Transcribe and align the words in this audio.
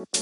Kembali 0.00 0.16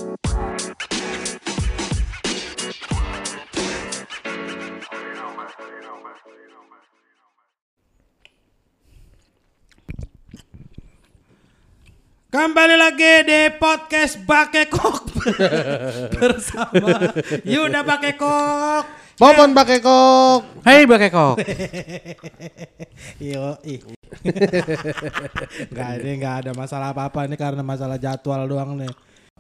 lagi 12.75 13.23
di 13.23 13.55
podcast 13.55 14.19
Bakekok 14.27 15.15
bersama 16.19 17.15
Yuda 17.47 17.87
Bakekok. 17.87 18.83
Popon 19.15 19.55
pakai 19.55 19.79
kok. 19.79 20.43
Hei 20.67 20.91
Bakekok. 20.91 21.39
Yo, 23.23 23.55
ih. 23.63 23.79
Gak 25.71 26.03
ini 26.03 26.19
nggak 26.19 26.35
ada 26.43 26.51
masalah 26.59 26.91
apa-apa 26.91 27.31
ini 27.31 27.39
karena 27.39 27.63
masalah 27.63 27.95
jadwal 27.95 28.43
doang 28.51 28.75
nih. 28.75 28.91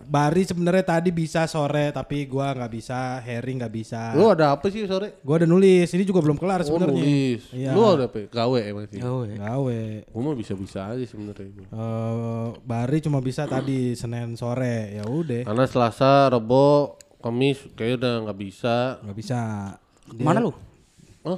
Bari 0.00 0.42
sebenarnya 0.42 0.84
tadi 0.84 1.10
bisa 1.10 1.44
sore 1.44 1.90
tapi 1.90 2.24
gua 2.24 2.52
nggak 2.52 2.70
bisa, 2.70 3.18
Harry 3.18 3.56
nggak 3.56 3.72
bisa. 3.72 4.12
Lu 4.12 4.28
ada 4.28 4.54
apa 4.54 4.68
sih 4.68 4.84
sore? 4.84 5.18
Gua 5.20 5.42
udah 5.42 5.48
nulis, 5.48 5.88
ini 5.90 6.04
juga 6.04 6.20
belum 6.20 6.36
kelar 6.36 6.62
Oh 6.62 6.66
sebenarnya. 6.70 6.94
nulis. 6.94 7.42
Iya. 7.50 7.70
Lu 7.72 7.82
ada 7.82 8.06
apa? 8.06 8.20
Gawe 8.24 8.58
emang 8.62 8.86
sih. 8.86 9.00
Gawe. 9.00 9.28
Gawe. 9.34 9.80
Gua 10.08 10.22
mah 10.22 10.36
bisa-bisa 10.36 10.80
aja 10.88 11.02
sebenarnya. 11.02 11.64
Eh, 11.64 12.46
Bari 12.60 12.98
cuma 13.00 13.18
bisa 13.18 13.44
tadi 13.44 13.92
Senin 13.92 14.34
sore, 14.34 14.94
ya 14.94 15.04
udah 15.04 15.42
Karena 15.42 15.64
Selasa, 15.64 16.28
Rebo, 16.28 16.94
Kamis 17.18 17.58
kayaknya 17.74 17.96
udah 17.98 18.12
nggak 18.24 18.38
bisa. 18.38 18.76
nggak 19.02 19.16
bisa. 19.16 19.40
Mana 20.16 20.38
lu? 20.38 20.54
Oh, 21.22 21.36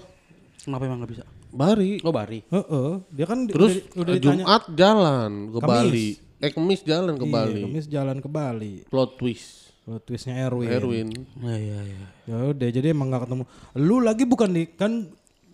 Kenapa 0.61 0.85
emang 0.85 1.01
gak 1.01 1.11
bisa? 1.11 1.25
Bari. 1.51 1.99
Oh 2.05 2.13
Bari. 2.13 2.45
Heeh, 2.47 2.91
dia 3.11 3.25
kan 3.25 3.49
Terus 3.49 3.83
udah, 3.97 4.13
udah. 4.13 4.15
Jumat 4.21 4.63
jalan 4.71 5.31
ke 5.51 5.59
Kamis. 5.59 5.67
Bali. 5.67 6.09
Eh 6.41 6.51
Kamis 6.51 6.81
jalan 6.83 7.15
ke 7.15 7.25
Iya, 7.25 7.33
Bali. 7.33 7.61
Kamis 7.63 7.87
jalan 7.87 8.17
ke 8.19 8.29
Bali. 8.29 8.75
Plot 8.89 9.17
twist. 9.17 9.69
Kalau 9.85 10.01
twistnya 10.01 10.41
Erwin. 10.41 10.69
Erwin. 10.69 11.09
Iya 11.39 11.57
iya 11.57 11.79
iya. 11.85 12.07
Ya 12.25 12.37
udah, 12.49 12.69
jadi 12.71 12.87
emang 12.91 13.11
gak 13.11 13.27
ketemu. 13.27 13.45
Lu 13.77 13.97
lagi 13.99 14.25
bukan 14.25 14.49
di 14.51 14.65
kan 14.67 14.93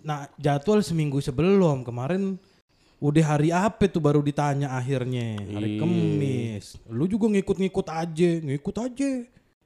nah 0.00 0.30
jadwal 0.36 0.78
seminggu 0.80 1.18
sebelum 1.18 1.82
kemarin 1.82 2.38
udah 2.96 3.24
hari 3.26 3.50
apa 3.50 3.90
tuh 3.90 3.98
baru 3.98 4.22
ditanya 4.22 4.70
akhirnya 4.72 5.42
hari 5.42 5.74
Iya. 5.74 5.80
Kamis. 5.80 6.78
Lu 6.86 7.04
juga 7.04 7.26
ngikut-ngikut 7.28 7.86
aja, 7.86 8.30
ngikut 8.40 8.76
aja. 8.78 9.10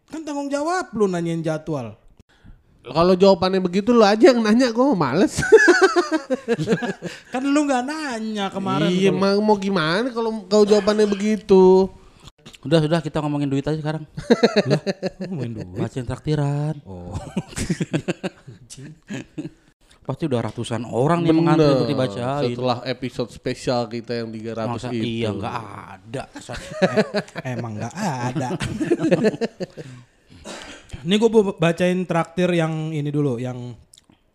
Kan 0.08 0.24
tanggung 0.24 0.48
jawab 0.48 0.88
lu 0.92 1.04
nanyain 1.04 1.38
jadwal. 1.38 1.94
Kalau 2.80 3.12
jawabannya 3.12 3.60
begitu 3.60 3.92
lu 3.92 4.00
aja 4.00 4.32
yang 4.32 4.40
nanya 4.40 4.72
gua 4.72 4.96
mah 4.96 5.12
males. 5.12 5.44
Kan 7.32 7.44
lu 7.44 7.68
nggak 7.68 7.84
nanya 7.84 8.48
kemarin. 8.48 8.88
iya, 8.88 9.12
mau, 9.12 9.36
mau 9.44 9.56
gimana 9.60 10.08
kalau 10.08 10.48
kalau 10.48 10.64
jawabannya 10.64 11.04
begitu? 11.04 11.92
Udah 12.64 12.80
sudah 12.80 13.00
kita 13.04 13.20
ngomongin 13.20 13.52
duit 13.52 13.64
aja 13.68 13.76
sekarang. 13.76 14.04
Oh, 15.30 15.36
main 15.36 15.52
duit. 15.52 15.92
Traktiran. 15.92 16.80
Oh. 16.88 17.12
Pasti 20.00 20.26
udah 20.26 20.40
ratusan 20.42 20.82
orang 20.88 21.22
nih 21.22 21.36
mengantri 21.36 21.70
untuk 21.70 21.86
dibacain. 21.86 22.50
Setelah 22.50 22.78
episode 22.88 23.30
spesial 23.30 23.86
kita 23.86 24.24
yang 24.24 24.32
300 24.32 24.66
Masa 24.66 24.88
itu. 24.90 25.04
iya 25.04 25.28
nggak 25.30 25.56
ada. 25.60 26.22
Emang 27.46 27.72
nggak 27.78 27.94
ada. 27.94 28.48
Ini 31.06 31.14
gue 31.16 31.30
bacain 31.56 32.00
traktir 32.06 32.50
yang 32.54 32.90
ini 32.90 33.08
dulu, 33.08 33.38
yang 33.38 33.74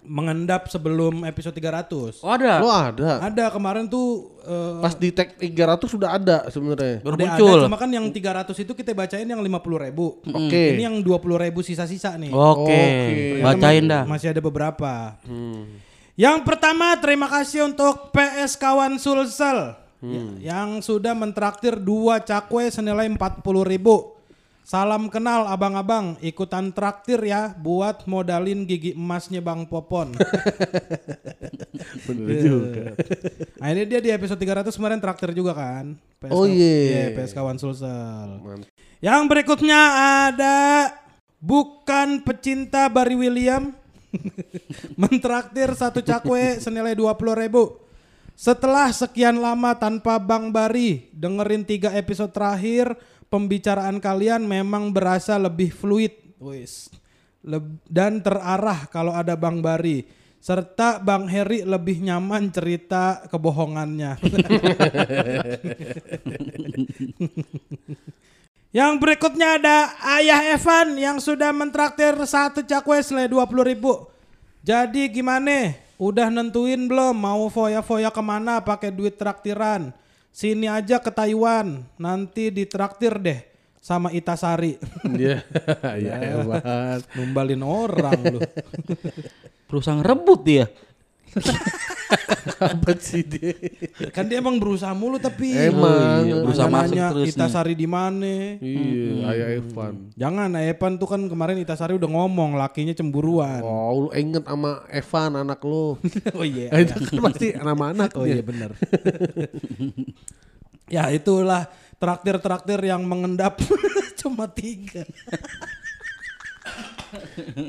mengendap 0.05 0.69
sebelum 0.69 1.25
episode 1.25 1.57
300. 1.57 2.21
Oh 2.21 2.31
ada. 2.31 2.53
Lo 2.61 2.69
ada. 2.69 3.11
Ada 3.25 3.45
kemarin 3.49 3.89
tuh 3.89 4.37
eh, 4.45 4.81
Pas 4.81 4.93
di 4.93 5.09
tag 5.09 5.33
300 5.37 5.81
sudah 5.89 6.09
ada 6.15 6.37
sebenarnya. 6.53 7.01
Baru 7.01 7.17
udah 7.17 7.25
muncul. 7.25 7.57
ada, 7.57 7.65
cuma 7.67 7.77
kan 7.77 7.89
yang 7.89 8.05
300 8.07 8.53
itu 8.53 8.71
kita 8.77 8.93
bacain 8.93 9.25
yang 9.25 9.41
50 9.41 9.85
ribu. 9.89 10.21
Oke. 10.21 10.77
Ini 10.77 10.81
yang 10.87 11.01
20 11.01 11.43
ribu 11.49 11.59
sisa-sisa 11.65 12.13
nih. 12.15 12.31
Oke. 12.31 12.69
Oke. 12.69 13.41
Bacain 13.41 13.83
Ternyata 13.83 13.93
dah. 13.97 14.03
Masih 14.05 14.27
ada 14.31 14.41
beberapa. 14.41 14.93
Hmm. 15.25 15.81
Yang 16.15 16.37
pertama 16.47 16.95
terima 17.03 17.27
kasih 17.27 17.67
untuk 17.67 18.15
PS 18.15 18.55
Kawan 18.55 18.95
Sulsel 18.95 19.75
ya, 19.99 20.55
yang 20.55 20.79
sudah 20.79 21.11
mentraktir 21.11 21.75
dua 21.75 22.23
cakwe 22.23 22.71
senilai 22.71 23.11
40 23.11 23.43
ribu. 23.67 24.14
Salam 24.65 25.13
kenal 25.13 25.45
abang-abang, 25.45 26.17
ikutan 26.25 26.73
traktir 26.73 27.21
ya 27.21 27.53
buat 27.53 28.09
modalin 28.09 28.65
gigi 28.65 28.97
emasnya 28.97 29.37
Bang 29.37 29.69
Popon. 29.69 30.17
Bener 32.09 32.37
juga. 32.41 32.97
nah 33.61 33.69
ini 33.69 33.85
dia 33.85 34.01
di 34.01 34.09
episode 34.09 34.41
300 34.41 34.73
kemarin 34.73 34.97
traktir 34.97 35.37
juga 35.37 35.53
kan. 35.53 35.93
PS 36.17 36.33
Oh, 36.33 36.49
iya. 36.49 37.13
PS 37.13 37.37
Kawan 37.37 37.61
Sulsel. 37.61 38.41
Mantap. 38.41 38.65
Yang 39.05 39.21
berikutnya 39.29 39.81
ada 40.33 40.57
bukan 41.37 42.25
pecinta 42.25 42.89
Barry 42.89 43.13
William 43.13 43.69
mentraktir 44.97 45.77
satu 45.77 46.01
cakwe 46.01 46.57
senilai 46.57 46.97
20 46.97 47.13
ribu. 47.37 47.85
Setelah 48.33 48.89
sekian 48.89 49.39
lama 49.39 49.77
tanpa 49.77 50.17
Bang 50.19 50.49
Bari 50.49 51.07
dengerin 51.13 51.63
tiga 51.63 51.93
episode 51.95 52.35
terakhir, 52.35 52.97
pembicaraan 53.29 53.99
kalian 54.01 54.45
memang 54.45 54.93
berasa 54.93 55.39
lebih 55.39 55.71
fluid, 55.73 56.11
Wis. 56.39 56.89
Dan 57.85 58.21
terarah 58.25 58.87
kalau 58.89 59.13
ada 59.13 59.35
Bang 59.37 59.61
Bari. 59.61 60.25
Serta 60.45 61.01
Bang 61.01 61.25
Heri 61.25 61.65
lebih 61.65 62.05
nyaman 62.05 62.53
cerita 62.53 63.25
kebohongannya. 63.33 64.21
Yang 68.75 68.93
berikutnya 68.99 69.55
ada 69.55 69.95
Ayah 70.03 70.51
Evan 70.51 70.99
yang 70.99 71.23
sudah 71.23 71.55
mentraktir 71.55 72.11
satu 72.27 72.59
cakwe 72.59 72.99
senilai 72.99 73.31
20 73.31 73.71
ribu. 73.71 74.11
Jadi 74.67 75.07
gimana? 75.07 75.71
Udah 75.95 76.27
nentuin 76.27 76.83
belum 76.83 77.15
mau 77.15 77.47
foya-foya 77.47 78.11
ke 78.11 78.19
mana 78.19 78.59
pakai 78.59 78.91
duit 78.91 79.15
traktiran? 79.15 79.95
Sini 80.35 80.67
aja 80.67 80.99
ke 80.99 81.15
Taiwan, 81.15 81.87
nanti 81.95 82.51
ditraktir 82.51 83.15
deh 83.23 83.39
sama 83.79 84.11
Itasari. 84.11 84.75
Iya, 85.15 85.39
ya 85.95 86.13
hebat. 86.27 87.07
Numbalin 87.15 87.63
orang 87.63 88.19
lu. 88.35 88.39
Berusaha 89.71 90.03
ngerebut 90.03 90.39
dia. 90.43 90.67
Apa 92.55 92.95
sih 93.01 93.25
dia? 93.25 93.51
Kan 94.15 94.31
dia 94.31 94.39
emang 94.39 94.55
berusaha 94.61 94.93
mulu 94.95 95.19
tapi 95.19 95.51
Emang. 95.51 96.23
iya, 96.23 96.35
berusaha 96.39 96.69
masuk 96.71 96.95
nanya 96.95 97.05
terus 97.11 97.25
nih. 97.27 97.35
Itasari 97.35 97.73
di 97.75 97.87
mana? 97.89 98.35
Iya, 98.61 99.07
ayah 99.33 99.47
Evan. 99.59 99.93
Jangan 100.15 100.49
Evan 100.55 100.93
tuh 100.95 101.07
kan 101.09 101.21
kemarin 101.27 101.59
Itasari 101.59 101.93
udah 101.97 102.07
ngomong 102.07 102.55
lakinya 102.55 102.95
cemburuan. 102.95 103.59
Oh, 103.65 104.07
lu 104.07 104.09
inget 104.15 104.47
sama 104.47 104.87
Evan 104.87 105.31
anak 105.35 105.59
lu. 105.65 105.99
oh 106.37 106.45
iya. 106.45 106.71
Eh, 106.71 106.83
Itu 106.87 106.95
kan 106.95 107.21
pasti 107.33 107.47
nama 107.57 107.91
anak 107.91 108.15
Oh 108.15 108.23
iya 108.23 108.39
benar. 108.39 108.71
ya 110.95 111.09
itulah 111.11 111.67
traktir-traktir 111.99 112.79
yang 112.87 113.03
mengendap 113.03 113.59
cuma 114.21 114.47
tiga. 114.47 115.03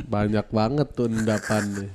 Banyak 0.06 0.46
banget 0.50 0.88
tuh 0.94 1.10
endapannya. 1.10 1.90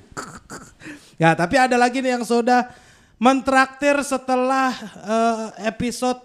Ya 1.22 1.38
tapi 1.38 1.54
ada 1.54 1.78
lagi 1.78 2.02
nih 2.02 2.18
yang 2.18 2.26
sudah 2.26 2.74
mentraktir 3.22 3.94
setelah 4.02 4.74
eh, 5.06 5.70
episode 5.70 6.18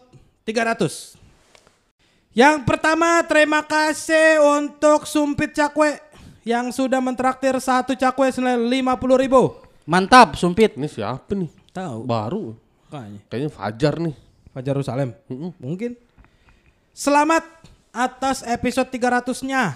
300. 0.49 1.21
Yang 2.33 2.65
pertama 2.65 3.21
terima 3.29 3.61
kasih 3.61 4.41
untuk 4.41 5.05
Sumpit 5.05 5.53
Cakwe 5.53 6.01
yang 6.49 6.73
sudah 6.73 7.03
mentraktir 7.03 7.53
satu 7.61 7.93
cakwe 7.93 8.33
senilai 8.33 8.57
50 8.81 9.19
ribu. 9.21 9.59
Mantap, 9.83 10.39
sumpit. 10.39 10.79
Ini 10.79 10.87
siapa 10.87 11.35
nih? 11.35 11.51
Tahu. 11.75 12.07
Baru. 12.07 12.55
Kayaknya. 12.87 13.21
Kayaknya 13.27 13.51
Fajar 13.51 13.95
nih. 13.99 14.15
Fajar 14.55 14.75
Jerusalem. 14.79 15.11
Mungkin. 15.59 15.99
Selamat 16.95 17.45
atas 17.91 18.47
episode 18.47 18.91
300-nya. 18.91 19.75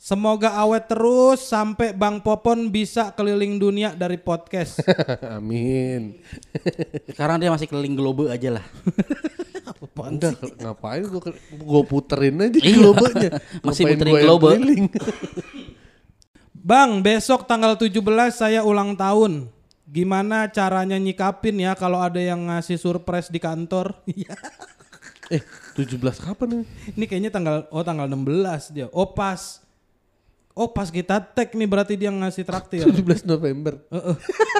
Semoga 0.00 0.56
awet 0.56 0.88
terus 0.88 1.44
sampai 1.44 1.92
Bang 1.92 2.24
Popon 2.24 2.72
bisa 2.72 3.12
keliling 3.12 3.60
dunia 3.60 3.92
dari 3.92 4.16
podcast. 4.16 4.80
Amin. 5.36 6.16
Sekarang 7.04 7.36
dia 7.36 7.52
masih 7.52 7.68
keliling 7.68 7.92
globe 7.92 8.32
aja 8.32 8.56
lah. 8.56 8.64
Enggak, 10.00 10.40
ngapain 10.56 11.04
gua 11.04 11.20
ke- 11.20 11.36
gua 11.60 11.84
puterin 11.84 12.40
aja 12.40 12.56
Iya. 12.56 12.80
globenya. 12.80 13.30
Masih 13.60 13.84
Ngapain 13.84 13.98
puterin 14.00 14.14
globe. 14.24 14.48
Bang, 16.72 17.04
besok 17.04 17.44
tanggal 17.44 17.76
17 17.76 18.00
saya 18.32 18.64
ulang 18.64 18.96
tahun. 18.96 19.52
Gimana 19.84 20.48
caranya 20.48 20.96
nyikapin 20.96 21.60
ya 21.60 21.76
kalau 21.76 22.00
ada 22.00 22.16
yang 22.16 22.48
ngasih 22.48 22.80
surprise 22.80 23.28
di 23.28 23.36
kantor? 23.36 24.00
Iya. 24.08 24.32
eh, 25.28 25.44
17 25.76 26.00
kapan 26.16 26.48
nih? 26.48 26.64
Ini 26.96 27.04
kayaknya 27.04 27.30
tanggal 27.30 27.56
oh 27.68 27.84
tanggal 27.84 28.08
16 28.08 28.72
dia. 28.72 28.88
Oh 28.90 29.12
pas. 29.12 29.60
Oh 30.60 30.68
pas 30.68 30.92
kita 30.92 31.16
tag 31.24 31.56
nih 31.56 31.64
berarti 31.64 31.96
dia 31.96 32.12
ngasih 32.12 32.44
traktir. 32.44 32.84
17 32.84 33.24
November. 33.24 33.80
Heeh. 33.88 34.16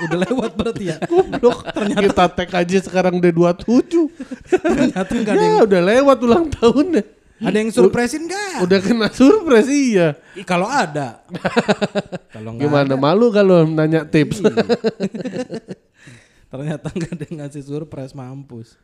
Udah 0.08 0.19
lewat 0.25 0.56
berarti 0.56 0.85
ya. 0.88 0.97
Goblok. 1.05 1.61
Ternyata 1.76 2.00
kita 2.08 2.25
tag 2.41 2.50
aja 2.56 2.79
sekarang 2.81 3.20
udah 3.20 3.29
27. 3.61 4.08
Ternyata 4.49 5.12
enggak 5.12 5.35
ada 5.37 5.44
yang 5.44 5.56
ya 5.61 5.62
udah 5.69 5.82
lewat 5.93 6.19
ulang 6.25 6.49
tahunnya. 6.56 7.05
Ada 7.44 7.56
yang 7.61 7.69
surprisein 7.69 8.25
nggak? 8.25 8.64
Udah 8.64 8.79
kena 8.81 9.12
surprise 9.12 9.69
iya. 9.69 10.17
Ih, 10.41 10.44
Kalau 10.49 10.73
ada. 10.73 11.20
Kalau 12.32 12.56
Gimana 12.56 12.96
malu 12.96 13.29
kalau 13.29 13.69
nanya 13.69 14.08
tips? 14.08 14.41
ternyata 16.49 16.88
nggak 16.96 17.12
ada 17.12 17.25
yang 17.29 17.37
ngasih 17.44 17.61
surprise 17.61 18.17
mampus. 18.17 18.81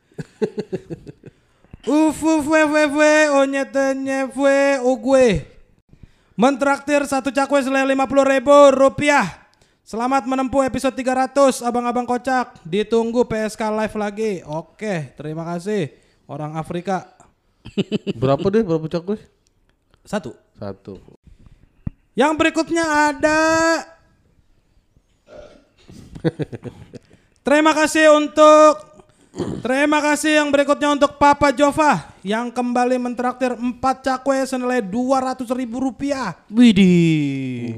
Uf 1.88 2.20
uf 2.20 2.44
we 2.44 2.60
we 2.60 2.84
we 2.92 3.12
onyetenye 3.32 4.28
we. 4.36 5.55
Mentraktir 6.36 7.00
satu 7.08 7.32
cakwe 7.32 7.64
senilai 7.64 7.96
lima 7.96 8.04
puluh 8.04 8.28
ribu 8.28 8.52
rupiah. 8.76 9.24
Selamat 9.80 10.28
menempuh 10.28 10.68
episode 10.68 10.92
300 10.92 11.64
Abang-abang 11.64 12.04
kocak. 12.04 12.60
Ditunggu 12.60 13.24
PSK 13.24 13.72
live 13.72 13.96
lagi. 13.96 14.32
Oke, 14.44 15.16
terima 15.16 15.48
kasih. 15.48 15.96
Orang 16.28 16.52
Afrika. 16.60 17.08
berapa 18.20 18.44
deh? 18.52 18.60
Berapa 18.60 18.84
cakwe? 18.84 19.16
Satu. 20.04 20.36
Satu. 20.60 21.00
Yang 22.12 22.32
berikutnya 22.36 22.84
ada 22.84 23.40
Terima 27.48 27.72
kasih 27.72 28.12
untuk 28.12 28.95
Terima 29.36 30.00
kasih 30.00 30.40
yang 30.40 30.48
berikutnya 30.48 30.96
untuk 30.96 31.20
Papa 31.20 31.52
Jova 31.52 32.08
yang 32.24 32.48
kembali 32.48 32.96
mentraktir 32.96 33.52
4 33.52 33.76
cakwe 34.00 34.40
senilai 34.48 34.80
200 34.80 35.44
ribu 35.52 35.76
rupiah. 35.76 36.40
Widih. 36.48 37.76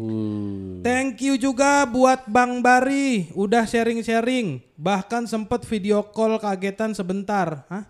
Thank 0.87 1.27
you 1.27 1.35
juga 1.35 1.83
buat 1.83 2.31
Bang 2.31 2.63
Bari 2.63 3.35
udah 3.35 3.67
sharing-sharing 3.67 4.63
bahkan 4.79 5.27
sempet 5.27 5.67
video 5.67 6.07
call 6.07 6.39
kagetan 6.39 6.95
sebentar. 6.95 7.67
Hah? 7.67 7.85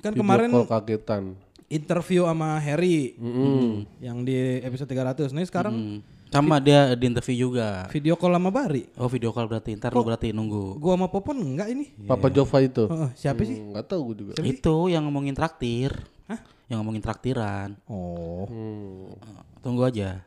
Kan 0.00 0.16
Video 0.16 0.24
kemarin 0.24 0.48
call 0.48 0.68
kagetan. 0.68 1.36
interview 1.68 2.24
sama 2.24 2.56
Harry 2.64 3.12
yang 4.00 4.24
di 4.24 4.64
episode 4.64 4.88
300. 4.88 5.36
Nih 5.36 5.44
sekarang 5.44 5.74
Hmm. 5.76 6.17
Sama 6.28 6.60
dia 6.60 6.92
di 6.92 7.04
interview 7.08 7.48
juga. 7.48 7.88
video 7.88 8.14
call 8.20 8.36
sama 8.36 8.52
Bari. 8.52 8.84
Oh 9.00 9.08
video 9.08 9.32
call 9.32 9.48
berarti 9.48 9.80
ntar 9.80 9.96
lu 9.96 10.04
berarti 10.04 10.32
nunggu. 10.36 10.76
Gua 10.76 10.94
sama 10.94 11.08
Popon 11.08 11.40
enggak 11.40 11.72
ini? 11.72 11.88
Papa 12.04 12.28
Jova 12.28 12.58
itu. 12.60 12.84
Heeh, 12.84 13.10
siapa 13.16 13.40
sih? 13.44 13.56
Enggak 13.56 13.88
tahu 13.88 14.12
gue 14.12 14.16
juga. 14.20 14.32
Itu 14.44 14.92
yang 14.92 15.08
ngomongin 15.08 15.32
traktir. 15.32 15.96
Hah? 16.28 16.40
Yang 16.68 16.78
ngomongin 16.84 17.02
traktiran. 17.02 17.68
Oh. 17.88 18.44
Hmm. 18.44 19.16
Tunggu 19.64 19.88
aja. 19.88 20.20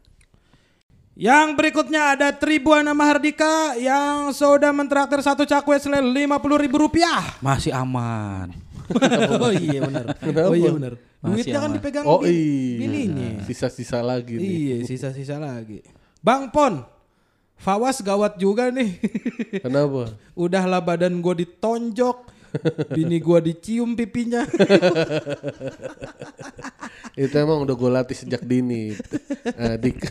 Yang 1.14 1.48
berikutnya 1.60 2.18
ada 2.18 2.34
Tribuana 2.34 2.96
Mahardika 2.96 3.78
yang 3.78 4.32
sudah 4.34 4.72
mentraktir 4.74 5.20
satu 5.22 5.44
cakwe 5.44 5.78
senilai 5.78 6.26
lima 6.26 6.42
puluh 6.42 6.58
ribu 6.58 6.82
rupiah. 6.82 7.38
Masih 7.44 7.76
aman. 7.76 8.56
oh 9.44 9.52
iya 9.54 9.86
benar. 9.86 10.06
Oh 10.50 10.56
iya 10.56 10.72
benar. 10.74 11.11
Duitnya 11.22 11.62
kan 11.62 11.72
dipegang 11.72 12.06
Oh 12.06 12.26
iya. 12.26 12.82
bininya. 12.82 13.46
Sisa-sisa 13.46 14.02
lagi 14.02 14.42
nih. 14.42 14.50
Iya 14.50 14.76
sisa-sisa 14.90 15.38
lagi. 15.38 15.86
Bang 16.22 16.50
Pon, 16.50 16.82
Fawas 17.62 18.02
gawat 18.02 18.42
juga 18.42 18.74
nih. 18.74 18.98
Kenapa? 19.66 20.18
Udahlah 20.34 20.82
badan 20.82 21.22
gue 21.22 21.46
ditonjok, 21.46 22.18
bini 22.98 23.22
gue 23.22 23.40
dicium 23.46 23.94
pipinya. 23.94 24.42
Itu 27.14 27.36
emang 27.38 27.62
udah 27.62 27.76
gue 27.78 27.92
latih 27.92 28.18
sejak 28.18 28.42
dini. 28.42 28.98
Eh, 29.46 29.76
dik. 29.78 30.02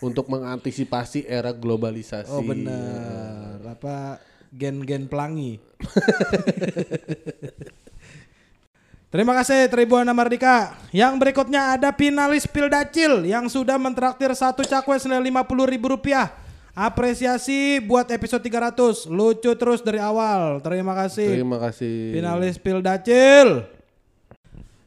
Untuk 0.00 0.32
mengantisipasi 0.32 1.28
era 1.28 1.52
globalisasi. 1.52 2.32
Oh 2.32 2.40
benar. 2.40 3.60
Apa 3.60 4.24
gen-gen 4.48 5.04
pelangi. 5.04 5.60
Terima 9.10 9.34
kasih 9.34 9.66
Tribuana 9.66 10.14
Mardika. 10.14 10.78
Yang 10.94 11.18
berikutnya 11.18 11.74
ada 11.74 11.90
finalis 11.90 12.46
Pildacil 12.46 13.26
yang 13.26 13.50
sudah 13.50 13.74
mentraktir 13.74 14.30
satu 14.38 14.62
cakwe 14.62 15.02
senilai 15.02 15.34
50 15.34 15.66
ribu 15.66 15.98
rupiah. 15.98 16.30
Apresiasi 16.78 17.82
buat 17.82 18.06
episode 18.06 18.38
300. 18.38 19.10
Lucu 19.10 19.50
terus 19.58 19.82
dari 19.82 19.98
awal. 19.98 20.62
Terima 20.62 20.94
kasih. 20.94 21.26
Terima 21.26 21.58
kasih. 21.58 22.14
Finalis 22.14 22.54
Pildacil. 22.62 23.66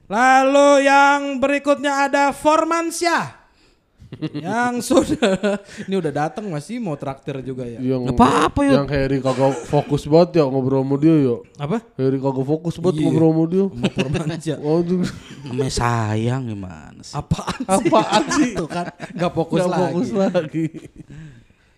Lalu 0.07 0.87
yang 0.87 1.43
berikutnya 1.43 2.07
ada 2.07 2.31
Formansyah. 2.31 3.42
Yang 4.33 4.79
sudah 4.79 5.57
ini 5.83 5.95
udah 5.95 6.11
datang 6.11 6.45
masih 6.47 6.77
mau 6.77 6.93
traktir 6.93 7.39
juga 7.41 7.63
ya. 7.63 7.77
Yang, 7.77 8.11
apa-apa, 8.11 8.59
yuk. 8.63 8.73
Yang 8.75 8.87
Harry 8.91 9.17
kagak 9.19 9.53
fokus 9.65 10.03
banget 10.03 10.29
ya 10.37 10.43
ngobrol 10.45 10.81
sama 10.81 10.95
dia 10.97 11.15
yuk. 11.15 11.39
Apa? 11.55 11.77
Harry 11.95 12.17
kagak 12.17 12.45
fokus 12.45 12.75
banget 12.77 12.95
Iya. 12.95 13.03
ngobrol 13.07 13.29
sama 13.31 13.43
dia. 13.45 13.65
Mau 13.65 13.89
Formansyah. 13.89 14.57
Waduh. 14.65 15.01
Namanya 15.43 15.71
sayang 15.71 16.41
gimana 16.47 17.01
sih? 17.01 17.13
Apaan 17.13 17.59
sih? 17.59 17.67
Apaan 17.69 18.23
sih? 18.31 18.51
Tuh 18.53 18.67
kan 18.67 18.85
nggak 19.11 19.31
fokus 19.31 19.57
Nggak 19.57 19.69
lagi. 19.69 19.83
fokus 19.83 20.09
lagi. 20.11 20.65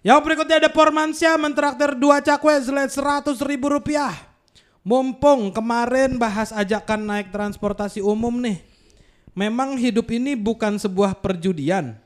Yang 0.05 0.19
berikutnya 0.21 0.55
ada 0.61 0.69
Formansyah 0.69 1.35
mentraktir 1.35 1.91
dua 1.97 2.21
cakwe 2.21 2.53
seratus 2.87 3.41
ribu 3.41 3.73
rupiah. 3.73 4.13
Mumpung 4.85 5.49
kemarin 5.49 6.21
bahas 6.21 6.53
ajakan 6.53 7.09
naik 7.09 7.33
transportasi 7.33 8.05
umum 8.05 8.37
nih. 8.37 8.61
Memang 9.33 9.75
hidup 9.75 10.05
ini 10.13 10.37
bukan 10.37 10.77
sebuah 10.77 11.17
perjudian. 11.17 11.97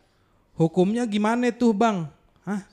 Hukumnya 0.60 1.08
gimana 1.08 1.48
tuh 1.56 1.72
bang? 1.72 2.04
Hah? 2.44 2.68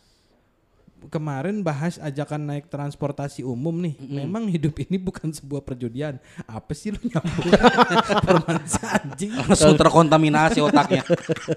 Kemarin 1.06 1.62
bahas 1.62 2.02
ajakan 2.02 2.42
naik 2.50 2.66
transportasi 2.66 3.46
umum 3.46 3.70
nih. 3.78 3.94
Memang 4.02 4.50
hidup 4.50 4.74
ini 4.90 4.98
bukan 4.98 5.30
sebuah 5.30 5.62
perjudian. 5.62 6.18
Apa 6.50 6.74
sih 6.74 6.90
lu 6.90 6.98
nyambung? 6.98 7.46
Anjing. 9.06 9.38
Langsung 9.38 9.78
terkontaminasi 9.78 10.58
otaknya. 10.66 11.06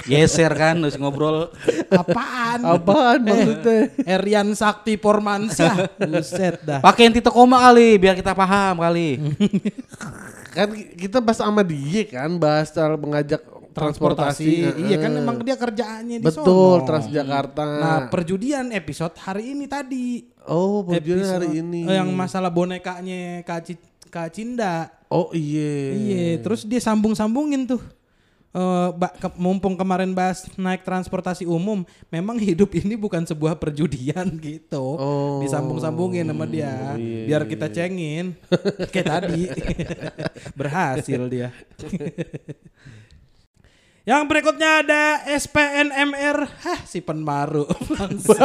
Geser 0.05 0.53
kan 0.53 0.77
terus 0.77 1.01
ngobrol. 1.01 1.49
Apaan? 1.89 2.61
Apaan 2.61 3.25
maksudnya? 3.25 3.89
Erian 4.05 4.53
Sakti 4.53 5.01
Formansyah. 5.01 5.97
Buset 5.97 6.61
dah. 6.61 6.77
Pakein 6.85 7.09
titik 7.09 7.33
koma 7.33 7.57
kali 7.57 7.97
biar 7.97 8.13
kita 8.13 8.37
paham 8.37 8.85
kali. 8.85 9.17
kan 10.55 10.69
kita 10.73 11.21
bahas 11.21 11.39
sama 11.41 11.61
dia 11.61 12.03
kan 12.09 12.29
bahas 12.41 12.73
cara 12.73 12.97
mengajak 12.97 13.41
transportasi. 13.71 14.49
Iya 14.79 14.97
kan 14.97 15.11
Heeh. 15.11 15.21
emang 15.21 15.37
dia 15.39 15.55
kerjaannya 15.55 16.17
di 16.19 16.25
Betul, 16.25 16.43
sono. 16.77 16.85
Transjakarta. 16.85 17.63
Nah, 17.65 17.99
perjudian 18.07 18.69
episode 18.69 19.15
hari 19.17 19.53
ini 19.53 19.65
tadi. 19.65 20.25
oh, 20.45 20.81
perjudian 20.81 21.21
Episode- 21.21 21.45
hari 21.45 21.49
ini. 21.59 21.81
eh, 21.85 21.95
Yang 21.95 22.09
masalah 22.11 22.49
bonekanya 22.49 23.41
Kak, 23.41 23.59
Ci- 23.63 23.81
Kak 24.07 24.29
Cinda. 24.31 24.89
Oh 25.07 25.29
iya. 25.29 25.93
Iya, 25.93 26.39
terus 26.39 26.63
dia 26.63 26.77
sambung-sambungin 26.77 27.65
tuh. 27.65 27.81
Eh, 28.49 28.89
ba- 28.91 29.13
ke- 29.13 29.37
mumpung 29.37 29.77
kemarin 29.77 30.09
bahas 30.09 30.49
naik 30.55 30.81
transportasi 30.81 31.45
umum, 31.45 31.85
memang 32.09 32.33
hidup 32.35 32.73
ini 32.73 32.97
bukan 32.97 33.21
sebuah 33.21 33.53
perjudian 33.53 34.25
gitu. 34.41 34.97
Oh, 34.97 35.37
Disambung-sambungin 35.37 36.25
sama 36.25 36.49
dia, 36.49 36.97
iya, 36.97 37.29
biar 37.29 37.45
kita 37.45 37.69
cengin 37.69 38.33
kayak 38.89 39.05
tadi. 39.05 39.45
Berhasil 40.57 41.21
dia. 41.29 41.53
Yang 44.07 44.23
berikutnya 44.25 44.69
ada 44.81 45.03
SPNMR, 45.27 46.37
hah 46.65 46.79
si 46.87 47.03
penmaru. 47.03 47.67
Bangsa. 47.93 48.41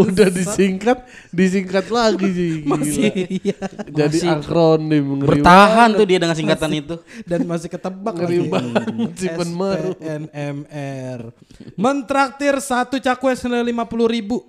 Udah 0.00 0.30
disingkat, 0.30 1.04
disingkat 1.28 1.90
lagi 1.90 2.28
sih. 2.30 2.50
gila. 2.62 2.78
Masih 2.78 3.10
iya. 3.26 3.58
Jadi 3.90 4.22
Masih 4.22 4.30
akronim 4.32 5.06
ngeri 5.20 5.28
Bertahan 5.42 5.88
tuh 5.92 6.06
dia 6.06 6.18
dengan 6.22 6.36
singkatan 6.38 6.70
itu. 6.72 6.94
dan 7.30 7.44
masih 7.44 7.68
ketebak 7.68 8.14
Ngeri 8.16 8.38
lagi. 8.38 8.48
banget 8.48 8.84
si 9.18 9.28
penmaru. 9.28 9.92
SPNMR. 9.98 11.20
Mentraktir 11.74 12.54
satu 12.62 12.96
cakwe 12.96 13.34
senilai 13.36 13.66
lima 13.66 13.84
puluh 13.84 14.08
ribu. 14.08 14.46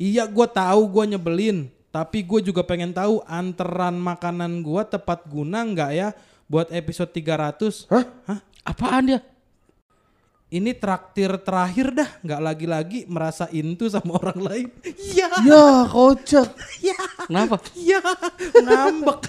Iya 0.00 0.26
gue 0.26 0.46
tahu 0.48 0.82
gue 0.90 1.04
nyebelin. 1.14 1.58
Tapi 1.88 2.20
gue 2.24 2.40
juga 2.44 2.62
pengen 2.66 2.92
tahu 2.92 3.20
anteran 3.24 3.96
makanan 3.96 4.60
gue 4.60 4.82
tepat 4.86 5.24
guna 5.24 5.64
nggak 5.64 5.90
ya 5.94 6.08
buat 6.48 6.72
episode 6.72 7.12
300. 7.12 7.88
Hah? 7.92 8.04
Hah? 8.24 8.38
Apaan 8.68 9.08
dia? 9.08 9.20
Ini 10.48 10.76
traktir 10.76 11.28
terakhir 11.40 11.92
dah. 11.92 12.08
Nggak 12.24 12.40
lagi-lagi 12.40 12.98
merasa 13.08 13.48
intu 13.52 13.88
sama 13.88 14.16
orang 14.16 14.40
lain. 14.44 14.68
Iya. 14.84 15.28
Ya 15.44 15.64
kocak. 15.88 16.48
Iya. 16.80 16.98
Kenapa? 17.28 17.56
Iya. 17.76 18.00
Ngambek. 18.56 19.20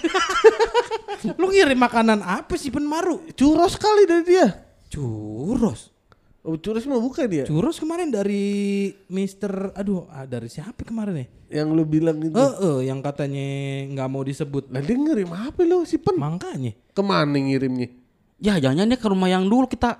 Lu 1.39 1.51
ngirim 1.51 1.79
makanan 1.79 2.19
apa 2.23 2.55
sih 2.55 2.71
penmaru? 2.71 3.31
Curos 3.35 3.75
kali 3.75 4.07
dari 4.07 4.23
dia. 4.27 4.47
Churros. 4.87 5.91
Oh, 6.39 6.55
curos 6.55 6.87
mah 6.87 7.03
bukan 7.03 7.27
dia. 7.27 7.43
Churros 7.43 7.83
kemarin 7.83 8.07
dari 8.07 8.87
Mister, 9.11 9.75
aduh, 9.75 10.07
ah, 10.07 10.23
dari 10.23 10.47
siapa 10.47 10.87
kemarin 10.87 11.19
ya? 11.19 11.27
Yang 11.61 11.67
lu 11.75 11.83
bilang 11.83 12.15
itu. 12.23 12.31
Eh, 12.31 12.53
eh, 12.63 12.79
yang 12.87 13.03
katanya 13.03 13.47
nggak 13.91 14.07
mau 14.07 14.23
disebut. 14.23 14.71
Lah 14.71 14.79
dia 14.79 14.95
ngirim 14.95 15.35
apa 15.35 15.67
lu 15.67 15.83
si 15.83 15.99
pen? 15.99 16.15
Makanya. 16.15 16.71
Ke 16.95 17.03
mana 17.03 17.35
ngirimnya? 17.35 17.91
Ya 18.39 18.55
jangan 18.59 18.87
dia 18.87 18.99
ke 18.99 19.07
rumah 19.07 19.27
yang 19.27 19.43
dulu 19.47 19.67
kita 19.67 19.99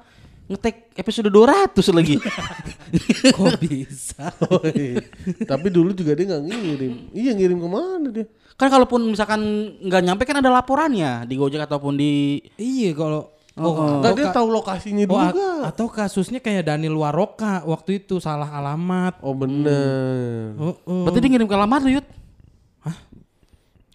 ngetek 0.50 0.98
episode 0.98 1.30
200 1.30 1.78
lagi. 1.94 2.16
Kok 3.38 3.56
bisa? 3.62 4.34
Oh, 4.50 4.66
iya. 4.66 5.06
Tapi 5.46 5.68
dulu 5.70 5.94
juga 5.94 6.18
dia 6.18 6.26
nggak 6.26 6.44
ngirim. 6.50 6.94
Iya 7.14 7.32
ngirim 7.38 7.58
ke 7.62 7.70
mana 7.70 8.08
dia? 8.10 8.26
Kan 8.58 8.74
kalaupun 8.74 9.14
misalkan 9.14 9.40
nggak 9.86 10.04
nyampe 10.04 10.24
kan 10.26 10.42
ada 10.42 10.50
laporannya 10.50 11.30
di 11.30 11.38
Gojek 11.38 11.64
ataupun 11.70 11.94
di 11.96 12.42
Iya 12.58 12.92
kalau 12.98 13.40
Oh, 13.60 13.76
oh, 13.76 14.00
atau 14.00 14.16
dia 14.16 14.32
tahu 14.32 14.48
lokasinya 14.56 15.04
oh, 15.04 15.20
juga. 15.20 15.68
atau 15.68 15.92
kasusnya 15.92 16.40
kayak 16.40 16.64
Daniel 16.64 16.96
Waroka 16.96 17.60
waktu 17.68 18.00
itu 18.00 18.24
salah 18.24 18.48
alamat. 18.48 19.20
Oh 19.20 19.36
bener. 19.36 20.56
Oh, 20.56 20.80
oh. 20.88 21.04
Berarti 21.04 21.20
dia 21.20 21.30
ngirim 21.36 21.44
ke 21.44 21.56
alamat 21.60 21.84
lu, 21.84 22.00
Yud. 22.00 22.08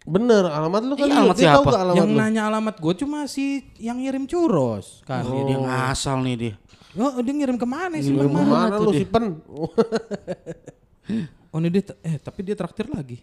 Bener, 0.04 0.44
alamat 0.44 0.82
lu 0.84 0.94
kan 0.94 1.08
Iya, 1.08 1.16
alamat 1.16 1.34
dia 1.34 1.44
siapa? 1.48 1.70
alamat 1.72 1.96
yang 1.96 2.08
lu? 2.08 2.16
nanya 2.20 2.42
alamat 2.46 2.76
gue 2.76 2.94
cuma 3.00 3.24
si 3.24 3.64
yang 3.80 3.96
ngirim 3.96 4.28
churros 4.28 5.00
kan. 5.02 5.24
Iya, 5.24 5.42
dia 5.46 5.58
ngasal 5.58 6.20
nih 6.20 6.36
dia. 6.36 6.54
Oh, 6.94 7.18
dia 7.18 7.34
ngirim 7.34 7.56
ke 7.56 7.64
mana 7.64 7.96
sih? 7.96 8.12
Ngirim 8.12 8.30
ke 8.30 8.44
mana 8.44 8.76
tuh 8.76 8.84
lu 8.84 8.92
dia? 8.92 9.00
si 9.00 9.06
pen? 9.06 9.24
Oh 11.48 11.62
ini 11.62 11.70
dia, 11.70 11.86
eh 12.02 12.18
tapi 12.18 12.42
dia 12.42 12.58
traktir 12.58 12.90
lagi. 12.90 13.22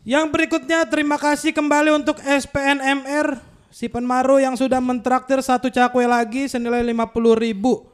Yang 0.00 0.32
berikutnya 0.32 0.88
terima 0.88 1.20
kasih 1.20 1.52
kembali 1.52 1.92
untuk 1.92 2.16
SPNMR 2.18 3.36
si 3.68 3.84
Penmaru 3.84 4.40
yang 4.40 4.56
sudah 4.56 4.80
mentraktir 4.80 5.44
satu 5.44 5.68
cakwe 5.68 6.08
lagi 6.08 6.48
senilai 6.48 6.80
50.000 6.80 7.36
ribu. 7.36 7.84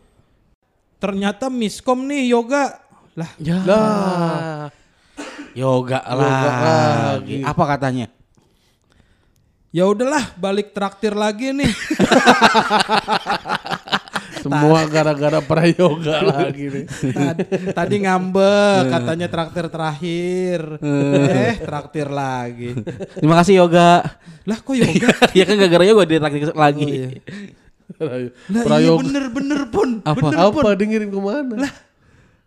Ternyata 0.96 1.50
miskom 1.50 2.06
nih 2.06 2.30
yoga. 2.30 2.78
Lah 3.12 3.30
Ya. 3.37 3.58
Lah. 3.66 4.70
Yoga, 5.59 5.99
Yoga 6.07 6.15
lagi. 6.15 6.62
lagi. 6.62 7.37
Apa 7.43 7.65
katanya? 7.67 8.07
ya 9.69 9.85
udahlah 9.85 10.33
balik 10.41 10.73
traktir 10.73 11.12
lagi 11.12 11.53
nih. 11.53 11.69
Semua 14.38 14.87
gara-gara 14.87 15.43
prayoga 15.43 16.23
lagi 16.23 16.71
nih. 16.71 16.85
Tadi, 16.88 17.43
tadi 17.75 17.97
ngambek 18.07 18.87
katanya 18.87 19.27
traktir 19.27 19.67
terakhir. 19.67 20.61
eh 21.35 21.55
traktir 21.59 22.07
lagi. 22.09 22.79
Terima 23.19 23.35
kasih 23.43 23.67
Yoga. 23.67 24.07
Lah 24.47 24.59
kok 24.62 24.73
yoga? 24.79 25.11
ya 25.38 25.45
kan 25.45 25.55
gara-gara 25.59 25.85
Yoga 25.85 26.03
dia 26.07 26.19
traktir 26.23 26.55
lagi. 26.55 26.87
Oh, 26.87 26.95
iya. 26.95 27.09
Lah 27.99 28.19
iya 28.23 28.62
prayoga. 28.65 29.03
bener-bener 29.03 29.61
pun. 29.69 29.88
Apa? 30.07 30.17
Bener 30.23 30.49
pun. 30.55 30.62
Apa 30.65 30.79
dia 30.79 30.87
ngirim 30.87 31.11
ke 31.11 31.19
mana? 31.21 31.55
Lah, 31.67 31.73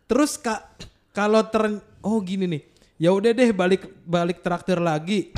terus 0.07 0.39
kak 0.39 0.63
kalau 1.11 1.43
ter 1.43 1.83
oh 2.01 2.17
gini 2.23 2.47
nih, 2.47 2.61
ya 3.01 3.09
udah 3.09 3.33
deh 3.33 3.49
balik 3.49 3.89
balik 4.05 4.45
traktir 4.45 4.77
lagi. 4.77 5.33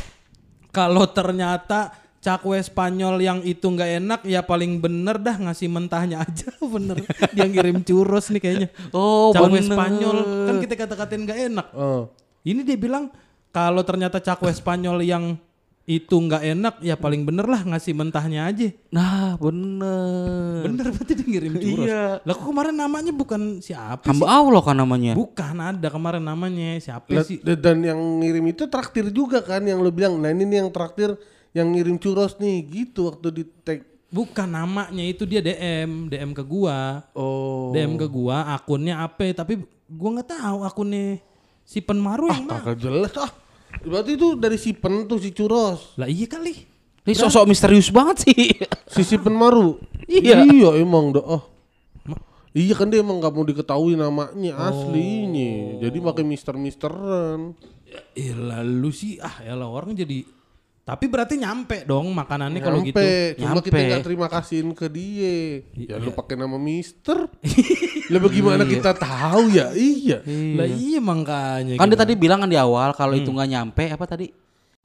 Kalau 0.75 1.07
ternyata 1.07 1.95
cakwe 2.19 2.59
Spanyol 2.59 3.23
yang 3.23 3.39
itu 3.47 3.63
nggak 3.63 4.03
enak, 4.03 4.21
ya 4.27 4.43
paling 4.43 4.83
bener 4.83 5.15
dah 5.15 5.39
ngasih 5.39 5.71
mentahnya 5.71 6.27
aja 6.27 6.51
bener. 6.75 6.99
Dia 7.31 7.47
ngirim 7.47 7.79
churros 7.87 8.27
nih 8.35 8.41
kayaknya. 8.43 8.69
Oh, 8.91 9.31
cakwe 9.31 9.63
bener. 9.63 9.71
Spanyol 9.71 10.17
kan 10.51 10.55
kita 10.59 10.73
kata-katain 10.75 11.23
nggak 11.23 11.39
enak. 11.47 11.67
Oh. 11.71 12.11
Ini 12.43 12.67
dia 12.67 12.75
bilang 12.75 13.07
kalau 13.55 13.79
ternyata 13.87 14.19
cakwe 14.19 14.51
Spanyol 14.51 14.99
yang 15.07 15.39
itu 15.83 16.15
nggak 16.15 16.43
enak, 16.55 16.75
ya 16.79 16.95
paling 16.95 17.27
bener 17.27 17.43
lah 17.43 17.59
ngasih 17.59 17.91
mentahnya 17.91 18.47
aja. 18.47 18.71
Nah, 18.87 19.35
bener. 19.35 20.63
Bener 20.63 20.87
berarti 20.95 21.11
dia 21.11 21.27
ngirim 21.27 21.53
churros. 21.61 21.87
Iya. 21.91 22.03
Lah 22.23 22.33
kok 22.39 22.47
kemarin 22.47 22.75
namanya 22.79 23.11
bukan 23.11 23.59
siapa 23.59 24.07
sih? 24.07 24.15
Hamba 24.15 24.31
Allah 24.31 24.63
kan 24.63 24.79
namanya. 24.79 25.11
Bukan 25.11 25.55
ada 25.59 25.87
kemarin 25.91 26.23
namanya 26.23 26.79
siapa 26.79 27.11
Lah, 27.11 27.27
sih? 27.27 27.43
Dan 27.43 27.83
yang 27.83 27.99
ngirim 28.23 28.55
itu 28.55 28.63
traktir 28.71 29.11
juga 29.11 29.43
kan 29.43 29.59
yang 29.67 29.83
lu 29.83 29.91
bilang. 29.91 30.15
Nah 30.23 30.31
ini 30.31 30.47
nih 30.47 30.63
yang 30.63 30.71
traktir 30.71 31.19
yang 31.51 31.67
ngirim 31.75 31.99
churros 31.99 32.39
nih 32.39 32.63
gitu 32.63 33.11
waktu 33.11 33.27
di 33.35 33.43
tag. 33.67 33.83
Bukan 34.07 34.47
namanya 34.47 35.03
itu 35.03 35.27
dia 35.27 35.43
DM, 35.43 36.07
DM 36.07 36.31
ke 36.31 36.47
gua. 36.47 37.03
Oh. 37.11 37.75
DM 37.75 37.99
ke 37.99 38.07
gua 38.07 38.55
akunnya 38.55 39.03
apa 39.03 39.35
tapi 39.35 39.59
gua 39.91 40.09
nggak 40.15 40.31
tahu 40.31 40.63
akunnya 40.63 41.19
si 41.67 41.83
Penmaru 41.83 42.31
yang 42.31 42.47
mana. 42.47 42.71
Jelas 42.71 43.11
ah. 43.19 43.42
Berarti 43.81 44.13
itu 44.13 44.37
dari 44.37 44.57
si 44.61 44.77
pen 44.77 45.09
tuh 45.09 45.17
si 45.17 45.33
churros. 45.33 45.97
Lah 45.97 46.05
iya 46.05 46.29
kali. 46.29 46.53
Ini 47.03 47.13
sosok 47.17 47.49
misterius 47.49 47.89
banget 47.89 48.29
sih. 48.29 48.53
Si 48.87 49.01
si 49.01 49.15
pen 49.17 49.33
maru. 49.33 49.81
Iya. 50.05 50.45
Iya 50.45 50.69
emang 50.77 51.17
dah. 51.17 51.25
Oh. 51.25 51.43
Iya 52.53 52.77
kan 52.77 52.93
dia 52.93 53.01
emang 53.01 53.17
gak 53.17 53.33
mau 53.33 53.41
diketahui 53.41 53.97
namanya 53.97 54.69
aslinya. 54.69 55.81
Jadi 55.81 55.97
pakai 55.97 56.21
mister-misteran. 56.21 57.57
Eh 58.13 58.33
lalu 58.37 58.89
sih 58.93 59.17
ah 59.17 59.41
ya 59.41 59.57
lah 59.57 59.69
orang 59.69 59.97
jadi 59.97 60.21
tapi 60.83 61.07
berarti 61.07 61.39
nyampe 61.39 61.87
dong 61.87 62.11
makanannya 62.11 62.59
kalau 62.59 62.83
gitu. 62.83 62.99
Nyampe, 62.99 63.39
cuma 63.39 63.59
kita 63.63 63.79
nggak 63.79 64.03
terima 64.03 64.27
kasihin 64.27 64.75
ke 64.75 64.91
dia. 64.91 65.63
Ya 65.79 65.95
lu 65.95 66.11
pakai 66.11 66.35
nama 66.35 66.59
Mister. 66.59 67.31
Lah 68.13 68.21
bagaimana 68.21 68.63
kita 68.63 68.91
tahu 68.93 69.43
ya? 69.49 69.73
Iya. 69.73 70.17
Lah 70.53 70.67
iya 70.69 70.99
makanya. 71.01 71.73
Kan 71.75 71.89
dia 71.89 71.97
tadi 71.97 72.13
bilang 72.13 72.39
kan 72.39 72.49
di 72.49 72.55
awal 72.55 72.93
kalau 72.93 73.13
itu 73.13 73.27
nggak 73.27 73.49
nyampe 73.49 73.85
apa 73.89 74.05
tadi? 74.05 74.29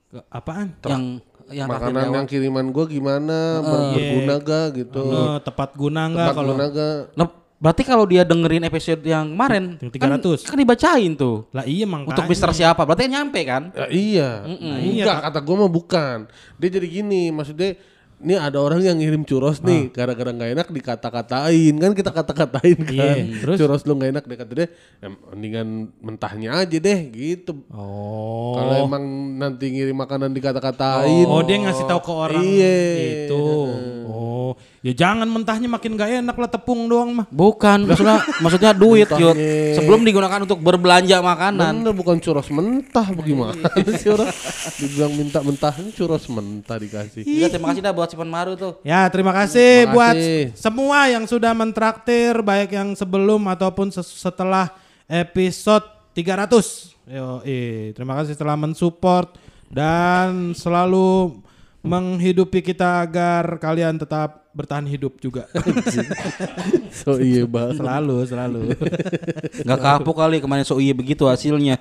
Ke- 0.08 0.24
apaan? 0.28 0.72
Yang 0.80 1.04
yang 1.48 1.68
Makanan 1.68 2.12
yang 2.12 2.26
kiriman 2.28 2.68
gua 2.68 2.84
gimana? 2.84 3.64
Ber- 3.64 3.96
berguna 3.96 4.34
gak 4.38 4.66
gitu? 4.76 5.00
Eh, 5.00 5.38
tepat 5.40 5.70
guna 5.72 6.00
nggak 6.08 6.26
Tepat 6.28 6.36
kalau 6.36 6.52
guna 6.52 6.66
gak? 6.68 7.00
Nah, 7.16 7.26
berarti 7.58 7.82
kalau 7.84 8.04
dia 8.04 8.22
dengerin 8.22 8.64
episode 8.68 9.00
yang 9.00 9.32
kemarin 9.32 9.64
Yang 9.80 9.90
kan, 9.96 10.20
300. 10.20 10.44
kan 10.44 10.58
dibacain 10.60 11.12
tuh. 11.16 11.48
lah 11.50 11.64
iya 11.64 11.84
makanya. 11.88 12.12
Untuk 12.12 12.24
Mister 12.28 12.50
siapa? 12.52 12.84
Berarti 12.84 13.08
kan 13.08 13.12
nyampe 13.12 13.40
kan? 13.48 13.62
Ya, 13.72 13.86
iya. 13.88 14.28
Iya, 14.44 15.04
Enggak, 15.08 15.18
kata 15.24 15.38
gua 15.40 15.56
mah 15.64 15.72
bukan. 15.72 16.18
Dia 16.60 16.68
jadi 16.68 16.84
gini, 16.86 17.32
maksudnya 17.32 17.80
ini 18.18 18.34
ada 18.34 18.58
orang 18.58 18.82
yang 18.82 18.98
ngirim 18.98 19.22
churros 19.22 19.62
nih, 19.62 19.94
gara-gara 19.94 20.34
nggak 20.34 20.50
enak 20.58 20.68
dikata-katain 20.74 21.74
kan 21.78 21.92
kita 21.94 22.10
kata-katain 22.10 22.78
kan. 22.82 23.16
Iya, 23.22 23.40
terus? 23.46 23.56
Churros 23.62 23.82
lu 23.86 23.94
nggak 23.94 24.10
enak 24.18 24.24
kata 24.26 24.52
dia, 24.54 24.66
"Em, 24.98 25.14
mendingan 25.30 25.68
mentahnya 26.02 26.50
aja 26.58 26.76
deh 26.78 27.00
gitu. 27.14 27.62
Oh. 27.70 28.58
Kalau 28.58 28.74
emang 28.90 29.04
nanti 29.38 29.70
ngirim 29.70 29.94
makanan 29.94 30.34
dikata-katain. 30.34 31.26
Oh 31.30 31.46
dia 31.46 31.62
ngasih 31.62 31.86
tahu 31.86 32.00
ke 32.02 32.12
orang 32.12 32.42
Iya. 32.42 32.78
itu. 33.26 33.38
Oh, 33.38 33.70
ya 34.88 34.92
jangan 34.96 35.28
mentahnya 35.28 35.68
makin 35.68 36.00
gak 36.00 36.24
enak 36.24 36.32
lah 36.32 36.48
tepung 36.48 36.88
doang 36.88 37.12
mah. 37.12 37.26
Bukan, 37.28 37.84
maksudnya 37.84 38.24
maksudnya 38.40 38.72
duit 38.72 39.04
yuk. 39.12 39.36
Mentahnya. 39.36 39.76
Sebelum 39.76 40.00
digunakan 40.00 40.40
untuk 40.48 40.64
berbelanja 40.64 41.20
makanan. 41.20 41.84
Bener 41.84 41.92
bukan 41.92 42.16
churros 42.24 42.48
mentah 42.48 43.04
bagaimana 43.12 43.68
sih 44.00 44.08
orang 44.08 44.32
dibilang 44.80 45.12
minta 45.12 45.44
mentahnya 45.44 45.92
churros 45.92 46.24
mentah 46.32 46.80
dikasih. 46.80 47.28
Iya, 47.28 47.52
terima 47.52 47.76
kasih 47.76 47.84
dah 47.84 47.92
buat 47.92 48.08
Sipan 48.08 48.30
Maru 48.32 48.56
tuh. 48.56 48.80
Ya 48.80 49.04
terima 49.12 49.36
kasih 49.36 49.84
Terima 49.84 49.92
buat 49.92 50.16
kasih. 50.16 50.56
semua 50.56 50.98
yang 51.12 51.28
sudah 51.28 51.52
mentraktir 51.52 52.32
baik 52.40 52.72
yang 52.72 52.96
sebelum 52.96 53.44
ataupun 53.52 53.92
setelah 53.92 54.72
episode 55.04 55.84
300. 56.16 56.96
Yo, 57.08 57.40
terima 57.96 58.16
kasih 58.20 58.36
telah 58.36 58.56
mensupport 58.56 59.32
dan 59.68 60.52
selalu 60.56 61.40
menghidupi 61.82 62.58
kita 62.60 63.06
agar 63.06 63.56
kalian 63.62 63.94
tetap 64.02 64.50
bertahan 64.50 64.86
hidup 64.90 65.22
juga. 65.22 65.46
So 66.98 67.14
iya 67.22 67.46
banget. 67.46 67.78
selalu, 67.78 68.16
selalu. 68.26 68.60
Nggak 69.66 69.78
kapok 69.78 70.16
kali 70.18 70.42
kemarin 70.42 70.66
so 70.66 70.82
iya 70.82 70.90
begitu 70.90 71.22
hasilnya. 71.30 71.78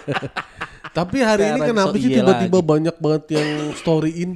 Tapi 0.96 1.20
hari 1.20 1.50
ini 1.52 1.60
Sekarang 1.60 1.68
kenapa 1.76 1.92
so 1.92 2.00
sih 2.00 2.08
iya 2.08 2.16
tiba-tiba 2.24 2.58
banyak 2.64 2.96
banget 2.96 3.24
yang 3.36 3.48
storyin? 3.76 4.30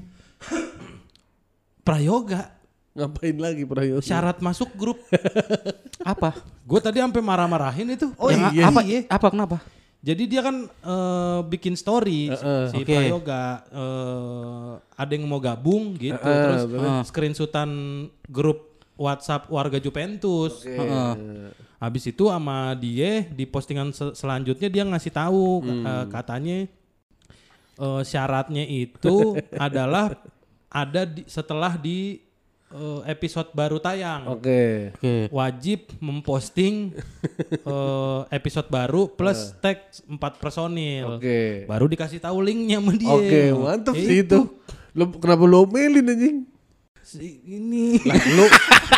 Prayoga 1.80 2.52
Ngapain 2.92 3.36
lagi 3.38 3.62
Prayoga? 3.64 4.04
syarat 4.04 4.42
masuk 4.44 4.68
grup. 4.76 4.98
apa? 6.04 6.36
Gue 6.68 6.80
tadi 6.84 7.00
sampai 7.00 7.22
marah-marahin 7.24 7.94
itu. 7.96 8.12
Oh 8.20 8.28
Yang 8.28 8.52
iya. 8.52 8.64
apa? 8.68 8.80
Iya. 8.84 9.00
Apa 9.08 9.26
kenapa? 9.32 9.56
Jadi 9.98 10.22
dia 10.24 10.40
kan 10.40 10.62
eh, 10.64 11.40
bikin 11.44 11.74
story 11.74 12.30
si- 12.30 12.46
si 12.70 12.76
Oke. 12.78 12.86
Prayoga 12.86 13.44
eh, 13.66 14.70
ada 14.94 15.10
yang 15.10 15.26
mau 15.26 15.38
gabung 15.38 15.94
gitu 15.94 16.14
Heeh, 16.14 16.42
terus 16.44 16.62
terus? 16.64 16.98
screenshotan 17.04 17.70
grup 18.24 18.78
WhatsApp 18.94 19.46
warga 19.48 19.78
Juventus. 19.78 20.62
Heeh. 20.62 21.50
Habis 21.78 22.10
itu 22.10 22.26
sama 22.26 22.74
dia 22.74 23.22
di 23.24 23.42
postingan 23.44 23.90
se- 23.90 24.14
selanjutnya 24.14 24.66
dia 24.66 24.82
ngasih 24.82 25.10
tahu 25.10 25.62
eh, 25.66 26.04
katanya 26.08 26.56
eh, 27.76 28.02
syaratnya 28.02 28.64
itu 28.64 29.34
adalah 29.58 30.14
ada 30.68 31.02
di, 31.02 31.24
setelah 31.24 31.74
di 31.74 32.22
eh, 32.72 33.00
episode 33.08 33.48
baru 33.56 33.80
tayang 33.80 34.28
Oke. 34.28 34.92
Oke. 34.96 35.32
wajib 35.32 35.88
memposting 36.00 36.92
eh, 37.72 38.20
episode 38.32 38.68
baru 38.68 39.08
plus 39.08 39.54
tag 39.62 39.88
empat 40.04 40.36
personil. 40.42 41.16
Oke. 41.20 41.64
Baru 41.64 41.88
dikasih 41.88 42.20
tahu 42.20 42.44
linknya 42.44 42.80
sama 42.80 42.92
dia. 42.96 43.12
Oke, 43.12 43.42
mantap 43.54 43.94
Ya 43.96 44.04
sih 44.04 44.18
itu. 44.26 44.38
Lo 44.96 45.12
kenapa 45.16 45.44
lo 45.46 45.64
omelin 45.64 46.10
anjing? 46.10 46.38
Si 47.08 47.40
ini. 47.48 47.96
Lah, 48.04 48.20
lu 48.36 48.44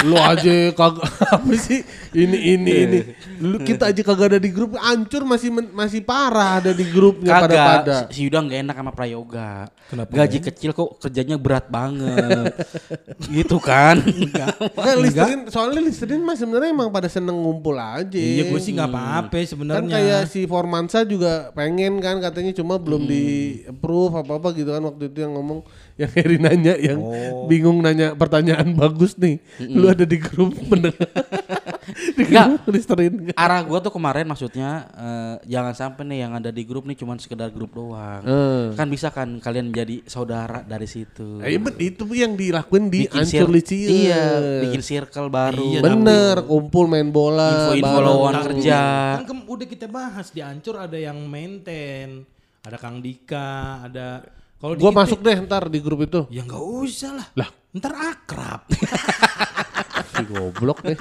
lu 0.03 0.17
aja 0.19 0.51
kagak 0.75 1.07
apa 1.39 1.53
sih 1.55 1.79
ini 2.11 2.59
ini 2.59 2.73
ini 2.83 2.99
lu 3.39 3.63
kita 3.63 3.87
aja 3.87 4.03
kagak 4.03 4.35
ada 4.35 4.41
di 4.41 4.51
grup 4.51 4.75
hancur 4.75 5.23
masih 5.23 5.55
men- 5.55 5.71
masih 5.71 6.03
parah 6.03 6.59
ada 6.59 6.75
di 6.75 6.83
grupnya 6.91 7.39
pada 7.39 7.47
pada 7.47 7.55
Kagak, 7.55 8.03
si 8.11 8.27
Yuda 8.27 8.43
nggak 8.43 8.59
enak 8.67 8.77
sama 8.77 8.91
Prayoga. 8.91 9.71
Kenapa 9.87 10.11
Gaji 10.11 10.39
kecil 10.43 10.71
kok 10.73 10.99
kerjanya 10.99 11.39
berat 11.39 11.71
banget. 11.71 12.51
gitu 13.35 13.63
kan? 13.63 14.03
Enggak. 14.03 14.59
Kan 14.75 14.97
Listerin 14.99 15.41
soalnya 15.47 15.81
Listerin 15.81 16.23
mah 16.23 16.35
sebenarnya 16.35 16.71
emang 16.71 16.91
pada 16.91 17.07
seneng 17.07 17.39
ngumpul 17.39 17.79
aja. 17.79 18.19
Iya 18.19 18.51
gue 18.51 18.59
sih 18.59 18.75
nggak 18.75 18.91
apa-apa 18.91 19.35
Kan 19.37 19.47
sebenarnya. 19.47 19.91
kayak 19.93 20.23
si 20.27 20.51
Formansa 20.51 21.07
juga 21.07 21.55
pengen 21.55 21.99
kan 21.99 22.19
katanya 22.19 22.51
cuma 22.53 22.75
belum 22.75 23.07
di 23.07 23.23
approve 23.67 24.19
apa 24.19 24.33
apa 24.35 24.49
gitu 24.51 24.71
kan 24.71 24.83
waktu 24.83 25.07
itu 25.07 25.19
yang 25.21 25.39
ngomong 25.39 25.63
yang 26.03 26.13
Heri 26.13 26.39
nanya 26.41 26.75
yang 26.81 27.01
bingung 27.45 27.85
nanya 27.85 28.17
pertanyaan 28.17 28.73
bagus 28.73 29.15
nih. 29.21 29.37
Lu 29.61 29.87
ada 29.87 30.05
di 30.05 30.17
grup 30.17 30.57
mendengar. 30.71 31.11
di 32.17 32.23
grup 32.25 32.65
Listerin. 32.71 33.35
Arah 33.35 33.61
gua 33.61 33.79
tuh 33.79 33.93
kemarin 33.93 34.25
maksudnya 34.25 34.89
eh, 34.95 35.35
jangan 35.51 35.75
sampai 35.77 36.03
nih 36.09 36.19
yang 36.25 36.33
ada 36.37 36.49
di 36.49 36.63
grup 36.65 36.87
nih 36.87 36.97
cuman 36.97 37.21
sekedar 37.21 37.53
grup 37.53 37.75
doang. 37.75 38.23
Eh. 38.25 38.67
Kan 38.75 38.89
bisa 38.89 39.13
kan 39.13 39.37
kalian 39.39 39.71
jadi 39.71 40.01
saudara 40.07 40.65
dari 40.65 40.89
situ. 40.89 41.43
Eh, 41.45 41.61
bet, 41.61 41.77
itu 41.77 42.09
yang 42.17 42.35
dilakuin 42.35 42.89
di 42.89 43.05
Bikin 43.05 43.21
Ancur 43.21 43.49
Licieux. 43.53 43.91
Iya, 43.91 44.25
bikin 44.65 44.83
circle 44.83 45.29
baru. 45.29 45.77
Iya, 45.77 45.81
Bener, 45.85 46.37
kumpul 46.47 46.89
main 46.89 47.11
bola. 47.11 47.77
Info-info 47.77 47.99
lowongan 48.01 48.35
kerja. 48.53 48.81
Kan 49.21 49.27
kem- 49.29 49.49
udah 49.51 49.67
kita 49.67 49.87
bahas 49.91 50.31
di 50.31 50.41
Ancur 50.41 50.79
ada 50.79 50.97
yang 50.97 51.19
maintain, 51.27 52.23
ada 52.65 52.77
Kang 52.79 53.03
Dika, 53.03 53.85
ada 53.91 54.23
kalau 54.61 54.77
Gua 54.77 54.93
masuk 54.93 55.25
deh 55.25 55.41
ntar 55.41 55.73
di 55.73 55.81
grup 55.81 56.05
itu. 56.05 56.29
Ya 56.29 56.45
nggak 56.45 56.61
usah 56.61 57.11
lah. 57.17 57.27
Lah. 57.33 57.49
Ntar 57.73 57.93
akrab. 57.97 58.63
Si 60.11 60.27
goblok 60.27 60.83
deh. 60.83 60.99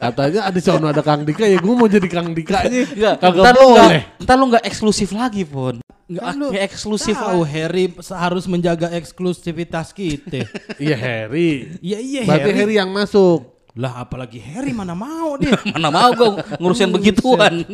Katanya 0.00 0.48
ada 0.48 0.58
sono 0.58 0.88
ada 0.88 1.04
Kang 1.04 1.20
Dika 1.22 1.44
ya 1.44 1.60
gue 1.60 1.74
mau 1.76 1.84
jadi 1.84 2.08
Kang 2.08 2.32
Dika 2.32 2.64
aja. 2.64 2.80
Enggak, 2.96 3.14
Kagak 3.20 3.44
boleh. 3.52 3.68
nggak, 4.16 4.24
ntar 4.24 4.34
lu 4.40 4.44
nggak 4.48 4.64
eksklusif 4.64 5.12
lagi 5.12 5.44
pun. 5.44 5.84
Nggak 6.08 6.24
Kan 6.24 6.34
lu 6.40 6.46
nggak 6.48 6.64
eksklusif. 6.64 7.12
Tahu 7.12 7.44
Harry 7.44 7.92
harus 7.92 8.44
menjaga 8.48 8.88
eksklusivitas 8.96 9.92
kita. 9.92 10.48
Iya 10.80 10.96
Harry. 10.96 11.76
Iya 11.84 11.98
iya 12.00 12.20
Berarti 12.24 12.50
Harry. 12.50 12.60
Harry 12.64 12.74
yang 12.80 12.88
masuk. 12.88 13.57
Lah 13.76 14.00
apalagi 14.00 14.40
Harry 14.40 14.72
mana 14.72 14.96
mau 14.96 15.36
dia. 15.36 15.52
Mana 15.74 15.92
mau 15.92 16.10
gua 16.16 16.40
ngurusin 16.56 16.88
begituan. 16.88 17.64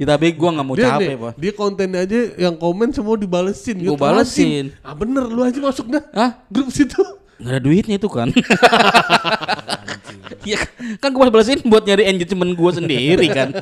ya, 0.00 0.06
tapi 0.16 0.32
gua 0.32 0.50
nggak 0.56 0.66
mau 0.66 0.76
Dia, 0.76 0.96
capek, 0.96 1.16
Pon. 1.20 1.32
dia 1.36 1.52
konten 1.52 1.88
aja 1.92 2.20
yang 2.40 2.56
komen 2.56 2.88
semua 2.90 3.20
dibalesin. 3.20 3.76
Gitu. 3.78 3.98
balesin. 3.98 4.72
Ah 4.80 4.96
bener 4.96 5.28
lu 5.28 5.44
aja 5.44 5.60
masuk 5.60 5.92
dah. 5.92 6.02
Hah? 6.16 6.30
Grup 6.48 6.72
situ. 6.72 7.00
Nggak 7.42 7.52
ada 7.52 7.60
duitnya 7.60 7.96
itu 7.98 8.08
kan. 8.08 8.28
Iya 10.42 10.58
kan 11.02 11.10
gue 11.14 11.22
balesin 11.30 11.60
buat 11.66 11.86
nyari 11.86 12.06
engagement 12.10 12.52
gue 12.54 12.70
sendiri 12.74 13.26
kan. 13.30 13.50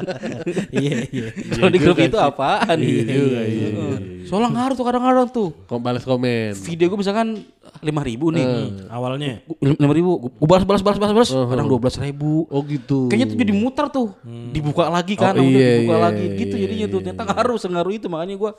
Iya 0.70 1.04
iya. 1.10 1.28
Kalau 1.58 1.70
di 1.70 1.78
grup 1.82 1.98
itu 1.98 2.16
apaan? 2.16 2.78
Iya 2.78 3.02
juga, 3.04 3.40
iya, 3.42 3.68
Heeh. 3.74 3.96
Soalnya 4.24 4.48
ngaruh 4.54 4.74
tuh 4.78 4.86
kadang-kadang 4.86 5.28
tuh. 5.28 5.48
Kok 5.66 5.80
balas 5.82 6.06
komen. 6.06 6.54
Video 6.56 6.86
gue 6.88 6.98
misalkan 7.00 7.42
lima 7.82 8.00
ribu 8.06 8.30
nih. 8.32 8.86
Awalnya 8.88 9.44
lima 9.60 9.92
ribu, 9.92 10.30
gue 10.30 10.48
balas 10.48 10.64
balas 10.64 10.82
balas 10.82 10.98
balas 10.98 11.12
balas, 11.12 11.30
kadang 11.32 11.66
dua 11.66 11.80
belas 11.82 11.96
ribu. 11.98 12.46
Oh 12.48 12.62
gitu. 12.64 13.10
Kayaknya 13.10 13.26
tuh 13.34 13.38
jadi 13.42 13.52
muter 13.52 13.86
tuh, 13.90 14.08
dibuka 14.54 14.88
lagi 14.88 15.14
kan, 15.18 15.34
Oh, 15.36 15.42
udah 15.42 15.50
iya, 15.50 15.70
dibuka 15.82 15.96
iya, 15.96 16.04
lagi 16.06 16.24
iya, 16.24 16.38
gitu 16.38 16.54
iya, 16.56 16.62
jadinya 16.64 16.86
iya, 16.86 16.94
tuh. 16.94 17.00
Ternyata 17.02 17.22
ngaruh, 17.34 17.58
sengaruh 17.58 17.92
itu 17.92 18.06
makanya 18.06 18.34
gue 18.38 18.50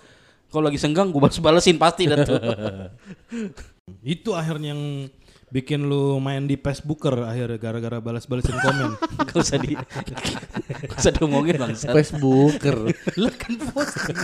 kalau 0.51 0.63
lagi 0.68 0.80
senggang 0.84 1.08
gue 1.10 1.22
balas 1.22 1.40
balesin 1.40 1.78
pasti 1.80 2.04
dah 2.12 2.18
tuh. 2.28 2.38
itu 4.01 4.34
akhirnya 4.34 4.74
yang 4.74 4.84
bikin 5.51 5.84
lu 5.84 6.17
main 6.24 6.48
di 6.48 6.55
Facebooker 6.55 7.27
akhirnya 7.27 7.60
gara-gara 7.60 8.00
balas-balasin 8.00 8.55
komen. 8.55 8.96
Gak 9.27 9.38
usah 9.38 9.60
di, 9.60 9.75
gak 9.75 10.98
usah 10.98 11.12
diomongin 11.12 11.55
bangsa. 11.60 11.91
Facebooker. 11.91 12.88
Lah 13.20 13.34
kan 13.36 13.53
posting. 13.60 14.17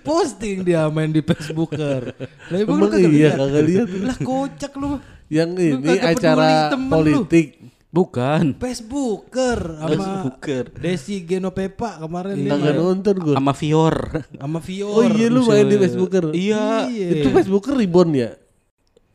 posting 0.00 0.56
dia 0.64 0.88
main 0.88 1.12
di 1.12 1.20
Facebooker. 1.20 2.16
Lah 2.48 2.58
ibu 2.58 2.72
lu 2.72 2.88
iya 2.96 3.08
lihat? 3.08 3.32
kagak 3.36 3.64
lihat. 3.68 3.86
Lah 4.00 4.16
kocak 4.18 4.72
lu. 4.80 4.90
Yang 5.28 5.50
ini 5.60 5.96
acara 6.00 6.72
lu. 6.72 6.88
politik. 6.88 7.60
Bukan. 7.92 8.56
Facebooker 8.56 9.76
sama 9.76 9.88
Facebooker. 9.92 10.64
Desi 10.80 11.20
Genopepa 11.28 12.00
kemarin 12.00 12.40
dia 12.40 12.56
Kagak 12.56 12.74
nonton 12.80 13.14
gue. 13.20 13.36
Sama 13.36 13.52
Fior. 13.52 13.96
sama 14.32 14.60
Vior. 14.64 14.96
Oh 14.96 15.04
iya 15.04 15.28
lu 15.28 15.44
main 15.44 15.68
di 15.68 15.76
Facebooker. 15.76 16.24
Iya. 16.32 16.88
Itu 16.88 17.28
Facebooker 17.28 17.76
ribon 17.76 18.16
ya? 18.16 18.32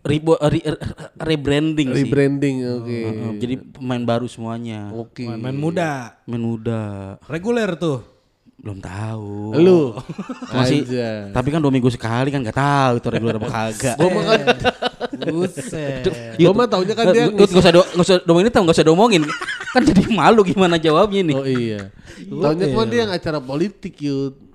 Ribo, 0.07 0.33
re- 0.39 0.63
re- 0.63 0.81
rebranding 1.19 1.91
sih. 1.91 2.07
Rebranding, 2.07 2.55
oke. 2.79 2.87
Heeh, 2.87 3.31
jadi 3.37 3.55
pemain 3.59 4.01
baru 4.01 4.25
semuanya. 4.25 4.89
Oke. 4.95 5.27
Main, 5.27 5.39
main 5.43 5.57
muda. 5.59 6.15
Main 6.23 6.41
muda. 6.41 6.81
Reguler 7.27 7.75
tuh. 7.75 8.17
Belum 8.57 8.81
tahu. 8.81 9.53
Lu 9.61 9.93
Masih 10.55 10.81
aja. 10.81 11.29
tapi 11.29 11.53
kan 11.53 11.61
dua 11.61 11.69
minggu 11.69 11.93
sekali 11.93 12.33
kan 12.33 12.41
nggak 12.41 12.57
tahu 12.57 12.93
itu 12.97 13.07
reguler 13.13 13.37
apa 13.37 13.49
kagak. 13.53 13.95
Gua 14.01 14.09
mah 14.09 14.23
kan 14.25 14.39
Buset. 15.29 16.03
Gua 16.41 16.53
mah 16.57 16.65
taunya 16.65 16.93
kan 16.97 17.05
dia 17.13 17.29
Nggak 17.29 17.53
usah 17.53 17.69
do, 17.69 17.85
nggak 17.85 18.05
usah 18.09 18.17
domongin 18.25 18.49
itu 18.49 18.57
nggak 18.57 18.77
usah 18.81 18.87
domongin. 18.87 19.23
kan 19.77 19.81
jadi 19.85 20.01
malu 20.09 20.41
gimana 20.41 20.81
jawabnya 20.81 21.21
nih. 21.21 21.35
Oh 21.37 21.45
iya. 21.45 21.93
Taunya 22.25 22.65
cuma 22.73 22.83
dia 22.89 22.99
yang 23.05 23.13
acara 23.13 23.37
politik 23.37 23.93
yud. 24.01 24.46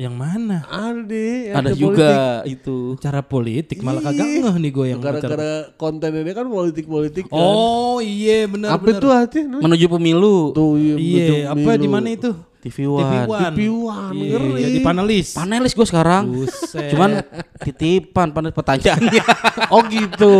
Yang 0.00 0.14
mana? 0.16 0.64
Ada. 0.64 1.28
Ada 1.60 1.70
juga 1.76 2.08
politik. 2.40 2.52
itu. 2.56 2.78
Cara 3.04 3.20
politik 3.20 3.78
malah 3.84 4.00
kagak 4.00 4.24
ngeh 4.24 4.56
nih 4.56 4.70
gue 4.72 4.86
yang. 4.96 5.00
Gara-gara 5.04 5.52
kontennya 5.76 6.24
dia 6.24 6.32
kan 6.32 6.48
politik-politik 6.48 7.28
kan. 7.28 7.36
Oh 7.36 8.00
iya 8.00 8.48
benar 8.48 8.80
Apa 8.80 8.96
benar. 8.96 9.28
itu 9.28 9.38
namanya? 9.44 9.60
Menuju 9.60 9.86
pemilu. 9.92 10.36
Tuh 10.56 10.80
iya. 10.80 10.94
Iya, 10.96 11.36
apa 11.52 11.76
di 11.76 11.84
mana 11.84 12.08
itu? 12.08 12.32
TV 12.60 12.84
TV 12.84 12.92
One. 12.92 13.24
One. 13.24 13.40
TV 13.48 13.60
One, 13.72 14.12
Iya, 14.12 14.36
ngeri. 14.36 14.60
jadi 14.60 14.78
panelis. 14.84 15.28
Panelis 15.32 15.72
gue 15.72 15.86
sekarang. 15.88 16.22
Buset. 16.28 16.92
Cuman 16.92 17.10
titipan 17.60 18.32
panelis 18.32 18.56
pertanyaannya. 18.56 19.24
Oh 19.72 19.80
gitu. 19.84 20.36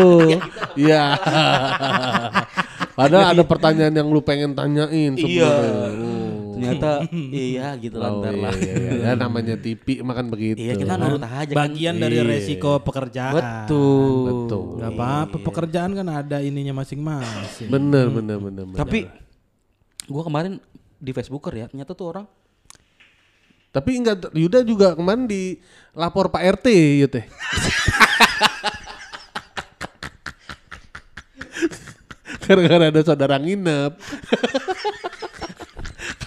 Iya. 0.76 1.16
Padahal 2.98 3.32
ada 3.32 3.44
pertanyaan 3.44 3.94
yang 3.94 4.08
lu 4.08 4.20
pengen 4.20 4.52
tanyain 4.52 5.16
Iya. 5.16 5.48
sebenarnya. 5.48 6.29
Ternyata 6.60 6.90
iya 7.48 7.68
gitu 7.74 7.96
lah 7.96 8.10
Oh, 8.10 8.20
ntar 8.20 8.34
iya, 8.36 8.42
lah. 8.44 8.52
iya, 8.54 8.74
iya. 8.76 8.90
Ya, 9.00 9.12
namanya 9.16 9.56
TV 9.56 10.04
makan 10.04 10.28
begitu. 10.28 10.60
Iya 10.60 10.76
kita 10.76 10.94
nurut 10.94 11.24
aja 11.24 11.48
kan. 11.48 11.56
Bagian 11.56 11.96
dari 11.96 12.16
Iya. 12.16 12.28
resiko 12.28 12.76
pekerjaan. 12.78 13.64
Betul. 13.64 14.20
Betul. 14.28 14.64
Gak 14.78 14.92
apa-apa 14.92 15.36
pekerjaan 15.40 15.90
kan 15.92 16.06
ada 16.06 16.38
ininya 16.38 16.76
masing-masing. 16.76 17.66
Bener, 17.66 18.06
bener, 18.08 18.36
bener. 18.36 18.64
bener. 18.68 18.76
Tapi 18.76 19.08
gua 20.06 20.22
kemarin 20.22 20.60
di 20.94 21.10
Facebooker 21.10 21.54
ya, 21.54 21.64
ternyata 21.64 21.96
tuh 21.96 22.06
orang 22.10 22.26
Tapi 23.70 23.90
enggak 23.96 24.34
Yuda 24.34 24.60
juga 24.60 24.92
kemarin 24.92 25.24
di 25.24 25.54
lapor 25.94 26.28
Pak 26.28 26.42
RT 26.58 26.66
ya 27.00 27.06
teh. 27.06 27.24
Gara-gara 32.42 32.90
ada 32.90 33.00
saudara 33.00 33.36
nginep. 33.38 33.92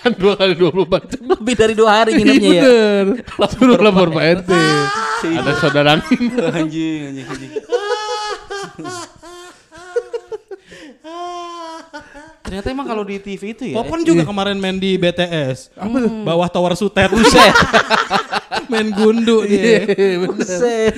kan 0.04 0.12
dua 0.20 0.36
kali 0.36 0.54
24 0.60 1.16
jam. 1.16 1.22
lebih 1.32 1.56
dari 1.56 1.74
dua 1.74 2.04
hari 2.04 2.12
nginepnya 2.20 2.60
ya. 2.60 2.64
Bener. 2.68 3.06
Suruh 3.56 3.80
lapor 3.80 4.12
Pak 4.12 4.24
RT. 4.44 4.52
ada 5.24 5.52
saudara 5.56 5.96
anjing, 5.96 6.28
anjing, 6.44 7.24
anjing. 7.24 7.52
Ternyata 12.44 12.68
emang 12.70 12.86
kalau 12.86 13.08
di 13.08 13.18
TV 13.18 13.56
itu 13.56 13.64
ya. 13.72 13.76
Popon 13.80 14.04
juga 14.04 14.28
kemarin 14.28 14.60
main 14.60 14.78
di 14.78 15.00
BTS. 15.00 15.74
Bawah 16.28 16.52
Tower 16.52 16.76
Sutet. 16.76 17.10
Buset. 17.10 17.56
main 18.72 18.92
gundu 18.92 19.48
dia. 19.48 19.88
Buset. 20.28 20.94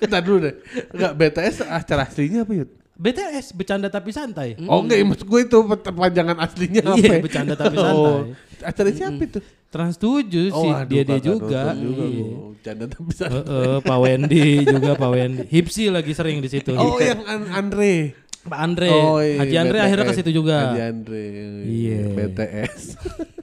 Entar 0.00 0.20
dulu 0.20 0.38
deh. 0.40 0.54
Enggak 0.90 1.12
BTS 1.14 1.56
acara 1.62 2.02
aslinya 2.04 2.42
apa 2.42 2.52
Yud? 2.54 2.70
BTS 2.94 3.46
bercanda 3.52 3.88
tapi 3.88 4.10
santai. 4.10 4.60
Oh 4.64 4.80
enggak, 4.80 5.00
maksud 5.02 5.24
gue 5.24 5.40
itu 5.42 5.58
perpanjangan 5.64 6.36
aslinya 6.38 6.82
apa? 6.84 6.96
Iya, 6.96 7.08
ya? 7.10 7.18
bercanda 7.18 7.54
tapi 7.54 7.74
santai. 7.74 7.96
Oh, 7.96 8.20
acara 8.60 8.88
siapa 8.90 9.22
itu? 9.22 9.40
Trans 9.70 9.96
7 9.96 10.04
Oh, 10.50 10.60
sih 10.60 10.70
aduh, 10.74 10.84
dia 10.84 11.02
dia 11.04 11.18
juga. 11.18 11.72
juga 11.72 12.04
Iya. 12.04 12.24
Bercanda 12.52 12.84
tapi 12.86 13.10
santai. 13.10 13.40
Heeh, 13.40 13.76
Pak 13.80 13.98
Wendy 13.98 14.42
juga 14.66 14.92
Pak 14.94 15.10
Wendy. 15.10 15.44
Hipsi 15.48 15.88
lagi 15.88 16.12
sering 16.12 16.38
di 16.38 16.48
situ. 16.48 16.72
Oh 16.72 16.98
yang 16.98 17.24
An- 17.24 17.48
Andre. 17.54 18.12
Pak 18.40 18.56
Andre. 18.58 18.88
Oh, 18.90 19.16
iya, 19.18 19.36
Haji 19.38 19.56
Andre 19.58 19.76
BTS. 19.76 19.86
akhirnya 19.86 20.04
ke 20.04 20.14
situ 20.14 20.30
juga. 20.34 20.56
Haji 20.66 20.80
Andre. 20.82 21.24
Iya. 21.64 22.00
BTS. 22.10 22.82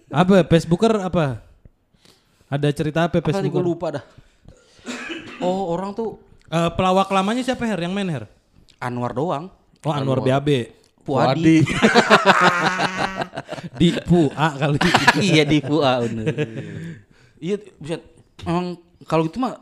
Apa 0.07 0.35
Facebooker 0.43 0.93
apa? 0.99 1.25
Ada 2.45 2.69
cerita 2.71 3.03
apa 3.03 3.17
Apa 3.17 3.29
tadi 3.31 3.45
gue 3.45 3.57
Facebooker? 3.57 3.65
lupa 3.65 3.87
dah. 3.91 4.03
Oh 5.39 5.69
orang 5.69 5.93
tuh 5.93 6.17
Eh, 6.47 6.69
pelawak 6.73 7.09
lamanya 7.09 7.43
siapa 7.43 7.63
Her 7.63 7.77
yang 7.77 7.91
main 7.91 8.07
Her? 8.07 8.23
Anwar 8.77 9.11
doang. 9.11 9.51
Oh 9.81 9.91
Anwar 9.91 10.19
BAB. 10.19 10.71
Puadi. 11.01 11.63
Di 13.75 13.89
Pua 14.07 14.47
kali. 14.53 14.79
iya 15.27 15.43
di 15.43 15.59
Pua 15.59 15.99
bener. 16.01 16.25
Iya, 17.37 17.55
buset. 17.75 18.01
Emang 18.43 18.75
kalau 19.03 19.23
gitu 19.23 19.37
mah 19.37 19.59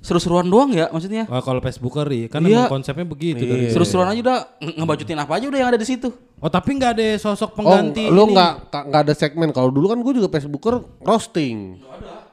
seru-seruan 0.00 0.44
doang 0.44 0.72
ya 0.72 0.88
maksudnya. 0.88 1.24
Wah, 1.26 1.40
kalau 1.40 1.60
Facebooker 1.60 2.08
iya, 2.08 2.26
kan 2.26 2.40
Iya. 2.40 2.64
emang 2.64 2.72
konsepnya 2.72 3.04
begitu 3.04 3.42
dari 3.42 3.68
Seru-seruan 3.68 4.08
aja 4.08 4.20
udah 4.22 4.38
nge- 4.58 4.76
ngebajutin 4.76 5.18
apa 5.18 5.32
aja 5.36 5.44
udah 5.46 5.58
yang 5.58 5.70
ada 5.70 5.76
di 5.76 5.84
situ. 5.84 6.08
Oh, 6.36 6.48
tapi 6.48 6.72
nggak 6.72 6.92
ada 6.96 7.06
sosok 7.18 7.52
Oh, 7.52 7.56
pengganti. 7.58 8.08
lu 8.08 8.24
ini. 8.24 8.32
nggak 8.32 8.52
nggak- 8.66 8.84
nggak 8.88 9.02
ada 9.04 9.14
segmen. 9.14 9.48
Kalau 9.50 9.68
dulu 9.68 9.86
kan 9.86 10.00
gue 10.00 10.12
juga 10.16 10.28
Facebooker 10.30 10.74
roasting. 11.00 11.84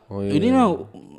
Oh 0.08 0.24
iya. 0.24 0.32
Ini 0.34 0.48
mah 0.50 0.68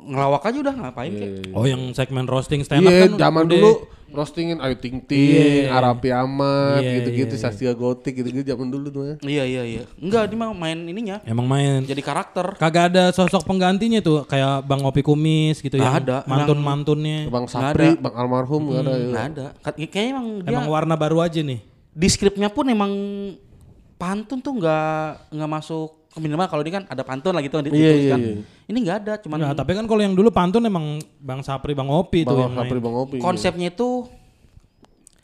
ngelawak 0.09 0.41
aja 0.41 0.57
udah 0.59 0.75
ngapain 0.75 1.11
kek. 1.11 1.31
Oh, 1.51 1.63
yang 1.63 1.93
segmen 1.93 2.25
roasting 2.25 2.61
stand 2.61 2.81
up 2.81 2.89
Iya, 2.89 3.05
kan 3.05 3.11
zaman 3.19 3.43
udah- 3.43 3.53
dulu 3.53 3.71
roastingin 4.09 4.57
Ayu 4.57 4.73
Ting 4.75 4.97
Ting, 4.99 5.69
Iya. 5.69 5.69
Arapi 5.71 6.09
Ahmad, 6.09 6.81
Iya, 6.81 6.97
gitu-gitu, 6.97 7.29
iya, 7.31 7.39
Sastia 7.39 7.69
Gotik, 7.71 8.17
gitu-gitu 8.17 8.41
zaman 8.43 8.65
dulu 8.67 8.89
tuh 8.89 9.03
ya. 9.05 9.15
Iya 9.21 9.43
iya 9.45 9.63
iya. 9.63 9.83
Enggak, 9.95 10.25
dia 10.25 10.35
mah 10.35 10.49
main 10.51 10.81
ininya. 10.81 11.21
Emang 11.23 11.45
main. 11.45 11.85
Jadi 11.85 12.01
karakter. 12.01 12.57
Kagak 12.57 12.89
ada 12.89 13.13
sosok 13.13 13.45
penggantinya 13.45 14.01
tuh 14.01 14.25
kayak 14.25 14.65
Bang 14.65 14.81
Opi 14.81 14.99
Kumis 14.99 15.61
gitu 15.61 15.77
ya. 15.77 15.93
ada. 15.95 16.25
Mantun-mantunnya. 16.25 17.29
Bang 17.29 17.45
Sapri, 17.45 17.93
ada. 17.93 18.01
Bang 18.01 18.15
Almarhum 18.17 18.61
nggak 18.67 18.81
ada. 18.81 18.91
ya. 18.91 19.05
Nggak 19.07 19.25
ada. 19.29 19.45
Ka- 19.61 19.77
Kayaknya 19.77 20.09
emang 20.09 20.27
dia 20.39 20.49
Emang 20.49 20.65
warna 20.67 20.95
baru 20.95 21.21
aja 21.21 21.39
nih. 21.39 21.61
di 21.91 22.07
skripnya 22.07 22.49
pun 22.49 22.65
emang 22.65 22.89
pantun 23.95 24.39
tuh 24.39 24.55
nggak 24.55 25.29
nggak 25.29 25.51
masuk 25.51 25.98
minimal 26.15 26.47
kalau 26.47 26.61
ini 26.61 26.71
kan 26.71 26.83
ada 26.83 27.01
pantun 27.01 27.31
lah 27.31 27.41
gitu 27.41 27.53
Iya, 27.53 27.61
kan 27.61 27.65
ditulis 27.67 27.85
iya, 28.01 28.09
kan. 28.09 28.19
iya. 28.19 28.33
Ini 28.65 28.77
nggak 28.79 28.97
ada, 28.99 29.13
cuman 29.19 29.37
Nah, 29.37 29.53
tapi 29.53 29.71
kan 29.71 29.85
kalau 29.85 30.01
yang 30.01 30.13
dulu 30.13 30.29
pantun 30.29 30.63
emang 30.63 30.85
Bang 31.15 31.41
Sapri, 31.41 31.71
Bang 31.71 31.85
Opi 31.87 32.23
tuh 32.23 32.33
yang 32.35 32.49
Bang 32.49 32.65
Sapri, 32.65 32.75
main. 32.75 32.83
Bang 32.83 32.95
Opi. 32.97 33.17
konsepnya 33.19 33.69
itu 33.69 34.09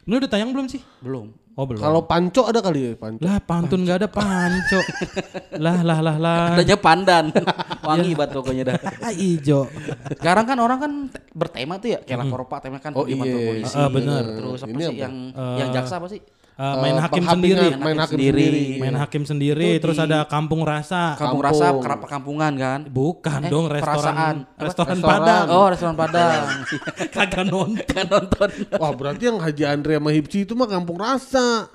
Ini 0.04 0.14
udah 0.16 0.30
tayang 0.30 0.54
belum 0.54 0.68
sih? 0.68 0.86
belum. 1.02 1.34
Oh, 1.56 1.64
belum. 1.64 1.80
Kalau 1.80 2.04
Panco 2.04 2.44
ada 2.44 2.60
kali 2.60 2.84
ya, 2.84 2.92
Panco. 2.94 3.24
Lah 3.24 3.40
pantun 3.40 3.80
nggak 3.82 3.98
ada 3.98 4.10
panco. 4.12 4.80
lah 5.64 5.80
lah 5.82 6.00
lah 6.04 6.16
lah. 6.20 6.52
Adanya 6.52 6.76
pandan. 6.76 7.32
Wangi 7.88 8.12
banget 8.12 8.36
pokoknya 8.36 8.64
dah. 8.66 8.76
Ah, 9.00 9.10
ijo. 9.10 9.64
Sekarang 10.12 10.44
kan 10.44 10.60
orang 10.60 10.78
kan 10.78 10.92
te- 11.08 11.24
bertema 11.32 11.80
tuh 11.80 11.96
ya, 11.96 12.04
kayak 12.04 12.22
lapor 12.22 12.44
pak 12.46 12.60
tema 12.60 12.78
kan 12.78 12.92
Oh, 12.92 13.08
iya. 13.08 13.16
polisi. 13.18 13.72
Ah, 13.72 13.88
bener. 13.88 14.36
Terus 14.36 14.60
apa 14.60 14.70
Ini 14.70 14.84
sih 14.84 14.92
apa? 14.92 15.00
yang 15.00 15.14
yang 15.56 15.70
jaksa 15.72 15.96
apa 15.96 16.08
sih? 16.12 16.20
Eh, 16.56 16.76
main 16.80 16.96
hakim 16.96 17.20
sendiri. 17.22 17.68
Main 17.76 18.00
hakim 18.00 18.16
sendiri. 18.16 18.40
sendiri. 18.48 18.66
Main 18.80 18.96
hakim 18.96 19.24
sendiri, 19.24 19.70
terus 19.76 20.00
ada 20.00 20.24
kampung 20.24 20.64
rasa. 20.64 21.20
Kampung 21.20 21.44
Kampung. 21.44 21.44
Rasa, 21.44 21.84
kerap 21.84 22.00
perkampungan 22.00 22.54
kan? 22.56 22.80
Bukan 22.88 23.40
Eh, 23.44 23.52
dong 23.52 23.68
restoran 23.68 24.16
Apa? 24.48 24.64
restoran 24.64 24.96
Restoran. 24.96 25.20
Padang. 25.20 25.46
Oh, 25.52 25.68
restoran 25.68 25.96
Padang. 25.96 26.48
Kagak 27.16 27.44
nonton. 27.46 28.04
nonton. 28.08 28.50
Wah, 28.72 28.92
berarti 28.96 29.28
yang 29.28 29.38
Haji 29.38 29.64
Andre 29.66 30.00
sama 30.00 30.10
Hipsi 30.10 30.38
itu 30.42 30.56
mah 30.56 30.64
kampung 30.66 30.96
rasa. 30.96 31.68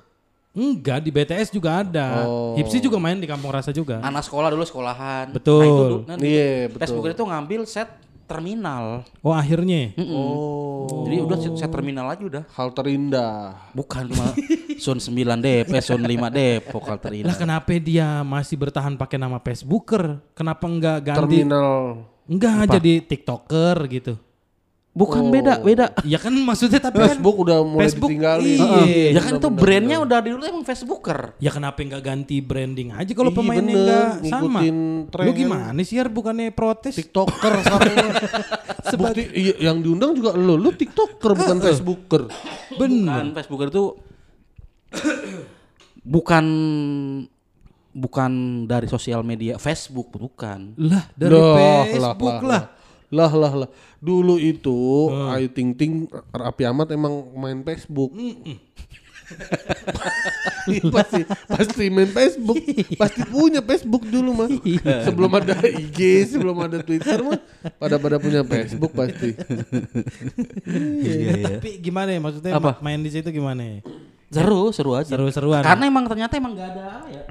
Enggak, 0.51 0.99
di 0.99 1.13
BTS 1.13 1.47
juga 1.47 1.79
ada. 1.79 2.25
Oh. 2.25 2.57
Hipsi 2.57 2.81
juga 2.81 2.97
main 2.97 3.15
di 3.15 3.29
kampung 3.29 3.53
rasa 3.53 3.69
juga. 3.69 4.01
Anak 4.01 4.25
sekolah 4.25 4.49
dulu 4.49 4.65
sekolahan. 4.65 5.29
Betul. 5.29 5.61
Nah, 5.61 5.69
itu. 5.69 5.95
Nah, 6.03 6.15
Iya, 6.19 6.49
itu. 6.65 6.73
betul. 6.73 6.79
Facebook 6.81 7.05
itu 7.07 7.23
ngambil 7.23 7.61
set 7.63 7.87
terminal. 8.31 9.03
Oh, 9.19 9.35
akhirnya. 9.35 9.91
Oh, 9.99 11.03
Jadi 11.03 11.15
udah 11.19 11.37
set 11.59 11.67
terminal 11.67 12.07
aja 12.07 12.23
udah. 12.23 12.43
hal 12.55 12.71
terindah. 12.71 13.67
Bukan 13.75 14.07
cuma 14.07 14.31
Sun 14.79 15.03
9 15.03 15.43
Dep, 15.43 15.67
eh, 15.67 15.83
Sun 15.83 16.01
5 16.01 16.31
Dep, 16.31 16.71
vokal 16.71 16.95
Lah 16.95 17.03
terina. 17.03 17.33
kenapa 17.35 17.75
dia 17.77 18.23
masih 18.23 18.55
bertahan 18.55 18.95
pakai 18.95 19.19
nama 19.19 19.37
Facebooker? 19.43 20.23
Kenapa 20.31 20.65
enggak 20.65 21.11
ganti? 21.11 21.19
Terminal. 21.19 22.07
Enggak 22.25 22.79
jadi 22.79 23.03
TikToker 23.03 23.77
gitu. 23.91 24.15
Bukan 24.91 25.31
beda, 25.31 25.63
beda. 25.63 25.85
Ya 26.11 26.19
kan 26.19 26.35
maksudnya 26.35 26.83
tapi 26.83 26.99
kan 26.99 27.15
Facebook 27.15 27.47
udah 27.47 27.63
mulai 27.63 27.87
Facebook, 27.87 28.11
ditinggalin. 28.11 28.59
iya. 28.59 29.15
ya 29.15 29.21
kan 29.23 29.39
itu 29.39 29.47
brandnya 29.47 29.97
udah 30.03 30.17
di 30.19 30.29
dulu 30.35 30.43
emang 30.43 30.65
Facebooker. 30.67 31.39
Ya 31.39 31.47
kenapa 31.47 31.79
enggak 31.79 32.03
ganti 32.03 32.43
branding 32.43 32.91
aja 32.91 33.11
kalau 33.15 33.31
Iya, 33.31 33.37
pemainnya 33.39 33.71
enggak 33.71 34.11
sama? 34.27 34.59
Ngikutin 34.59 34.77
tren 35.07 35.25
Lu 35.25 35.31
kan. 35.31 35.39
gimana 35.39 35.79
sih 35.87 35.95
Yar 35.95 36.11
bukannya 36.11 36.51
protes? 36.51 36.99
TikToker 36.99 37.53
sekarang. 37.63 37.95
Bukti 38.91 39.23
iya, 39.31 39.53
yang 39.71 39.79
diundang 39.79 40.11
juga 40.11 40.35
lo, 40.35 40.59
lu 40.59 40.75
TikToker 40.75 41.39
bukan 41.39 41.57
Facebooker. 41.63 42.21
Bener. 42.75 43.15
Kan 43.15 43.27
Facebooker 43.31 43.71
itu 43.71 43.83
bukan 46.03 46.45
bukan 47.91 48.31
dari 48.67 48.91
sosial 48.91 49.23
media 49.23 49.55
Facebook 49.55 50.11
bukan. 50.19 50.75
Lah 50.75 51.07
dari 51.15 51.31
Lah, 51.31 51.87
Facebook 51.87 52.43
lah. 52.43 52.43
Lah 52.43 52.47
lah 52.59 52.80
lah. 53.11 53.67
Dulu 53.99 54.39
itu 54.39 55.11
Ayu 55.29 55.51
Ting 55.51 55.75
Ting 55.75 55.91
Rapi 56.31 56.63
Ahmad 56.63 56.89
emang 56.89 57.11
main 57.35 57.59
Facebook. 57.61 58.09
pasti 60.91 61.21
pasti 61.47 61.85
main 61.87 62.09
Facebook. 62.09 62.59
pasti 62.99 63.21
punya 63.27 63.63
Facebook 63.63 64.03
dulu 64.03 64.31
mah. 64.35 64.49
sebelum 65.07 65.31
ada 65.31 65.55
IG, 65.63 65.99
sebelum 66.35 66.55
ada 66.59 66.83
Twitter 66.83 67.19
mah 67.23 67.39
pada 67.79 67.95
pada 67.95 68.19
punya 68.19 68.43
Facebook 68.43 68.91
pasti. 68.91 69.31
Ya, 70.99 71.57
tapi 71.57 71.79
gimana 71.79 72.11
ya 72.11 72.19
maksudnya 72.19 72.51
Apa? 72.59 72.79
main 72.83 72.99
di 72.99 73.11
situ 73.11 73.31
gimana 73.31 73.61
ya? 73.63 73.79
Seru, 74.31 74.71
seru 74.71 74.95
aja. 74.95 75.11
Seru-seruan. 75.11 75.59
Karena 75.59 75.83
emang 75.87 76.07
ternyata 76.07 76.39
emang 76.39 76.55
gak 76.55 76.71
ada 76.71 77.03
ya. 77.11 77.23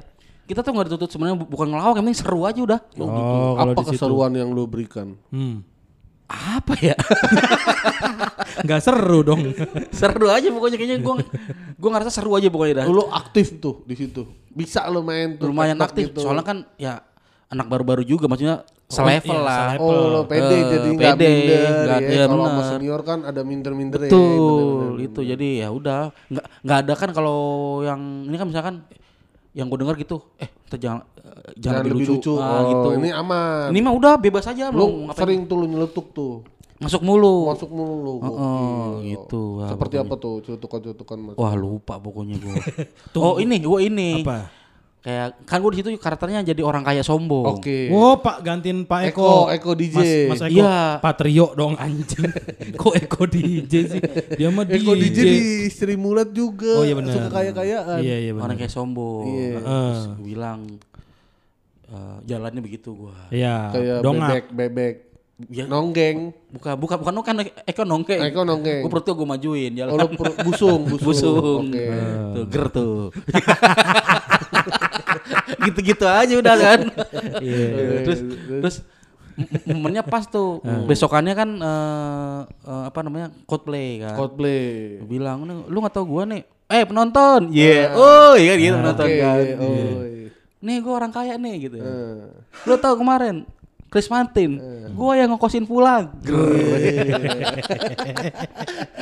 Kita 0.45 0.61
tuh 0.61 0.75
nggak 0.75 0.91
ditutup 0.91 1.09
sebenarnya 1.09 1.37
bu- 1.39 1.49
bukan 1.49 1.71
ngelawak, 1.71 1.95
yang 1.97 2.05
penting 2.05 2.19
seru 2.21 2.43
aja 2.43 2.59
udah. 2.59 2.79
Oh, 2.99 3.07
gitu. 3.07 3.33
Kalau 3.55 3.71
Apa 3.73 3.81
keseruan 3.87 4.31
yang 4.35 4.49
lu 4.51 4.67
berikan? 4.67 5.15
Hmm. 5.31 5.63
Apa 6.31 6.73
ya? 6.79 6.95
Enggak 8.63 8.79
seru 8.81 9.19
dong. 9.21 9.51
seru 9.91 10.27
aja 10.27 10.47
pokoknya 10.47 10.77
kayaknya 10.77 10.97
gua 10.99 11.19
gua 11.75 11.89
ngerasa 11.91 12.11
seru 12.13 12.31
aja 12.33 12.47
pokoknya 12.47 12.83
dah. 12.83 12.85
Lu 12.87 13.03
aktif 13.07 13.59
tuh 13.59 13.83
di 13.83 13.95
situ. 13.95 14.23
Bisa 14.47 14.87
lu 14.87 15.01
main 15.01 15.35
tuh. 15.35 15.51
Lumayan 15.51 15.77
aktif. 15.77 16.11
gitu. 16.11 16.23
Soalnya 16.23 16.43
kan 16.43 16.57
ya 16.75 17.03
anak 17.47 17.67
baru-baru 17.67 18.01
juga 18.01 18.31
maksudnya 18.31 18.63
selevel 18.87 19.39
iya, 19.39 19.43
lah. 19.43 19.59
selevel. 19.75 19.87
Oh, 19.87 20.07
lo 20.09 20.21
pede 20.23 20.51
Eh, 20.51 20.63
jadi 20.67 20.89
nggak 20.89 21.13
pede, 21.15 21.27
minder 21.27 21.63
nggak- 21.63 22.01
ya. 22.01 22.09
iya, 22.11 22.23
Kalau 22.27 22.43
sama 22.43 22.63
senior 22.67 23.01
kan 23.01 23.19
ada 23.23 23.41
minder-minder 23.41 23.99
ya. 23.99 24.11
Betul, 24.11 24.87
itu 24.99 25.19
jadi 25.21 25.47
ya 25.57 25.67
udah 25.69 26.01
nggak 26.27 26.45
nggak 26.63 26.77
ada 26.81 26.93
kan 26.95 27.09
kalau 27.11 27.39
yang 27.81 28.01
ini 28.23 28.35
kan 28.35 28.47
misalkan 28.47 28.75
yang 29.51 29.67
gue 29.67 29.79
dengar 29.83 29.95
gitu, 29.99 30.23
eh 30.39 30.47
kita 30.47 30.77
jangan 30.79 31.03
eh, 31.19 31.51
jangan, 31.59 31.83
lebih 31.83 32.07
lucu, 32.07 32.39
Ah, 32.39 32.63
oh, 32.63 32.63
gitu. 32.71 32.87
Ini 33.03 33.09
aman. 33.11 33.67
Ini 33.75 33.79
mah 33.83 33.93
udah 33.95 34.13
bebas 34.15 34.47
aja 34.47 34.71
lu 34.71 35.11
ngapain. 35.11 35.19
sering 35.19 35.41
tuh 35.43 35.55
lu 35.59 35.65
nyeletuk 35.67 36.15
tuh. 36.15 36.33
masuk 36.81 37.05
mulu. 37.05 37.51
Masuk 37.51 37.69
mulu 37.69 37.93
lu. 38.01 38.13
Oh, 38.17 38.19
gokil. 38.25 39.05
gitu. 39.05 39.43
Wah, 39.61 39.69
Seperti 39.69 39.95
apa 40.01 40.13
tuh 40.17 40.41
celutukan-celutukan 40.41 41.17
Mas? 41.21 41.35
Wah 41.37 41.53
lupa 41.53 42.01
pokoknya 42.01 42.41
gue. 42.41 42.55
oh 43.21 43.37
ini, 43.37 43.61
gue 43.61 43.79
ini. 43.85 44.25
Apa? 44.25 44.60
Kayak 45.01 45.33
kan 45.49 45.57
gue 45.65 45.71
di 45.73 45.77
situ 45.81 45.89
karakternya 45.97 46.45
jadi 46.45 46.61
orang 46.61 46.85
kaya 46.85 47.01
sombong. 47.01 47.57
Oke. 47.57 47.89
Oh 47.89 48.21
Pak 48.21 48.45
gantiin 48.45 48.85
Pak 48.85 49.09
Eko, 49.09 49.49
Eko. 49.49 49.49
Eko 49.49 49.71
DJ. 49.73 49.97
Mas, 49.97 50.37
Mas 50.37 50.41
Eko. 50.45 50.61
Iya. 50.61 51.01
Patrio 51.01 51.47
dong 51.57 51.73
anjing. 51.73 52.29
Kok 52.81 52.93
Eko 52.93 53.25
DJ 53.25 53.73
sih? 53.97 54.01
Dia 54.37 54.53
mah 54.53 54.61
DJ. 54.61 54.77
Eko 54.77 54.93
DJ 54.93 55.17
di 55.25 55.41
Sri 55.73 55.97
Mulat 55.97 56.29
juga. 56.29 56.77
Oh 56.77 56.85
iya 56.85 56.93
benar. 56.93 57.17
Suka 57.17 57.33
kaya-kayaan. 57.33 57.97
Iya 57.97 58.15
iya 58.29 58.31
benar. 58.37 58.45
Orang 58.53 58.57
kayak 58.61 58.69
sombong. 58.69 59.25
Iya. 59.25 59.57
Terus 59.57 60.01
gue 60.05 60.21
bilang 60.21 60.59
eh, 61.89 62.17
jalannya 62.29 62.61
begitu 62.61 62.93
gue. 62.93 63.15
Iya. 63.33 63.73
Kayak 63.73 63.97
Dongak. 64.05 64.29
bebek, 64.29 64.45
bebek. 64.53 64.95
Ya. 65.49 65.65
Nonggeng. 65.65 66.29
Bukan, 66.53 66.77
bukan, 66.77 66.97
bukan 67.01 67.23
kan 67.25 67.35
Eko 67.65 67.81
nongke. 67.89 68.21
Eko 68.21 68.45
nonggeng. 68.45 68.85
Gue 68.85 68.91
perutnya 68.93 69.17
gue 69.17 69.25
majuin 69.25 69.71
jalan. 69.73 69.91
Oh, 69.97 69.97
lu 69.97 70.07
per- 70.13 70.37
busung, 70.45 70.85
busung. 70.85 71.09
Busung. 71.09 71.63
Oke. 71.73 71.85
Tuh, 72.37 72.45
ger 72.45 72.65
tuh. 72.69 73.09
Gitu-gitu 75.61 76.05
aja 76.05 76.33
udah 76.33 76.55
kan. 76.55 76.79
Iya. 77.45 77.65
terus 78.01 78.19
terus 78.47 78.75
m- 79.33 79.49
momennya 79.71 80.01
pas 80.01 80.25
tuh. 80.25 80.59
Besokannya 80.85 81.33
kan 81.33 81.49
eh, 81.55 82.39
apa 82.85 82.99
namanya? 83.01 83.29
Coldplay 83.45 83.99
kan. 83.99 84.15
Coldplay. 84.15 85.01
Bilang, 85.01 85.45
"Nih, 85.45 85.57
lu 85.65 85.77
nggak 85.79 85.93
tahu 85.93 86.05
gua 86.07 86.23
nih. 86.25 86.41
Eh 86.65 86.83
penonton. 86.83 87.51
Iya. 87.51 87.93
Oh 87.93 88.33
iya 88.33 88.53
gitu 88.55 88.75
penonton 88.75 89.07
kan. 89.07 89.37
Oh. 89.57 90.01
Nih 90.61 90.77
gua 90.79 90.93
orang 90.95 91.11
kaya 91.11 91.35
nih 91.35 91.55
gitu. 91.61 91.77
Eh. 91.77 92.29
Lu 92.63 92.75
tahu 92.75 92.97
kemarin 92.97 93.43
Chris 93.87 94.07
Martin, 94.07 94.55
gua 94.93 95.13
yang 95.13 95.35
ngekosin 95.35 95.67
pulang. 95.67 96.15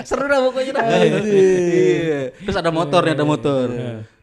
Seru 0.01 0.25
dah 0.25 0.39
pokoknya 0.41 0.71
dah. 0.73 0.85
Iya. 1.21 2.19
Terus 2.39 2.57
ada 2.57 2.71
motor 2.71 3.05
ada 3.05 3.21
motor. 3.23 3.67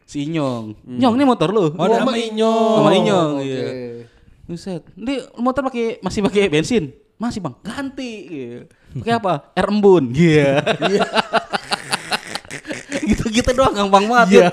Si 0.07 0.23
Inyong. 0.23 0.87
Nyong, 0.87 1.13
ini 1.19 1.27
motor 1.27 1.51
lu. 1.51 1.75
Oh, 1.75 1.87
sama 1.91 2.15
Inyong. 2.15 2.75
Sama 2.79 2.91
Inyong, 2.95 3.31
iya. 3.43 3.67
Buset. 4.47 4.87
Ini 4.95 5.35
motor 5.35 5.67
pakai 5.67 5.99
masih 5.99 6.23
pakai 6.23 6.47
bensin? 6.47 6.95
Masih, 7.19 7.43
Bang. 7.43 7.59
Ganti. 7.59 8.11
Iya. 8.31 8.71
Pakai 8.95 9.13
apa? 9.19 9.51
Air 9.51 9.67
embun. 9.67 10.15
Iya. 10.15 10.63
Gitu-gitu 13.07 13.51
doang 13.51 13.75
gampang 13.75 14.07
banget. 14.07 14.27
Iya. 14.31 14.47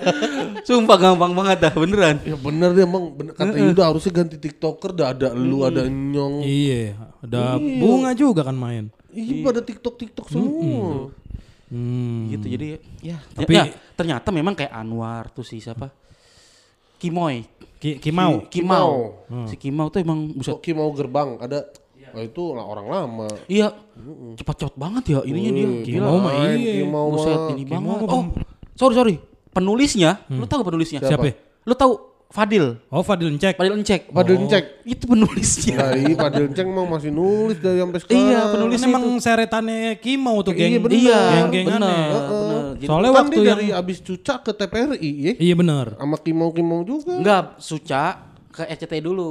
Sumpah 0.66 0.98
gampang 0.98 1.30
banget 1.38 1.62
dah, 1.62 1.70
beneran. 1.70 2.18
Ya 2.26 2.34
bener 2.34 2.74
deh 2.74 2.82
emang 2.82 3.14
bener, 3.14 3.38
kata 3.38 3.54
Yuda 3.54 3.94
harusnya 3.94 4.10
ganti 4.10 4.36
tiktoker 4.42 4.90
dah 4.90 5.14
ada 5.14 5.38
lu 5.38 5.62
ada 5.62 5.86
nyong. 5.86 6.42
Iya. 6.42 6.98
Ada 7.22 7.62
bunga 7.62 8.10
juga 8.18 8.42
kan 8.42 8.58
main. 8.58 8.90
Iya 9.14 9.46
pada 9.46 9.62
tiktok 9.62 10.02
tiktok 10.02 10.26
semua. 10.26 10.50
Hmm. 10.50 11.14
Gitu 12.28 12.46
jadi 12.46 12.66
ya 13.00 13.18
Tapi- 13.32 13.54
ya, 13.54 13.64
ternyata 13.94 14.28
memang 14.28 14.52
kayak 14.52 14.70
Anwar 14.70 15.30
tuh 15.30 15.42
si 15.42 15.58
siapa? 15.58 15.88
Kimoy. 16.96 17.44
Ki- 17.76 17.98
Kimau. 17.98 18.48
Kimau. 18.48 19.24
Hmm. 19.26 19.44
si 19.44 19.56
Kimau 19.56 19.88
tuh 19.88 20.00
emang 20.00 20.32
buset. 20.32 20.54
Kok 20.54 20.62
Kimau 20.62 20.88
gerbang? 20.90 21.36
Ada 21.36 21.68
Oh 22.14 22.22
itu 22.22 22.42
orang 22.46 22.86
lama. 22.86 23.26
iya. 23.44 23.74
Cepat-cepat 24.38 24.78
banget 24.78 25.04
ya 25.08 25.20
ininya 25.24 25.50
dia. 25.50 25.66
Wih, 25.66 25.82
Kimau 25.82 26.16
mah 26.16 26.32
iya. 26.46 26.72
Kimau 26.78 27.06
buset 27.10 27.34
mah. 27.34 27.50
ini 27.50 27.62
Kimau 27.66 27.94
banget. 27.98 28.06
mah 28.06 28.14
oh 28.14 28.24
sorry 28.72 28.94
sorry. 28.94 29.14
Penulisnya. 29.50 30.22
Lu 30.28 30.46
tahu 30.46 30.62
penulisnya? 30.62 31.02
Siapa? 31.02 31.26
lu 31.64 31.74
tahu 31.74 31.92
Fadil 32.34 32.82
Oh 32.90 32.98
Fadil 33.00 33.30
cek. 33.32 33.54
Fadil 33.54 33.78
Encek 33.78 34.10
Padahal 34.10 34.50
cek. 34.50 34.64
itu 34.82 35.06
penulisnya 35.06 35.74
Nah, 35.78 35.94
iya 35.94 36.14
Padahal 36.18 36.50
cek 36.50 36.66
emang 36.66 36.90
masih 36.90 37.10
nulis 37.10 37.56
dari 37.56 37.78
sampai 37.78 37.98
sekarang. 38.02 38.18
Iya, 38.20 38.38
Penulis 38.42 38.52
penulisnya 38.74 38.88
emang 38.90 39.04
seretannya 39.16 39.78
Kimau 39.96 40.42
tuh 40.42 40.50
geng. 40.50 40.66
Iya, 40.66 40.80
bener. 40.80 40.98
iya 40.98 41.20
Geng-gengannya. 41.32 41.78
bener, 41.78 42.22
bener. 42.26 42.62
Jadi- 42.74 42.88
Soalnya 42.90 43.06
Kan 43.06 43.16
waktu 43.16 43.30
dia 43.32 43.38
yang 43.38 43.50
dari 43.54 43.68
abis 43.70 43.98
cucak 44.00 44.38
ke 44.40 44.50
TPRI 44.52 45.10
ya. 45.16 45.32
Iya 45.38 45.54
bener. 45.54 45.86
Sama 45.94 46.16
Kimau-Kimau 46.18 46.80
juga. 46.82 47.14
enggak 47.14 47.42
Suca 47.56 48.02
ke 48.50 48.62
RCTI 48.64 48.98
dulu 49.00 49.30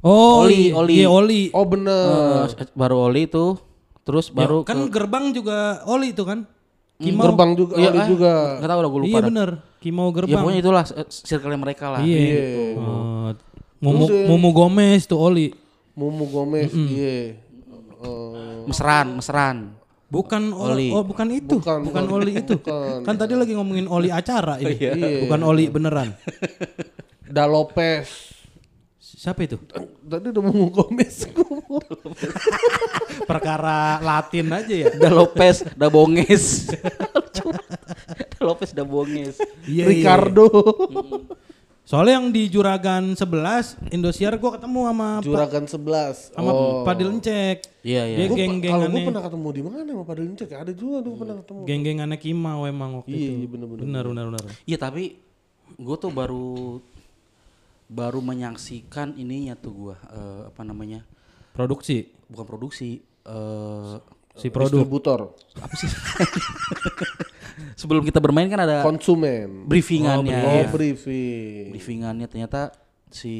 Oh 0.00 0.42
Oli, 0.42 0.68
iya, 0.68 0.72
Oli. 0.74 0.94
Iya 0.96 1.08
Oli. 1.08 1.42
Oh 1.50 1.64
bener. 1.64 2.50
Eh, 2.52 2.66
baru 2.74 3.08
Oli 3.08 3.24
tuh 3.24 3.56
terus 4.02 4.28
Ya, 4.28 4.36
baru 4.36 4.60
kan 4.60 4.90
gerbang 4.90 5.30
juga 5.30 5.86
Oli 5.86 6.10
itu 6.10 6.26
kan. 6.26 6.50
Kimau. 6.94 7.26
Gerbang 7.26 7.54
juga, 7.54 7.74
Iya, 7.74 7.88
Oli 7.88 7.98
eh, 7.98 8.06
juga. 8.06 8.32
Nggak 8.58 8.68
tahu 8.68 8.80
lah 8.80 8.88
gue 8.88 9.00
lupa. 9.00 9.08
Iya 9.08 9.16
dah. 9.16 9.28
bener. 9.28 9.50
Kimau 9.84 10.08
Ya 10.08 10.14
gerbang. 10.16 10.40
pokoknya 10.40 10.60
itulah 10.64 10.84
eh, 10.96 11.06
circle 11.12 11.60
mereka 11.60 11.92
lah. 11.92 12.00
Iya. 12.00 12.72
Oh, 12.80 13.36
Mumu, 13.84 14.04
eh, 14.08 14.24
Mumu 14.24 14.48
Gomez 14.56 15.04
tuh 15.04 15.20
Oli. 15.20 15.52
Mumu 15.92 16.24
Gomez, 16.24 16.72
iya. 16.72 17.36
Eh, 18.00 18.64
Mesran, 18.64 19.20
mesran. 19.20 19.76
Bukan 20.08 20.56
Oli. 20.56 20.88
Oh, 20.88 21.04
bukan 21.04 21.28
itu. 21.36 21.60
Bukan, 21.60 21.84
Bukan, 21.84 22.02
bukan. 22.08 22.16
Oli 22.16 22.32
itu. 22.40 22.56
Bukan. 22.56 23.04
Kan 23.04 23.14
tadi 23.20 23.36
lagi 23.36 23.52
ngomongin 23.52 23.84
Oli 23.84 24.08
acara 24.08 24.56
ini. 24.56 24.72
Iya. 24.72 25.28
Bukan 25.28 25.40
Oli 25.44 25.68
beneran. 25.68 26.16
Da 27.28 27.44
Lopez. 27.44 28.32
Siapa 28.96 29.44
itu? 29.44 29.60
Tadi 30.00 30.32
udah 30.32 30.42
Mumu 30.48 30.72
Gomez. 30.72 31.28
Perkara 33.28 34.00
Latin 34.00 34.48
aja 34.48 34.74
ya. 34.74 34.88
Da 34.96 35.12
Lopez, 35.12 35.60
da 35.76 35.92
Bonges. 35.92 36.72
Lopez, 38.44 38.70
da 38.70 38.82
Bonges. 38.82 39.40
Iya, 39.64 39.84
Ricardo. 39.86 40.46
Soalnya 41.82 42.16
yang 42.16 42.28
di 42.30 42.48
Juragan 42.48 43.12
11 43.12 43.76
Indosiar 43.90 44.32
gua 44.34 44.56
ketemu 44.56 44.88
sama 44.88 45.08
Pa- 45.14 45.22
Juragan 45.22 45.64
11. 45.64 46.32
sama 46.32 46.50
Padil 46.80 47.08
Encek. 47.10 47.60
Iya, 47.82 48.02
iya. 48.06 48.16
Dia 48.16 48.26
Gua 48.26 48.36
pa- 48.36 48.40
Kalau 48.40 48.40
gue 48.40 48.40
geng-gengannya 48.40 49.02
pernah 49.04 49.22
ketemu 49.22 49.48
di 49.50 49.60
mana 49.60 49.76
sama 49.84 50.02
Padahal 50.02 50.28
Cek? 50.34 50.50
Ada 50.54 50.72
juga 50.72 50.96
tuh 51.00 51.12
pernah 51.14 51.36
ketemu. 51.38 51.60
geng-gengannya 51.62 52.18
Kimau 52.18 52.60
emang 52.64 52.90
waktu 52.98 53.10
Iya, 53.10 53.20
itu. 53.20 53.32
iya, 53.34 53.48
bener-bener. 53.50 53.82
Benar 53.82 54.04
benar 54.06 54.24
benar. 54.30 54.44
Iya 54.62 54.78
tapi 54.78 55.04
gue 55.74 55.96
tuh 55.98 56.08
baru 56.10 56.80
baru 57.86 58.20
menyaksikan 58.22 59.12
ininya 59.14 59.52
tuh 59.54 59.72
gue 59.74 59.96
apa 60.46 60.62
namanya 60.62 61.04
Produksi 61.52 62.00
bukan 62.26 62.44
produksi 62.44 62.96
eh 63.22 63.94
si 64.34 64.48
produk. 64.48 64.80
Distributor. 64.80 65.20
apa 65.54 65.74
sih 65.74 65.86
sebelum 67.74 68.02
kita 68.02 68.18
bermain 68.18 68.46
kan 68.46 68.60
ada 68.60 68.80
Konsumen. 68.80 69.64
briefingannya 69.64 70.34
Oh, 70.36 70.54
ya. 70.56 70.68
briefing. 70.68 71.70
briefingannya 71.70 72.26
ternyata 72.26 72.74
si 73.08 73.34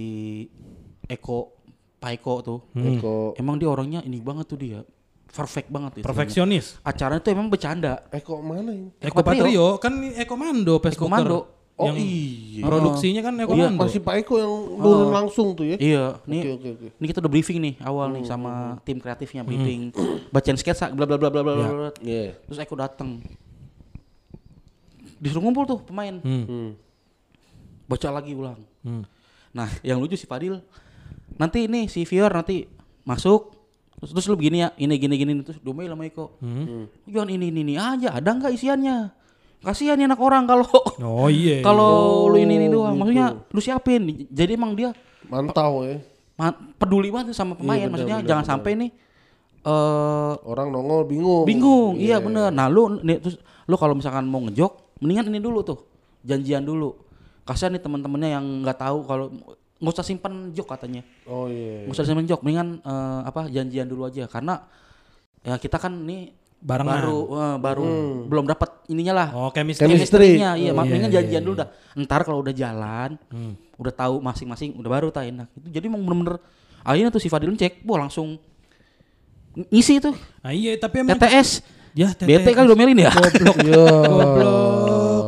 Eko 1.04 1.52
Pak 1.96 2.10
Eko 2.14 2.34
tuh 2.40 2.58
Eko. 2.72 3.34
emang 3.34 3.56
dia 3.56 3.66
orangnya 3.66 4.00
ini 4.00 4.18
banget 4.18 4.46
tuh 4.46 4.58
dia 4.58 4.80
perfect 5.26 5.66
banget 5.66 5.98
itu 5.98 6.04
Perfeksionis. 6.04 6.78
acaranya 6.80 7.18
tuh 7.18 7.30
emang 7.30 7.48
bercanda 7.48 8.06
Eko 8.08 8.38
mana 8.38 8.70
ini? 8.70 8.94
Eko 8.98 9.18
Patrio 9.20 9.76
kan 9.76 9.92
Eko 10.12 10.34
Mando 10.34 10.78
Pes 10.78 10.94
Eko. 10.94 11.06
Mando. 11.06 11.38
Oh 11.74 11.90
Yang 11.90 12.06
iya. 12.06 12.62
Produksinya 12.62 13.18
kan 13.20 13.34
Eko 13.36 13.50
Iya, 13.52 13.66
Mando. 13.66 13.82
masih 13.82 13.98
Pak 13.98 14.14
Eko 14.16 14.34
yang 14.38 14.52
turun 14.78 15.10
langsung 15.10 15.48
tuh 15.52 15.66
ya. 15.66 15.74
iya 15.74 16.04
nih 16.22 16.40
Oke, 16.40 16.50
oke, 16.54 16.68
oke. 16.70 16.88
Ini 16.94 17.06
kita 17.08 17.18
udah 17.18 17.32
briefing 17.32 17.58
nih 17.58 17.74
awal 17.82 18.14
nih 18.14 18.22
sama 18.22 18.52
tim 18.80 18.96
kreatifnya 18.96 19.42
briefing, 19.42 19.90
bacain 20.30 20.54
sketsa 20.54 20.86
bla 20.88 21.02
bla 21.02 21.18
bla 21.18 21.26
bla 21.26 21.42
bla 21.42 21.52
bla. 21.52 21.66
bla. 21.66 21.90
Iya. 21.98 22.38
Terus 22.40 22.58
Eko 22.60 22.78
datang. 22.78 23.18
Disuruh 25.16 25.42
ngumpul 25.42 25.64
tuh 25.64 25.78
pemain. 25.80 26.16
Hmm. 26.16 26.44
Hmm. 26.44 26.70
Baca 27.84 28.08
lagi 28.10 28.32
ulang. 28.32 28.58
Hmm. 28.80 29.04
Nah, 29.50 29.68
yang 29.80 29.98
lucu 29.98 30.14
si 30.14 30.24
Fadil 30.24 30.58
nanti 31.34 31.64
ini 31.64 31.86
si 31.86 32.02
Fior 32.02 32.28
nanti 32.28 32.66
masuk 33.02 33.54
terus, 33.96 34.10
terus 34.12 34.26
lu 34.26 34.34
begini 34.34 34.60
ya, 34.60 34.70
ini 34.74 34.94
gini 34.94 35.14
gini 35.14 35.32
terus 35.40 35.58
domel 35.58 35.86
sama 35.86 36.04
Eko. 36.04 36.34
Hmm. 36.38 36.90
Jangan 37.04 37.28
ini 37.28 37.48
ini 37.48 37.60
ini 37.62 37.74
aja, 37.74 38.12
ada 38.12 38.30
nggak 38.30 38.52
isiannya? 38.52 38.96
Kasihan 39.60 39.96
nih 39.96 40.04
anak 40.04 40.20
orang 40.20 40.44
kalau 40.44 40.68
Oh 41.02 41.26
iya. 41.26 41.60
kalau 41.60 42.26
lu 42.26 42.36
ini 42.36 42.58
ini 42.58 42.68
doang. 42.68 42.94
Maksudnya 42.94 43.32
lu 43.46 43.58
siapin. 43.58 44.04
Jadi 44.26 44.52
emang 44.52 44.74
dia 44.74 44.92
Mantau 45.24 45.80
ya. 45.82 46.04
ma- 46.34 46.52
peduli 46.74 47.08
banget 47.08 47.32
sama 47.32 47.54
pemain. 47.54 47.72
Iya, 47.74 47.86
benar, 47.86 47.92
Maksudnya 47.94 48.16
benar, 48.18 48.28
jangan 48.28 48.44
benar. 48.44 48.52
sampai 48.52 48.72
nih 48.76 48.90
eh 49.62 50.32
Orang 50.42 50.68
nongol 50.68 51.08
bingung. 51.08 51.44
bingung. 51.44 51.96
Iya 51.96 52.20
bener. 52.20 52.50
Nah 52.50 52.68
lu 52.68 53.00
nih, 53.00 53.16
terus 53.18 53.40
lu 53.64 53.74
kalau 53.74 53.96
misalkan 53.96 54.28
mau 54.28 54.42
ngejok, 54.42 54.72
mendingan 54.98 55.26
ini 55.28 55.38
dulu 55.38 55.62
tuh, 55.62 55.78
janjian 56.22 56.62
dulu. 56.62 56.94
Kasihan 57.44 57.70
nih 57.70 57.82
teman-temannya 57.82 58.30
yang 58.32 58.44
nggak 58.62 58.78
tahu 58.78 58.98
kalau 59.04 59.26
nggak 59.74 59.92
usah 59.92 60.06
simpen 60.06 60.50
jok 60.50 60.70
katanya, 60.70 61.02
Oh 61.24 61.44
iya. 61.46 61.84
nggak 61.84 61.94
usah 61.94 62.06
simpen 62.06 62.24
jok, 62.24 62.40
mendingan 62.40 62.80
eh, 62.80 63.20
apa 63.22 63.46
janjian 63.48 63.84
dulu 63.84 64.06
aja 64.06 64.24
karena 64.24 64.64
ya 65.44 65.58
kita 65.58 65.76
kan 65.76 65.92
nih 65.92 66.32
Barengan. 66.64 66.96
baru 66.96 67.18
eh, 67.28 67.56
baru 67.60 67.84
belum 68.24 68.44
dapat 68.48 68.88
ininya 68.88 69.12
lah. 69.12 69.28
Oh 69.36 69.52
chemistry. 69.52 69.84
Chemistry. 69.84 70.40
Chemistry-nya, 70.40 70.56
iya, 70.56 70.72
Oh, 70.72 70.80
mendingan 70.80 71.12
iya, 71.12 71.20
janjian 71.20 71.42
iya, 71.42 71.44
dulu 71.44 71.56
dah. 71.60 71.68
Ntar 71.94 72.24
kalau 72.24 72.40
udah 72.40 72.54
jalan, 72.56 73.20
udah 73.76 73.92
tahu 73.92 74.24
masing-masing, 74.24 74.72
udah 74.80 74.88
baru 74.88 75.12
tak 75.12 75.28
enak. 75.28 75.48
Itu 75.52 75.68
jadi 75.68 75.84
emang 75.84 76.00
bener-bener 76.00 76.40
akhirnya 76.80 77.12
tuh 77.12 77.20
si 77.20 77.28
Fadil 77.28 77.52
cek, 77.52 77.84
wah 77.84 78.00
langsung 78.00 78.40
ngisi 79.54 80.02
tuh 80.02 80.14
Nah 80.42 80.50
iya 80.50 80.74
tapi 80.74 81.04
emang 81.04 81.14
TTS. 81.14 81.62
Ya 81.94 82.10
BT 82.12 82.46
kali 82.50 82.66
domelin 82.66 82.98
ya. 83.00 83.10
Goblok. 83.10 83.56
Iya. 83.56 83.86
Goblok. 84.10 85.26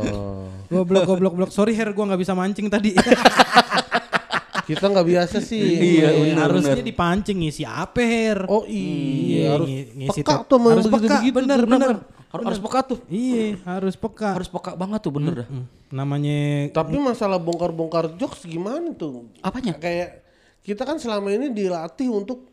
Goblok 0.66 1.02
goblok 1.06 1.32
goblok. 1.32 1.50
Sorry 1.50 1.72
Her 1.72 1.90
gua 1.90 2.10
nggak 2.10 2.20
bisa 2.20 2.34
mancing 2.34 2.66
tadi. 2.66 2.92
Kita 4.66 4.90
nggak 4.90 5.06
biasa 5.06 5.38
sih. 5.38 5.62
Iya, 5.62 6.10
bener, 6.10 6.42
Harusnya 6.42 6.82
dipancing 6.82 7.38
ngisi 7.38 7.62
apa 7.62 8.02
Her? 8.02 8.50
Oh 8.50 8.66
iya, 8.66 9.54
harus 9.54 9.66
ngi- 9.70 9.88
ngisi 9.94 10.20
peka 10.20 10.42
tuh 10.42 10.58
harus 10.58 10.84
peka, 10.84 10.94
begitu-begitu. 10.98 11.36
bener 11.38 11.60
bener. 11.62 11.90
Harus, 12.26 12.44
harus 12.50 12.58
peka 12.58 12.80
tuh. 12.82 12.98
Iya, 13.06 13.62
harus 13.62 13.94
peka. 13.94 14.30
Harus 14.34 14.50
peka 14.50 14.74
banget 14.74 15.00
tuh 15.00 15.12
bener 15.14 15.32
dah. 15.38 15.46
Hmm, 15.46 15.70
Namanya 15.86 16.66
Tapi 16.74 16.98
masalah 16.98 17.38
bongkar-bongkar 17.38 18.18
jokes 18.18 18.42
gimana 18.42 18.90
tuh? 18.90 19.30
Apanya? 19.38 19.78
Kayak 19.78 20.26
kita 20.66 20.82
kan 20.82 20.98
selama 20.98 21.30
ini 21.30 21.54
dilatih 21.54 22.10
untuk 22.10 22.50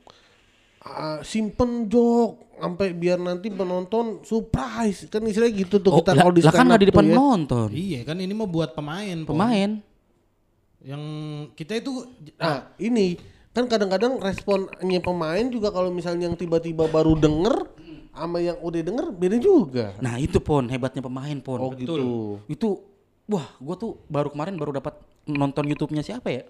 ah, 0.86 1.17
simpen 1.26 1.89
joke 1.89 2.52
sampai 2.63 2.95
biar 2.95 3.19
nanti 3.19 3.52
penonton 3.52 4.23
surprise 4.23 5.12
kan 5.12 5.19
istilahnya 5.28 5.67
gitu 5.67 5.84
tuh 5.84 5.91
Oh, 5.91 5.99
kita 5.99 6.15
kalau 6.15 6.32
di 6.32 6.39
lah 6.39 6.56
kan 6.56 6.63
nggak 6.63 6.80
di 6.80 6.88
depan 6.95 7.04
ya. 7.04 7.12
penonton. 7.12 7.67
Iya 7.76 7.99
kan 8.08 8.17
ini 8.23 8.32
mau 8.32 8.47
buat 8.47 8.71
pemain. 8.71 9.17
Pon. 9.28 9.36
Pemain. 9.36 9.69
Yang 10.80 11.04
kita 11.60 11.84
itu 11.84 11.91
Nah 12.39 12.71
ini 12.80 13.19
kan 13.52 13.67
kadang-kadang 13.67 14.15
responnya 14.23 15.04
pemain 15.04 15.43
juga 15.52 15.76
kalau 15.76 15.91
misalnya 15.91 16.32
yang 16.32 16.39
tiba-tiba 16.39 16.88
baru 16.88 17.19
denger 17.19 17.67
sama 18.15 18.39
yang 18.39 18.56
udah 18.63 18.80
denger 18.80 19.06
beda 19.12 19.38
juga. 19.43 19.86
Nah 19.99 20.15
itu 20.15 20.39
pon 20.39 20.63
hebatnya 20.71 21.04
pemain 21.04 21.36
pon. 21.43 21.60
Oh 21.60 21.76
gitu. 21.76 22.39
Itu 22.47 22.80
wah 23.28 23.52
gua 23.60 23.76
tuh 23.76 23.99
baru 24.08 24.32
kemarin 24.32 24.56
baru 24.56 24.71
dapat 24.71 24.95
nonton 25.28 25.67
YouTube-nya 25.67 25.99
siapa 25.99 26.32
ya? 26.32 26.47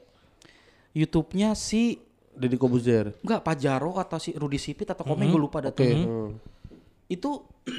YouTube-nya 0.94 1.58
si 1.58 1.98
Deddy 2.34 2.56
Kobuzer. 2.56 3.14
enggak 3.20 3.42
Pajaro 3.42 3.96
atau 3.96 4.18
si 4.18 4.32
Rudi 4.32 4.58
Sipit 4.58 4.86
atau 4.86 5.02
Komeng 5.02 5.30
gue 5.30 5.40
lupa 5.40 5.60
dah 5.60 5.70
Oke. 5.70 5.80
tuh. 5.80 5.90
hmm. 5.90 6.30
Itu 7.08 7.46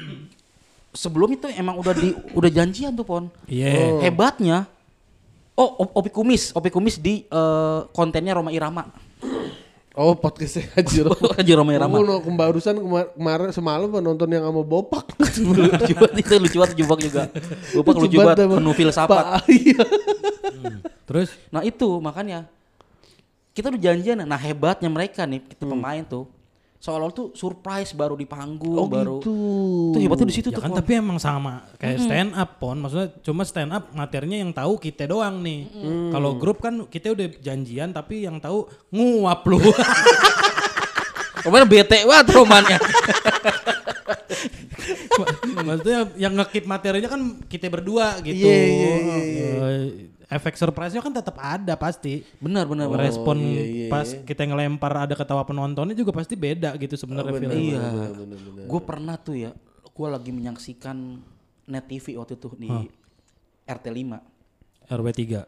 sebelum 0.93 1.29
itu 1.31 1.47
emang 1.49 1.75
udah 1.75 1.91
di 1.91 2.09
udah 2.31 2.49
janjian 2.49 2.91
tuh 2.91 3.03
pon. 3.03 3.25
Iya. 3.45 3.99
Hebatnya 4.01 4.71
Oh, 5.55 5.71
Op- 5.79 5.95
Opi 5.95 6.11
Kumis, 6.11 6.51
Opi 6.51 6.67
Kumis 6.67 6.99
di 6.99 7.23
eh, 7.23 7.79
kontennya 7.89 8.35
Roma 8.35 8.51
Irama. 8.51 8.91
Oh 9.95 10.11
podcastnya 10.11 10.67
Haji 10.73 10.97
Roma. 11.07 11.31
Haji 11.31 11.51
Roma 11.55 11.71
Irama. 11.71 11.95
Aku 11.95 12.03
no, 12.03 12.15
barusan 12.35 12.75
kemar- 12.75 13.15
kemarin 13.15 13.49
semalam 13.51 13.87
nonton 13.87 14.27
yang 14.27 14.43
sama 14.43 14.59
Bopak. 14.61 15.15
lucu 15.39 15.95
banget 15.95 16.19
itu 16.19 16.33
lucu 16.35 16.57
banget 16.59 16.75
Jubak 16.75 16.99
juga. 16.99 17.23
Jubak 17.71 17.95
lucu 17.95 18.17
banget 18.19 18.43
penuh 18.45 18.75
filsafat. 18.75 19.07
Pak, 19.07 19.47
Iya. 19.47 19.83
Terus 21.07 21.31
Nah 21.47 21.63
itu 21.63 21.87
makanya 21.97 22.51
kita 23.55 23.71
udah 23.71 23.81
janjian. 23.81 24.19
Nah 24.21 24.35
hebatnya 24.35 24.85
mereka 24.85 25.23
nih 25.23 25.39
kita 25.41 25.63
pemain 25.63 26.03
tuh 26.03 26.27
seolah-olah 26.75 27.15
tuh 27.15 27.27
surprise 27.33 27.95
baru 27.95 28.13
di 28.13 28.27
panggung 28.27 28.77
Oh 28.77 28.85
baru. 28.85 29.17
gitu. 29.17 29.33
Tuh 29.89 29.99
hebatnya 29.99 30.27
di 30.27 30.35
situ 30.35 30.49
ya 30.51 30.59
tuh. 30.59 30.61
kan 30.61 30.69
Pon. 30.69 30.77
tapi 30.77 30.91
emang 30.93 31.17
sama 31.17 31.65
kayak 31.75 31.97
stand 31.97 32.31
up 32.35 32.59
pon. 32.59 32.77
Maksudnya 32.77 33.07
cuma 33.23 33.41
stand 33.41 33.71
up 33.71 33.89
materinya 33.89 34.37
yang 34.37 34.51
tahu 34.51 34.77
kita 34.77 35.07
doang 35.07 35.39
nih. 35.39 35.71
Kalau 36.11 36.35
grup 36.35 36.59
kan 36.59 36.85
kita 36.85 37.15
udah 37.15 37.27
janjian 37.39 37.89
tapi 37.89 38.27
yang 38.27 38.37
tahu 38.37 38.67
nguap 38.91 39.41
lu. 39.47 39.57
Kemarin 41.45 41.65
bete 41.65 42.01
banget 42.03 42.27
romannya. 42.31 42.77
Maksudnya 45.55 45.99
yang 46.15 46.33
ngekip 46.35 46.65
materinya 46.65 47.07
kan 47.07 47.21
kita 47.45 47.69
berdua 47.69 48.19
gitu. 48.21 48.45
Iya, 48.45 48.61
iya, 48.61 48.93
iya, 48.95 49.17
iya. 49.23 49.47
Eh, 49.47 49.85
Efek 50.25 50.57
surprise-nya 50.57 51.05
kan 51.05 51.13
tetap 51.13 51.37
ada 51.37 51.77
pasti. 51.77 52.25
Benar 52.41 52.65
benar 52.65 52.89
benar. 52.89 53.05
Respon 53.05 53.37
iya, 53.37 53.61
iya, 53.61 53.87
pas 53.93 54.09
kita 54.09 54.41
ngelempar 54.49 55.05
ada 55.05 55.13
ketawa 55.13 55.45
penontonnya 55.45 55.93
juga 55.93 56.09
pasti 56.09 56.33
beda 56.33 56.73
gitu 56.81 56.97
sebenarnya 56.97 57.33
Oh, 57.33 57.37
filmnya. 57.37 57.61
Iya. 57.61 57.81
Gue 58.65 58.81
pernah 58.81 59.15
tuh 59.21 59.37
ya, 59.37 59.51
gue 59.85 60.07
lagi 60.09 60.33
menyaksikan 60.33 61.21
net 61.69 61.85
TV 61.85 62.17
waktu 62.17 62.37
itu 62.37 62.49
di 62.57 62.69
RT 63.65 63.85
5 63.89 64.89
RW 64.89 65.07
3. 65.13 65.45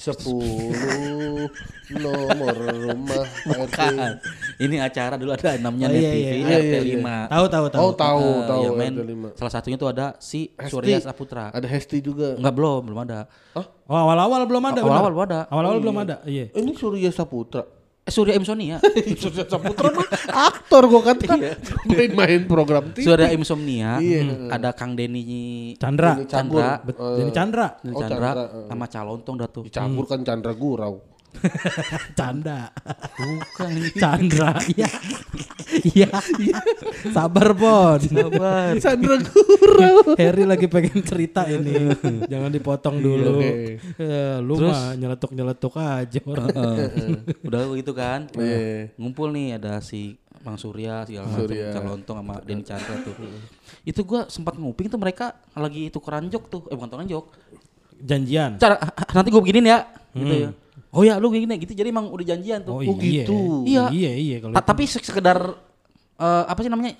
Sepuluh 0.00 1.44
nomor 1.92 2.54
rumah 2.56 3.24
RT. 3.60 3.76
Kan. 3.76 4.12
Ini 4.56 4.80
acara 4.80 5.14
dulu 5.14 5.30
ada 5.30 5.60
namanya 5.60 5.86
Oh, 5.86 5.92
net 5.92 6.00
iya, 6.00 6.10
TV 6.10 6.16
iya, 6.16 6.32
iya, 6.32 6.56
RT 6.56 6.64
iya, 6.64 6.80
iya. 6.80 7.26
5 7.28 7.32
Tahu 7.34 7.44
tahu 7.46 7.64
tahu. 7.68 7.80
Oh 7.80 7.92
tahu 7.92 8.24
Eh, 8.24 8.46
tahu 8.48 8.62
RT 8.72 8.98
lima. 9.04 9.28
salah 9.34 9.52
satunya 9.52 9.76
tuh 9.76 9.88
ada 9.90 10.06
si 10.16 10.56
Hesti. 10.56 10.72
Surya 10.72 10.96
Saputra. 10.98 11.52
Ada 11.52 11.66
Hesti 11.66 11.98
juga. 12.00 12.32
Enggak 12.32 12.54
belum, 12.54 12.80
belum 12.88 13.00
ada. 13.04 13.28
Hah? 13.52 13.66
Oh, 13.84 13.98
awal-awal 13.98 14.40
belum 14.46 14.64
ada. 14.64 14.80
Awal-awal 14.80 15.10
belum 15.10 15.24
ada. 15.26 15.40
Awal-awal 15.46 15.78
belum 15.78 15.96
ada. 15.98 16.16
Iya. 16.24 16.48
Ini 16.50 16.72
Surya 16.72 17.10
Saputra. 17.10 17.68
Eh, 18.00 18.12
Surya 18.12 18.32
Insomnia. 18.32 18.80
Surya 19.22 19.44
Saputra 19.44 19.92
mah 19.92 20.08
aktor 20.48 20.88
gua 20.88 21.12
kata. 21.12 21.36
Main-main 21.84 22.48
program 22.48 22.96
TV. 22.96 23.04
Surya 23.04 23.28
Insomnia. 23.30 24.00
Iya. 24.00 24.20
Hmm, 24.24 24.48
Ada 24.48 24.72
Kang 24.72 24.96
Denny 24.96 25.76
Chandra. 25.76 26.16
Ini 26.16 26.24
campur. 26.24 26.64
Chandra. 26.64 26.70
Jadi 27.12 27.30
Chandra. 27.30 27.66
Denny 27.84 27.94
Oh, 27.94 28.00
Chandra 28.00 28.30
sama 28.66 28.86
Calontong 28.88 29.36
dah 29.36 29.48
tuh. 29.48 29.62
Dicampur 29.68 30.08
kan 30.08 30.24
Chandra 30.24 30.56
Gurau. 30.56 31.04
Canda. 32.18 32.70
Bukan. 33.16 33.70
Chandra. 33.96 34.52
Iya. 34.70 34.90
Iya. 35.86 36.10
Sabar, 37.14 37.54
Pon. 37.54 38.02
Sabar. 38.02 38.74
Chandra 38.82 39.16
Gurau. 39.22 40.18
Harry 40.18 40.42
lagi 40.42 40.66
pengen 40.66 40.98
cerita 41.06 41.46
ini. 41.46 41.94
Jangan 42.26 42.50
dipotong 42.50 42.98
dulu. 42.98 43.38
oke. 43.38 43.78
Eh, 43.78 44.36
lu 44.42 44.58
Terus? 44.58 44.70
mah 44.74 44.98
nyeletuk-nyeletuk 44.98 45.74
aja 45.78 46.20
orang. 46.26 46.50
Heeh. 46.50 47.08
Udah 47.46 47.60
gitu 47.78 47.92
kan. 47.94 48.26
Iya. 48.34 48.90
Ngumpul 48.98 49.30
nih 49.30 49.62
ada 49.62 49.78
si 49.78 50.18
Bang 50.42 50.58
Surya 50.58 51.06
segala 51.06 51.38
macam. 51.38 51.54
Calontong 51.54 52.16
sama 52.18 52.34
Denny 52.42 52.64
Chandra 52.66 52.94
tuh. 53.06 53.14
Itu 53.86 54.02
gua 54.02 54.26
sempat 54.26 54.58
nguping 54.58 54.90
tuh 54.90 54.98
mereka 54.98 55.38
lagi 55.54 55.86
tukeran 55.92 56.26
jok 56.26 56.44
tuh. 56.50 56.62
Eh 56.66 56.74
bukan 56.74 56.88
tukeran 56.90 57.08
jok. 57.08 57.26
Janjian. 58.00 58.58
Cara 58.58 58.74
nanti 59.14 59.28
gua 59.30 59.38
beginin 59.44 59.70
ya. 59.70 59.86
Gitu 60.16 60.34
ya. 60.48 60.50
Oh 60.90 61.02
ya 61.02 61.16
lu 61.16 61.30
gini 61.30 61.46
gitu. 61.56 61.70
Jadi 61.70 61.88
emang 61.88 62.10
udah 62.10 62.26
janjian 62.26 62.60
tuh. 62.60 62.72
Oh, 62.72 62.82
Oh, 62.82 62.98
iya. 62.98 63.22
gitu. 63.22 63.62
Iya. 63.62 63.84
Iya, 63.88 64.10
iya 64.12 64.36
kalau 64.40 64.54
Ta- 64.54 64.66
tapi 64.66 64.84
se- 64.84 64.98
sekedar 64.98 65.38
eh, 66.16 66.44
apa 66.44 66.60
sih 66.60 66.68
namanya? 66.68 66.98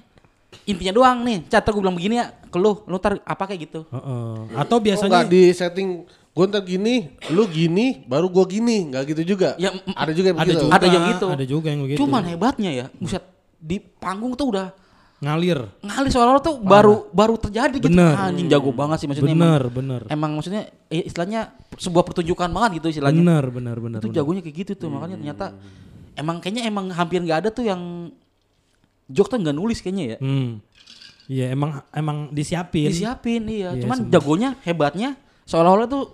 Intinya 0.65 0.93
doang 0.93 1.19
nih. 1.23 1.47
Catat 1.47 1.71
gue 1.71 1.79
bilang 1.79 1.95
begini 1.95 2.19
ya 2.19 2.31
ke 2.31 2.59
lu, 2.59 2.83
lu 2.85 2.97
ntar 2.97 3.19
apa 3.21 3.43
kayak 3.45 3.61
gitu. 3.67 3.81
Heeh. 3.87 4.35
Atau 4.57 4.79
Oh, 4.79 4.83
biasanya 4.83 5.11
enggak 5.23 5.27
di 5.29 5.43
setting 5.51 5.89
gua 6.31 6.47
ntar 6.47 6.63
gini, 6.63 7.11
lu 7.29 7.43
gini, 7.45 8.03
baru 8.05 8.27
gua 8.27 8.47
gini, 8.47 8.87
nggak 8.89 9.03
gitu 9.11 9.35
juga. 9.35 9.59
Ya, 9.59 9.75
ada 9.93 10.11
juga 10.11 10.27
yang 10.31 10.39
ada 10.39 10.47
begitu. 10.47 10.63
juga, 10.63 10.75
Ada 10.75 10.87
yang 10.87 11.05
gitu. 11.07 11.27
Ada 11.27 11.45
juga 11.45 11.67
yang 11.69 11.81
begitu. 11.83 11.99
Cuman 12.01 12.23
hebatnya 12.25 12.71
ya, 12.71 12.87
buset 12.95 13.23
di 13.59 13.77
panggung 13.79 14.35
tuh 14.35 14.55
udah 14.55 14.71
ngalir. 15.21 15.61
ngalir 15.85 16.11
seolah-olah 16.11 16.41
tuh 16.43 16.57
baru 16.59 17.13
baru 17.13 17.37
terjadi 17.37 17.77
gitu. 17.77 17.93
Bener. 17.93 18.17
Anjing 18.17 18.49
jago 18.49 18.73
banget 18.73 19.05
sih 19.05 19.07
maksudnya 19.07 19.37
emang, 19.37 19.45
Bener, 19.45 19.63
bener. 19.69 20.01
emang 20.09 20.31
maksudnya 20.33 20.63
eh, 20.89 21.05
istilahnya 21.05 21.53
sebuah 21.77 22.05
pertunjukan 22.09 22.49
banget 22.49 22.81
gitu 22.81 22.99
istilahnya. 22.99 23.21
Bener, 23.21 23.45
bener, 23.53 23.77
bener. 23.77 24.01
Itu 24.01 24.09
bener. 24.09 24.17
jagonya 24.17 24.41
kayak 24.41 24.57
gitu 24.65 24.73
tuh 24.81 24.89
makanya 24.89 25.17
ternyata 25.21 25.47
emang 26.17 26.37
kayaknya 26.41 26.63
emang 26.67 26.89
hampir 26.91 27.21
nggak 27.21 27.39
ada 27.47 27.51
tuh 27.53 27.65
yang 27.69 28.09
jok 29.13 29.27
tuh 29.29 29.37
nggak 29.39 29.57
nulis 29.57 29.79
kayaknya 29.85 30.17
ya. 30.17 30.19
Hmm. 30.19 30.51
Iya, 31.31 31.47
emang 31.55 31.71
emang 31.95 32.19
disiapin. 32.35 32.91
Disiapin 32.91 33.47
iya. 33.47 33.71
Iya, 33.77 33.87
Cuman 33.87 33.97
sebenarnya. 34.03 34.13
jagonya 34.19 34.51
hebatnya 34.67 35.09
seolah-olah 35.47 35.87
tuh 35.87 36.05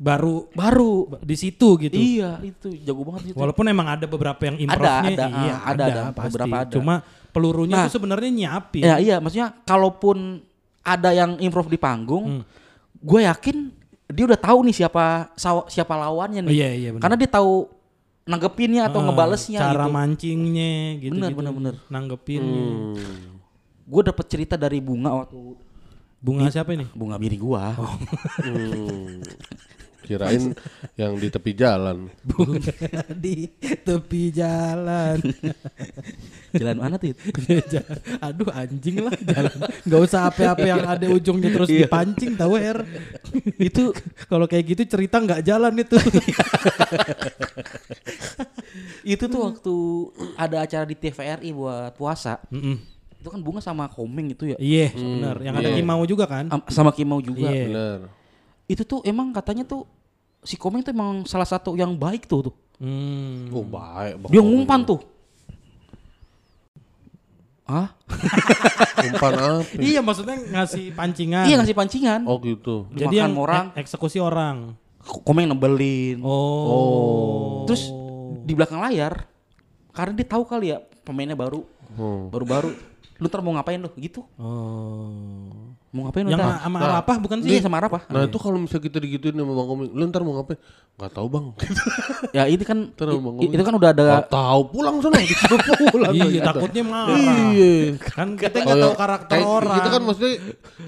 Baru 0.00 0.48
baru 0.56 1.20
di 1.20 1.36
situ 1.36 1.76
gitu. 1.76 1.92
Iya, 1.92 2.40
itu 2.40 2.72
jago 2.80 3.04
banget 3.04 3.30
itu. 3.30 3.36
Walaupun 3.36 3.68
emang 3.68 3.84
ada 3.84 4.08
beberapa 4.08 4.40
yang 4.48 4.56
improvnya, 4.56 5.12
ada, 5.12 5.26
iya 5.28 5.54
ah, 5.54 5.68
ada, 5.68 5.84
ada, 5.84 6.02
pasti. 6.16 6.24
beberapa 6.32 6.56
ada. 6.64 6.72
Cuma 6.72 6.94
pelurunya 7.30 7.76
Nah. 7.76 7.84
tuh 7.84 8.00
sebenarnya 8.00 8.30
nyiapin. 8.32 8.80
Ya 8.80 8.96
iya, 8.96 9.16
maksudnya 9.20 9.52
kalaupun 9.62 10.40
ada 10.80 11.12
yang 11.12 11.36
improv 11.36 11.68
di 11.68 11.76
panggung, 11.76 12.40
Hmm. 12.40 12.42
gue 12.96 13.20
yakin 13.28 13.56
dia 14.08 14.24
udah 14.24 14.40
tahu 14.40 14.58
nih 14.64 14.74
siapa 14.74 15.36
siapa 15.68 15.92
lawannya 15.94 16.42
nih. 16.42 16.50
Oh, 16.50 16.56
iya, 16.56 16.68
iya, 16.72 16.88
benar. 16.90 17.02
Karena 17.04 17.16
dia 17.20 17.30
tahu 17.30 17.52
nanggepinnya 18.24 18.82
atau 18.88 19.04
Heeh, 19.04 19.08
ngebalesnya 19.12 19.58
cara 19.60 19.84
gitu. 19.84 19.92
mancingnya 19.92 20.72
gitu, 20.96 21.12
Bener, 21.12 21.28
gitu. 21.28 21.38
bener, 21.44 21.52
bener. 21.52 21.74
Nanggepinnya. 21.92 22.64
Hmm. 22.96 23.36
Gue 23.84 24.02
dapet 24.02 24.24
cerita 24.26 24.56
dari 24.56 24.80
bunga 24.80 25.12
waktu 25.12 25.36
Bunga 26.20 26.48
siapa 26.48 26.72
ini? 26.72 26.84
bunga 26.92 27.16
biri 27.16 27.36
gua. 27.36 27.72
Oh. 27.76 27.96
Hmm. 28.44 29.20
Kirain 30.00 30.56
yang 30.96 31.12
di 31.14 31.28
tepi 31.28 31.52
jalan. 31.52 32.08
Bunga 32.24 32.72
di 33.14 33.46
tepi 33.60 34.22
jalan. 34.30 35.18
Jalan 36.50 36.76
mana 36.76 36.94
tuh? 36.96 37.14
Aduh 38.26 38.48
anjing 38.50 39.00
lah 39.00 39.14
jalan. 39.16 39.54
Gak 39.86 40.00
usah 40.02 40.20
apa-apa 40.26 40.64
yang 40.64 40.82
ada 40.82 41.06
ujungnya 41.06 41.48
terus 41.52 41.68
Iya. 41.70 41.86
dipancing 41.86 42.34
tahu 42.34 42.58
R. 42.58 42.78
itu 43.60 43.94
kalau 44.26 44.44
kayak 44.44 44.64
gitu 44.74 44.82
cerita 44.88 45.20
nggak 45.20 45.40
jalan 45.44 45.72
itu. 45.78 45.94
itu 49.04 49.24
tuh 49.26 49.40
waktu 49.52 49.74
ada 50.36 50.56
acara 50.62 50.84
di 50.84 50.94
TVRI 50.94 51.50
buat 51.52 51.92
puasa. 51.94 52.40
Mm-mm. 52.50 52.76
Itu 53.20 53.28
kan 53.28 53.40
bunga 53.44 53.60
sama 53.60 53.84
komeng 53.86 54.32
itu 54.32 54.48
ya. 54.48 54.56
Iya, 54.56 54.96
benar. 54.96 55.36
Yang 55.44 55.54
ada 55.60 55.68
iya. 55.68 55.76
Kimau 55.76 56.02
juga 56.04 56.24
kan? 56.24 56.44
Am- 56.48 56.66
Sama 56.72 56.90
Kimau 56.90 57.20
juga. 57.20 57.52
Iya. 57.52 57.64
Bener. 57.68 57.98
Itu 58.70 58.86
tuh 58.86 59.02
emang 59.02 59.34
katanya 59.34 59.66
tuh 59.66 59.82
si 60.40 60.54
komeng 60.54 60.80
tuh 60.80 60.94
emang 60.94 61.26
salah 61.26 61.44
satu 61.44 61.74
yang 61.74 61.90
baik 61.92 62.24
tuh 62.24 62.48
tuh. 62.48 62.54
Hmm. 62.78 63.50
Oh 63.50 63.60
baik. 63.60 64.14
Bang 64.16 64.30
Dia 64.30 64.40
ngumpan 64.40 64.80
tuh. 64.86 65.00
Ah? 67.66 67.94
Umpan 69.06 69.32
apa? 69.32 69.62
Iya, 69.74 70.00
maksudnya 70.00 70.36
ngasih 70.36 70.90
pancingan. 70.90 71.46
Iya 71.46 71.54
ngasih 71.56 71.76
pancingan. 71.76 72.20
Oh 72.26 72.38
gitu. 72.38 72.90
Jadi 72.92 73.14
yang 73.16 73.30
Dimakan 73.30 73.42
orang. 73.42 73.64
ek- 73.72 73.86
eksekusi 73.86 74.18
orang. 74.18 74.74
Komeng 75.22 75.46
nebelin. 75.46 76.18
Oh. 76.20 77.62
Terus 77.64 77.90
di 78.40 78.52
belakang 78.52 78.80
layar 78.80 79.26
karena 79.90 80.12
dia 80.12 80.26
tahu 80.28 80.42
kali 80.44 80.70
ya 80.70 80.78
pemainnya 81.02 81.34
baru 81.34 81.62
Hmm. 81.90 82.30
baru-baru 82.30 82.70
lu 83.18 83.26
ntar 83.26 83.42
mau 83.42 83.50
ngapain 83.50 83.76
lu 83.76 83.90
gitu 83.96 84.22
Oh. 84.36 85.69
Mau 85.90 86.06
ngapain 86.06 86.22
lu 86.22 86.30
Yang 86.30 86.40
ntar 86.46 86.62
sama 86.62 86.78
Arafah 86.86 87.16
bukan 87.18 87.38
sih? 87.42 87.50
iya 87.50 87.60
sama 87.66 87.76
apa 87.82 88.06
Nah 88.06 88.22
itu 88.22 88.38
kalau 88.38 88.58
misalnya 88.62 88.84
kita 88.86 88.98
digituin 89.02 89.34
sama 89.34 89.52
Bang 89.58 89.68
Komeng, 89.68 89.90
lu 89.90 90.02
ntar 90.06 90.22
mau 90.22 90.34
ngapain? 90.38 90.58
Gak 91.00 91.12
tahu 91.16 91.26
bang. 91.32 91.44
Gitu. 91.56 91.82
ya 92.36 92.42
ini 92.46 92.64
kan 92.66 92.78
Ntar 92.92 93.08
Bang 93.18 93.36
itu 93.40 93.62
kan 93.64 93.74
udah 93.74 93.90
ada 93.90 94.04
Gak 94.22 94.30
tahu 94.30 94.60
pulang 94.70 94.96
sana. 95.02 95.18
Pulang. 95.94 96.12
Iya, 96.14 96.40
takutnya 96.44 96.82
marah. 96.84 97.16
Iya. 97.50 97.96
Kan 97.98 98.36
kita 98.36 98.56
nggak 98.62 98.78
tahu 98.84 98.94
karakter 98.94 99.34
kayak 99.34 99.48
orang. 99.48 99.76
Kita 99.80 99.88
kan 99.90 100.02
maksudnya 100.04 100.34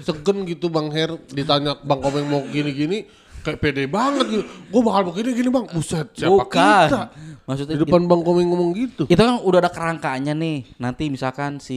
segen 0.05 0.37
gitu 0.47 0.65
Bang 0.69 0.87
Her 0.93 1.17
ditanya 1.33 1.75
Bang 1.81 1.99
Komeng 1.99 2.29
mau 2.29 2.41
gini-gini 2.47 3.09
kayak 3.43 3.59
pede 3.59 3.83
banget 3.85 4.25
gitu. 4.25 4.43
Gue 4.67 4.81
bakal 4.81 5.01
begini 5.05 5.29
gini 5.33 5.49
Bang. 5.49 5.67
Buset, 5.67 6.07
siapa 6.13 6.31
bukan 6.33 6.49
kita? 6.49 7.01
maksudnya 7.43 7.75
Di 7.75 7.83
depan 7.83 8.07
Bang 8.07 8.23
Komeng 8.23 8.47
ngomong 8.47 8.71
gitu. 8.71 9.03
itu 9.03 9.19
kan 9.19 9.35
udah 9.37 9.59
ada 9.59 9.67
kerangkanya 9.67 10.31
nih 10.31 10.63
nanti 10.77 11.11
misalkan 11.11 11.59
si 11.59 11.75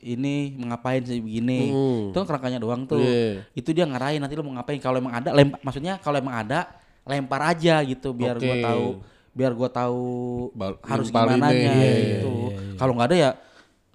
ini 0.00 0.50
mengapain 0.52 1.00
si 1.00 1.22
begini 1.22 1.70
Hmm. 1.70 2.02
itu 2.10 2.16
kan 2.16 2.26
kerangkanya 2.28 2.58
doang 2.58 2.82
tuh 2.82 2.98
Iya. 2.98 3.46
itu 3.52 3.70
dia 3.70 3.86
ngarahin 3.86 4.18
nanti 4.18 4.34
lu 4.34 4.42
mau 4.42 4.50
ngapain 4.52 4.74
kalau 4.76 4.98
emang 4.98 5.14
ada 5.14 5.30
lempar 5.30 5.62
maksudnya 5.62 5.96
kalau 5.96 6.18
emang 6.18 6.34
ada 6.36 6.66
lempar 7.06 7.46
aja 7.46 7.78
gitu 7.80 8.10
biar 8.10 8.36
gua 8.36 8.50
Oke. 8.50 8.64
tahu 8.64 8.86
biar 9.30 9.52
gua 9.52 9.68
tahu 9.68 10.02
harus 10.82 11.08
gimana 11.08 11.46
nya 11.46 11.70
Iya, 11.70 11.94
gitu 12.18 12.32
kalau 12.74 12.92
nggak 12.92 13.08
ada 13.08 13.16
ya 13.16 13.30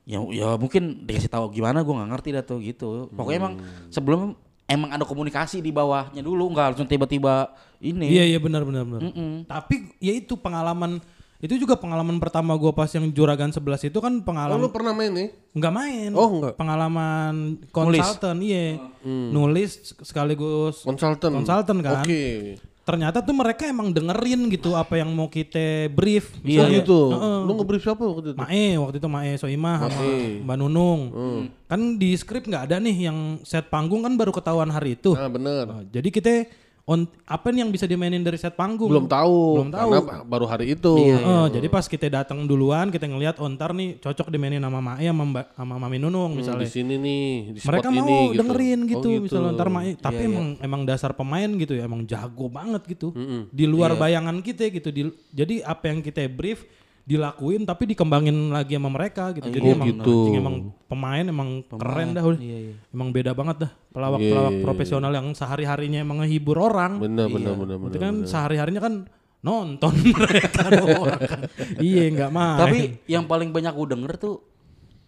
ya 0.06 0.18
ya 0.32 0.48
mungkin 0.56 1.04
dikasih 1.04 1.28
tahu 1.28 1.52
gimana 1.52 1.84
gua 1.84 2.00
nggak 2.00 2.10
ngerti 2.10 2.30
dah 2.32 2.44
tuh 2.44 2.58
gitu 2.60 3.12
pokoknya 3.12 3.40
emang 3.40 3.54
Hmm. 3.58 3.92
sebelum 3.92 4.22
emang 4.70 4.94
ada 4.94 5.02
komunikasi 5.02 5.60
di 5.60 5.74
bawahnya 5.74 6.22
dulu 6.22 6.54
nggak 6.54 6.66
langsung 6.72 6.86
tiba-tiba 6.86 7.50
ini 7.82 8.06
Iya, 8.06 8.24
iya 8.30 8.40
benar 8.40 8.62
benar 8.62 8.86
benar. 8.86 9.02
Mm-mm. 9.02 9.44
Tapi 9.44 9.98
ya 9.98 10.14
itu 10.14 10.38
pengalaman 10.38 11.02
itu 11.40 11.56
juga 11.56 11.80
pengalaman 11.80 12.20
pertama 12.20 12.52
gua 12.54 12.76
pas 12.76 12.92
yang 12.92 13.08
juragan 13.10 13.48
11 13.48 13.88
itu 13.88 13.98
kan 13.98 14.12
Oh 14.12 14.24
pengalaman 14.28 14.60
lu 14.60 14.70
pernah 14.70 14.92
main 14.92 15.08
nih? 15.10 15.28
nggak 15.56 15.74
main. 15.74 16.12
Oh, 16.12 16.30
nggak. 16.38 16.54
Pengalaman 16.60 17.58
konsultan, 17.72 18.38
iya. 18.44 18.76
Nulis 19.08 19.96
sekaligus 20.04 20.84
Konsultan. 20.84 21.32
konsultan 21.34 21.78
kan. 21.80 22.04
Oke. 22.04 22.60
Ternyata 22.90 23.22
tuh 23.22 23.38
mereka 23.38 23.70
emang 23.70 23.94
dengerin 23.94 24.50
gitu 24.50 24.74
apa 24.74 24.98
yang 24.98 25.14
mau 25.14 25.30
kita 25.30 25.94
brief. 25.94 26.34
Iya 26.42 26.66
Misalnya, 26.66 26.78
gitu. 26.82 27.00
Lu 27.46 27.52
nge-brief 27.54 27.86
siapa 27.86 28.02
waktu 28.02 28.34
itu? 28.34 28.38
Mae 28.42 28.66
waktu 28.82 28.98
itu 28.98 29.06
Mae 29.06 29.32
Soimah 29.38 29.78
sama. 29.86 30.02
Mbak 30.42 30.58
Nunung. 30.58 31.02
Hmm. 31.14 31.42
Kan 31.70 32.02
di 32.02 32.18
skrip 32.18 32.50
nggak 32.50 32.66
ada 32.66 32.82
nih 32.82 33.06
yang 33.06 33.38
set 33.46 33.70
panggung 33.70 34.02
kan 34.02 34.18
baru 34.18 34.34
ketahuan 34.34 34.74
hari 34.74 34.98
itu. 34.98 35.14
Nah 35.14 35.30
bener. 35.30 35.64
Nah, 35.70 35.86
jadi 35.86 36.10
kita 36.10 36.50
on 36.90 37.06
apa 37.24 37.54
nih 37.54 37.62
yang 37.62 37.70
bisa 37.70 37.86
dimainin 37.86 38.20
dari 38.20 38.34
set 38.34 38.58
panggung. 38.58 38.90
Belum 38.90 39.06
tahu. 39.06 39.62
Belum 39.62 39.70
tahu. 39.70 39.90
Karena 39.94 40.26
baru 40.26 40.46
hari 40.46 40.74
itu. 40.74 40.90
Oh, 41.22 41.46
jadi 41.46 41.70
pas 41.70 41.86
kita 41.86 42.10
datang 42.10 42.44
duluan 42.44 42.90
kita 42.90 43.06
ngelihat 43.06 43.38
ontar 43.38 43.70
nih 43.72 44.02
cocok 44.02 44.28
dimainin 44.28 44.58
sama 44.58 44.82
Mae 44.82 45.06
sama, 45.06 45.22
Mbak- 45.24 45.50
sama 45.54 45.76
Mami 45.78 45.98
Nunung 45.98 46.34
Hmm, 46.34 46.42
misalnya. 46.42 46.66
di 46.66 46.74
sini 46.74 46.98
nih, 46.98 47.26
di 47.48 47.60
spot 47.60 47.70
Mereka 47.78 47.88
ini 47.88 48.00
mau 48.00 48.10
gitu. 48.26 48.40
dengerin 48.42 48.80
Oh, 48.80 48.90
gitu, 48.90 49.10
misalnya 49.22 49.52
ntar 49.54 49.70
Mae, 49.70 49.90
tapi 49.96 50.22
emang 50.26 50.48
emang 50.60 50.82
dasar 50.84 51.14
pemain 51.14 51.50
gitu 51.54 51.74
ya, 51.74 51.86
emang 51.86 52.02
jago 52.04 52.50
banget 52.50 52.82
gitu. 52.88 53.14
Di 53.48 53.64
luar 53.64 53.94
bayangan 53.94 54.42
kita 54.42 54.66
gitu. 54.68 54.90
Di, 54.90 55.02
jadi 55.30 55.62
apa 55.64 55.88
yang 55.88 56.02
kita 56.02 56.26
brief 56.26 56.66
dilakuin 57.10 57.66
tapi 57.66 57.90
dikembangin 57.90 58.54
lagi 58.54 58.78
sama 58.78 58.94
mereka 58.94 59.34
gitu. 59.34 59.50
Jadi 59.50 59.66
Oh, 59.66 59.74
emang 59.74 59.88
gitu. 59.90 60.14
anjing, 60.22 60.36
emang 60.38 60.56
pemain 60.86 61.26
emang 61.26 61.50
keren 61.66 62.14
dah 62.14 62.22
udah. 62.22 62.40
Emang 62.88 63.10
beda 63.10 63.34
banget 63.34 63.66
dah 63.66 63.72
pelawak-pelawak 63.90 64.62
profesional 64.62 65.10
yang 65.10 65.34
sehari-harinya 65.34 66.00
emang 66.00 66.22
ngehibur 66.22 66.62
orang. 66.62 67.02
Bener, 67.02 67.26
bener, 67.28 67.58
bener, 67.58 67.78
Itu 67.82 67.90
bener. 67.90 68.00
kan 68.00 68.14
sehari-harinya 68.24 68.78
kan 68.80 68.94
nonton 69.40 69.94
mereka 70.22 70.70
doang 70.70 71.18
kan. 71.18 71.40
Iya 71.82 72.04
nggak 72.12 72.30
main. 72.30 72.60
Tapi 72.62 72.78
yang 73.08 73.26
paling 73.26 73.50
banyak 73.50 73.74
gue 73.74 73.88
denger 73.90 74.14
tuh 74.16 74.36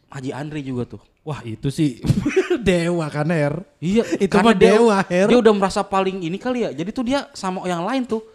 Haji 0.09 0.31
Andri 0.33 0.59
juga 0.59 0.83
tuh. 0.89 1.01
wah 1.21 1.37
itu 1.45 1.69
sih 1.69 2.01
dewa 2.67 3.05
kan 3.07 3.29
Her. 3.29 3.61
Iya, 3.77 4.01
Itu 4.17 4.41
mah 4.41 4.51
dia- 4.51 4.73
dewa, 4.73 5.05
Her. 5.05 5.29
Dia 5.29 5.37
udah 5.37 5.53
merasa 5.53 5.85
paling 5.85 6.17
ini 6.19 6.35
kali 6.35 6.65
ya. 6.65 6.73
Jadi 6.73 6.89
tuh 6.89 7.05
dia 7.05 7.29
sama 7.31 7.61
yang 7.63 7.85
lain 7.85 8.09
tuh. 8.09 8.25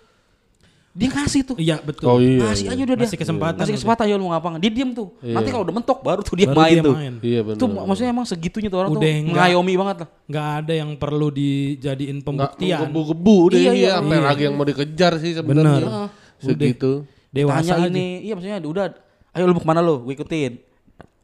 Dia 0.96 1.08
ngasih 1.12 1.40
tuh. 1.44 1.56
Iya 1.60 1.76
betul. 1.78 2.08
Oh 2.08 2.16
iya. 2.16 2.40
ngasih 2.40 2.66
aja 2.66 2.82
udah 2.82 2.96
dia. 2.96 3.04
Ngasih 3.04 3.18
kesempatan 3.20 3.54
Ngasih 3.54 3.68
udah. 3.68 3.78
kesempatan 3.78 4.04
ya 4.08 4.16
lu 4.16 4.26
ngapa. 4.26 4.48
Dia 4.56 4.70
diem 4.72 4.90
tuh. 4.90 5.08
Nanti 5.20 5.48
kalau 5.52 5.64
udah 5.68 5.74
mentok 5.76 5.98
baru 6.00 6.20
tuh 6.24 6.34
dia 6.34 6.46
Baru 6.48 6.56
main 6.58 6.72
dia 6.72 6.82
tuh. 6.82 6.94
main. 6.96 7.14
Iya 7.20 7.40
benar. 7.44 7.58
Tuh 7.60 7.68
maksudnya 7.68 8.10
emang 8.10 8.24
segitunya 8.24 8.68
tuh 8.68 8.78
orang 8.80 8.90
Udah 8.90 9.04
tuh 9.04 9.28
mengayomi 9.28 9.74
banget 9.76 9.96
lah. 10.00 10.08
nggak 10.24 10.46
ada 10.56 10.72
yang 10.74 10.90
perlu 10.96 11.28
dijadiin 11.30 12.18
pembuktian. 12.18 12.80
gebu-gebu 12.82 13.36
deh 13.52 13.58
Iya, 13.58 13.70
iya, 13.70 13.72
iya. 13.76 13.92
sampai 13.94 14.18
lagi 14.18 14.42
yang 14.42 14.54
mau 14.56 14.64
dikejar 14.64 15.12
sih 15.18 15.32
sebenarnya. 15.32 15.84
Bener. 15.84 16.08
Segitu. 16.38 16.92
Dewasa 17.28 17.76
Tanya 17.76 17.86
ini, 17.86 18.24
iya 18.24 18.32
maksudnya 18.32 18.56
udah, 18.58 18.84
ayo 19.30 19.44
lu 19.44 19.52
mau 19.52 19.60
ke 19.60 19.68
mana 19.68 19.84
lu, 19.84 20.00
gue 20.00 20.16
ikutin. 20.16 20.52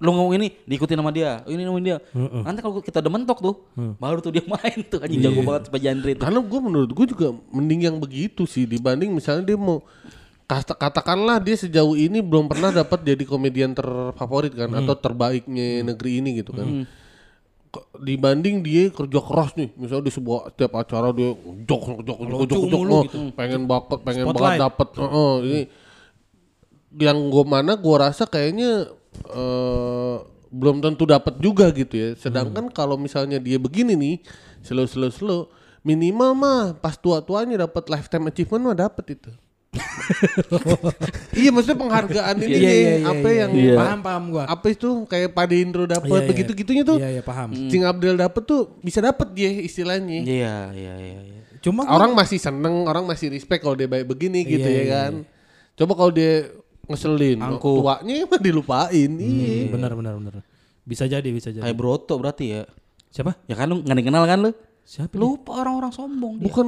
Lu 0.02 0.10
ngomong 0.10 0.34
ini, 0.34 0.50
diikutin 0.66 0.98
sama 0.98 1.14
dia. 1.14 1.46
Ini 1.46 1.62
ngomongin 1.62 1.86
dia. 1.94 1.98
Nanti 2.42 2.58
kalau 2.58 2.82
kita 2.82 2.98
udah 2.98 3.12
mentok 3.14 3.38
tuh, 3.38 3.54
baru 4.02 4.18
tuh 4.18 4.34
dia 4.34 4.42
main 4.50 4.78
tuh. 4.82 4.98
Anjing 4.98 5.22
jago 5.22 5.40
banget 5.46 5.70
Pak 5.70 5.78
Jandri. 5.78 6.12
Karena 6.18 6.42
gue 6.42 6.60
menurut 6.60 6.90
gue 6.90 7.06
juga 7.06 7.30
mending 7.54 7.86
yang 7.86 7.96
begitu 8.02 8.42
sih 8.42 8.66
dibanding 8.66 9.14
misalnya 9.14 9.54
dia 9.54 9.58
mau 9.58 9.78
kata 10.42 10.74
katakanlah 10.76 11.38
dia 11.40 11.56
sejauh 11.56 11.96
ini 11.96 12.20
belum 12.20 12.44
pernah 12.44 12.68
dapat 12.68 13.00
jadi 13.00 13.24
komedian 13.24 13.72
terfavorit 13.72 14.52
kan 14.52 14.68
atau 14.74 14.92
terbaiknya 14.92 15.86
negeri 15.86 16.18
ini 16.18 16.42
gitu 16.42 16.50
kan. 16.52 16.66
Ke- 17.72 17.86
Dibanding 17.96 18.60
dia 18.60 18.92
kerja 18.92 19.16
keras 19.22 19.56
nih, 19.56 19.72
misalnya 19.80 20.04
di 20.04 20.12
sebuah 20.12 20.52
tiap 20.52 20.76
acara 20.76 21.08
dia 21.14 21.32
jok 21.64 22.04
jok 22.04 22.04
jok 22.04 22.18
jok 22.20 22.40
jok, 22.44 22.64
jok, 22.68 22.68
mulu 22.68 22.92
oh, 22.92 23.02
gitu. 23.08 23.18
pengen 23.32 23.64
bakat 23.64 24.02
pengen 24.04 24.28
Spotlight. 24.28 24.42
banget 24.44 24.64
dapat. 24.66 24.88
Heeh, 24.98 25.34
ini 25.40 25.60
yang 27.00 27.18
gue 27.32 27.44
mana 27.48 27.72
gue 27.72 27.96
rasa 27.96 28.28
kayaknya 28.28 28.92
eh, 29.26 30.16
belum 30.48 30.80
tentu 30.80 31.04
dapat 31.04 31.36
juga 31.38 31.68
gitu 31.70 31.92
ya. 31.92 32.08
Sedangkan 32.14 32.68
kalau 32.68 32.94
misalnya 32.94 33.36
dia 33.36 33.56
begini 33.56 33.92
nih, 33.92 34.14
slow 34.60 34.84
slow 34.84 35.08
slow, 35.08 35.40
minimal 35.80 36.32
mah 36.32 36.60
pas 36.74 36.94
tua 36.94 37.18
tuanya 37.18 37.62
dapat 37.62 37.88
lifetime 37.88 38.28
achievement 38.28 38.62
mah 38.64 38.78
dapat 38.78 39.16
itu. 39.16 39.32
iya 41.32 41.48
maksudnya 41.48 41.80
penghargaan 41.80 42.36
ini 42.38 42.52
Iya, 42.52 42.60
iya, 42.60 42.70
iya, 42.70 43.08
apa 43.08 43.24
iya, 43.26 43.38
yang 43.40 43.50
iya. 43.56 43.74
Paham 43.74 44.00
paham 44.00 44.24
gua. 44.28 44.44
apa 44.44 44.66
itu 44.68 44.88
kayak 45.08 45.32
Pade 45.32 45.56
Indro 45.56 45.84
dapat 45.86 46.04
Iya, 46.06 46.18
iya. 46.18 46.28
begitu 46.28 46.50
gitunya 46.52 46.82
tuh. 46.84 47.00
Iya 47.00 47.08
iya 47.10 47.22
paham. 47.24 47.56
Cing 47.72 47.80
Abdel 47.82 48.20
dapat 48.20 48.42
tuh 48.44 48.76
bisa 48.80 49.00
dapat 49.00 49.32
dia 49.32 49.48
istilahnya. 49.48 50.20
Iya, 50.20 50.56
iya, 50.72 50.94
iya. 50.94 51.20
iya. 51.24 51.40
Cuma 51.60 51.88
gua- 51.88 51.96
Orang 51.96 52.12
masih 52.12 52.36
seneng, 52.36 52.84
orang 52.84 53.08
masih 53.08 53.32
respect 53.32 53.64
kalau 53.64 53.72
dia 53.72 53.88
baik 53.88 54.04
begini 54.04 54.44
gitu 54.44 54.60
Iya, 54.60 54.76
ya 54.76 54.82
iya, 54.82 54.92
kan. 54.92 55.12
Coba 55.72 55.92
kalau 55.96 56.12
dia 56.12 56.52
ngeselin, 56.90 57.38
Angkuh. 57.38 57.78
tuanya 57.82 58.26
mah 58.26 58.40
dilupain. 58.42 59.10
Iya. 59.18 59.50
Hmm, 59.66 59.72
benar 59.72 59.92
benar 59.94 60.12
benar. 60.18 60.32
Bisa 60.82 61.06
jadi 61.06 61.28
bisa 61.30 61.54
jadi. 61.54 61.62
Kayak 61.62 61.78
Broto 61.78 62.18
berarti 62.18 62.44
ya. 62.58 62.62
Siapa? 63.12 63.38
Ya 63.46 63.54
kan 63.54 63.70
lu 63.70 63.84
nggak 63.84 63.92
ada 63.94 64.00
yang 64.00 64.08
kenal 64.08 64.24
kan 64.26 64.38
lu? 64.42 64.52
Siapa? 64.82 65.14
Lupa 65.14 65.62
orang-orang 65.62 65.94
sombong 65.94 66.42
dia. 66.42 66.44
Bukan 66.50 66.66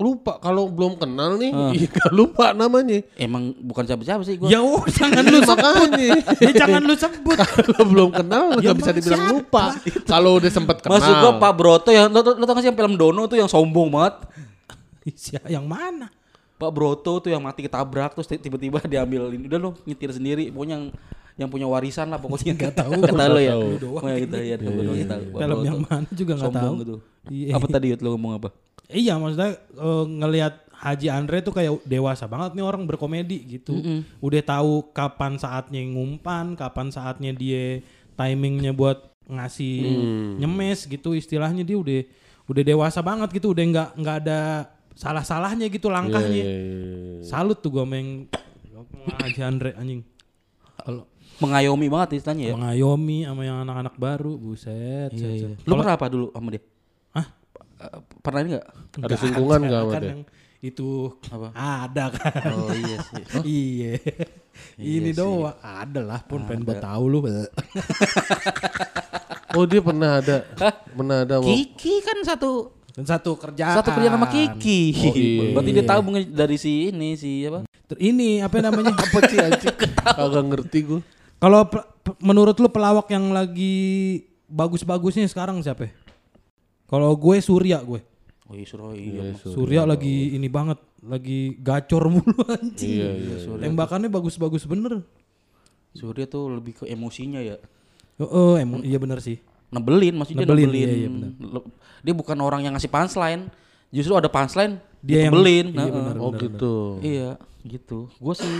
lupa 0.00 0.40
kalau 0.40 0.72
belum 0.72 0.96
kenal 0.96 1.36
nih, 1.36 1.52
iya 1.76 1.86
gak 1.92 2.08
lupa 2.08 2.56
namanya. 2.56 3.04
Emang 3.20 3.52
bukan 3.52 3.84
siapa-siapa 3.84 4.24
sih 4.24 4.40
gua. 4.40 4.48
Ya 4.48 4.64
oh, 4.64 4.80
jangan 4.88 5.20
lu 5.28 5.44
sebut. 5.44 5.90
Ya, 6.40 6.50
jangan 6.56 6.80
lu 6.80 6.96
sebut. 6.96 7.36
kalau 7.68 7.84
belum 7.84 8.10
kenal 8.16 8.56
Ya, 8.64 8.72
nggak 8.72 8.76
bisa 8.80 8.90
dibilang 8.96 9.22
siapa? 9.28 9.32
lupa. 9.36 9.64
Kalau 10.08 10.40
udah 10.40 10.50
sempet 10.50 10.76
kenal. 10.80 10.96
Maksud 10.96 11.14
gua 11.20 11.32
Pak 11.36 11.52
Broto 11.52 11.90
yang 11.92 12.08
lo, 12.08 12.24
lo 12.24 12.44
tau 12.48 12.54
gak 12.56 12.64
sih 12.64 12.68
yang 12.72 12.78
film 12.80 12.94
Dono 12.96 13.28
tuh 13.28 13.36
yang 13.36 13.50
sombong 13.52 13.92
banget? 13.92 14.14
Siapa 15.12 15.52
yang 15.52 15.68
mana? 15.68 16.08
Pak 16.60 16.70
Broto 16.70 17.24
tuh 17.24 17.32
yang 17.32 17.40
mati 17.40 17.64
ketabrak 17.64 18.12
terus 18.12 18.28
tiba-tiba 18.28 18.84
diambil 18.92 19.32
ini. 19.32 19.48
Udah 19.48 19.56
lo 19.58 19.70
nyetir 19.88 20.12
sendiri 20.12 20.52
pokoknya 20.52 20.76
yang 20.76 20.84
yang 21.40 21.48
punya 21.48 21.64
warisan 21.64 22.12
lah 22.12 22.20
pokoknya. 22.20 22.52
Nggak 22.52 22.74
tahu 22.76 22.92
nggak 23.00 23.16
tahu 23.16 23.30
lo 23.32 23.40
ya. 23.40 23.54
Lu 23.56 23.76
doang. 23.80 24.04
Kita 24.04 24.36
lihat 24.36 24.58
Pak 24.60 24.72
Broto 24.76 24.92
kita 24.92 25.14
Pak 25.16 25.38
Film 25.40 25.58
yang 25.64 25.80
mana 25.80 26.10
juga 26.12 26.32
nggak 26.36 26.52
tahu. 26.52 26.74
gitu 26.78 26.96
Iya. 27.28 27.52
apa 27.56 27.66
tadi 27.66 27.86
lo 27.96 28.08
ngomong 28.12 28.32
apa? 28.36 28.48
Iya 28.90 29.16
maksudnya 29.16 29.50
eh, 29.56 30.04
ngelihat 30.20 30.54
Haji 30.80 31.08
Andre 31.12 31.44
tuh 31.44 31.52
kayak 31.52 31.84
dewasa 31.84 32.24
banget 32.24 32.56
nih 32.56 32.64
orang 32.64 32.84
berkomedi 32.84 33.36
gitu. 33.46 33.76
Udah 34.18 34.40
tahu 34.40 34.88
kapan 34.92 35.36
saatnya 35.36 35.80
ngumpan, 35.84 36.56
kapan 36.56 36.88
saatnya 36.88 37.32
dia 37.32 37.84
timingnya 38.16 38.72
buat 38.72 38.96
ngasih 39.28 39.76
nyemes 40.36 40.84
gitu. 40.84 41.12
Istilahnya 41.12 41.64
dia 41.64 41.76
udah 41.76 42.00
udah 42.48 42.62
dewasa 42.64 43.00
banget 43.00 43.28
gitu. 43.30 43.52
Udah 43.52 43.60
nggak 43.62 43.88
nggak 43.96 44.16
ada 44.24 44.40
salah-salahnya 45.00 45.72
gitu 45.72 45.88
langkahnya. 45.88 46.44
Iya, 46.44 47.24
Salut 47.24 47.64
tuh 47.64 47.72
gue 47.80 47.84
main 47.88 48.28
Haji 49.16 49.40
Andre 49.40 49.72
anjing. 49.80 50.04
Kalau 50.76 51.08
mengayomi 51.40 51.88
banget 51.88 52.20
istilahnya 52.20 52.52
ya 52.52 52.54
mengayomi 52.54 53.24
sama 53.24 53.42
yang 53.48 53.64
anak-anak 53.64 53.96
baru, 53.96 54.36
buset. 54.36 55.08
Iya, 55.16 55.24
set, 55.24 55.32
iya. 55.32 55.48
set. 55.56 55.64
lu 55.64 55.72
pernah 55.80 55.96
apa 55.96 56.06
dulu 56.12 56.26
sama 56.36 56.48
dia 56.52 56.62
Hah? 57.16 57.26
Eh, 57.80 58.00
pernah 58.20 58.38
ini 58.44 58.48
nggak 58.52 58.66
Ada 59.08 59.16
singgungan 59.16 59.60
nggak 59.64 59.80
sama 59.80 59.92
kan 59.96 60.02
dia? 60.04 60.12
yang 60.12 60.22
itu 60.60 60.88
Apa? 61.32 61.48
ada 61.56 62.04
kan. 62.12 62.52
oh 62.52 62.68
iya 62.76 62.96
sih 63.00 63.24
iya. 63.56 63.92
Ini 64.76 65.16
doang 65.16 65.56
ada 65.64 66.04
lah 66.04 66.20
pun 66.20 66.44
pengen 66.44 66.68
buat 66.68 66.84
tahu 66.84 67.04
lu. 67.08 67.18
Oh 69.50 69.66
dia 69.66 69.82
pernah 69.82 70.22
ada, 70.22 70.46
pernah 70.94 71.26
ada. 71.26 71.42
Kiki 71.42 72.06
kan 72.06 72.22
satu 72.22 72.70
Dan 73.00 73.08
satu 73.08 73.32
kerjaan. 73.34 73.80
satu 73.80 73.90
kerja 73.90 74.12
sama 74.12 74.28
Kiki 74.28 74.80
Oh, 75.00 75.14
iya. 75.14 75.56
berarti 75.56 75.70
dia 75.72 75.84
tahu 75.84 76.00
menge- 76.04 76.28
dari 76.28 76.56
si 76.56 76.92
ini 76.92 77.16
si 77.16 77.42
apa 77.42 77.64
Ini 77.90 78.44
apa 78.44 78.60
namanya? 78.60 78.92
Apa 78.92 79.18
sih 79.24 79.40
anjing? 79.40 79.72
Kagak 80.20 80.44
ngerti 80.46 80.78
gue. 80.84 81.00
Kalau 81.36 81.64
menurut 82.20 82.54
lu 82.54 82.68
pelawak 82.68 83.08
yang 83.08 83.32
lagi 83.32 83.74
bagus-bagusnya 84.46 85.24
sekarang 85.26 85.58
siapa? 85.58 85.88
Kalau 86.84 87.16
gue 87.16 87.36
Surya 87.40 87.80
gue. 87.80 88.04
oh 88.44 88.52
iya 88.52 88.66
suruh 88.66 88.92
iya 88.92 89.30
Surya 89.38 89.82
lagi 89.86 90.34
ini 90.34 90.46
banget, 90.46 90.76
lagi 91.00 91.54
gacor 91.56 92.10
mulu 92.10 92.34
anjing. 92.44 92.98
Iya 92.98 93.08
iya. 93.16 93.36
Tembakannya 93.58 94.06
bagus-bagus 94.06 94.66
bener. 94.66 95.00
Surya 95.90 96.26
tuh 96.26 96.52
lebih 96.52 96.76
ke 96.76 96.84
emosinya 96.84 97.40
ya 97.40 97.56
Oh, 98.18 98.28
oh 98.28 98.54
emang 98.54 98.84
iya 98.84 99.00
bener 99.00 99.18
sih. 99.18 99.40
Nebelin 99.70 100.14
maksudnya 100.14 100.42
Nebelin, 100.42 100.66
nebelin, 100.66 100.82
iya, 100.82 100.96
iya, 100.96 101.08
benar. 101.08 101.30
Dia 102.00 102.12
bukan 102.12 102.38
orang 102.38 102.60
yang 102.60 102.72
ngasih 102.72 102.88
punchline 102.88 103.46
justru 103.88 104.12
ada 104.12 104.26
punchline 104.26 104.78
Dia 104.98 105.06
dia 105.06 105.18
yang- 105.20 105.32
nebelin 105.32 105.66
iya, 105.68 105.80
Heeh. 105.80 105.92
benar. 105.92 106.14
Oh 106.16 106.30
gitu. 106.32 106.74
iya 107.00 107.30
gitu 107.60 108.08
gue 108.10 108.34
sih 108.34 108.54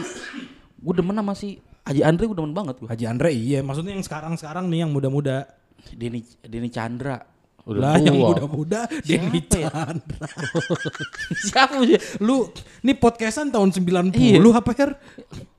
gue 0.77 0.95
demen 0.95 1.15
sama 1.15 1.33
si 1.33 1.57
Haji 1.83 2.03
Andre 2.03 2.25
gue 2.25 2.37
demen 2.37 2.53
banget 2.53 2.77
gue 2.77 2.87
Haji 2.87 3.05
Andre 3.07 3.31
iya, 3.31 3.59
maksudnya 3.61 3.91
yang 3.91 4.03
sekarang-sekarang 4.03 4.67
nih 4.67 4.85
yang 4.85 4.91
muda-muda. 4.91 5.49
Denny 5.91 6.21
Denny 6.41 6.69
Chandra 6.69 7.17
Udah 7.63 7.81
lah 7.87 7.97
yang 7.97 8.13
tua. 8.15 8.29
muda-muda 8.31 8.81
Denny 9.01 9.41
ya? 9.41 9.69
Chandra. 9.69 10.27
siapa 11.47 11.81
sih 11.83 11.97
Lu 12.19 12.49
nih 12.81 12.95
podcastan 12.95 13.49
tahun 13.49 13.73
90 13.73 14.13
Iya. 14.13 14.39
apa 14.53 14.71
Her? 14.71 14.91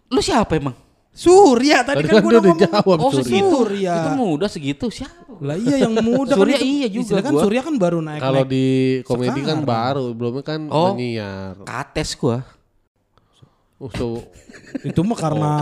lu 0.08 0.20
siapa 0.20 0.54
emang 0.56 0.78
Surya 1.12 1.84
tadi 1.84 2.02
kan 2.02 2.14
kan 2.14 2.22
gua 2.22 2.32
dia 2.32 2.40
udah 2.40 2.44
ngomong. 2.48 2.60
jawab 2.66 2.98
oh 2.98 3.12
Surya. 3.12 3.22
segitu 3.22 3.58
Surya. 3.58 3.94
itu 3.94 4.10
muda 4.16 4.46
segitu 4.48 4.86
siapa 4.88 5.20
Lah 5.40 5.56
iya 5.56 5.76
yang 5.82 5.94
muda 5.98 6.34
Surya 6.34 6.56
kan 6.56 6.62
itu- 6.62 6.72
iya 6.72 6.88
juga 6.88 7.14
kan 7.20 7.32
gua. 7.32 7.42
Surya 7.42 7.62
kan 7.62 7.76
baru 7.76 8.00
naik 8.00 8.22
Kalau 8.22 8.44
di 8.44 8.66
komedi 9.04 9.40
kan 9.42 9.60
Sekarang. 9.60 9.66
baru, 9.66 10.06
belumnya 10.12 10.44
kan 10.46 10.62
Oh. 10.68 10.92
menyiar. 10.92 11.56
kates 11.62 12.16
gue 12.16 12.40
Oh, 13.76 13.90
so, 13.90 14.22
itu 14.80 15.02
mah 15.02 15.18
karena 15.18 15.54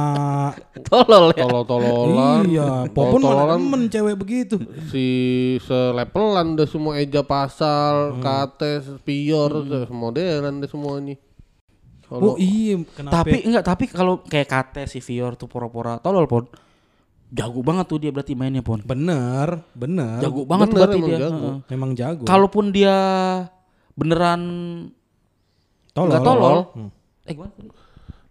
tolol 0.85 1.31
ya 1.31 1.39
tolol-tololan. 1.41 2.43
iya 2.45 2.69
Popon 2.85 3.23
mana 3.23 3.55
temen 3.55 3.87
cewek 3.87 4.11
begitu 4.13 4.59
si 4.91 5.07
selepelan 5.63 6.51
deh 6.53 6.67
semua 6.67 6.99
eja 6.99 7.23
pasal, 7.23 8.11
Hmm. 8.11 8.19
kates, 8.19 8.91
pior, 9.01 9.63
deh, 9.63 9.87
modelan 9.87 10.59
deh 10.59 10.67
semuanya. 12.09 12.25
oh 12.25 12.35
iya 12.41 12.75
kenapa 12.89 13.13
tapi 13.21 13.37
enggak 13.45 13.63
tapi 13.63 13.83
kalau 13.85 14.13
kayak 14.25 14.47
Kate 14.49 14.83
si 14.89 14.99
Vior 14.99 15.37
tuh 15.37 15.45
pura-pura 15.45 16.01
tolol 16.01 16.25
pon 16.25 16.49
jago 17.29 17.61
banget 17.61 17.85
tuh 17.85 18.01
dia 18.01 18.09
berarti 18.09 18.33
mainnya 18.33 18.65
pon 18.65 18.81
bener 18.81 19.61
bener 19.77 20.17
jago 20.17 20.49
banget 20.49 20.73
tuh 20.73 20.81
Bener, 20.81 20.89
berarti 20.89 20.97
emang 20.97 21.05
dia 21.05 21.19
jago. 21.21 21.37
Heeh. 21.37 21.57
memang 21.69 21.91
jago 21.93 22.23
kalaupun 22.25 22.65
dia 22.73 22.95
beneran 23.93 24.41
Tolol. 25.93 26.09
Nggak 26.09 26.21
tolol. 26.23 26.57
Hmm. 26.77 26.89
Eh 27.27 27.33
gimana? 27.35 27.53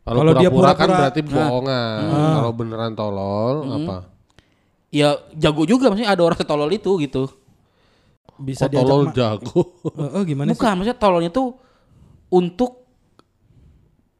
Kalau 0.08 0.32
dia 0.40 0.48
pura-pura 0.48 0.72
kan 0.72 0.88
berarti 0.88 1.20
bohongan. 1.20 2.00
Kalau 2.08 2.52
beneran 2.56 2.92
tolol 2.96 3.56
apa? 3.68 3.96
Ya 4.88 5.20
jago 5.36 5.68
juga 5.68 5.92
maksudnya 5.92 6.16
ada 6.16 6.22
orang 6.24 6.38
setolol 6.38 6.70
itu 6.72 6.90
gitu. 7.04 7.28
Bisa 8.40 8.64
Kok 8.66 8.72
diajak 8.72 8.88
tolol 8.88 9.04
jago. 9.12 9.60
Eh, 9.84 10.08
eh, 10.16 10.22
gimana 10.24 10.48
sih? 10.48 10.56
Bukan, 10.56 10.72
maksudnya 10.80 10.98
tololnya 10.98 11.30
tuh 11.34 11.60
untuk 12.32 12.87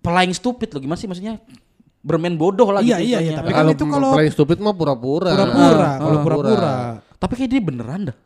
playing 0.00 0.32
stupid 0.32 0.68
loh. 0.70 0.80
Gimana 0.80 0.96
sih 0.96 1.06
maksudnya? 1.06 1.38
Bermain 1.98 2.32
bodoh 2.32 2.68
lah 2.68 2.80
Iya, 2.80 2.96
gitu. 2.96 3.04
iya, 3.04 3.18
iya, 3.18 3.18
istilahnya. 3.28 3.38
tapi 3.38 3.50
kan 3.50 3.64
itu 3.68 3.84
kalau- 3.84 4.14
paling 4.14 4.32
stupid 4.32 4.58
mah 4.58 4.72
pura-pura. 4.72 5.30
Pura-pura, 5.30 5.84
Ah, 5.84 5.96
kalau 5.98 6.18
pura-pura. 6.22 6.72
Tapi 7.16 7.32
kayak 7.34 7.50
dia 7.50 7.60
beneran 7.60 8.00
dah. 8.08 8.16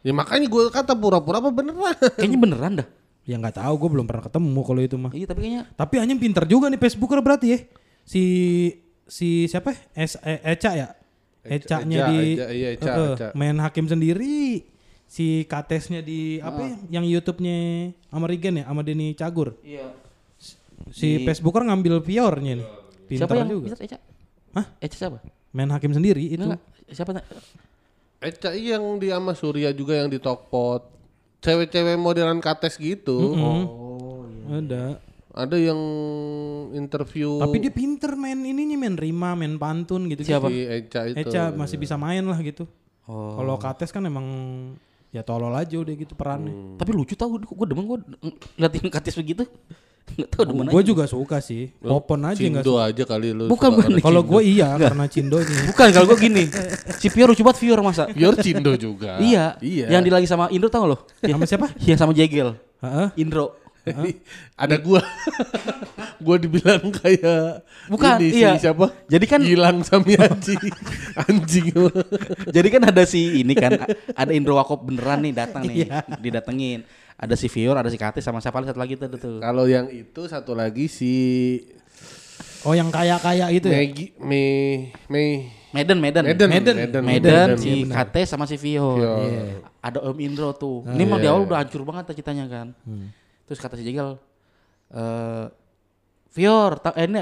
Ya 0.00 0.12
makanya 0.12 0.46
gue 0.46 0.62
kata 0.68 0.94
pura-pura 0.94 1.36
apa 1.38 1.50
beneran? 1.50 1.94
Kayaknya 2.14 2.38
beneran 2.38 2.72
dah. 2.78 2.88
Ya 3.22 3.36
nggak 3.36 3.56
tahu, 3.56 3.74
gue 3.76 3.90
belum 3.92 4.06
pernah 4.06 4.24
ketemu 4.24 4.60
kalau 4.62 4.80
itu 4.80 4.96
mah. 4.96 5.12
Iya, 5.12 5.26
tapi 5.26 5.40
kayaknya 5.42 5.62
Tapi 5.70 5.94
anjing 5.98 6.16
pinter 6.18 6.44
juga 6.44 6.66
nih 6.66 6.78
Facebooker 6.78 7.18
berarti 7.18 7.46
ya. 7.50 7.58
Si 8.02 8.22
si 9.04 9.44
siapa? 9.44 9.74
Es, 9.92 10.16
e- 10.18 10.40
Eca 10.46 10.70
ya? 10.72 10.88
Eca-nya 11.42 11.98
Eca, 11.98 12.08
di 12.08 12.18
Eca, 12.34 12.46
iya, 12.50 12.68
Eca, 12.72 12.92
Eca. 13.12 13.26
main 13.32 13.56
hakim 13.58 13.84
sendiri. 13.84 14.64
Si 15.04 15.44
Katesnya 15.44 16.00
di 16.00 16.36
apa 16.38 16.60
ya? 16.62 17.00
Yang 17.00 17.04
YouTube-nya 17.10 17.56
sama 18.06 18.28
Regen 18.28 18.60
ya, 18.60 18.64
sama 18.64 18.80
Denny 18.80 19.12
Cagur. 19.12 19.56
Iya. 19.60 19.88
Si 20.92 21.22
Facebooker 21.26 21.66
ngambil 21.66 22.00
Piornya 22.00 22.58
nih. 22.60 22.68
Pinter 23.08 23.24
Siapa 23.24 23.34
yang 23.40 23.48
juga. 23.48 23.66
Eca? 23.72 23.84
Eca? 23.84 23.98
Hah? 24.56 24.66
Eca 24.80 24.96
siapa? 24.96 25.18
Main 25.56 25.70
hakim 25.72 25.92
sendiri 25.96 26.20
itu. 26.28 26.44
Enggak, 26.44 26.60
siapa? 26.92 27.24
Eca 28.20 28.50
iya 28.52 28.76
yang 28.76 29.00
di 29.00 29.08
sama 29.08 29.32
Surya 29.32 29.72
juga 29.72 29.96
yang 29.96 30.12
di 30.12 30.20
Tokpot. 30.20 30.84
Cewek-cewek 31.40 31.96
modelan 31.96 32.42
kates 32.42 32.76
gitu. 32.76 33.14
Oh, 33.14 34.26
iya. 34.26 34.58
Ada. 34.60 34.84
Ada 35.38 35.54
yang 35.54 35.78
interview 36.74 37.38
Tapi 37.38 37.62
dia 37.62 37.70
pinter 37.70 38.18
main 38.18 38.34
ininya 38.42 38.74
main 38.74 38.98
rima, 38.98 39.38
main 39.38 39.54
pantun 39.54 40.10
gitu. 40.10 40.26
Siapa? 40.26 40.50
si 40.50 40.66
Eca 40.66 41.06
itu. 41.06 41.30
Eca 41.30 41.54
masih 41.54 41.78
bisa 41.78 41.94
main 41.94 42.26
lah 42.26 42.36
gitu. 42.42 42.66
Oh. 43.06 43.38
Kalau 43.38 43.54
Kates 43.56 43.94
kan 43.94 44.02
emang 44.02 44.26
ya 45.14 45.24
tolol 45.24 45.54
aja 45.54 45.78
udah 45.78 45.94
gitu 45.94 46.12
perannya. 46.18 46.76
Tapi 46.76 46.90
lucu 46.92 47.14
tau, 47.16 47.38
gue 47.38 47.66
demen 47.70 47.86
gue 47.86 47.98
ngeliatin 48.58 48.90
katis 48.92 49.16
begitu. 49.16 49.48
Gak 50.08 50.28
tau 50.32 50.42
demen 50.46 50.66
Gue 50.66 50.82
juga 50.82 51.04
suka 51.04 51.38
sih. 51.38 51.68
Popon 51.78 52.24
aja 52.24 52.38
nggak 52.38 52.64
Cindo 52.64 52.74
aja 52.78 53.02
kali 53.04 53.36
lu. 53.36 53.46
Bukan, 53.46 53.68
bukan. 53.76 53.90
Kalau 54.00 54.22
gue 54.22 54.40
iya 54.42 54.74
karena 54.74 55.04
Cindonya. 55.04 55.58
Bukan 55.68 55.86
kalau 55.92 56.06
gue 56.08 56.18
gini. 56.18 56.44
Si 56.96 57.12
Pior 57.12 57.28
lucu 57.28 57.44
banget 57.44 57.58
Pior 57.60 57.78
masa. 57.84 58.08
Biar 58.08 58.34
Cindo 58.40 58.72
juga. 58.74 59.20
Iya. 59.20 59.60
Iya. 59.60 59.86
Yang 59.92 60.02
di 60.06 60.10
lagi 60.10 60.26
sama 60.26 60.48
Indro 60.48 60.68
tau 60.68 60.88
lo? 60.88 60.96
Sama 61.20 61.44
siapa? 61.44 61.68
Iya 61.78 61.94
sama 61.94 62.16
Jegel. 62.16 62.56
Heeh. 62.80 63.08
Indro. 63.20 63.58
Ada 64.52 64.76
gua. 64.76 65.00
gua 66.24 66.36
dibilang 66.36 66.92
kayak 66.92 67.62
Bukan, 67.88 68.20
ini 68.20 68.36
si 68.36 68.42
iya. 68.44 68.58
siapa? 68.60 68.92
Jadi 69.08 69.24
kan- 69.24 69.40
hilang 69.40 69.80
Samiaji. 69.80 70.54
Anjing. 71.24 71.72
Jadi 72.52 72.68
kan 72.68 72.82
ada 72.84 73.02
si 73.08 73.40
ini 73.40 73.56
kan, 73.56 73.80
ada 74.12 74.32
Indro 74.34 74.60
Wakop 74.60 74.84
beneran 74.84 75.24
nih 75.24 75.32
datang 75.32 75.64
nih, 75.64 75.88
Iya. 75.88 76.04
didatengin. 76.20 76.84
Ada 77.18 77.34
si 77.34 77.50
Fior, 77.50 77.74
ada 77.74 77.90
si 77.90 77.98
Katis 77.98 78.22
sama 78.22 78.38
siapa 78.38 78.62
lagi 78.62 78.70
satu 78.70 78.78
lagi 78.78 78.94
tuh. 78.94 79.10
tuh. 79.10 79.36
Kalau 79.42 79.66
yang 79.66 79.90
itu 79.90 80.22
satu 80.24 80.54
lagi 80.54 80.86
si 80.86 81.14
Oh 82.62 82.74
yang 82.74 82.90
kaya-kaya 82.90 83.50
itu 83.50 83.66
ya? 83.66 83.78
Megi 83.78 84.06
Me 84.18 84.42
Me 85.10 85.24
Medan, 85.68 85.98
Medan. 85.98 86.24
Medan 86.24 86.48
Medan. 86.48 86.74
Medan, 86.78 87.02
Medan. 87.04 87.48
si 87.58 87.84
Katis 87.84 88.30
sama 88.30 88.46
si. 88.46 88.54
Fior. 88.56 88.98
Iya. 88.98 89.60
Ada 89.78 89.98
Om 90.00 90.18
Indro 90.18 90.54
tuh. 90.54 90.86
Ini 90.86 91.02
mah 91.04 91.18
di 91.18 91.26
awal 91.26 91.44
udah 91.44 91.58
hancur 91.60 91.82
banget 91.82 92.14
ceritanya 92.14 92.46
kan. 92.46 92.66
Terus 93.44 93.58
kata 93.58 93.74
si 93.74 93.82
Jegel, 93.82 94.14
eh 94.88 95.46
Fior, 96.28 96.78
ta- 96.78 96.94
eh, 96.94 97.04
ini 97.04 97.20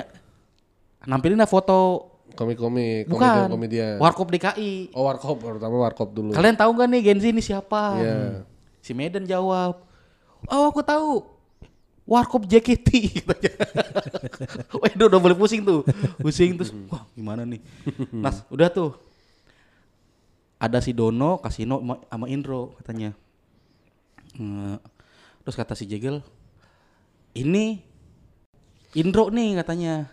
nampilin 1.05 1.39
dah 1.39 1.47
foto 1.47 2.13
komik-komik 2.35 3.09
bukan 3.09 3.49
komedian. 3.49 3.97
Warkop 3.97 4.29
DKI. 4.29 4.93
Oh 4.93 5.09
Warkop 5.09 5.41
pertama 5.41 5.81
Warkop 5.81 6.13
dulu. 6.13 6.31
Kalian 6.31 6.53
tahu 6.55 6.71
gak 6.75 6.87
nih 6.87 7.01
Genzi 7.03 7.33
ini 7.33 7.41
siapa? 7.41 7.97
Iya. 7.97 8.19
Si 8.87 8.95
Medan 8.95 9.27
jawab, 9.27 9.83
oh 10.47 10.65
aku 10.71 10.79
tahu. 10.81 11.27
Warkop 12.07 12.47
JKT. 12.47 13.19
Wah 14.79 14.87
udah, 14.95 15.07
udah 15.11 15.19
boleh 15.19 15.35
pusing 15.35 15.67
tuh. 15.67 15.83
Pusing 16.23 16.55
terus, 16.55 16.71
wah 16.95 17.03
gimana 17.13 17.43
nih. 17.43 17.59
Nah 18.15 18.31
udah 18.47 18.71
tuh. 18.71 18.95
Ada 20.57 20.79
si 20.79 20.95
Dono, 20.95 21.43
Kasino 21.43 21.83
sama- 22.07 22.31
Indro 22.31 22.79
katanya. 22.79 23.11
Terus 25.43 25.57
kata 25.59 25.75
si 25.75 25.83
Jegel, 25.85 26.23
ini 27.35 27.83
Indro 28.95 29.27
nih 29.27 29.59
katanya. 29.59 30.07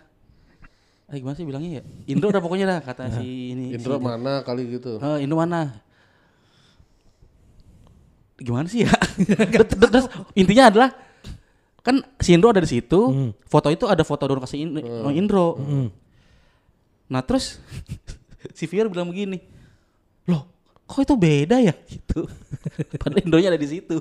Eh 1.06 1.22
gimana 1.22 1.38
sih 1.38 1.46
bilangnya 1.46 1.78
ya? 1.78 1.82
Indro 2.10 2.34
udah 2.34 2.42
pokoknya 2.42 2.66
dah 2.66 2.80
kata 2.82 3.06
si 3.16 3.54
ini. 3.54 3.70
Indro 3.70 3.96
si- 3.96 4.02
mana 4.02 4.42
kali 4.42 4.66
gitu. 4.66 4.98
Eh, 4.98 5.22
Indo 5.22 5.38
mana? 5.38 5.78
Gimana 8.34 8.66
sih 8.66 8.82
ya? 8.82 8.92
terus, 9.70 10.06
intinya 10.34 10.70
adalah 10.70 10.90
kan 11.84 12.00
si 12.16 12.32
Indro 12.32 12.50
ada 12.50 12.64
di 12.64 12.70
situ, 12.70 13.32
foto 13.44 13.68
itu 13.68 13.84
ada 13.84 14.00
foto 14.02 14.24
Dono 14.24 14.40
kasih 14.42 14.58
In- 14.64 14.80
oh, 14.80 15.12
Indro. 15.12 15.60
Nah 17.12 17.20
terus 17.20 17.60
si 18.58 18.64
Fior 18.64 18.88
bilang 18.88 19.12
begini, 19.12 19.38
loh 20.26 20.48
kok 20.84 21.00
itu 21.00 21.14
beda 21.16 21.60
ya 21.60 21.76
gitu. 21.92 22.24
Padahal 22.98 23.22
Indonya 23.24 23.48
ada 23.52 23.60
di 23.60 23.68
situ. 23.68 23.96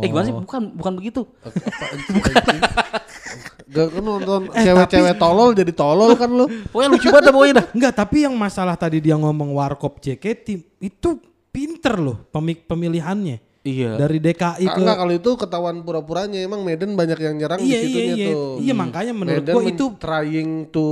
Eh 0.00 0.06
gimana 0.06 0.28
sih? 0.28 0.34
Bukan 0.36 0.76
bukan 0.76 0.92
begitu. 1.00 1.24
Gak 3.72 3.88
kan 3.88 4.02
nonton 4.04 4.52
cewek-cewek 4.52 5.16
tolol 5.16 5.56
jadi 5.56 5.72
tolol 5.72 6.12
kan 6.12 6.28
lu. 6.28 6.44
Pokoknya 6.68 6.88
lucu 6.92 7.08
banget 7.08 7.32
pokoknya 7.32 7.54
dah. 7.56 7.66
Enggak, 7.72 7.92
tapi 7.96 8.16
yang 8.28 8.34
masalah 8.36 8.76
tadi 8.76 9.00
dia 9.00 9.16
ngomong 9.16 9.56
Warkop 9.56 9.96
JKT 10.04 10.46
itu 10.84 11.10
pinter 11.48 11.96
loh 11.96 12.20
pemik 12.28 12.68
pemilihannya. 12.68 13.51
Iya. 13.62 13.94
Dari 13.94 14.18
DKI 14.18 14.66
ke 14.66 14.74
Enggak 14.74 14.96
kalau 14.98 15.14
itu 15.14 15.30
ketahuan 15.38 15.76
pura-puranya 15.80 16.34
emang 16.36 16.66
Medan 16.66 16.98
banyak 16.98 17.14
yang 17.14 17.38
nyerang 17.38 17.62
Iya, 17.62 17.78
di 17.78 17.86
situnya 17.86 18.02
iya, 18.04 18.14
iya. 18.18 18.28
tuh. 18.28 18.54
Iya, 18.58 18.74
makanya 18.74 19.12
menurut 19.14 19.38
Medan 19.38 19.54
gua 19.54 19.62
men- 19.62 19.72
itu- 19.72 19.94
trying 19.96 20.52
to 20.68 20.86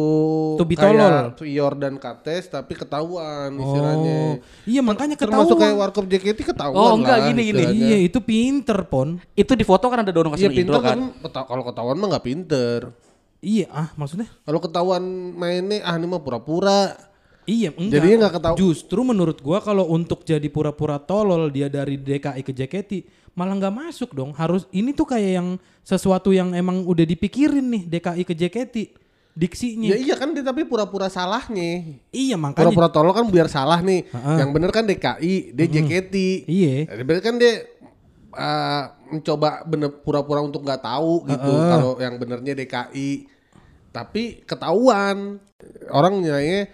To 0.54 0.62
be 0.62 0.74
kayak 0.74 0.94
tolol. 0.94 1.16
Fior 1.34 1.72
dan 1.74 1.94
Kates 1.96 2.46
tapi 2.46 2.72
ketahuan 2.72 3.50
istilahnya. 3.52 4.14
Oh, 4.14 4.34
iya 4.64 4.80
makanya 4.80 5.18
Termasuk 5.18 5.58
kayak 5.58 5.74
ketahuan. 5.74 5.82
Warkop 5.82 6.04
JKT 6.06 6.38
ketahuan 6.46 6.78
Oh, 6.78 6.94
enggak, 6.94 7.16
lah 7.16 7.26
gini, 7.26 7.42
gini. 7.42 7.58
istilahnya. 7.58 7.86
Iya, 7.88 7.98
itu 8.00 8.18
pinter 8.20 8.78
pon. 8.84 9.08
Itu 9.34 9.52
di 9.52 9.64
foto 9.64 9.90
kan 9.90 9.98
ada 10.00 10.12
Iya 10.30 10.30
kasih 10.30 10.46
pinter 10.48 10.62
Indro 10.62 10.78
kan. 10.78 10.98
kan 11.26 11.44
kalau 11.44 11.62
ketahuan 11.64 11.98
mah 11.98 12.06
nggak 12.08 12.22
pinter. 12.24 12.80
Iya, 13.40 13.66
ah 13.68 13.90
maksudnya? 13.94 14.30
Kalau 14.44 14.60
ketahuan 14.60 15.02
mainnya 15.32 15.82
ah 15.82 15.96
ini 15.96 16.06
mah 16.06 16.20
pura-pura. 16.20 17.09
Iya, 17.50 17.70
enggak. 17.74 17.94
Jadinya 17.98 18.16
nggak 18.22 18.34
ketahu- 18.38 18.56
Justru 18.56 19.00
menurut 19.02 19.38
gua 19.42 19.58
kalau 19.58 19.90
untuk 19.90 20.22
jadi 20.22 20.46
pura-pura 20.46 21.02
tolol 21.02 21.50
dia 21.50 21.66
dari 21.66 21.98
DKI 21.98 22.42
ke 22.46 22.54
JKT 22.54 22.90
malah 23.34 23.58
nggak 23.58 23.74
masuk 23.74 24.14
dong. 24.14 24.30
Harus 24.32 24.70
ini 24.70 24.94
tuh 24.94 25.04
kayak 25.04 25.32
yang 25.34 25.48
sesuatu 25.82 26.30
yang 26.30 26.54
emang 26.54 26.86
udah 26.86 27.02
dipikirin 27.02 27.66
nih 27.66 27.82
DKI 27.88 28.22
ke 28.22 28.34
JKT 28.36 28.76
diksinya. 29.30 29.90
Ya 29.90 29.96
iya 29.96 30.14
kan 30.14 30.30
dia 30.30 30.42
tapi 30.42 30.62
pura-pura 30.62 31.06
salahnya. 31.06 31.98
Iya 32.10 32.34
makanya. 32.36 32.70
Pura-pura 32.70 32.88
tolol 32.88 33.10
kan 33.10 33.26
biar 33.26 33.46
salah 33.46 33.78
nih. 33.80 34.06
Heeh. 34.06 34.36
Yang 34.38 34.50
bener 34.54 34.70
kan 34.70 34.84
DKI, 34.84 35.34
dia 35.50 35.66
JKT. 35.66 36.14
Iya. 36.46 36.74
Jadi 36.86 37.02
berarti 37.02 37.22
kan 37.22 37.36
dia 37.38 37.52
uh, 38.30 38.82
mencoba 39.08 39.62
bener 39.64 39.90
pura-pura 39.96 40.40
untuk 40.40 40.62
nggak 40.62 40.82
tahu 40.82 41.26
gitu 41.26 41.50
kalau 41.50 41.90
yang 41.98 42.14
benernya 42.14 42.54
DKI. 42.54 43.10
Tapi 43.90 44.46
ketahuan 44.46 45.42
orang 45.90 46.22
nilainya 46.22 46.70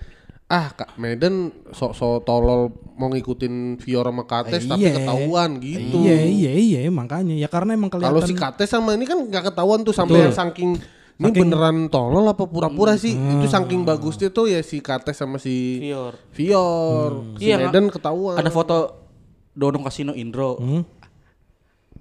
ah 0.47 0.71
Kak 0.71 0.95
Medan 0.95 1.51
sok-sok 1.75 2.23
tolol 2.23 2.71
mau 2.95 3.11
ngikutin 3.11 3.83
Fiora 3.83 4.15
sama 4.15 4.25
Kates 4.25 4.63
tapi 4.65 4.87
Iya. 4.87 4.95
ketahuan 4.95 5.59
gitu. 5.59 6.07
Iya 6.07 6.23
iya 6.23 6.53
iya 6.55 6.81
makanya 6.87 7.35
ya 7.35 7.51
karena 7.51 7.75
emang 7.75 7.91
kelihatan. 7.91 8.15
Kalau 8.15 8.23
si 8.23 8.35
Kates 8.35 8.71
sama 8.71 8.95
ini 8.95 9.05
kan 9.05 9.19
nggak 9.19 9.51
ketahuan 9.51 9.83
tuh 9.83 9.91
sampai 9.91 10.23
yang 10.23 10.31
saking 10.31 10.79
ini 11.17 11.33
beneran 11.33 11.89
tolol 11.89 12.29
apa 12.29 12.47
pura-pura 12.47 12.95
sih? 12.95 13.17
Itu 13.17 13.49
saking 13.49 13.83
bagusnya 13.83 14.31
tuh 14.31 14.47
ya 14.47 14.63
si 14.63 14.79
Kates 14.79 15.19
sama 15.19 15.43
si 15.43 15.83
Fior. 15.83 16.15
Fior. 16.31 17.11
Si 17.37 17.51
Iya, 17.51 17.67
Medan 17.67 17.91
ketahuan. 17.91 18.39
Ada 18.39 18.49
foto 18.49 19.03
Dono 19.51 19.83
Kasino 19.83 20.15
Indro. 20.15 20.63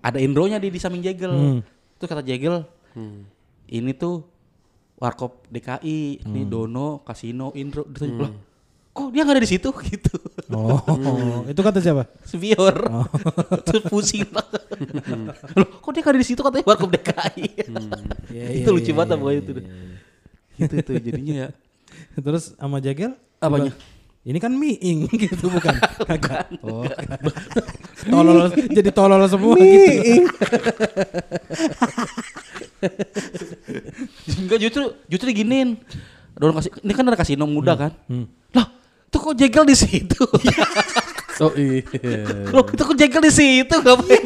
Ada 0.06 0.22
Indronya 0.22 0.62
di 0.62 0.70
di 0.70 0.78
samping 0.78 1.02
Jegel. 1.02 1.66
Terus 1.98 2.10
kata 2.12 2.22
Jegel, 2.22 2.62
ini 3.66 3.92
tuh 3.98 4.22
Warkop 4.96 5.52
DKI, 5.52 6.24
ini 6.24 6.42
Dono, 6.48 7.04
Kasino, 7.04 7.52
Indro. 7.52 7.84
Tanya, 7.84 8.28
"Lah, 8.28 8.32
kok 8.96 9.12
dia 9.12 9.28
nggak 9.28 9.36
ada 9.36 9.44
di 9.44 9.52
situ 9.52 9.70
gitu. 9.92 10.16
Oh, 10.56 11.44
itu 11.44 11.60
kata 11.60 11.84
siapa? 11.84 12.08
Sevior. 12.24 12.72
Terus 13.68 13.84
pusing 13.92 14.24
banget. 14.32 14.62
Loh, 15.52 15.68
kok 15.84 15.92
dia 15.92 16.00
nggak 16.00 16.16
ada 16.16 16.22
di 16.24 16.28
situ 16.28 16.40
katanya 16.40 16.66
Warkop 16.66 16.90
DKI. 16.96 17.46
Iya, 18.32 18.46
itu 18.64 18.70
lucu 18.72 18.92
banget 18.96 19.20
pokoknya 19.20 19.40
itu. 19.44 19.52
Itu 20.56 20.74
tuh 20.80 20.96
jadinya 21.04 21.36
ya. 21.36 21.50
Terus 22.16 22.56
sama 22.56 22.80
Jagel? 22.80 23.20
Apanya? 23.44 23.76
Ini 24.26 24.42
kan 24.42 24.58
miing 24.58 25.06
gitu 25.22 25.54
bukan? 25.54 25.78
Kagak. 26.02 26.50
Oh. 26.66 26.82
tolol 28.12 28.50
jadi 28.74 28.90
tolol 28.90 29.22
semua 29.30 29.54
gitu. 29.54 30.26
Enggak 34.42 34.60
justru 34.62 34.84
justru 35.06 35.26
diginin. 35.30 35.78
Ada 36.36 36.42
orang 36.42 36.58
kasih 36.60 36.72
ini 36.82 36.94
kan 36.98 37.06
ada 37.08 37.18
kasino 37.18 37.46
muda 37.48 37.74
kan. 37.78 37.92
Lah, 38.52 38.68
itu 39.08 39.18
kok 39.22 39.36
jegal 39.38 39.64
di 39.64 39.76
situ? 39.78 40.26
Oh 41.40 41.54
iya. 41.56 41.84
Loh, 42.52 42.66
itu 42.66 42.82
kok 42.82 42.98
jegal 42.98 43.22
di 43.24 43.32
situ 43.32 43.76
ngapain? 43.76 44.26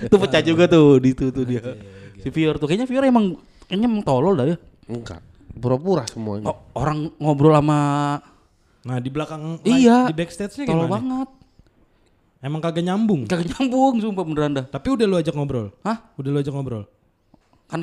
itu 0.00 0.16
pecah 0.16 0.42
juga 0.42 0.64
tuh 0.66 0.96
di 0.98 1.12
itu 1.12 1.28
tuh 1.28 1.44
dia. 1.44 1.62
Si 2.18 2.32
Fior 2.32 2.56
tuh 2.56 2.66
kayaknya 2.66 2.88
Fior 2.88 3.04
emang 3.04 3.36
kayaknya 3.68 3.86
emang 3.86 4.02
tolol 4.02 4.32
dah 4.34 4.48
ya. 4.48 4.56
Enggak. 4.88 5.20
Pura-pura 5.56 6.04
semuanya. 6.08 6.50
O- 6.50 6.62
orang 6.76 7.12
ngobrol 7.16 7.54
sama 7.54 7.78
Nah 8.86 9.02
di 9.02 9.10
belakang 9.10 9.58
Iya. 9.66 10.06
di 10.06 10.14
backstage-nya 10.14 10.64
tolol 10.70 10.86
gimana? 10.86 10.94
banget. 10.94 11.28
Emang 12.38 12.60
kagak 12.62 12.86
nyambung. 12.86 13.26
Kagak 13.26 13.50
nyambung 13.50 13.98
sumpah 13.98 14.22
beneran 14.22 14.52
dah. 14.54 14.64
Tapi 14.70 14.86
udah 14.94 15.04
lu 15.04 15.18
ajak 15.18 15.34
ngobrol. 15.34 15.74
Hah? 15.82 15.98
Udah 16.14 16.30
lu 16.30 16.38
ajak 16.38 16.54
ngobrol. 16.54 16.86
Kan 17.66 17.82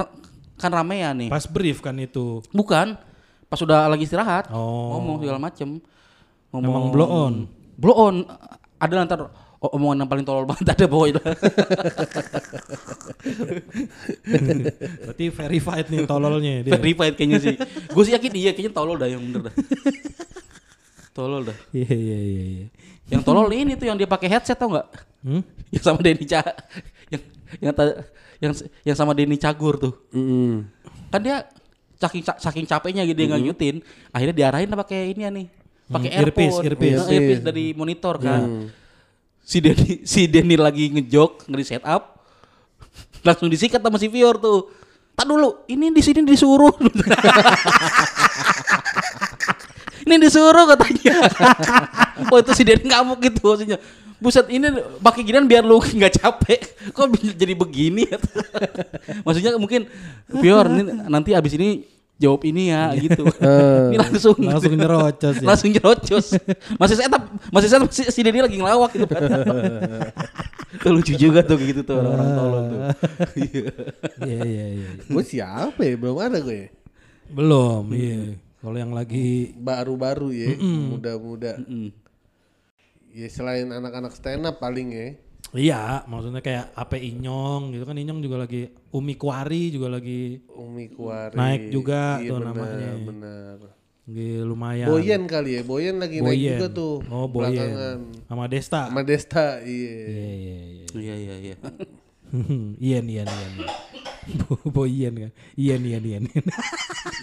kan 0.56 0.72
rame 0.72 1.04
ya 1.04 1.12
nih. 1.12 1.28
Pas 1.28 1.44
brief 1.44 1.84
kan 1.84 2.00
itu. 2.00 2.40
Bukan. 2.56 2.96
Pas 3.52 3.60
udah 3.60 3.92
lagi 3.92 4.08
istirahat. 4.08 4.48
Oh. 4.56 4.96
Ngomong 4.96 5.20
segala 5.20 5.40
macem. 5.44 5.84
Emang 6.56 6.88
blow 6.96 7.10
on. 7.10 7.34
Blow 7.76 7.96
on. 8.00 8.16
Ada 8.80 9.28
o- 9.64 9.72
omongan 9.80 10.04
yang 10.04 10.10
paling 10.12 10.26
tolol 10.28 10.46
banget 10.48 10.76
ada 10.76 10.86
pokoknya. 10.88 11.24
Berarti 15.04 15.26
verified 15.32 15.88
nih 15.88 16.04
tololnya 16.04 16.54
dia. 16.64 16.74
Verified 16.76 17.16
kayaknya 17.16 17.40
sih. 17.40 17.56
Gue 17.92 18.04
sih 18.04 18.14
yakin 18.16 18.32
iya 18.36 18.52
kayaknya 18.52 18.74
tolol 18.76 19.00
dah 19.00 19.08
yang 19.08 19.24
bener 19.24 19.50
dah. 19.50 19.54
tolol 21.14 21.46
dah. 21.46 21.58
Iya 21.72 21.94
iya 21.94 22.18
iya 22.20 22.44
iya. 22.44 22.66
Yang 23.08 23.22
tolol 23.24 23.48
ini 23.50 23.74
tuh 23.74 23.86
yang 23.86 23.96
dia 23.96 24.06
pakai 24.06 24.28
headset 24.28 24.58
tau 24.58 24.68
nggak? 24.68 24.88
Hmm? 25.22 25.42
Yang 25.74 25.84
sama 25.84 26.00
Denny 26.02 26.26
Ca 26.26 26.42
yang 27.10 27.22
yang 27.58 27.74
ta- 27.74 28.02
yang 28.38 28.54
yang 28.84 28.98
sama 28.98 29.12
Denny 29.14 29.38
Cagur 29.38 29.78
tuh. 29.78 29.94
Mm-mm. 30.10 30.66
Kan 31.10 31.22
dia 31.22 31.46
saking 31.98 32.22
saking 32.26 32.66
capeknya 32.66 33.02
gitu 33.04 33.16
dia 33.16 33.30
nggak 33.30 33.44
nyutin, 33.44 33.76
akhirnya 34.10 34.36
diarahin 34.36 34.70
pakai 34.70 35.14
ini 35.14 35.22
ya 35.22 35.32
nih. 35.32 35.48
Pakai 35.84 36.10
Hmm, 36.10 36.20
earpiece, 36.20 36.56
earphone. 36.56 36.66
earpiece. 36.68 37.00
Nah, 37.00 37.12
earpiece 37.12 37.44
dari 37.44 37.66
monitor 37.72 38.16
kan. 38.18 38.42
Si 39.40 39.58
Denny 39.60 40.02
si 40.04 40.22
Denny 40.26 40.56
lagi 40.56 40.90
ngejok, 40.90 41.46
nge 41.48 41.64
set 41.64 41.84
up. 41.84 42.22
Langsung 43.28 43.48
disikat 43.48 43.80
sama 43.80 43.98
si 43.98 44.08
Fior 44.08 44.38
tuh. 44.38 44.70
Tak 45.14 45.26
dulu, 45.26 45.66
ini 45.68 45.90
di 45.90 46.02
sini 46.02 46.22
disuruh. 46.22 46.74
ini 50.14 50.22
disuruh 50.22 50.70
katanya. 50.70 51.16
oh 52.32 52.38
itu 52.38 52.52
si 52.54 52.62
Denny 52.62 52.86
ngamuk 52.86 53.18
gitu 53.20 53.42
maksudnya. 53.42 53.78
Buset 54.22 54.48
ini 54.48 54.72
pakai 55.04 55.20
ginian 55.28 55.44
biar 55.44 55.68
lu 55.68 55.84
nggak 55.84 56.22
capek. 56.22 56.62
Kok 56.96 57.08
bisa 57.12 57.36
jadi 57.36 57.52
begini? 57.52 58.08
Maksudnya 59.28 59.60
mungkin 59.60 59.84
Fior 60.40 60.64
ini 60.72 60.96
nanti 61.12 61.36
abis 61.36 61.60
ini 61.60 61.84
jawab 62.16 62.40
ini 62.48 62.72
ya 62.72 62.96
gitu. 62.96 63.28
ini 63.92 64.00
langsung 64.00 64.40
Langsung 64.40 64.72
nyerocos 64.80 65.44
ya. 65.44 65.48
langsung 65.50 65.70
nyerocos. 65.76 66.40
masih 66.80 66.96
saya 66.96 67.12
masih 67.52 67.68
saya 67.68 67.80
masih 67.84 68.08
si 68.08 68.20
Denny 68.24 68.40
lagi 68.40 68.56
ngelawak 68.56 68.96
gitu 68.96 69.12
kan. 69.12 69.28
Tuh 70.80 70.92
lucu 70.96 71.14
juga 71.20 71.44
tuh 71.44 71.60
gitu 71.60 71.84
tuh 71.84 72.00
orang-orang 72.00 72.30
tolol 72.32 72.62
tuh. 72.64 72.80
Iya. 73.36 73.66
Iya 74.24 74.40
iya 74.48 74.66
iya. 74.72 74.90
Gue 75.04 75.24
siapa 75.28 75.80
ya? 75.84 76.00
Belum 76.00 76.16
ada 76.16 76.40
gue. 76.40 76.72
Belum, 77.28 77.92
iya. 77.92 78.40
Kalau 78.64 78.78
yang 78.80 78.96
lagi 78.96 79.52
Baru-baru 79.54 80.32
ya, 80.32 80.56
muda-muda. 80.58 81.60
Ya 83.12 83.28
selain 83.28 83.68
anak-anak 83.70 84.16
stand 84.16 84.48
up 84.48 84.58
paling 84.58 84.90
ya. 84.90 85.08
Iya, 85.54 85.82
maksudnya 86.08 86.42
kayak 86.42 86.74
AP 86.74 86.98
Inyong 86.98 87.76
gitu 87.76 87.84
kan 87.84 87.94
Inyong 87.94 88.24
juga 88.24 88.42
lagi 88.42 88.74
Umi 88.90 89.14
Kuari 89.14 89.70
juga 89.70 89.86
lagi 89.92 90.42
Umi 90.50 90.90
Kuari. 90.90 91.38
Naik 91.38 91.64
juga 91.70 92.18
Iya, 92.18 92.26
tuh 92.26 92.36
benar, 92.40 92.48
namanya. 92.50 92.90
Benar. 92.98 93.56
lagi 94.04 94.28
lumayan. 94.42 94.88
Boyen 94.90 95.24
kali 95.28 95.52
ya, 95.54 95.62
Boyen 95.62 95.96
lagi 95.96 96.18
naik 96.20 96.26
Boyen. 96.26 96.52
juga 96.58 96.68
tuh. 96.74 96.96
Oh, 97.08 97.28
Boyen. 97.28 97.54
belakangan. 97.54 97.98
Sama 98.26 98.46
Desta. 98.48 98.82
Sama 98.90 99.02
Desta, 99.04 99.48
iya. 99.62 99.94
Iya 100.10 100.32
iya 100.34 100.58
iya. 100.58 100.86
Iya 100.90 101.16
iya 101.16 101.36
iya. 101.38 101.56
Ian 102.98 103.06
Ian 103.06 103.28
Ian. 103.30 103.52
Bo- 104.42 104.64
Boyen 104.66 105.14
kan. 105.20 105.32
Ian 105.54 105.82
Ian 105.86 106.04
Ian. 106.04 106.24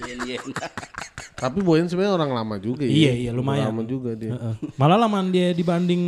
Iya 0.07 0.15
iya. 0.23 0.39
Tapi 1.41 1.65
Boyen 1.65 1.89
sebenarnya 1.89 2.21
orang 2.21 2.31
lama 2.37 2.55
juga 2.61 2.85
ya. 2.85 2.93
Iya, 2.93 3.13
iya, 3.17 3.31
lumayan. 3.33 3.73
Lama 3.73 3.83
juga 3.89 4.13
dia. 4.13 4.37
Heeh. 4.37 4.55
Malah 4.77 5.01
lamaan 5.01 5.33
dia 5.33 5.57
dibanding 5.57 6.03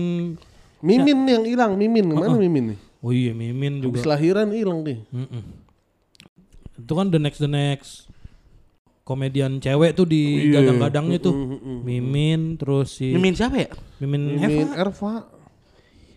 Mimin 0.84 1.18
yang 1.24 1.44
hilang, 1.48 1.72
Mimin 1.78 2.10
ke 2.10 2.14
mana 2.20 2.36
Mimin 2.36 2.76
nih? 2.76 2.78
Oh 3.00 3.10
iya 3.10 3.32
Mimin 3.32 3.80
juga. 3.80 3.98
Habis 3.98 4.06
lahiran 4.06 4.52
hilang 4.52 4.84
deh. 4.84 4.98
Mm-mm. 5.08 5.42
Itu 6.76 6.92
kan 6.92 7.08
the 7.08 7.18
next 7.18 7.38
the 7.40 7.48
next 7.48 8.10
komedian 9.02 9.58
cewek 9.58 9.94
tuh 9.94 10.06
di 10.06 10.50
Iya. 10.50 10.60
gadang-gadangnya 10.62 11.18
tuh. 11.18 11.34
Mimin 11.82 12.60
terus 12.60 12.98
si 12.98 13.10
Mimin 13.10 13.34
siapa 13.34 13.56
ya? 13.56 13.70
Mimin 13.98 14.36
Mimin 14.38 14.68
Eva 14.68 14.86
Erva. 14.86 15.14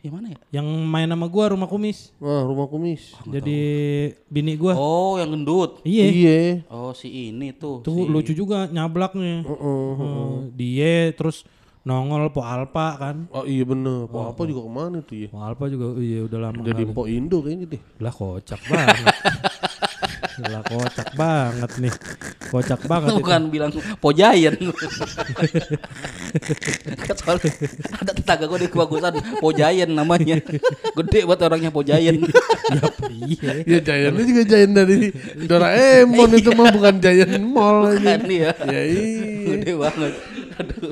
Yang 0.06 0.14
mana 0.14 0.28
ya? 0.30 0.40
yang 0.62 0.68
main 0.86 1.10
sama 1.10 1.26
gua 1.26 1.46
rumah 1.50 1.66
kumis. 1.66 2.14
Wah, 2.22 2.46
rumah 2.46 2.70
kumis. 2.70 3.18
Jadi 3.26 3.58
bini 4.30 4.54
gua. 4.54 4.78
Oh, 4.78 5.18
yang 5.18 5.34
gendut. 5.34 5.82
Iya. 5.82 6.06
Iya. 6.06 6.40
Oh, 6.70 6.94
si 6.94 7.10
ini 7.10 7.50
tuh. 7.50 7.82
Tuh 7.82 8.06
si- 8.06 8.10
lucu 8.14 8.32
juga 8.38 8.70
nyablaknya. 8.70 9.42
Heeh. 9.42 9.90
Heeh. 9.98 10.30
dia 10.54 11.10
terus 11.18 11.42
nongol 11.82 12.30
Po 12.30 12.46
Alpa 12.46 12.98
kan. 12.98 13.26
Oh 13.34 13.46
iya 13.46 13.66
bener. 13.66 14.06
Pak 14.06 14.38
apa 14.38 14.42
juga 14.46 14.62
ke 14.62 14.72
mana 14.74 14.98
tuh 15.02 15.16
ya? 15.22 15.28
Po 15.34 15.42
Alpa 15.42 15.66
juga 15.70 15.98
iya 15.98 16.22
udah 16.26 16.40
lama. 16.50 16.62
Jadi 16.62 16.82
Mpok 16.86 17.06
Indo 17.10 17.38
kayaknya 17.42 17.66
deh. 17.78 17.82
Lah 17.98 18.14
kocak 18.14 18.62
banget. 18.70 19.06
lah 20.44 20.62
kocak 20.68 21.10
banget 21.16 21.72
nih. 21.80 21.94
Kocak 22.52 22.82
banget 22.90 23.16
itu. 23.16 23.22
Bukan 23.24 23.42
bilang 23.48 23.72
Pojayan. 24.04 24.56
Kan 27.00 27.16
soalnya 27.16 27.52
ada 28.04 28.12
tetangga 28.12 28.46
gue 28.52 28.60
di 28.66 28.70
kebagusan 28.72 29.14
Pojayan 29.40 29.92
namanya. 29.96 30.42
Gede 30.96 31.20
buat 31.24 31.40
orangnya 31.40 31.72
Pojayan. 31.72 32.20
Ya 32.20 32.88
iya. 33.14 33.52
Ya 33.64 33.80
Giant 33.80 34.18
juga 34.20 34.44
Giant 34.44 34.74
dari 34.74 35.14
Doraemon 35.46 36.32
itu 36.36 36.50
mah 36.52 36.68
bukan 36.74 36.96
Giant 37.00 37.40
Mall 37.46 37.96
aja. 37.96 38.18
Kan 38.20 38.28
ya. 38.28 38.52
Ya 38.68 38.82
iya. 38.84 39.56
Gede 39.56 39.72
banget. 39.78 40.14
Aduh. 40.56 40.92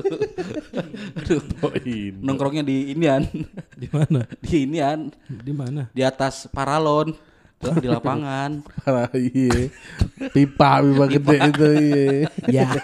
Aduh. 1.20 1.40
Mpok 1.40 1.72
Indo. 1.84 2.20
Nongkrongnya 2.24 2.62
di 2.64 2.92
inian. 2.92 3.24
Di 3.76 3.88
mana? 3.92 4.24
Di 4.40 4.68
inian. 4.68 5.12
Di 5.28 5.52
mana? 5.52 5.88
Di 5.92 6.02
atas 6.04 6.48
paralon. 6.52 7.33
Tuh, 7.64 7.74
Di 7.80 7.88
lapangan. 7.88 8.50
Parah 8.84 9.08
iya. 9.16 9.72
Pipa 10.30 10.84
pipa 10.84 11.04
gede 11.08 11.36
itu 11.48 11.68
iya. 12.52 12.68
Ya. 12.68 12.68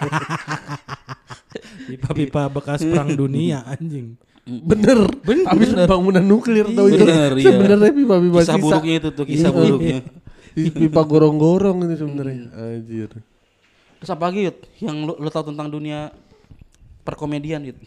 Pipa-pipa 1.91 2.47
bekas 2.47 2.79
perang 2.81 3.11
dunia 3.11 3.67
anjing. 3.67 4.15
Bener. 4.47 5.05
Habis 5.45 5.75
bangunan 5.75 6.23
nuklir 6.23 6.65
tau 6.71 6.87
itu. 6.87 7.03
Bener, 7.03 7.31
iya. 7.37 7.45
Sebenarnya 7.51 7.91
pipa-pipa 7.93 8.39
Kisah 8.41 8.55
sisa. 8.57 8.63
buruknya 8.63 8.93
itu 8.97 9.09
tuh, 9.13 9.25
kisah 9.27 9.51
Iya. 9.51 9.57
buruknya. 9.59 9.99
Pipa 10.51 11.01
gorong-gorong 11.05 11.77
ini 11.85 11.95
sebenarnya. 11.95 12.39
Anjir. 12.51 13.09
Terus 14.01 14.09
apa 14.09 14.23
lagi 14.27 14.49
Yud? 14.49 14.57
Yang 14.81 14.97
lu, 15.05 15.13
lu 15.19 15.29
tahu 15.29 15.53
tentang 15.53 15.67
dunia 15.69 16.09
perkomedian 17.03 17.61
Yud? 17.61 17.77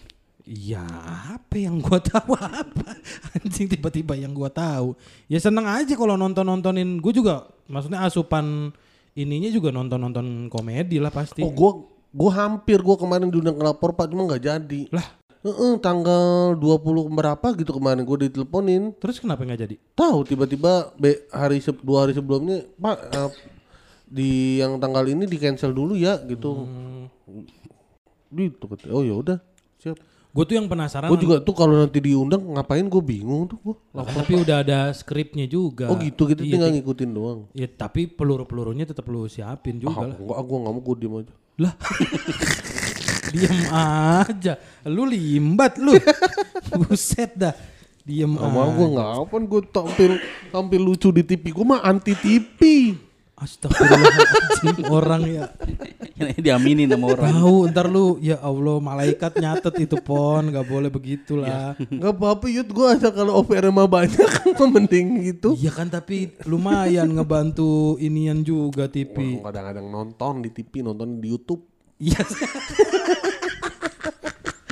Ya 0.45 0.85
apa 1.33 1.57
yang 1.57 1.81
gua 1.81 1.97
tahu 2.05 2.37
apa 2.61 3.01
anjing 3.33 3.65
tiba-tiba 3.65 4.13
yang 4.13 4.37
gua 4.37 4.53
tahu 4.53 4.93
ya 5.25 5.41
seneng 5.41 5.65
aja 5.65 5.97
kalau 5.97 6.21
nonton 6.21 6.45
nontonin 6.45 7.01
gue 7.01 7.13
juga 7.17 7.49
maksudnya 7.65 8.05
asupan 8.05 8.69
ininya 9.17 9.49
juga 9.49 9.73
nonton 9.73 9.97
nonton 9.97 10.53
komedi 10.53 11.01
lah 11.01 11.09
pasti 11.09 11.41
Oh 11.41 11.49
gua 11.49 11.89
gua 12.13 12.31
hampir 12.45 12.85
gua 12.85 13.01
kemarin 13.01 13.33
diundang 13.33 13.57
ke 13.57 13.65
lapor 13.65 13.97
Pak 13.97 14.13
cuma 14.13 14.29
nggak 14.29 14.45
jadi. 14.45 14.81
lah 14.93 15.17
Heeh, 15.45 15.77
tanggal 15.81 16.57
20 16.57 17.09
berapa 17.13 17.47
gitu 17.57 17.73
kemarin 17.77 18.05
gua 18.05 18.17
diteleponin. 18.29 18.93
terus 19.01 19.21
kenapa 19.21 19.49
nggak 19.49 19.61
jadi 19.65 19.77
Tahu 19.97 20.29
tiba-tiba 20.29 20.93
hari 21.33 21.65
se 21.65 21.73
dua 21.81 22.05
hari 22.05 22.13
sebelumnya 22.13 22.69
Pak 22.77 22.97
eh, 23.17 23.31
di 24.05 24.61
yang 24.61 24.77
tanggal 24.77 25.09
ini 25.09 25.25
di 25.25 25.41
cancel 25.41 25.73
dulu 25.73 25.97
ya 25.97 26.21
gitu. 26.29 26.69
Gitu 28.29 28.65
kata. 28.69 28.93
Oh 28.93 29.01
ya 29.01 29.17
udah, 29.17 29.39
siap. 29.81 29.97
Gue 30.35 30.43
tuh 30.45 30.55
yang 30.55 30.67
penasaran 30.67 31.07
Gue 31.07 31.21
juga 31.21 31.39
tuh 31.39 31.55
kalau 31.55 31.79
nanti 31.79 32.03
diundang 32.03 32.43
ngapain 32.51 32.83
gue 32.83 32.99
bingung 33.01 33.47
tuh 33.47 33.55
gue. 33.61 33.77
Lah, 33.91 34.03
tapi 34.05 34.35
udah 34.37 34.57
ada 34.59 34.91
skripnya 34.91 35.47
juga 35.47 35.87
Oh 35.87 35.97
gitu 35.97 36.27
kita 36.27 36.43
Iya, 36.43 36.51
tinggal 36.51 36.69
ti- 36.69 36.75
ngikutin 36.77 37.11
doang. 37.11 37.41
ya 37.53 37.69
tapi 37.69 38.05
peluru-pelurunya 38.05 38.83
tetap 38.83 39.07
lu 39.07 39.25
siapin 39.25 39.79
juga 39.79 39.95
Ah, 39.97 40.03
lah 40.05 40.17
enggak, 40.17 40.39
gue 40.41 40.59
nggak 40.59 40.73
mau 40.73 40.83
gue 40.83 40.95
diem 40.97 41.15
aja. 41.17 41.33
lah 41.57 41.75
diem 43.31 43.61
aja 43.71 44.53
lu 44.85 45.03
limbat 45.05 45.73
lu 45.77 45.95
buset 46.81 47.31
dah 47.33 47.55
diem 48.01 48.31
Gak 48.31 48.43
mau 48.49 48.63
aja 48.65 48.75
gue 48.75 48.87
nggak 48.91 49.11
apa 49.21 49.35
gue 49.41 49.61
tampil 49.69 50.13
tampil 50.49 50.81
lucu 50.83 51.09
di 51.11 51.23
TV. 51.23 51.45
Gue 51.49 51.65
mah 51.65 51.81
anti 51.81 52.13
TV. 52.13 52.59
Astagfirullahaladzim 53.35 54.87
orang 54.97 55.23
ya. 55.27 55.47
Diaminin 56.39 56.87
sama 56.87 57.19
orang. 57.19 57.35
Tahu 57.35 57.57
ntar 57.75 57.91
lu 57.91 58.23
ya 58.23 58.39
Allah 58.39 58.79
malaikat 58.79 59.43
nyatet 59.43 59.91
itu 59.91 59.99
pon 59.99 60.55
nggak 60.55 60.67
boleh 60.71 60.87
begitulah. 60.87 61.75
Gak 62.03 62.15
apa-apa 62.15 62.47
Yud, 62.47 62.71
gue 62.71 62.87
aja 62.87 63.11
kalau 63.11 63.43
OVR 63.43 63.75
mah 63.75 63.91
banyak 63.91 64.31
mending 64.75 65.27
gitu. 65.35 65.59
Iya 65.59 65.75
kan 65.75 65.91
tapi 65.91 66.31
lumayan 66.47 67.11
ngebantu 67.11 67.99
inian 67.99 68.47
juga 68.47 68.87
TV. 68.87 69.43
Kadang-kadang 69.43 69.87
nonton 69.91 70.47
di 70.47 70.51
TV, 70.55 70.87
nonton 70.87 71.19
di 71.19 71.27
YouTube. 71.35 71.67
Iya. 71.99 72.23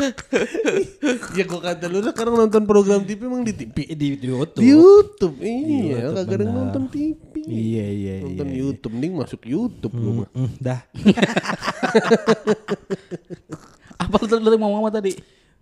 ya 1.39 1.45
gue 1.47 1.61
kata 1.61 1.87
lu 1.87 2.03
sekarang 2.03 2.35
nonton 2.35 2.63
program 2.67 3.07
TV 3.07 3.21
emang 3.27 3.47
di 3.47 3.53
TV. 3.55 3.77
di, 3.95 4.07
di 4.19 4.27
YouTube. 4.27 4.63
Di 4.63 4.69
YouTube, 4.73 5.37
iya. 5.43 6.11
Kagak 6.11 6.43
ada 6.43 6.47
nonton 6.51 6.83
TV. 6.91 7.33
Iya 7.43 7.87
iya 7.91 8.15
Nonton 8.27 8.49
YouTube, 8.51 8.93
mending 8.95 9.15
masuk 9.19 9.41
YouTube 9.47 9.95
lu 9.99 10.11
mah. 10.23 10.29
Mm, 10.35 10.51
dah. 10.59 10.81
Apa 14.03 14.15
lu 14.19 14.27
tadi 14.27 14.57
ngomong 14.59 14.83
apa 14.83 14.99
tadi? 14.99 15.15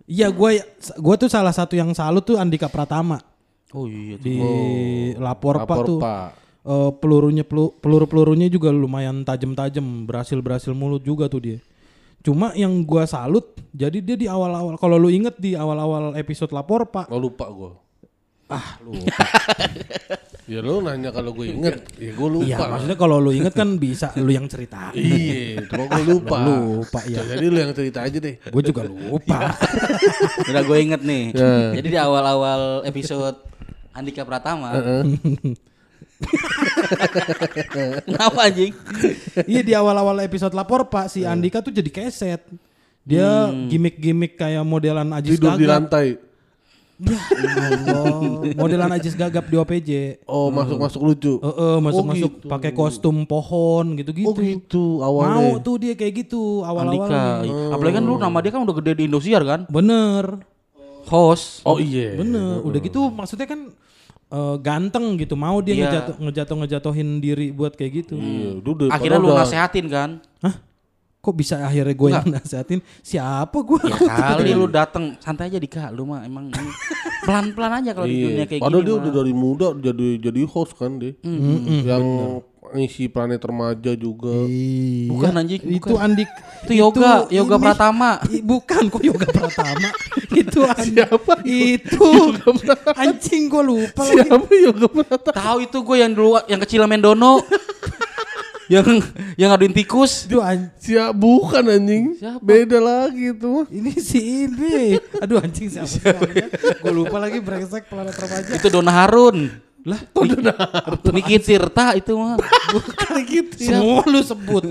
Iya 0.09 0.33
gue 0.33 0.65
gue 0.97 1.15
tuh 1.21 1.29
salah 1.29 1.53
satu 1.53 1.77
yang 1.77 1.93
salut 1.93 2.25
tuh 2.25 2.41
Andika 2.41 2.65
Pratama 2.67 3.21
Oh 3.71 3.87
iya. 3.87 4.19
di 4.19 4.35
lapor, 5.15 5.63
pak 5.63 5.63
Lapor 5.63 5.85
tuh. 5.87 5.99
Pak. 6.03 6.41
Eh, 6.61 6.91
pelurunya 7.01 7.41
pelu, 7.41 7.73
peluru 7.81 8.05
pelurunya 8.05 8.45
juga 8.45 8.69
lumayan 8.69 9.25
tajam-tajam 9.25 10.05
berhasil 10.05 10.37
berhasil 10.45 10.69
mulut 10.77 11.01
juga 11.01 11.25
tuh 11.25 11.41
dia 11.41 11.57
cuma 12.21 12.53
yang 12.53 12.81
gua 12.81 13.03
salut 13.03 13.43
jadi 13.69 13.97
dia 13.97 14.15
di 14.15 14.25
awal-awal 14.25 14.75
kalau 14.75 14.95
lu 14.95 15.07
inget 15.07 15.33
di 15.35 15.53
awal-awal 15.53 16.13
episode 16.13 16.49
lapor 16.49 16.85
pak 16.85 17.07
Oh 17.07 17.17
lupa 17.17 17.45
gue. 17.47 17.71
ah 18.47 18.77
lu 18.79 18.93
Ya 20.43 20.59
lu 20.59 20.83
nanya 20.83 21.09
kalau 21.09 21.31
gue 21.31 21.47
inget, 21.47 21.79
ya 21.95 22.11
gue 22.11 22.27
lupa. 22.29 22.43
iya 22.43 22.57
maksudnya 22.59 22.97
kalau 22.99 23.17
lu 23.17 23.31
inget 23.31 23.53
kan 23.53 23.79
bisa 23.79 24.11
lu 24.17 24.27
yang 24.27 24.43
cerita 24.45 24.91
Iya, 24.91 25.63
cuma 25.65 25.87
gue 25.87 26.03
lupa. 26.11 26.37
lupa 26.43 26.99
ya 27.05 27.23
Jadi 27.23 27.45
lu 27.47 27.57
yang 27.57 27.71
cerita 27.71 28.03
aja 28.03 28.17
deh. 28.17 28.35
gue 28.35 28.61
juga 28.61 28.83
lupa 28.83 29.55
Udah 30.51 30.61
gue 30.61 30.77
inget 30.77 31.01
nih. 31.01 31.23
Ya. 31.31 31.71
Jadi 31.73 31.87
di 31.87 31.97
awal-awal 31.97 32.83
episode 32.83 33.39
Andika 33.91 34.21
Pratama. 34.21 34.75
Kenapa 38.05 38.39
anjing? 38.43 38.73
iya 39.45 39.61
di 39.61 39.73
awal-awal 39.73 40.21
episode 40.21 40.53
lapor 40.53 40.85
pak 40.85 41.09
si 41.09 41.23
Andika 41.23 41.59
tuh 41.59 41.71
jadi 41.71 41.87
keset 41.87 42.41
dia 43.01 43.49
gimmick-gimmick 43.67 44.37
kayak 44.37 44.61
modelan 44.61 45.09
Ajis 45.11 45.35
Tidur 45.35 45.57
di 45.57 45.65
Gagap 45.65 45.89
lantai. 45.89 46.07
ya 47.01 47.17
Allah 47.65 48.45
modelan 48.53 48.93
Ajis 48.93 49.17
Gagap 49.17 49.49
di 49.49 49.57
OPJ 49.57 49.89
Oh 50.23 50.53
masuk-masuk 50.53 51.01
lucu. 51.01 51.33
Eh, 51.35 51.49
eh, 51.49 51.77
masuk-masuk 51.81 52.31
gitu. 52.37 52.45
pakai 52.45 52.71
kostum 52.71 53.25
pohon 53.25 53.97
gitu-gitu. 53.97 54.29
Oh 54.29 54.35
gitu 54.37 54.83
Mau 55.01 55.07
awalnya. 55.25 55.57
tuh 55.59 55.81
dia 55.81 55.97
kayak 55.97 56.13
gitu 56.21 56.61
Andika. 56.61 57.41
awal-awal. 57.41 57.73
Apalagi 57.73 57.95
kan 57.97 58.03
dulu 58.05 58.17
nama 58.21 58.37
dia 58.37 58.51
kan 58.53 58.61
udah 58.61 58.75
gede 58.77 58.91
di 58.93 59.03
Indosiar 59.09 59.41
kan? 59.41 59.65
Bener, 59.65 60.45
Host. 61.09 61.65
Oh 61.65 61.81
iya. 61.81 62.13
bener. 62.13 62.61
Udah 62.61 62.77
gitu 62.77 63.09
maksudnya 63.09 63.49
kan 63.49 63.73
eh, 64.31 64.55
ganteng 64.57 65.15
gitu. 65.15 65.35
Mau 65.35 65.59
dia 65.59 65.73
Iya. 65.73 65.81
ngejatuh 65.85 66.15
ngejatuh 66.19 66.55
ngejatuhin 66.57 67.09
diri 67.19 67.51
buat 67.51 67.73
kayak 67.73 67.91
gitu. 68.01 68.15
Iya, 68.15 68.57
udah 68.57 68.73
daripada 68.79 68.95
Akhirnya 68.95 69.19
lu 69.19 69.27
udah- 69.27 69.39
nasehatin 69.41 69.85
kan? 69.87 70.09
Hah? 70.39 70.55
Kok 71.21 71.35
bisa 71.37 71.53
akhirnya 71.59 71.93
gue 71.93 72.09
yang 72.09 72.27
nasehatin? 72.33 72.79
Siapa 72.99 73.53
gue? 73.53 73.77
Ya 73.85 73.97
kali 74.33 74.51
lu 74.51 74.65
datang 74.65 75.13
santai 75.17 75.47
aja 75.47 75.57
Dika, 75.57 75.93
lu 75.93 76.03
mah 76.03 76.23
emang 76.23 76.49
ini 76.49 76.71
pelan-pelan 77.21 77.77
aja 77.77 77.93
kalau 77.93 78.09
di 78.09 78.17
dunia 78.17 78.37
Iya. 78.39 78.45
kayak 78.49 78.61
Padahal 78.63 78.81
gini. 78.81 78.87
dia 78.87 78.95
mah. 78.95 79.01
udah 79.03 79.11
dari 79.13 79.33
muda 79.35 79.67
jadi 79.77 80.07
jadi 80.19 80.41
host 80.45 80.73
kan 80.73 80.97
dia. 80.97 81.13
yang 81.85 82.05
ngisi 82.71 83.07
planet 83.07 83.41
remaja 83.41 83.91
juga. 83.93 84.31
Iya. 84.45 85.09
Bukan, 85.09 85.31
anjing, 85.33 85.59
Itu 85.61 85.91
bukan. 85.91 85.99
Andik. 85.99 86.29
Itu 86.61 86.73
yoga, 86.73 87.25
yoga 87.27 87.55
ini- 87.57 87.63
Pratama. 87.63 88.11
I- 88.27 88.41
bukan 88.41 88.83
kok 88.87 89.01
yoga 89.01 89.27
Pratama. 89.27 89.89
itu 90.41 90.59
Siapa? 90.63 91.33
Itu 91.43 92.07
anjing 92.93 93.43
gue 93.47 93.63
lupa 93.63 94.01
lagi. 94.03 94.23
Siapa 94.23 94.53
yoga 94.53 94.87
Pratama? 94.87 95.35
Tahu 95.35 95.57
itu 95.61 95.77
gue 95.79 95.97
yang 95.97 96.11
dulu 96.11 96.29
yang 96.45 96.59
kecil 96.59 96.81
Mendono. 96.85 97.41
yang 98.71 98.87
yang 99.35 99.51
ngaduin 99.51 99.75
tikus. 99.75 100.31
Itu 100.31 100.39
an- 100.39 100.71
Siapa 100.79 101.11
bukan 101.11 101.63
anjing? 101.67 102.15
Siapa? 102.15 102.39
Beda 102.39 102.79
lagi 102.79 103.35
itu. 103.35 103.67
Ini 103.67 103.91
si 103.99 104.47
ini. 104.47 104.95
Aduh 105.19 105.43
anjing 105.43 105.67
siapa 105.67 105.91
sih 105.91 105.99
namanya? 105.99 106.47
Gue 106.79 106.93
lupa 106.95 107.19
lagi 107.19 107.43
brengsek 107.43 107.91
planet 107.91 108.15
remaja. 108.15 108.51
Itu 108.55 108.71
Dona 108.71 108.91
Harun. 108.95 109.51
Lah, 109.81 109.97
Harun? 110.13 111.09
Niki 111.09 111.37
Tirta 111.41 111.97
itu 111.97 112.13
mah. 112.13 112.37
bukan 112.73 113.13
gitu. 113.25 113.55
Semua 113.57 114.05
lu 114.05 114.21
sebut. 114.21 114.63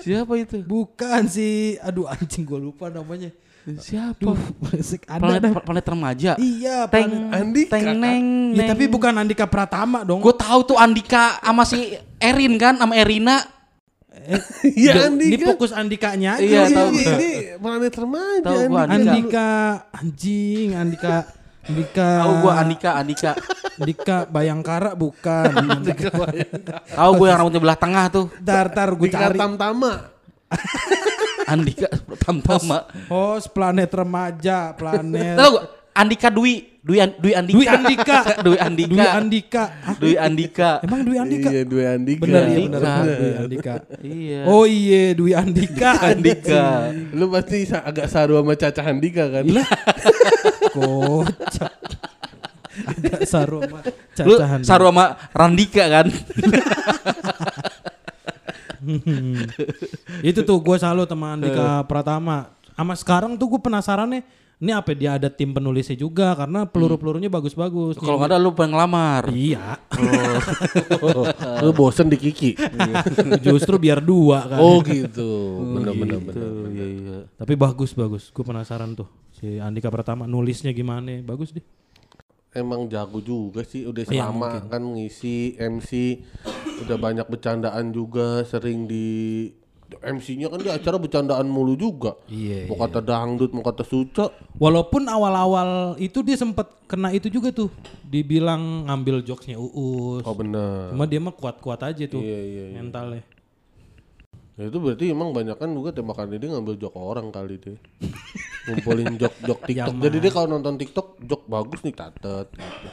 Siapa 0.00 0.32
itu? 0.40 0.64
Bukan 0.64 1.28
si 1.28 1.76
aduh 1.84 2.08
anjing 2.08 2.48
gue 2.48 2.56
lupa 2.56 2.88
namanya. 2.88 3.28
Siapa? 3.60 4.32
Ada 5.04 5.20
Planet, 5.20 5.52
planet 5.60 5.86
remaja. 5.92 6.32
Iya, 6.40 6.88
Teng 6.88 7.12
planet. 7.12 7.36
Andika, 7.36 7.72
Teng 7.76 7.84
kan? 7.84 7.96
neng. 8.00 8.24
Ya, 8.56 8.64
neng. 8.64 8.68
tapi 8.72 8.84
bukan 8.88 9.12
Andika 9.12 9.44
Pratama 9.44 10.00
dong. 10.00 10.24
Gue 10.24 10.32
tahu 10.32 10.64
tuh 10.64 10.80
Andika 10.80 11.36
sama 11.44 11.68
si 11.68 12.00
Erin 12.16 12.56
kan 12.56 12.80
sama 12.80 12.96
Erina. 12.96 13.44
Iya 14.64 15.08
Ini 15.08 15.36
Andika. 15.36 15.46
fokus 15.52 15.70
Andikanya 15.76 16.40
aja. 16.40 16.44
Iya, 16.44 16.60
Ini, 16.66 16.74
tahu 16.76 16.88
ini, 16.92 17.04
ini 17.04 17.30
planet 17.60 17.94
remaja. 18.00 18.44
Tahu 18.48 18.56
Andika. 18.56 18.80
Andika. 18.80 19.12
Andika 19.12 19.48
anjing, 19.92 20.68
Andika 20.76 21.14
Andika 21.70 22.08
Tahu 22.18 22.32
gue 22.42 22.52
Andika, 22.52 22.90
Andika. 22.98 23.30
Andika 23.78 24.16
Bayangkara 24.26 24.90
bukan. 24.98 25.50
Andika. 25.78 26.10
Tahu 26.90 27.10
gue 27.14 27.26
yang 27.30 27.38
rambutnya 27.38 27.60
belah 27.62 27.78
tengah 27.78 28.04
tuh. 28.10 28.26
Tar 28.42 28.66
tar 28.74 28.90
gue 28.98 29.06
Andika 29.06 29.22
cari. 29.30 29.38
Tamtama. 29.38 29.92
Andika 31.54 31.88
Tamtama. 32.18 32.78
Host 33.06 33.54
planet 33.54 33.90
remaja, 33.94 34.74
planet. 34.74 35.38
Tahu 35.38 35.50
gue 35.54 35.62
Andika 35.90 36.30
Dwi, 36.30 36.80
Dwi, 36.80 36.96
An- 37.02 37.18
Dwi 37.18 37.32
Andika. 37.34 37.58
Dwi 37.58 37.66
Andika. 37.66 38.18
Dwi 38.46 38.56
Andika. 38.56 38.94
Dwi 38.94 39.06
Andika. 39.10 39.62
Hah? 39.84 39.94
Dwi 39.98 40.14
Andika. 40.16 40.70
Emang 40.86 41.00
Dwi 41.02 41.16
Andika? 41.18 41.48
Iya, 41.50 41.62
dua 41.66 41.84
Andika. 41.98 42.22
Bener 42.24 42.40
ya, 42.40 42.46
Andika. 42.46 42.78
bener. 42.78 43.16
Dwi 43.18 43.32
Andika. 43.36 43.74
Iya. 44.00 44.40
Oh 44.46 44.64
iya, 44.64 45.02
Dwi 45.12 45.32
Andika. 45.34 45.90
Andika. 46.02 46.64
Lu 47.10 47.26
pasti 47.28 47.66
agak 47.74 48.06
saru 48.06 48.38
sama 48.38 48.54
Caca 48.54 48.82
Andika 48.86 49.24
kan? 49.28 49.44
Kocak. 50.72 51.72
Agak 52.70 53.26
saru 53.26 53.60
sama 53.66 53.80
Lu 54.24 54.34
cacahan. 54.38 54.60
saru 54.62 54.84
sama 54.88 55.04
Randika 55.34 55.84
kan? 55.90 56.06
Itu 60.22 60.40
tuh 60.46 60.58
gue 60.62 60.76
salut 60.78 61.08
sama 61.10 61.36
Andika 61.36 61.84
Pratama. 61.84 62.54
Sama 62.72 62.94
sekarang 62.96 63.36
tuh 63.36 63.56
gue 63.56 63.60
penasaran 63.60 64.08
nih. 64.08 64.24
Ini 64.60 64.76
apa 64.76 64.92
dia 64.92 65.16
ada 65.16 65.32
tim 65.32 65.56
penulisnya 65.56 65.96
juga 65.96 66.36
karena 66.36 66.68
peluru-pelurunya 66.68 67.32
bagus-bagus. 67.32 67.96
Kalau 67.96 68.20
nggak 68.20 68.28
ada 68.28 68.36
lu 68.36 68.52
pengen 68.52 68.76
ngelamar. 68.76 69.32
Iya. 69.32 69.80
Lu 71.64 71.72
bosen 71.72 72.12
di 72.12 72.20
Kiki. 72.20 72.60
Justru 73.40 73.80
biar 73.80 74.04
dua 74.04 74.44
kan. 74.44 74.60
Oh 74.60 74.84
gitu. 74.84 75.64
Bener 75.80 75.96
bener 75.96 76.20
bener. 76.20 76.44
Iya, 76.76 76.86
iya. 76.92 77.18
Tapi 77.40 77.56
bagus 77.56 77.96
bagus. 77.96 78.28
Gue 78.28 78.44
penasaran 78.44 78.92
tuh 78.92 79.08
si 79.40 79.56
Andika 79.56 79.88
Pratama 79.88 80.28
nulisnya 80.28 80.70
gimana? 80.70 81.24
Bagus 81.24 81.50
deh. 81.50 81.64
Emang 82.50 82.90
jago 82.90 83.22
juga 83.22 83.62
sih 83.62 83.86
udah 83.86 84.02
Iya, 84.04 84.26
selama 84.26 84.66
kan 84.66 84.82
ngisi 84.82 85.54
MC 85.54 85.90
udah 86.82 86.98
banyak 86.98 87.26
bercandaan 87.30 87.94
juga 87.94 88.42
sering 88.42 88.90
di 88.90 89.06
MC-nya 89.90 90.46
kan 90.46 90.62
di 90.62 90.70
acara 90.70 91.02
bercandaan 91.02 91.46
mulu 91.50 91.74
juga. 91.74 92.14
Iya, 92.30 92.70
Mau 92.70 92.78
kata 92.78 93.02
dangdut, 93.02 93.50
mau 93.50 93.66
kata 93.66 93.82
suca. 93.82 94.30
Walaupun 94.54 95.02
awal-awal 95.10 95.98
itu 95.98 96.22
dia 96.22 96.38
sempet 96.38 96.66
kena 96.86 97.10
itu 97.10 97.26
juga 97.26 97.50
tuh. 97.50 97.70
Dibilang 98.06 98.86
ngambil 98.86 99.26
jokesnya 99.26 99.58
Uus. 99.58 100.22
Oh 100.22 100.34
bener. 100.34 100.94
Cuma 100.94 101.06
dia 101.10 101.18
mah 101.18 101.34
kuat-kuat 101.34 101.82
aja 101.86 102.06
tuh 102.06 102.22
Iya 102.22 102.38
iya 102.38 102.64
iya. 102.70 102.78
mentalnya. 102.82 103.22
Ya 104.60 104.68
itu 104.68 104.76
berarti 104.76 105.08
emang 105.08 105.32
banyak 105.32 105.56
kan 105.56 105.72
juga 105.72 105.96
tembakan 105.96 106.36
dia 106.36 106.52
ngambil 106.52 106.76
jok 106.76 106.92
orang 106.92 107.32
kali 107.32 107.56
deh. 107.56 107.80
Ngumpulin 108.68 109.16
jok-jok 109.16 109.60
TikTok. 109.72 109.96
Jadi 110.04 110.16
dia 110.20 110.28
kalau 110.36 110.52
nonton 110.52 110.76
TikTok 110.76 111.16
jok 111.24 111.48
bagus 111.48 111.80
nih 111.80 111.96
catet. 111.96 112.52
Gitu. 112.52 112.88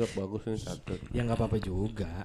jok 0.00 0.10
bagus 0.16 0.42
nih 0.48 0.64
catet. 0.64 1.00
Ya 1.12 1.20
nggak 1.28 1.36
apa-apa 1.36 1.60
juga. 1.60 2.24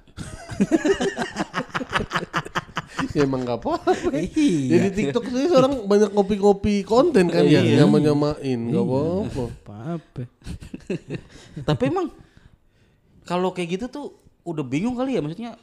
ya 3.12 3.28
emang 3.28 3.44
gak 3.44 3.60
apa-apa. 3.60 4.08
Iya. 4.08 4.72
Jadi 4.72 4.88
TikTok 4.96 5.24
sih 5.28 5.52
orang 5.52 5.84
banyak 5.84 6.10
ngopi-ngopi 6.16 6.80
konten 6.88 7.28
kan 7.28 7.44
ya, 7.44 7.60
nyama-nyamain, 7.60 8.60
gak 8.72 8.84
apa-apa. 8.88 9.42
Apa-apa. 9.68 10.22
Tapi 11.68 11.82
emang 11.92 12.08
kalau 13.28 13.52
kayak 13.52 13.68
gitu 13.76 13.86
tuh 13.92 14.06
udah 14.48 14.64
bingung 14.64 14.96
kali 14.96 15.16
ya 15.16 15.20
maksudnya 15.20 15.60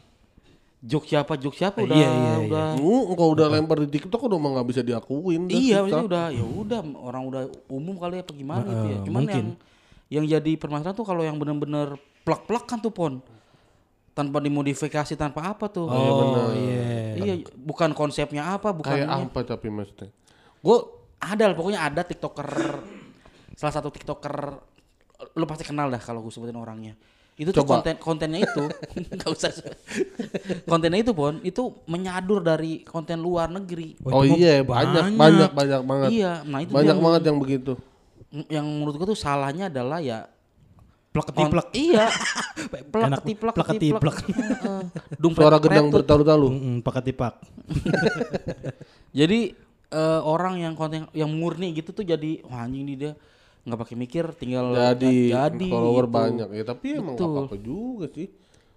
jok 0.77 1.03
siapa 1.09 1.33
jok 1.41 1.55
siapa 1.57 1.77
udah 1.81 1.95
Iya, 1.97 2.09
iya, 2.09 2.21
iya. 2.21 2.35
udah 2.45 2.67
Uh, 2.77 3.03
kalau 3.17 3.31
udah 3.33 3.47
lempar 3.49 3.77
di 3.81 3.89
TikTok 3.89 4.29
udah 4.29 4.37
mah 4.37 4.49
nggak 4.61 4.67
bisa 4.69 4.81
diakuin. 4.85 5.49
dah, 5.49 5.57
iya 5.57 5.77
maksudnya 5.81 6.05
udah 6.05 6.25
ya 6.29 6.45
udah 6.45 6.79
orang 7.01 7.23
udah 7.25 7.41
umum 7.71 7.97
kali 7.97 8.21
apa 8.21 8.31
gimana 8.33 8.61
gitu 8.65 8.85
ya. 8.85 8.97
Cuman 9.01 9.21
mungkin. 9.25 9.35
yang 9.35 9.47
yang 10.07 10.25
jadi 10.37 10.51
permasalahan 10.55 10.95
tuh 10.95 11.07
kalau 11.07 11.25
yang 11.25 11.35
bener-bener 11.41 11.97
plak-plak 12.21 12.63
kan 12.69 12.77
tuh 12.79 12.93
pon. 12.93 13.19
tanpa 14.17 14.41
dimodifikasi 14.41 15.13
tanpa 15.13 15.45
apa 15.53 15.69
tuh. 15.69 15.85
Oh 15.85 16.49
iya. 16.57 17.13
Iya, 17.21 17.33
bukan 17.53 17.93
konsepnya 17.93 18.49
apa, 18.49 18.73
bukan 18.73 18.97
Kayak 18.97 19.13
ini. 19.13 19.23
apa 19.29 19.39
tapi 19.45 19.69
maksudnya? 19.69 20.09
Gue 20.57 20.77
ada 21.21 21.43
lah, 21.45 21.53
pokoknya 21.53 21.85
ada 21.85 22.01
tiktoker 22.01 22.49
salah 23.57 23.73
satu 23.73 23.89
tiktoker 23.89 24.57
lu 25.33 25.45
pasti 25.49 25.65
kenal 25.65 25.89
dah 25.89 25.97
kalau 25.97 26.21
gue 26.21 26.29
sebutin 26.29 26.57
orangnya 26.57 26.93
itu 27.37 27.49
tuh 27.51 27.61
konten 27.63 27.93
kontennya 27.97 28.41
itu 28.41 28.63
nggak 29.13 29.29
usah 29.29 29.53
kontennya 30.63 30.99
itu 30.99 31.13
pon 31.13 31.37
itu 31.41 31.61
menyadur 31.85 32.41
dari 32.41 32.81
konten 32.81 33.17
luar 33.17 33.45
negeri 33.47 33.93
Oh, 34.03 34.21
mah 34.21 34.33
iya 34.33 34.53
banyak 34.59 35.13
banyak 35.13 35.49
banyak 35.51 35.81
banget. 35.83 36.09
iya 36.11 36.41
nah 36.43 36.59
itu 36.59 36.73
banyak 36.73 36.97
banget 36.97 37.21
yang 37.23 37.37
begitu. 37.37 37.73
yang 38.47 38.65
menurut 38.65 38.97
gue 38.97 39.07
tuh 39.07 39.19
salahnya 39.19 39.69
adalah 39.69 39.97
ya 39.99 40.25
Plek 41.07 41.29
kon- 41.29 41.49
ketiplek. 41.49 41.67
iya 41.73 42.05
plek 42.67 43.09
ketiplek 43.15 43.53
plek 43.53 43.67
ketiplek. 43.71 44.17
Heeh. 44.27 44.81
dung 45.15 45.33
Suara 45.33 45.57
gedang 45.57 45.87
bertalu-talu. 45.87 46.47
Mm, 46.51 46.77
Pak 46.81 46.93
ketipak. 46.99 47.33
jadi 49.13 49.39
eh, 49.89 50.21
orang 50.21 50.59
yang 50.59 50.73
konten 50.73 51.05
yang 51.11 51.29
murni 51.31 51.71
gitu 51.71 51.89
tuh 51.91 52.01
jadi 52.01 52.41
wah 52.43 52.65
anjing 52.65 52.83
nih 52.83 52.97
dia 52.97 53.11
nggak 53.67 53.79
pakai 53.83 53.95
mikir 53.99 54.25
tinggal 54.39 54.71
Jadi, 54.71 55.35
jadi 55.35 55.67
follower 55.67 56.07
gitu. 56.07 56.15
banyak 56.15 56.49
ya, 56.55 56.63
tapi 56.63 56.87
emang 56.95 57.19
Betul. 57.19 57.27
apa-apa 57.35 57.55
juga 57.59 58.05
sih. 58.07 58.27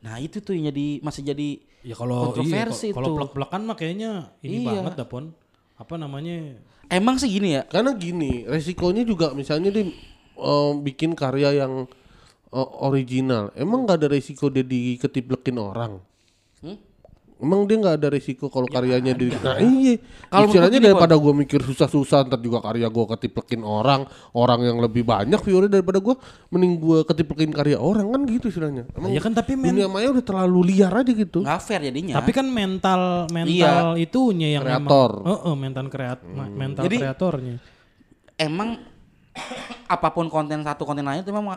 Nah 0.02 0.18
itu 0.18 0.42
tuh 0.42 0.58
yang 0.58 0.74
jadi 0.74 0.98
masih 1.00 1.22
jadi 1.22 1.48
Ya 1.80 1.96
kalau 1.96 2.28
Kontroversi 2.28 2.92
iya, 2.92 2.96
kalau 2.96 3.16
plek-plekan 3.16 3.60
mah 3.64 3.72
kayaknya 3.72 4.36
ini 4.44 4.68
Iya. 4.68 4.84
banget 4.84 4.92
dah 5.00 5.08
pon. 5.08 5.32
Apa 5.80 5.96
namanya? 5.96 6.60
emang 6.92 7.16
sih 7.16 7.30
gini 7.30 7.56
ya. 7.56 7.62
Karena 7.64 7.96
gini, 7.96 8.44
resikonya 8.44 9.00
juga 9.00 9.32
misalnya 9.32 9.72
dia 9.72 9.88
eh, 9.88 10.72
bikin 10.76 11.16
karya 11.16 11.64
yang 11.64 11.88
eh, 12.50 12.68
original. 12.84 13.48
Emang 13.56 13.88
nggak 13.88 13.96
ada 13.96 14.08
resiko 14.12 14.52
dia 14.52 14.60
diketiplekin 14.60 15.56
orang? 15.56 16.02
Hmm? 16.60 16.76
Emang 17.40 17.64
dia 17.64 17.76
nggak 17.76 17.96
ada 17.96 18.08
resiko 18.08 18.46
kalau 18.46 18.64
karyanya 18.64 19.10
di 19.10 19.32
Nah 19.32 19.56
iya. 19.56 19.96
Kalau 20.28 20.46
istilahnya 20.46 20.76
daripada 20.78 21.16
gua 21.16 21.32
mikir 21.32 21.64
susah-susah 21.64 22.28
ntar 22.28 22.36
juga 22.36 22.60
karya 22.60 22.84
gua 22.86 23.08
ketiplekin 23.10 23.64
orang, 23.64 24.04
orang 24.30 24.60
yang 24.60 24.76
lebih 24.76 25.02
banyak 25.02 25.40
viewernya 25.40 25.80
daripada 25.80 25.98
gua 25.98 26.20
mending 26.48 26.76
gua 26.76 27.00
ketiplekin 27.02 27.48
karya 27.48 27.80
orang 27.80 28.06
kan 28.06 28.20
gitu 28.28 28.46
istilahnya. 28.46 28.84
Emang 28.92 29.10
Ya 29.10 29.18
kan 29.18 29.32
tapi 29.32 29.56
men- 29.56 29.72
dunia 29.72 29.88
maya 29.88 30.12
udah 30.12 30.20
terlalu 30.20 30.68
liar 30.68 30.92
aja 30.92 31.08
gitu. 31.08 31.40
Nggak 31.40 31.60
fair 31.60 31.80
jadinya. 31.80 32.20
Tapi 32.20 32.30
kan 32.30 32.44
mental 32.44 33.00
mental 33.28 33.96
itunya 33.96 34.54
yang 34.54 34.62
Kreator. 34.62 35.10
memang 35.18 35.30
Heeh, 35.32 35.54
mental 35.56 35.84
kreat 35.88 36.18
ma- 36.22 36.46
mental 36.46 36.82
Jadi- 36.84 37.00
kreatornya. 37.00 37.56
emang 38.36 38.76
apa 39.94 40.08
pun 40.10 40.28
konten 40.28 40.60
satu 40.60 40.84
konten 40.84 41.04
lain 41.04 41.20
itu 41.20 41.30
memang 41.30 41.56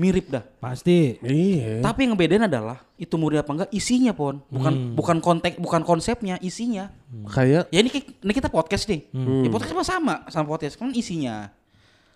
mirip 0.00 0.26
dah. 0.26 0.40
Pasti. 0.56 1.20
Iya. 1.20 1.84
Tapi 1.84 1.98
yang 2.02 2.16
ngebedain 2.16 2.40
adalah 2.42 2.80
itu 2.96 3.12
murni 3.14 3.36
apa 3.36 3.52
enggak 3.52 3.70
isinya 3.70 4.10
pon. 4.10 4.40
Bukan 4.48 4.72
Hmm. 4.72 4.92
bukan 4.96 5.16
konteks 5.18 5.56
bukan 5.56 5.84
konsepnya, 5.84 6.40
isinya. 6.40 6.88
Kayak 7.28 7.68
Ya 7.68 7.78
ini, 7.78 7.92
ini 7.92 8.32
kita 8.32 8.48
podcast 8.48 8.88
nih. 8.88 9.04
Hmm. 9.12 9.44
Ya 9.44 9.48
podcast 9.48 9.72
mah 9.72 9.84
sama 9.84 10.14
sama 10.26 10.48
podcast 10.48 10.74
kan 10.74 10.88
isinya. 10.90 11.52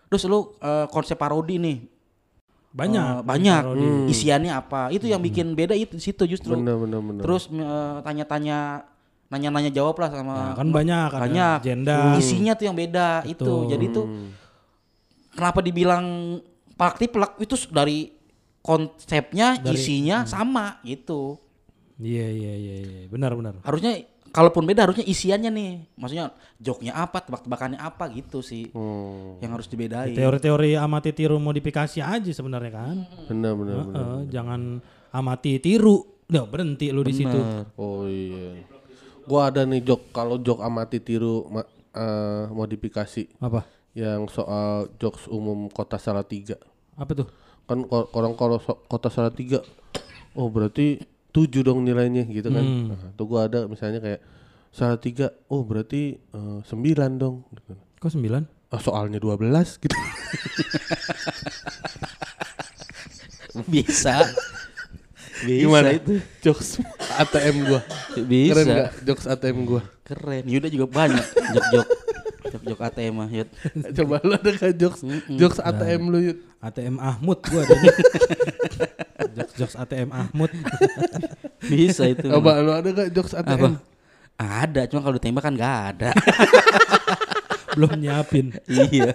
Terus 0.09 0.25
lu 0.25 0.57
eh, 0.59 0.87
konsep 0.89 1.15
parodi 1.15 1.61
nih. 1.61 1.79
Banyak. 2.73 3.21
Eh, 3.21 3.23
banyak. 3.23 3.63
parodi. 3.63 3.87
Isiannya 4.09 4.51
apa? 4.51 4.89
Itu 4.89 5.05
yang 5.05 5.21
bikin 5.21 5.53
beda 5.53 5.77
itu 5.77 6.01
situ 6.01 6.25
justru. 6.25 6.57
bener 6.57 6.75
bener 6.75 6.99
bener. 6.99 7.23
Terus 7.23 7.47
eh, 7.47 7.97
tanya-tanya 8.01 8.89
nanya-nanya 9.25 9.71
jawab 9.71 9.99
lah 9.99 10.09
sama 10.09 10.35
Nah, 10.35 10.55
kan 10.55 10.69
banyak 10.71 11.11
banyak 11.11 11.59
jenda. 11.61 12.15
isinya 12.15 12.55
tuh 12.55 12.65
yang 12.65 12.77
beda 12.77 13.25
itu 13.25 13.41
Betul. 13.43 13.67
jadi 13.67 13.87
tuh 13.91 14.07
kenapa 15.33 15.59
dibilang 15.59 16.05
plak 16.75 16.99
plak 17.05 17.33
itu 17.39 17.55
dari 17.69 18.11
konsepnya 18.59 19.57
Dari- 19.57 19.75
isinya 19.75 20.25
sama 20.25 20.81
gitu 20.83 21.39
Iya 21.95 22.27
iya 22.27 22.53
iya 22.55 22.77
iya. 22.81 23.01
Benar 23.07 23.33
benar. 23.33 23.55
harusnya 23.61 24.03
kalaupun 24.29 24.65
beda 24.65 24.83
harusnya 24.83 25.05
isiannya 25.05 25.47
nih 25.49 25.71
maksudnya 25.95 26.27
joknya 26.59 26.91
apa 26.93 27.23
tebak-tebakannya 27.23 27.79
apa 27.79 28.11
gitu 28.11 28.43
sih 28.43 28.67
Hmm, 28.69 29.39
yang 29.39 29.55
harus 29.55 29.67
dibedain 29.67 30.11
Teori-teori 30.11 30.75
amati 30.75 31.13
tiru 31.13 31.39
modifikasi 31.39 32.01
aja 32.01 32.27
sebenarnya 32.29 32.73
kan. 32.73 32.97
bener 33.25 33.55
bener 33.55 33.77
bener. 33.81 33.95
Heeh, 33.95 34.19
jangan 34.29 34.61
amati 35.11 35.59
tiru. 35.59 36.03
Udah 36.25 36.45
berhenti 36.45 36.89
lu 36.89 37.01
di 37.01 37.15
situ. 37.15 37.39
Oh 37.77 38.09
iya. 38.09 38.59
Gua 39.23 39.49
ada 39.49 39.63
nih 39.63 39.81
jok 39.81 40.11
kalau 40.11 40.35
jok 40.37 40.59
amati 40.59 40.99
tiru 40.99 41.47
ma- 41.47 41.69
eh, 41.93 42.45
modifikasi 42.49 43.39
Apa? 43.39 43.63
Yang 43.95 44.27
soal 44.27 44.91
jokes 44.99 45.25
umum 45.27 45.71
kota 45.71 45.97
Salatiga. 45.97 46.59
Apa 46.95 47.15
tuh? 47.15 47.29
Kan 47.65 47.87
orang 47.89 48.35
kalau 48.35 48.59
so- 48.59 48.83
kota 48.85 49.09
Salatiga 49.09 49.63
oh 50.35 50.51
berarti 50.51 50.99
tujuh 51.31 51.63
dong 51.63 51.83
nilainya 51.83 52.27
gitu 52.27 52.51
kan. 52.51 52.63
Nah, 52.63 53.15
tuh 53.15 53.27
gua 53.27 53.47
ada 53.47 53.67
misalnya 53.67 53.99
kayak 53.99 54.21
Salatiga 54.69 55.31
oh 55.47 55.63
berarti 55.63 56.19
eh, 56.19 56.59
sembilan 56.63 57.11
dong 57.15 57.47
gitu. 57.55 57.79
Kok 57.99 58.11
sembilan? 58.11 58.43
Ah, 58.69 58.83
soalnya 58.83 59.23
12 59.23 59.47
gitu. 59.79 59.97
bisa 63.71 64.27
bisa 65.45 65.63
Gimana 65.63 65.95
itu 65.95 66.19
Jokes 66.43 66.83
ATM 67.15 67.57
gua. 67.69 67.81
bisa 68.19 68.51
Keren 68.55 68.67
gak 68.67 68.91
jokes 69.05 69.27
ATM 69.27 69.59
gua? 69.63 69.83
keren 70.03 70.45
Yuda 70.45 70.69
juga 70.69 70.87
banyak 70.91 71.23
jok-jok 71.55 71.87
jok-jok 72.55 72.81
ATM 72.87 73.15
mah 73.19 73.31
Yud. 73.31 73.51
Coba 73.99 74.23
lu 74.23 74.33
ada 74.39 74.51
gak 74.55 74.75
jokes 74.79 75.03
jokes 75.27 75.59
ATM 75.59 76.03
lu 76.07 76.19
Yud? 76.31 76.39
ATM 76.63 76.97
Ahmud 77.03 77.39
gua 77.43 77.67
ada. 77.67 77.75
jokes 79.37 79.55
jokes 79.59 79.75
ATM 79.75 80.15
Ahmud. 80.15 80.51
bisa 81.71 82.07
itu 82.07 82.31
Coba 82.31 82.63
lu 82.63 82.71
ada 82.71 82.89
gak 82.95 83.11
jokes 83.11 83.35
Apa? 83.35 83.59
ATM? 83.59 83.75
Ada, 84.35 84.91
cuma 84.91 85.03
kalau 85.03 85.15
ditembak 85.19 85.47
kan 85.47 85.55
nggak 85.55 85.79
ada. 85.95 86.11
Belum 87.79 87.95
nyiapin. 87.99 88.51
iya. 88.67 89.15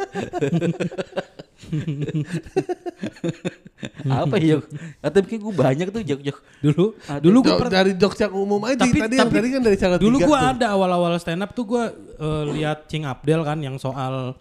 Apa 4.24 4.36
ya? 4.38 4.60
Atau 5.00 5.20
mungkin 5.22 5.40
gue 5.40 5.56
banyak 5.56 5.88
tuh 5.90 6.04
jok-jok. 6.04 6.38
Dulu 6.60 6.86
Ada. 7.02 7.20
dulu 7.20 7.38
gua 7.40 7.48
Jok- 7.50 7.60
per- 7.60 7.72
dari 7.72 7.92
jokes 7.94 8.20
yang 8.20 8.34
umum 8.34 8.60
aja 8.64 8.76
tapi 8.78 9.00
tadi 9.00 9.16
tapi 9.16 9.34
tadi 9.34 9.48
kan 9.50 9.62
dari 9.62 9.78
cara 9.78 9.96
dulu 9.96 10.18
tuh. 10.20 10.36
ada 10.36 10.66
awal-awal 10.70 11.16
stand 11.16 11.40
up 11.40 11.52
tuh 11.52 11.66
gua 11.66 11.84
eh, 11.96 12.44
lihat 12.54 12.86
Cing 12.86 13.04
Abdel 13.04 13.42
kan 13.42 13.58
yang 13.58 13.76
soal 13.76 14.36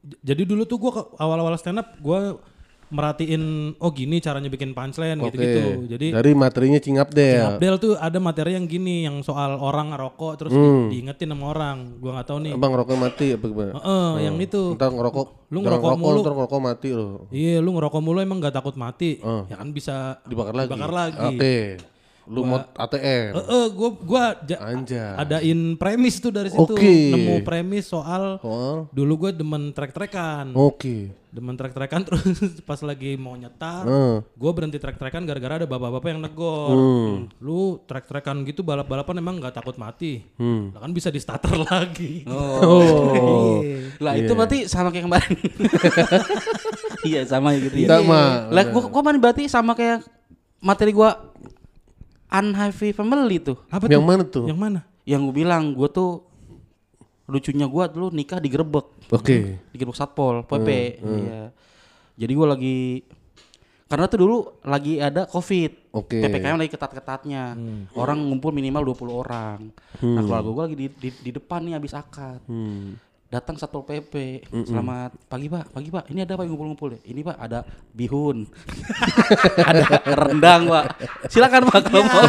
j- 0.00 0.18
jadi 0.24 0.42
dulu 0.44 0.62
tuh 0.64 0.78
gua 0.78 0.92
ke- 0.92 1.08
awal-awal 1.16 1.54
stand 1.54 1.78
up 1.78 1.94
gua 1.98 2.42
merhatiin 2.94 3.42
oh 3.76 3.90
gini 3.90 4.16
caranya 4.18 4.46
bikin 4.46 4.70
punchline 4.70 5.18
Oke. 5.18 5.34
gitu-gitu. 5.34 5.90
Jadi 5.90 6.06
dari 6.14 6.30
materinya 6.32 6.78
Cingap 6.78 7.10
deh. 7.10 7.34
Cing 7.34 7.48
Abdel 7.52 7.74
tuh 7.76 7.92
ada 7.98 8.18
materi 8.18 8.54
yang 8.54 8.64
gini 8.64 9.02
yang 9.02 9.18
soal 9.20 9.58
orang 9.58 9.90
ngerokok 9.90 10.32
terus 10.38 10.52
di- 10.52 10.62
Hmm. 10.62 10.86
diingetin 10.88 11.28
sama 11.28 11.44
orang. 11.50 11.76
Gua 11.98 12.10
nggak 12.14 12.26
tahu 12.26 12.38
nih. 12.40 12.52
Abang 12.54 12.72
rokok 12.72 12.94
mati 12.94 13.26
apa 13.34 13.44
gimana? 13.44 13.72
Heeh, 13.74 14.10
yang 14.22 14.36
itu. 14.38 14.62
Ntar 14.72 14.88
ngerokok, 14.88 15.26
Lu 15.50 15.58
ngerokok 15.60 15.90
ngerokok, 15.90 15.98
mulu. 16.00 16.20
ntar 16.22 16.34
ngerokok 16.34 16.60
mati 16.62 16.88
lo. 16.90 17.08
Iya, 17.28 17.58
lu 17.58 17.70
ngerokok 17.72 18.00
mulu 18.00 18.18
emang 18.20 18.38
gak 18.38 18.54
takut 18.54 18.74
mati. 18.74 19.18
Eh. 19.18 19.42
Ya 19.50 19.56
kan 19.58 19.68
bisa 19.70 20.22
Dibakar 20.22 20.54
lagi. 20.54 20.70
Dibakar 20.70 20.92
lagi. 20.94 21.26
Oke. 21.34 21.56
Lu 22.24 22.40
mau 22.42 22.56
ATM. 22.56 23.36
Eh, 23.36 23.66
gua 23.70 23.90
gua 23.94 24.24
ja- 24.40 24.64
Anjay. 24.64 25.12
adain 25.14 25.60
premis 25.74 26.16
tuh 26.16 26.28
dari 26.28 26.48
situ. 26.48 26.72
Oke. 26.72 27.12
Nemu 27.12 27.40
premis 27.40 27.84
soal 27.84 28.38
Soal. 28.38 28.88
dulu 28.90 29.12
gue 29.20 29.30
demen 29.34 29.70
trek-trekan. 29.70 30.50
Oke. 30.52 31.12
Demen 31.28 31.52
trek-trekan 31.52 32.00
terus 32.06 32.22
pas 32.62 32.78
lagi 32.80 33.14
mau 33.14 33.34
nyetar, 33.34 33.82
Heeh. 33.82 34.16
gue 34.22 34.50
berhenti 34.52 34.78
trek-trekan 34.78 35.20
gara-gara 35.22 35.58
ada 35.58 35.66
bapak-bapak 35.66 36.08
yang 36.08 36.22
negor. 36.22 36.70
Hmm. 36.70 37.14
Lu 37.38 37.60
trek-trekan 37.82 38.40
gitu 38.44 38.62
balap-balapan 38.62 39.18
emang 39.18 39.36
nggak 39.36 39.52
takut 39.52 39.74
mati. 39.74 40.22
Hmm. 40.36 40.70
Lah 40.70 40.80
kan 40.80 40.92
bisa 40.92 41.10
di 41.10 41.18
starter 41.18 41.58
lagi. 41.66 42.24
Oh. 42.24 43.60
Iya. 43.60 43.98
Lah 43.98 44.14
itu 44.14 44.32
berarti 44.32 44.58
sama 44.64 44.88
kayak 44.88 45.04
kemarin. 45.04 45.38
iya 47.04 47.20
sama 47.24 47.52
gitu 47.56 47.76
ya. 47.76 47.88
Sama. 47.90 48.48
Lah 48.48 48.64
gua 48.66 48.82
gua 48.86 49.00
kemarin 49.02 49.20
berarti 49.20 49.44
sama 49.46 49.74
kayak 49.74 50.06
materi 50.58 50.94
gua 50.94 51.18
unhappy 52.34 52.90
family 52.90 53.38
tuh. 53.38 53.56
Apa 53.68 53.86
Yang 53.86 54.02
tuh? 54.02 54.08
mana 54.08 54.22
tuh? 54.24 54.44
Yang 54.44 54.58
mana? 54.58 54.80
Yang 55.04 55.20
gue 55.22 55.34
bilang 55.36 55.64
gua 55.72 55.88
tuh 55.88 56.26
lucunya 57.24 57.64
gua 57.64 57.86
dulu 57.86 58.10
nikah 58.10 58.36
digerebek. 58.36 58.86
Oke. 59.08 59.60
digerebek 59.70 59.94
satpol 59.94 60.42
pp 60.42 60.68
iya 60.98 61.52
jadi 62.14 62.30
gue 62.30 62.46
lagi 62.46 62.78
karena 63.84 64.06
tuh 64.06 64.18
dulu 64.18 64.36
lagi 64.62 64.96
ada 64.96 65.24
covid 65.24 65.92
Oke. 65.92 66.20
ppkm 66.20 66.56
lagi 66.56 66.70
ketat-ketatnya 66.70 67.52
orang 67.94 68.18
ngumpul 68.22 68.48
minimal 68.50 68.86
20 68.88 69.08
orang 69.14 69.58
nah 70.00 70.20
keluarga 70.20 70.48
gue 70.48 70.64
lagi 70.64 70.76
di, 70.78 70.86
di, 70.90 71.08
di 71.10 71.30
depan 71.30 71.60
nih 71.62 71.74
habis 71.74 71.92
akad 71.92 72.40
Hmm. 72.44 72.96
Datang 73.34 73.58
satpol 73.58 73.82
pp 73.82 74.46
selamat 74.62 75.10
pagi 75.26 75.50
pak 75.50 75.66
pagi 75.74 75.90
pak 75.90 76.06
ini 76.14 76.22
ada 76.22 76.38
apa 76.38 76.46
yang 76.46 76.54
ngumpul-ngumpul 76.54 76.94
ya 76.94 77.00
ini 77.10 77.20
pak 77.26 77.34
ada 77.34 77.66
bihun 77.90 78.46
ada 79.74 79.84
rendang 80.06 80.70
pak 80.70 80.84
silakan 81.26 81.66
pak 81.66 81.82
kalau 81.90 82.06
mau 82.06 82.22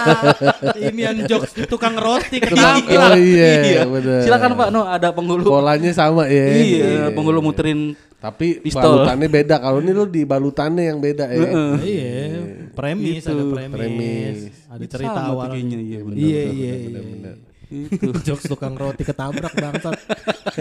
Ini 0.73 1.01
yang 1.13 1.17
jokes 1.29 1.53
tukang 1.69 1.93
roti 1.93 2.41
Kenapa? 2.41 2.81
kenapa? 2.81 3.13
Oh 3.13 3.21
iya, 3.21 3.85
bener. 3.85 4.25
silakan 4.25 4.51
pak 4.57 4.67
no 4.73 4.81
ada 4.89 5.13
penghulu 5.13 5.45
Polanya 5.45 5.93
sama 5.93 6.25
ya. 6.25 6.45
iya 6.57 6.89
penghulu 7.13 7.45
muterin 7.45 7.93
Tapi 8.15 8.57
Pistol. 8.57 9.05
balutannya 9.05 9.29
beda. 9.29 9.61
Kalau 9.61 9.85
ini 9.85 9.91
lu 9.93 10.09
di 10.09 10.25
balutannya 10.25 10.89
yang 10.89 10.97
beda 10.97 11.29
ya. 11.29 11.45
Iya. 11.77 12.17
Premis, 12.73 13.21
Itu. 13.21 13.29
ada 13.29 13.43
premis, 13.53 13.77
Premis. 13.77 14.37
ada 14.65 14.85
cerita 14.89 15.13
sama 15.13 15.29
tuh 15.29 15.35
awal. 15.37 15.47
kayaknya, 15.53 15.77
iya, 15.77 15.99
iya, 16.09 16.41
iya, 16.49 16.73
iya. 16.73 17.31
Itu. 17.67 18.13
Jokes 18.27 18.45
tukang 18.45 18.73
roti 18.73 19.01
ketabrak 19.01 19.53
bangsat. 19.53 19.95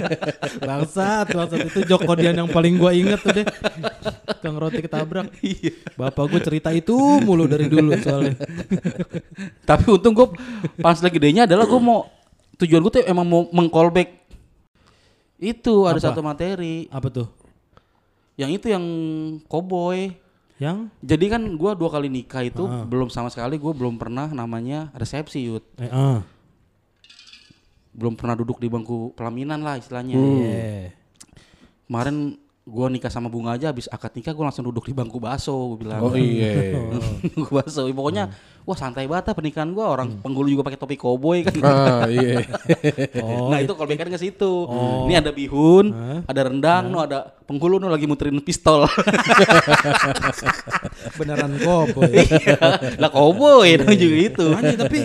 bangsat, 0.69 1.27
bangsat 1.31 1.61
itu 1.69 1.81
jok 1.85 2.05
kodian 2.05 2.35
yang 2.35 2.49
paling 2.49 2.75
gua 2.75 2.91
inget 2.91 3.21
tuh 3.21 3.33
deh. 3.33 3.47
Tukang 4.39 4.57
roti 4.57 4.81
ketabrak. 4.81 5.29
Iya. 5.41 5.73
Bapak 5.95 6.25
gue 6.29 6.41
cerita 6.41 6.71
itu 6.71 6.95
mulu 7.21 7.45
dari 7.45 7.67
dulu 7.67 7.95
soalnya. 7.99 8.35
Tapi 9.69 9.85
untung 9.89 10.13
gue 10.13 10.29
pas 10.79 10.97
lagi 10.97 11.15
gedenya 11.15 11.45
adalah 11.45 11.65
gue 11.65 11.79
mau 11.79 12.09
tujuan 12.57 12.81
gue 12.81 12.93
tuh 12.93 13.05
emang 13.05 13.27
mau 13.27 13.43
mengcallback 13.51 14.25
itu 15.37 15.85
ada 15.85 15.99
Apa? 15.99 16.07
satu 16.09 16.23
materi 16.23 16.87
Apa 16.89 17.11
tuh? 17.11 17.29
yang 18.35 18.51
itu 18.51 18.67
yang 18.67 18.83
cowboy 19.47 20.11
Yang 20.57 20.87
jadi 21.03 21.35
kan 21.35 21.43
gua 21.55 21.75
dua 21.75 21.91
kali 21.91 22.07
nikah 22.07 22.43
itu 22.43 22.63
Ah. 22.63 22.87
belum 22.87 23.11
sama 23.11 23.27
sekali 23.27 23.59
gue 23.59 23.73
belum 23.75 23.99
pernah 23.99 24.31
namanya 24.31 24.95
resepsi 24.95 25.43
yud 25.45 25.67
eh, 25.77 25.91
ah. 25.91 26.23
Belum 27.95 28.19
pernah 28.19 28.35
duduk 28.35 28.59
di 28.59 28.67
bangku 28.67 29.15
pelaminan 29.15 29.63
lah 29.63 29.79
istilahnya 29.79 30.19
Iya. 30.19 30.91
kemarin 31.87 32.35
gua 32.65 32.89
nikah 32.89 33.13
sama 33.13 33.29
bunga 33.29 33.55
aja 33.55 33.71
habis 33.71 33.87
akad 33.93 34.17
nikah 34.17 34.33
gue 34.33 34.41
langsung 34.41 34.65
duduk 34.65 34.89
di 34.89 34.97
bangku 34.97 35.21
baso 35.21 35.77
gue 35.77 35.85
bilang 35.85 36.01
Oh 36.01 36.17
iya. 36.17 36.73
bangku 37.37 37.53
baso 37.53 37.85
pokoknya 37.87 38.33
wah 38.65 38.73
santai 38.73 39.05
banget 39.05 39.31
lah 39.31 39.35
pernikahan 39.37 39.69
gua 39.71 39.93
orang 39.93 40.17
penghulu 40.25 40.49
juga 40.49 40.65
pakai 40.65 40.81
topi 40.81 40.97
cowboy 40.97 41.45
kan 41.45 41.53
ah 41.61 42.09
iya. 42.09 42.41
Oh, 43.21 43.53
nah 43.53 43.61
itu 43.61 43.77
callback 43.77 44.09
ke 44.09 44.17
situ. 44.17 44.53
Ini 45.07 45.21
ada 45.21 45.31
bihun, 45.31 45.93
ada 46.25 46.41
rendang, 46.49 46.89
no 46.89 47.05
ada 47.05 47.37
penghulu 47.45 47.77
no 47.77 47.93
lagi 47.93 48.09
muterin 48.09 48.41
pistol. 48.41 48.85
beneran 51.21 51.53
cowboy. 51.61 52.11
Iya. 52.11 52.57
lah 52.99 53.11
cowboy 53.13 53.69
dong 53.77 53.97
juga 53.97 54.17
itu. 54.19 54.47
Anjing 54.57 54.79
tapi 54.81 55.01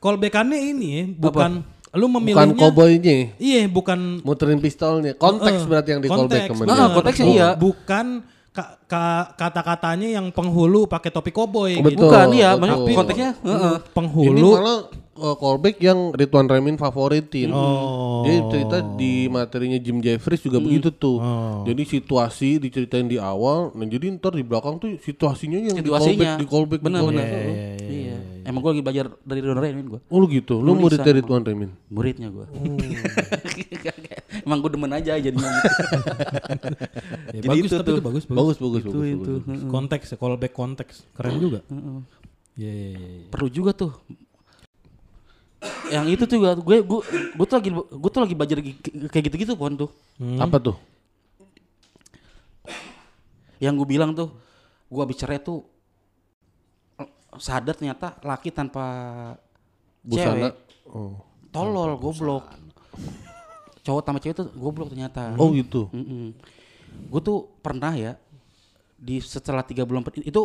callbackannya 0.00 0.58
ini 0.58 0.88
ya, 0.88 1.04
bukan 1.16 1.50
lu 1.94 2.06
Bukan 2.06 2.14
memilihnya 2.20 2.54
cowboynya. 2.58 3.16
Iya, 3.38 3.60
bukan 3.66 4.20
Muterin 4.20 4.58
pistolnya. 4.58 5.14
Konteks 5.14 5.62
Eh, 5.62 5.68
berarti 5.70 5.88
yang 5.90 6.02
di 6.02 6.08
callback 6.08 6.46
konteks, 6.46 6.48
ke 6.50 6.54
mana. 6.60 6.72
Ah, 6.76 6.88
konteksnya 6.90 7.26
iya. 7.26 7.48
Bukan 7.54 8.06
ka- 8.50 8.78
ka- 8.84 9.28
kata-katanya 9.34 10.08
yang 10.12 10.26
penghulu 10.30 10.86
pakai 10.86 11.10
topi 11.10 11.30
koboi 11.30 11.78
Betul. 11.78 11.90
gitu. 11.90 12.06
Bukan 12.06 12.26
iya, 12.32 12.54
betul. 12.54 12.94
konteksnya. 12.94 13.30
heeh. 13.36 13.74
Ini 13.78 13.90
Penghulu 13.90 14.48
malah 14.52 14.78
uh, 15.16 15.34
callback 15.34 15.78
yang 15.78 16.10
Ridwan 16.10 16.46
Remin 16.46 16.74
favoritin. 16.74 17.50
Oh. 17.50 18.22
Dia 18.22 18.42
cerita 18.48 18.78
di 18.94 19.26
materinya 19.26 19.78
Jim 19.78 19.98
Jeffries 19.98 20.42
juga 20.42 20.58
begitu 20.58 20.90
tuh. 20.90 21.18
Oh. 21.18 21.62
Jadi 21.62 21.82
situasi 21.84 22.58
diceritain 22.58 23.06
di 23.06 23.18
awal, 23.18 23.70
nah 23.72 23.86
jadi 23.86 24.10
ntar 24.12 24.34
di 24.34 24.42
belakang 24.42 24.78
tuh 24.78 24.98
situasinya 24.98 25.58
yang 25.60 25.74
Situasinya. 25.74 26.10
di 26.10 26.14
callback, 26.16 26.38
di 26.38 26.46
callback, 26.46 26.80
Benar 26.82 27.00
callback. 27.02 27.26
benar. 27.26 27.93
Iya. 28.44 28.52
Emang 28.52 28.60
gue 28.60 28.70
lagi 28.76 28.84
belajar 28.84 29.06
dari 29.24 29.40
Ridwan 29.40 29.60
Remin 29.64 29.86
gue. 29.88 30.00
Oh 30.12 30.20
lu 30.20 30.28
gitu, 30.28 30.60
lu 30.60 30.76
murid 30.76 31.00
dari 31.00 31.24
Ridwan 31.24 31.40
Remin. 31.40 31.72
Muridnya 31.88 32.28
gue. 32.28 32.44
Oh. 32.44 32.76
Emang 34.44 34.60
gue 34.60 34.70
demen 34.76 34.92
aja 34.92 35.16
jadinya 35.16 35.48
gitu. 35.48 35.72
Ya, 37.34 37.40
Jadi 37.42 37.48
bagus 37.50 37.66
itu 37.66 37.76
tapi 37.80 37.88
tuh. 37.88 37.96
itu 37.96 38.04
bagus 38.04 38.24
bagus. 38.28 38.36
Bagus, 38.38 38.56
bagus, 38.60 38.82
itu 38.84 38.92
bagus, 38.94 39.08
itu. 39.10 39.32
bagus. 39.42 39.62
Konteks 39.72 40.06
ya, 40.12 40.16
callback 40.20 40.52
konteks. 40.54 40.94
Keren 41.16 41.34
juga. 41.40 41.58
Iya 42.54 42.70
iya 42.70 42.88
iya. 42.94 42.98
iya. 43.00 43.26
Perlu 43.32 43.48
juga 43.50 43.72
tuh. 43.74 43.90
Yang 45.88 46.06
itu 46.14 46.22
tuh 46.28 46.36
gue 46.38 46.52
gue 46.60 46.76
gue, 46.84 47.00
gue 47.34 47.46
tuh 47.48 47.56
lagi 47.58 47.70
gue 47.74 48.10
tuh 48.12 48.20
lagi 48.22 48.34
belajar 48.36 48.58
kayak 49.08 49.24
gitu-gitu 49.32 49.56
pon 49.56 49.74
tuh. 49.74 49.90
Apa 50.38 50.60
tuh? 50.60 50.76
yang 53.62 53.74
gue 53.80 53.88
bilang 53.88 54.12
tuh 54.12 54.28
gue 54.92 55.00
habis 55.00 55.16
cerai 55.16 55.40
tuh 55.40 55.64
sadar 57.36 57.74
ternyata 57.74 58.16
laki 58.20 58.48
tanpa 58.48 58.84
Busana. 60.00 60.24
cewek 60.24 60.52
Oh. 60.84 61.16
tolol 61.48 61.96
goblok 61.96 62.44
cowok 63.80 64.02
tanpa 64.02 64.18
cewek 64.18 64.36
tuh 64.36 64.48
goblok 64.52 64.88
ternyata 64.88 65.32
Oh 65.34 65.48
gitu. 65.50 65.88
gue 67.04 67.20
tuh 67.20 67.50
pernah 67.60 67.90
ya 67.90 68.16
di 68.94 69.18
setelah 69.18 69.60
tiga 69.60 69.82
bulan 69.82 70.04
itu 70.22 70.42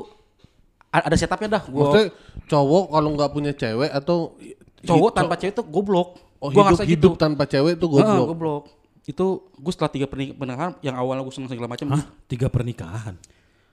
ada 0.89 1.13
setupnya 1.13 1.59
dah 1.59 1.63
gue 1.63 1.77
Maksudnya 1.77 2.07
cowok 2.47 2.83
kalau 2.89 3.09
nggak 3.13 3.31
punya 3.31 3.51
cewek 3.53 3.89
atau 3.89 4.33
cowok 4.81 5.11
tanpa 5.13 5.35
cewek 5.35 5.53
tuh 5.53 5.65
goblok 5.65 6.17
oh, 6.39 6.49
Gua 6.49 6.71
hidup 6.71 6.87
hidup 6.87 7.11
gitu. 7.13 7.19
tanpa 7.19 7.43
cewek 7.45 7.75
Heeh, 7.75 7.85
goblok. 7.85 8.27
goblok 8.27 8.63
itu 9.05 9.25
gue 9.53 9.71
setelah 9.71 9.89
tiga 9.89 10.05
pernik- 10.05 10.35
pernikahan 10.35 10.73
yang 10.79 10.93
awalnya 10.93 11.21
gue 11.21 11.33
seneng 11.33 11.49
segala 11.49 11.65
macam 11.67 11.87
Hah? 11.91 12.05
Tiga 12.25 12.45
pernikahan. 12.45 13.17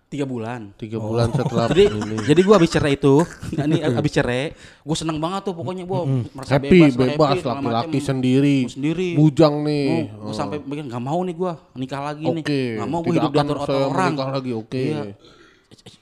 Tiga 0.06 0.22
bulan 0.22 0.70
Tiga 0.74 0.96
bulan 0.96 1.28
setelah 1.28 1.66
jadi 1.72 1.90
ini. 1.90 2.16
jadi 2.22 2.40
gue 2.40 2.54
habis 2.54 2.70
cerai 2.70 2.94
itu 2.94 3.14
ini 3.60 3.82
habis 3.82 4.12
cerai 4.12 4.54
gue 4.54 4.96
seneng 4.96 5.18
banget 5.18 5.42
tuh 5.42 5.52
pokoknya 5.52 5.82
gue 5.82 6.00
merasa 6.30 6.52
Happy, 6.54 6.78
bebas, 6.80 6.94
bebas, 6.94 7.36
laki-laki 7.42 7.98
sendiri. 7.98 8.56
Gua 8.62 8.72
sendiri 8.72 9.08
Bujang 9.14 9.54
nih. 9.60 9.88
gue 10.08 10.30
sampai 10.32 10.56
bikin 10.60 10.86
nggak 10.86 11.02
mau 11.02 11.18
nih 11.20 11.34
gue 11.34 11.52
nikah 11.76 12.02
lagi 12.04 12.22
nih 12.24 12.38
Oke. 12.40 12.60
nggak 12.76 12.88
mau 12.88 13.00
gue 13.00 13.14
hidup 13.14 13.30
diatur 13.30 13.58
orang 13.58 14.12
menikah 14.14 14.30
lagi. 14.32 14.50
Oke. 14.52 14.84
Iya. 14.86 15.02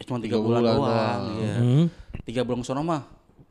cuma 0.00 0.16
tiga, 0.18 0.36
Tiga 0.36 0.38
bulan, 0.38 0.61
bulan 0.61 0.74
doang, 0.74 0.84
doang. 0.84 1.22
Iya. 1.34 1.55
Hmm. 1.57 1.84
tiga 2.22 2.40
bulan 2.42 2.61
sono 2.61 2.82
mah 2.82 3.02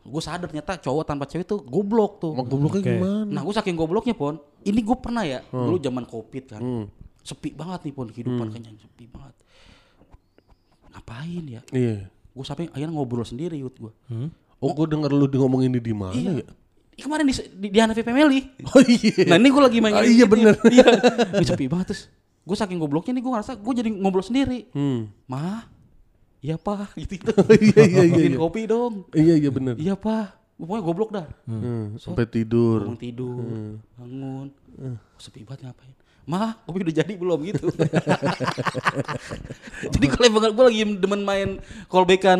gue 0.03 0.21
sadar 0.21 0.45
ternyata 0.45 0.77
cowok 0.77 1.03
tanpa 1.03 1.25
cewek 1.25 1.45
tuh 1.45 1.59
goblok 1.61 2.19
tuh 2.19 2.31
Mau 2.31 2.43
gobloknya 2.43 2.81
Oke. 2.83 2.93
gimana? 2.93 3.25
nah 3.25 3.41
gue 3.41 3.53
saking 3.53 3.73
gobloknya 3.73 4.13
pon 4.13 4.35
ini 4.61 4.79
gue 4.79 4.97
pernah 4.97 5.23
ya 5.23 5.41
dulu 5.47 5.77
zaman 5.77 6.05
covid 6.05 6.43
kan 6.47 6.61
Hmm. 6.61 6.85
sepi 7.19 7.49
banget 7.51 7.87
nih 7.87 7.93
pon 7.93 8.07
kehidupan 8.07 8.47
kayaknya 8.47 8.77
sepi 8.77 9.07
banget 9.07 9.33
ngapain 11.03 11.43
ya 11.45 11.61
Iya. 11.69 12.07
gue 12.07 12.45
sampai 12.47 12.71
akhirnya 12.71 12.95
ngobrol 12.95 13.27
sendiri 13.27 13.59
yut 13.59 13.75
gue 13.75 13.91
Oh, 14.57 14.71
gue 14.71 14.87
denger 14.87 15.11
lu 15.11 15.27
di 15.27 15.35
ngomongin 15.35 15.75
di 15.75 15.83
di 15.83 15.91
mana 15.91 16.15
Iya. 16.15 16.39
ya? 16.39 16.45
Ih, 16.95 17.03
kemarin 17.03 17.27
di, 17.27 17.35
di, 17.35 17.67
di 17.67 17.77
Hanafi 17.77 17.99
Family. 17.99 18.47
Oh 18.63 18.79
iya. 18.79 19.27
Nah 19.27 19.35
ini 19.35 19.51
gue 19.51 19.59
lagi 19.59 19.83
main 19.83 19.91
gini 19.91 20.13
iya, 20.13 20.23
bener. 20.23 20.55
Iya. 20.71 20.87
Ini 21.35 21.43
sepi 21.43 21.67
banget 21.67 21.91
terus. 21.91 22.07
Gue 22.39 22.55
saking 22.55 22.79
gobloknya 22.79 23.11
nih 23.11 23.19
gue 23.19 23.31
ngerasa 23.33 23.59
gue 23.59 23.73
jadi 23.75 23.89
ngobrol 23.91 24.23
sendiri. 24.23 24.71
Hmm. 24.71 25.11
Ma, 25.27 25.67
iya 26.39 26.55
pak, 26.55 26.95
gitu 27.01 27.19
gitu. 27.19 27.33
iya 27.59 27.83
iya 27.83 28.03
iya. 28.05 28.15
Bikin 28.15 28.31
Iya 28.31 28.39
kopi 28.39 28.61
dong. 28.63 28.93
iya, 29.11 29.35
iya 29.35 29.49
bener. 29.51 29.75
Iya 29.75 29.99
pak. 29.99 30.31
Pokoknya 30.55 30.83
goblok 30.85 31.09
dah. 31.11 31.27
Hmm, 31.43 31.99
Sampai 31.99 32.23
tidur. 32.23 32.87
Bangun 32.87 33.01
tidur, 33.03 33.43
bangun. 33.99 34.47
Oh, 34.79 34.95
sepi 35.19 35.43
banget 35.43 35.67
ngapain? 35.67 35.91
Ma, 36.23 36.55
kopi 36.63 36.87
udah 36.87 36.95
jadi 37.03 37.13
belum 37.19 37.39
gitu. 37.51 37.67
jadi 39.93 40.05
kalau 40.07 40.25
emang 40.31 40.55
gue 40.55 40.65
lagi 40.71 40.79
demen 40.95 41.21
main 41.27 41.49
callbackan 41.91 42.39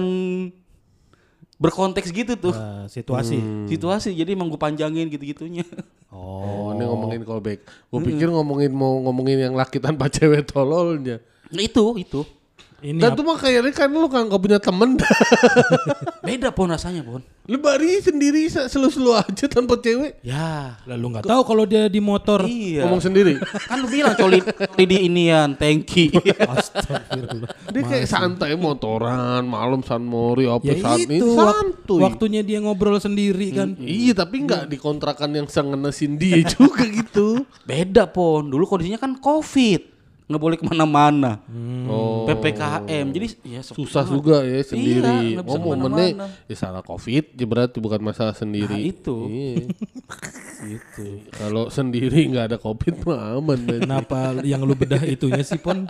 berkonteks 1.59 2.09
gitu 2.15 2.33
tuh. 2.39 2.55
Eh, 2.55 2.85
situasi. 2.87 3.37
Situasi 3.67 4.15
jadi 4.15 4.35
emang 4.35 4.47
gue 4.47 4.59
panjangin 4.59 5.11
gitu-gitunya. 5.11 5.67
Oh, 6.13 6.71
ini 6.71 6.83
ngomongin 6.85 7.21
callback. 7.27 7.65
Gue 7.91 7.99
pikir 8.05 8.31
ngomongin 8.31 8.71
mau 8.71 9.01
ngomongin 9.03 9.51
yang 9.51 9.55
laki 9.57 9.83
tanpa 9.83 10.07
cewek 10.07 10.47
tololnya. 10.47 11.19
Nah, 11.51 11.63
itu, 11.63 11.99
itu. 11.99 12.21
Ini 12.83 12.99
Dan 12.99 13.15
tuh 13.15 13.23
mah 13.23 13.35
kayaknya 13.35 13.71
kan 13.71 13.87
lu 13.87 14.05
kan 14.05 14.27
gak 14.27 14.37
punya 14.37 14.59
temen. 14.59 14.99
Beda 16.27 16.51
pon 16.51 16.67
rasanya 16.67 16.99
pon. 17.01 17.23
lu 17.43 17.55
bari 17.57 17.99
sendiri 17.99 18.47
se- 18.47 18.67
selu-selu 18.67 19.11
aja 19.13 19.47
tanpa 19.47 19.75
cewek. 19.75 20.19
Ya. 20.21 20.79
lalu 20.85 21.11
nggak 21.11 21.23
tahu 21.25 21.41
kalau 21.43 21.63
dia 21.63 21.87
di 21.87 21.99
motor. 21.99 22.39
Iya. 22.41 22.83
Ngomong 22.83 22.99
sendiri. 23.01 23.35
Kan 23.67 23.79
lu 23.79 23.87
bilang 23.87 24.15
coli 24.15 24.39
coli 24.39 24.85
di 24.85 24.97
inian, 25.01 25.51
tanki. 25.53 26.07
Astagfirullah. 26.53 27.51
Dia 27.67 27.81
kayak 27.83 28.05
santai 28.05 28.55
motoran, 28.55 29.43
malam 29.43 29.79
San 29.81 30.01
Mori, 30.01 30.43
apa 30.45 30.63
Ya 30.63 30.75
saat 30.77 30.99
ini 31.01 31.19
itu 31.19 31.27
wak- 31.33 31.51
santuy. 31.53 31.99
waktunya 31.99 32.41
dia 32.41 32.59
ngobrol 32.59 32.95
sendiri 32.97 33.51
kan. 33.51 33.75
Iya 33.77 34.15
tapi 34.17 34.43
nggak 34.43 34.63
di 34.65 34.77
kontrakan 34.77 35.31
yang 35.33 35.47
sengenesin 35.47 36.15
dia 36.15 36.39
juga 36.53 36.83
gitu. 36.83 37.43
Beda 37.63 38.03
pon. 38.05 38.43
Dulu 38.45 38.63
kondisinya 38.65 38.97
kan 38.97 39.15
covid. 39.15 39.91
Nggak 40.23 40.39
boleh 40.39 40.55
ke 40.55 40.63
mana-mana. 40.63 41.43
Oh. 41.85 42.12
PPKM. 42.25 43.05
Jadi 43.09 43.27
ya 43.43 43.61
Susah 43.61 44.01
banget. 44.01 44.13
juga 44.13 44.35
ya 44.41 44.61
sendiri. 44.61 45.03
Iya, 45.03 45.33
nggak 45.33 45.45
bisa 45.45 45.57
oh 45.57 45.63
momennya 45.63 46.07
ya 46.45 46.55
salah 46.55 46.81
covid, 46.81 47.25
ya 47.33 47.45
berarti 47.45 47.77
bukan 47.77 48.01
masalah 48.01 48.33
sendiri. 48.33 48.73
Nah, 48.73 48.89
itu. 48.89 49.17
Iya. 49.27 49.55
gitu. 50.63 51.03
Kalau 51.33 51.67
sendiri 51.67 52.19
nggak 52.25 52.45
ada 52.47 52.57
covid 52.57 53.03
mah 53.03 53.35
aman. 53.35 53.59
Kenapa 53.59 54.19
yang 54.41 54.63
lu 54.63 54.73
bedah 54.73 55.03
itunya 55.03 55.41
sih 55.41 55.57
pon? 55.57 55.83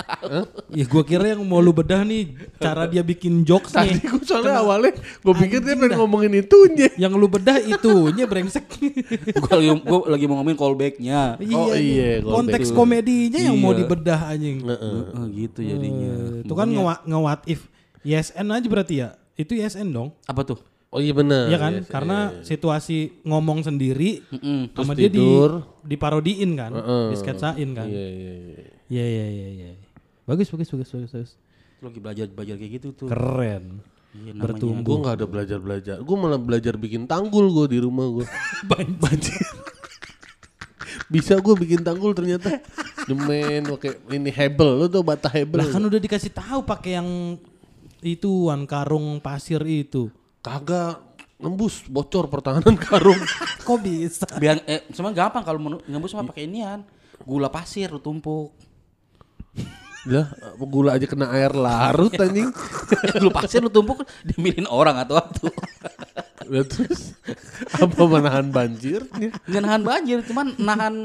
ya 0.70 0.86
gua 0.86 1.04
kira 1.04 1.30
yang 1.30 1.44
mau 1.44 1.60
lu 1.60 1.70
bedah 1.70 2.02
nih 2.02 2.34
cara 2.58 2.86
dia 2.86 3.02
bikin 3.02 3.44
jokes 3.44 3.70
Tadi 3.72 3.94
nih. 3.94 4.02
gue 4.04 4.24
soalnya 4.24 4.60
awalnya 4.60 4.92
gue 4.98 5.34
pikir 5.36 5.62
dia 5.62 5.76
pengen 5.76 6.00
ngomongin 6.00 6.34
itunya. 6.36 6.90
Yang 6.96 7.14
lu 7.14 7.28
bedah 7.28 7.58
itunya 7.60 8.26
brengsek. 8.26 8.66
Gue 9.34 9.52
lagi, 9.52 9.70
gua 9.82 10.00
lagi 10.08 10.26
mau 10.26 10.36
ngomongin 10.38 10.58
callbacknya. 10.58 11.38
Oh, 11.52 11.74
iya, 11.74 12.20
nih. 12.20 12.26
konteks 12.26 12.70
komedinya 12.72 13.40
yang 13.40 13.58
mau 13.58 13.72
Iya. 13.72 13.80
dibedah 13.80 14.20
anjing. 14.30 14.58
Oh, 14.64 15.26
gitu 15.30 15.60
jadinya. 15.60 16.14
Itu 16.44 16.54
kan 16.54 16.68
nge 16.72 17.20
what 17.20 17.42
if 17.46 17.68
YSN 18.04 18.48
aja 18.52 18.68
berarti 18.68 18.96
ya. 19.04 19.10
Itu 19.34 19.56
YSN 19.58 19.90
dong. 19.90 20.14
Apa 20.28 20.44
tuh? 20.44 20.60
Oh 20.94 21.02
iya 21.02 21.10
benar. 21.10 21.50
Iya 21.50 21.58
kan? 21.58 21.74
Karena 21.90 22.18
situasi 22.46 23.26
ngomong 23.26 23.66
sendiri 23.66 24.22
Mm-mm. 24.30 24.78
sama 24.78 24.94
Terus 24.94 25.00
dia 25.02 25.10
di 25.10 25.26
diparodiin 25.90 26.52
kan, 26.54 26.70
Heeh. 26.70 27.06
disketsain 27.18 27.70
kan. 27.74 27.90
Iya 27.90 28.06
iya 28.14 28.34
iya. 28.38 28.56
Iya 28.94 29.06
iya 29.10 29.26
iya 29.26 29.48
iya. 29.50 29.70
Bagus 30.30 30.54
bagus 30.54 30.70
bagus 30.70 30.90
bagus 30.94 31.12
bagus. 31.18 31.32
Lu 31.82 31.90
lagi 31.90 31.98
belajar 32.00 32.26
belajar 32.30 32.56
kayak 32.62 32.72
gitu 32.78 32.88
tuh. 32.94 33.08
Keren. 33.10 33.82
Iya, 34.14 34.38
bertumbuh. 34.38 34.86
Gue 34.86 34.98
nggak 35.02 35.16
ada 35.18 35.26
belajar 35.26 35.58
belajar. 35.58 35.96
Gue 36.06 36.14
malah 36.22 36.38
belajar 36.38 36.78
bikin 36.78 37.10
tanggul 37.10 37.50
gue 37.50 37.74
di 37.74 37.80
rumah 37.82 38.06
gue. 38.14 38.26
Banjir. 39.02 39.73
Bisa 41.12 41.40
gue 41.40 41.56
bikin 41.58 41.82
tanggul 41.84 42.16
ternyata. 42.16 42.62
Demen 43.08 43.68
pakai 43.68 44.00
ini 44.12 44.32
hebel. 44.32 44.70
Lo 44.84 44.86
tuh 44.88 45.04
bata 45.04 45.28
hebel. 45.28 45.64
Lah 45.64 45.70
kan 45.72 45.84
udah 45.84 46.00
dikasih 46.00 46.32
tahu 46.32 46.64
pakai 46.64 47.00
yang 47.00 47.10
ituan 48.04 48.68
karung 48.68 49.20
pasir 49.24 49.64
itu. 49.64 50.12
Kagak 50.44 51.00
nembus 51.40 51.84
bocor 51.88 52.28
pertahanan 52.32 52.76
karung. 52.80 53.20
Kok 53.68 53.80
bisa? 53.80 54.28
Biar 54.40 54.64
eh 54.68 54.88
sebenarnya 54.92 55.28
gampang 55.28 55.44
kalau 55.44 55.60
ngebus 55.88 56.16
mah 56.16 56.28
pakai 56.28 56.48
inian. 56.48 56.84
Gula 57.24 57.48
pasir 57.48 57.92
lu 57.92 58.04
tumpuk. 58.04 58.52
Lah, 60.04 60.28
gula 60.60 61.00
aja 61.00 61.08
kena 61.08 61.32
air 61.32 61.56
larut 61.56 62.12
anjing. 62.20 62.52
gula 63.24 63.32
pasir 63.32 63.64
lu 63.64 63.72
tumpuk 63.72 64.04
dimilin 64.28 64.68
orang 64.68 65.00
atau 65.00 65.16
waktu. 65.16 65.48
Ya, 66.50 66.62
terus 66.68 67.18
apa 67.74 68.02
menahan 68.06 68.48
banjirnya? 68.52 69.34
Nggak 69.50 69.62
nahan 69.64 69.84
banjir, 69.84 70.20
cuman 70.28 70.48
nahan 70.60 70.96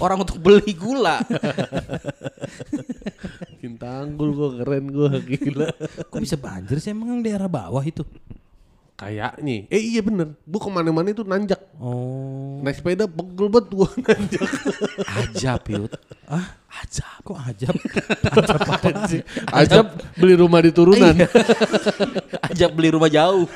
orang 0.00 0.24
untuk 0.24 0.36
beli 0.40 0.72
gula. 0.76 1.20
Bikin 3.56 3.78
tanggul 3.78 4.34
gue 4.34 4.48
keren 4.60 4.84
gue 4.90 5.10
gila. 5.38 5.68
Kok 6.08 6.20
bisa 6.20 6.36
banjir 6.36 6.76
sih 6.82 6.92
emang 6.92 7.16
yang 7.16 7.22
daerah 7.24 7.48
bawah 7.48 7.82
itu? 7.84 8.04
Kayaknya. 9.02 9.66
Eh 9.66 9.82
iya 9.82 9.98
bener. 9.98 10.38
Gue 10.46 10.60
ke 10.62 10.70
mana-mana 10.70 11.10
itu 11.10 11.26
nanjak. 11.26 11.58
Oh. 11.82 12.62
Naik 12.62 12.78
sepeda 12.78 13.10
pegel 13.10 13.50
banget 13.50 13.66
gue 13.74 13.88
nanjak. 14.06 14.48
Ajab, 15.10 15.62
Yud. 15.66 15.92
Ah, 16.30 16.54
ajab. 16.86 17.18
Kok 17.26 17.38
ajab? 17.50 17.74
Ajab 19.58 19.86
beli 20.14 20.34
rumah 20.38 20.62
di 20.62 20.70
turunan. 20.70 21.18
Ajab 22.48 22.70
beli 22.78 22.94
rumah 22.94 23.10
jauh. 23.10 23.50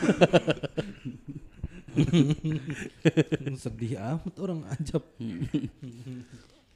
Sedih 3.54 4.02
amat 4.02 4.34
orang 4.42 4.66
ajab. 4.74 5.02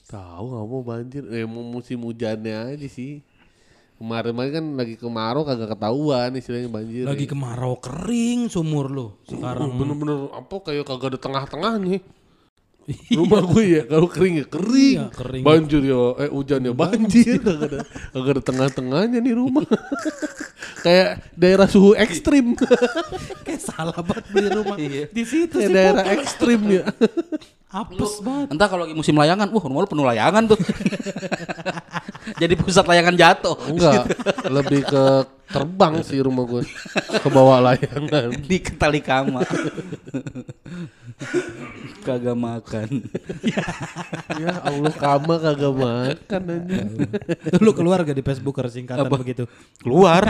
Tahu 0.07 0.45
nggak 0.47 0.67
mau 0.71 0.83
banjir. 0.87 1.25
Eh 1.27 1.43
mau 1.43 1.67
musim 1.67 1.99
hujannya 2.07 2.79
aja 2.79 2.87
sih. 2.87 3.19
Kemarin-kemarin 4.01 4.51
kan 4.51 4.67
lagi 4.75 4.95
kemarau 4.97 5.45
kagak 5.45 5.69
ketahuan 5.71 6.33
istilahnya 6.33 6.73
banjir. 6.73 7.05
Lagi 7.05 7.29
kemarau 7.29 7.77
kering 7.77 8.49
sumur 8.49 8.89
lu 8.89 9.01
Oh, 9.03 9.13
sekarang. 9.23 9.77
bener-bener 9.77 10.33
apa 10.33 10.55
kayak 10.59 10.89
kagak 10.89 11.09
ada 11.11 11.19
tengah-tengah 11.21 11.77
nih. 11.79 12.01
Rumah 13.13 13.45
gue 13.47 13.65
ya 13.71 13.83
kalau 13.85 14.09
kering 14.09 14.35
ya 14.35 14.47
kering. 14.49 14.97
Iya, 14.97 15.07
kering. 15.13 15.43
Banjir 15.45 15.83
ya 15.85 16.01
eh 16.17 16.31
hujan 16.33 16.65
ya 16.65 16.73
banjir 16.73 17.39
kagak 17.39 17.69
ada 17.69 17.79
kagak 18.11 18.33
ada 18.33 18.43
tengah-tengahnya 18.43 19.19
nih 19.21 19.35
rumah. 19.37 19.69
kayak 20.85 21.21
daerah 21.37 21.69
suhu 21.69 21.93
ekstrim. 21.93 22.57
Kayak 23.45 23.61
salah 23.63 24.01
banget 24.01 24.25
beli 24.33 24.49
rumah 24.49 24.77
Iya. 24.77 25.05
di 25.07 25.25
situ 25.25 25.53
kayak 25.53 25.69
sih. 25.69 25.77
daerah 25.77 26.05
ekstrim 26.09 26.61
ya. 26.73 26.85
Apes 27.69 28.19
banget. 28.19 28.49
Entah 28.49 28.67
kalau 28.67 28.83
lagi 28.83 28.97
musim 28.97 29.15
layangan, 29.15 29.47
wah 29.47 29.61
rumah 29.61 29.85
lu 29.85 29.91
penuh 29.91 30.03
layangan 30.03 30.43
tuh. 30.49 30.59
Jadi 32.37 32.55
pusat 32.55 32.85
layangan 32.85 33.17
jatuh. 33.17 33.57
Enggak, 33.67 34.05
lebih 34.47 34.85
ke 34.85 35.05
terbang 35.51 35.99
sih 36.01 36.23
rumah 36.23 36.47
gue. 36.47 36.63
Ke 37.17 37.29
bawah 37.29 37.59
layangan. 37.61 38.31
Di 38.49 38.59
ketali 38.59 39.01
kamar. 39.01 39.43
Kagak 42.01 42.33
makan. 42.33 42.89
Ya 44.41 44.57
Allah 44.63 44.95
kama 44.95 45.37
kagak 45.37 45.75
makan 45.75 46.43
aja. 46.49 46.79
Lu 47.61 47.77
keluar 47.77 48.01
gak 48.01 48.17
di 48.17 48.25
Facebook 48.25 48.57
singkatan 48.65 49.05
begitu? 49.07 49.45
Keluar. 49.83 50.25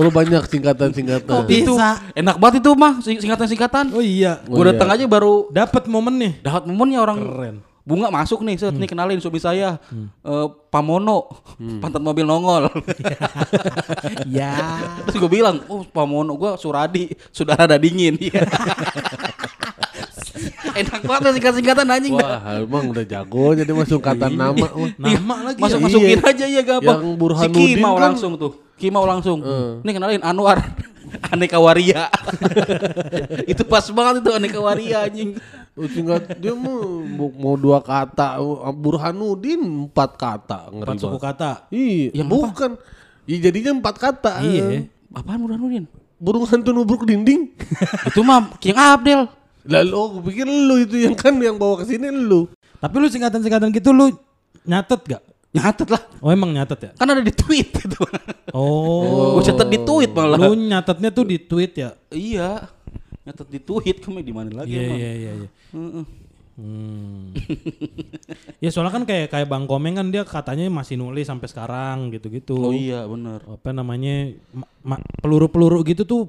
Lu 0.00 0.08
banyak 0.08 0.48
singkatan-singkatan. 0.48 1.44
Bisa. 1.44 1.60
Itu 1.60 1.74
enak 2.16 2.36
banget 2.40 2.64
itu 2.64 2.70
mah 2.72 3.04
sing- 3.04 3.20
singkatan-singkatan. 3.20 3.92
Oh 3.92 4.00
iya. 4.00 4.40
Gue 4.48 4.64
datang 4.64 4.88
aja 4.88 5.04
baru 5.04 5.50
Dapat 5.52 5.84
momen 5.86 6.14
nih. 6.16 6.32
dapat 6.40 6.64
momennya 6.64 6.98
orang 7.00 7.18
Keren. 7.20 7.56
Bunga 7.80 8.08
masuk 8.08 8.40
nih, 8.40 8.54
set 8.54 8.72
nih 8.72 8.86
kenalin 8.86 9.18
suami 9.18 9.38
saya 9.38 9.80
Eh, 10.20 10.46
Pamono, 10.68 11.26
pantat 11.80 11.98
mobil 11.98 12.22
nongol. 12.22 12.70
ya. 14.30 14.54
Terus 15.02 15.16
gue 15.18 15.30
bilang, 15.32 15.58
oh 15.66 15.82
Pamono 15.82 16.34
gue 16.34 16.54
Suradi, 16.54 17.10
saudara 17.28 17.66
ada 17.66 17.74
dingin. 17.74 18.14
Iya. 18.16 18.46
Enak 20.70 21.02
banget 21.02 21.34
singkat-singkatan 21.34 21.82
anjing. 21.84 22.14
Wah, 22.14 22.40
emang 22.56 22.88
udah 22.88 23.02
jago 23.02 23.52
jadi 23.52 23.68
masuk 23.68 23.98
kata 23.98 24.30
nama 24.30 24.54
mah. 24.54 24.70
Nama 24.94 25.36
lagi 25.50 25.58
Masuk 25.58 25.76
ya. 25.76 25.84
masukin 25.84 26.08
Iya. 26.16 26.30
aja 26.30 26.46
ya 26.46 26.62
gampang. 26.62 27.00
Yang 27.02 27.18
Burhanuddin 27.18 27.58
si 27.58 27.74
Kimau 27.74 27.92
kan- 27.92 28.02
langsung 28.06 28.32
tuh. 28.38 28.52
Kimau 28.78 29.04
langsung. 29.04 29.38
Nih 29.82 29.92
kenalin 29.92 30.22
Anwar. 30.22 30.62
Aneka 31.34 31.58
Waria. 31.58 32.06
itu 33.44 33.66
pas 33.66 33.82
banget 33.90 34.22
itu 34.22 34.30
Aneka 34.30 34.58
Waria 34.62 35.04
anjing. 35.04 35.34
Oh, 35.78 35.86
singkat 35.86 36.36
dia 36.42 36.50
mau 36.52 36.82
mau 37.30 37.54
dua 37.54 37.78
kata 37.78 38.42
Burhanuddin 38.74 39.86
empat 39.86 40.18
kata 40.18 40.66
ngeri 40.74 40.88
Empat 40.92 40.96
suku 40.98 41.16
banget. 41.16 41.26
kata. 41.30 41.50
Iya, 41.70 42.08
Yang 42.20 42.28
bukan. 42.28 42.70
Iya 43.24 43.38
jadinya 43.48 43.70
empat 43.78 43.94
kata. 43.96 44.32
Iya. 44.42 44.90
Apaan 45.14 45.40
Burhanuddin? 45.46 45.84
Burung 46.20 46.44
hantu 46.44 46.70
nubruk 46.74 47.06
dinding. 47.06 47.54
itu 48.10 48.20
mah 48.20 48.50
King 48.58 48.76
Abdel. 48.76 49.30
Lalu 49.64 49.92
oh, 49.94 50.06
gue 50.18 50.22
pikir 50.32 50.46
lu 50.48 50.74
itu 50.82 50.96
yang 51.06 51.14
kan 51.14 51.32
yang 51.38 51.56
bawa 51.56 51.80
ke 51.80 51.88
sini 51.88 52.10
lu. 52.10 52.50
Tapi 52.80 52.94
lu 52.96 53.06
singkatan-singkatan 53.06 53.70
gitu 53.70 53.92
lu 53.92 54.08
nyatet 54.64 55.00
gak? 55.06 55.22
Nyatet 55.50 55.88
lah. 55.90 56.02
Oh 56.20 56.30
emang 56.30 56.50
nyatet 56.50 56.78
ya? 56.80 56.90
Kan 56.96 57.08
ada 57.10 57.22
di 57.22 57.32
tweet 57.32 57.68
itu. 57.72 58.00
Oh. 58.50 59.38
Gue 59.38 59.42
catat 59.46 59.68
di 59.70 59.78
tweet 59.80 60.10
malah. 60.10 60.36
Lu 60.38 60.54
nyatetnya 60.54 61.10
tuh 61.14 61.24
di 61.24 61.38
tweet 61.38 61.72
ya? 61.78 61.90
Iya. 62.10 62.66
Nyatet 63.30 63.46
di 63.46 63.60
tweet 63.60 63.96
kamu 63.98 64.20
di 64.20 64.34
mana 64.34 64.50
lagi 64.52 64.74
Iya 64.74 64.82
emang. 64.82 64.98
iya 64.98 65.10
iya. 65.14 65.30
iya. 65.36 65.48
Heeh. 65.70 66.04
Hmm. 66.60 67.30
ya 68.64 68.68
soalnya 68.68 68.92
kan 68.92 69.04
kayak 69.06 69.30
kayak 69.30 69.48
Bang 69.48 69.64
Komeng 69.64 69.96
kan 69.96 70.10
dia 70.10 70.26
katanya 70.26 70.68
masih 70.68 70.98
nulis 70.98 71.24
sampai 71.24 71.46
sekarang 71.46 72.10
gitu-gitu. 72.10 72.58
Oh 72.58 72.74
iya 72.74 73.06
bener. 73.06 73.40
Apa 73.46 73.70
namanya 73.70 74.34
ma- 74.50 74.68
ma- 74.84 75.04
peluru-peluru 75.16 75.80
gitu 75.86 76.02
tuh 76.02 76.22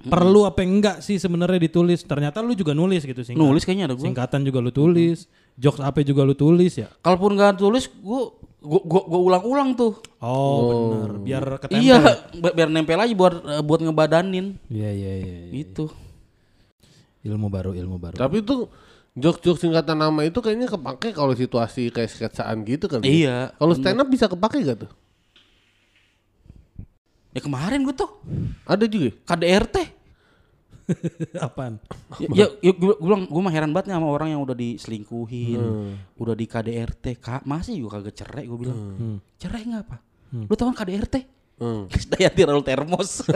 perlu 0.00 0.44
apa 0.44 0.60
enggak 0.60 1.00
sih 1.00 1.16
sebenarnya 1.16 1.62
ditulis? 1.62 2.02
Ternyata 2.02 2.42
lu 2.42 2.52
juga 2.52 2.74
nulis 2.74 3.00
gitu 3.00 3.22
singkat. 3.22 3.38
Nulis 3.38 3.62
kayaknya 3.62 3.88
ada 3.88 3.94
gue. 3.94 4.04
Singkatan 4.04 4.40
juga 4.42 4.58
lu 4.58 4.68
tulis, 4.68 5.24
jokes 5.54 5.80
apa 5.80 6.02
juga 6.02 6.20
lu 6.20 6.34
tulis 6.34 6.74
ya? 6.74 6.90
Kalaupun 7.00 7.32
nggak 7.32 7.56
tulis, 7.56 7.88
gue 7.88 8.22
gue 8.60 8.80
gue 9.08 9.20
ulang-ulang 9.22 9.72
tuh. 9.72 9.96
Oh, 10.20 10.60
bener, 10.92 11.10
biar 11.22 11.44
ketempel. 11.56 11.80
Iya, 11.80 11.96
ya? 11.96 12.12
bi- 12.36 12.52
biar 12.52 12.68
nempel 12.68 12.98
aja 12.98 13.14
buat 13.14 13.34
eh, 13.40 13.62
buat 13.64 13.80
ngebadanin. 13.80 14.58
Iya 14.68 14.90
iya 14.92 15.12
iya. 15.16 15.36
iya. 15.48 15.64
Gitu. 15.64 15.88
Ilmu 17.26 17.46
baru, 17.50 17.74
ilmu 17.74 17.96
baru. 17.98 18.16
Tapi 18.16 18.42
itu 18.42 18.70
jok-jok 19.18 19.58
singkatan 19.58 19.98
nama 19.98 20.20
itu 20.22 20.38
kayaknya 20.38 20.70
kepake 20.70 21.10
kalau 21.10 21.34
situasi 21.34 21.90
kayak 21.90 22.10
sketsaan 22.10 22.62
gitu 22.62 22.86
kan. 22.86 23.02
Iya. 23.02 23.52
Kalau 23.58 23.74
stand 23.74 23.98
up 23.98 24.08
bisa 24.08 24.30
kepake 24.30 24.62
gak 24.62 24.86
tuh? 24.86 24.90
Ya 27.36 27.40
kemarin 27.44 27.84
gue 27.84 27.94
tuh 27.94 28.08
Ada 28.64 28.88
juga. 28.88 29.10
ya? 29.10 29.14
KDRT. 29.26 29.76
Apaan? 31.44 31.76
ya, 32.32 32.48
ya, 32.64 32.72
gue 32.72 32.94
bilang 32.96 33.28
gue 33.28 33.42
mah 33.44 33.52
heran 33.52 33.76
banget 33.76 33.92
nih 33.92 34.00
sama 34.00 34.08
orang 34.08 34.32
yang 34.32 34.40
udah 34.40 34.56
diselingkuhin, 34.56 35.60
udah 36.16 36.32
di 36.32 36.48
KDRT, 36.48 37.20
kak 37.20 37.44
masih 37.44 37.76
juga 37.84 38.00
kagak 38.00 38.16
cerai 38.16 38.48
gue 38.48 38.56
bilang. 38.56 38.78
Cerai 39.36 39.68
nggak 39.68 39.82
apa? 39.84 39.96
Lu 40.48 40.54
tau 40.56 40.72
kan 40.72 40.80
KDRT? 40.80 41.28
Hmm. 41.58 41.90
Dayanti 41.90 42.42
Raul 42.46 42.62
Termos. 42.62 43.26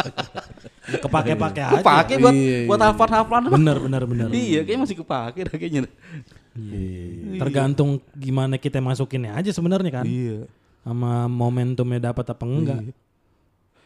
Kepake-pake 0.88 1.60
aja. 1.60 1.74
kepake 1.76 2.14
buat 2.16 2.32
Iya, 2.32 2.58
buat 2.64 2.80
hafal-hafalan. 2.80 3.52
Bener 3.52 3.76
bener 3.76 4.02
bener. 4.04 4.28
Iya, 4.30 4.64
kayaknya 4.64 4.80
masih 4.82 4.96
kepake 4.96 5.40
dah 5.44 5.54
kayaknya. 5.54 5.80
Tergantung 7.36 8.00
gimana 8.12 8.56
kita 8.56 8.80
masukinnya 8.80 9.36
aja 9.36 9.50
sebenarnya 9.50 9.90
kan. 9.92 10.04
Iya. 10.04 10.48
Sama 10.80 11.28
momentumnya 11.28 12.10
dapat 12.10 12.24
apa 12.24 12.42
enggak. 12.42 12.80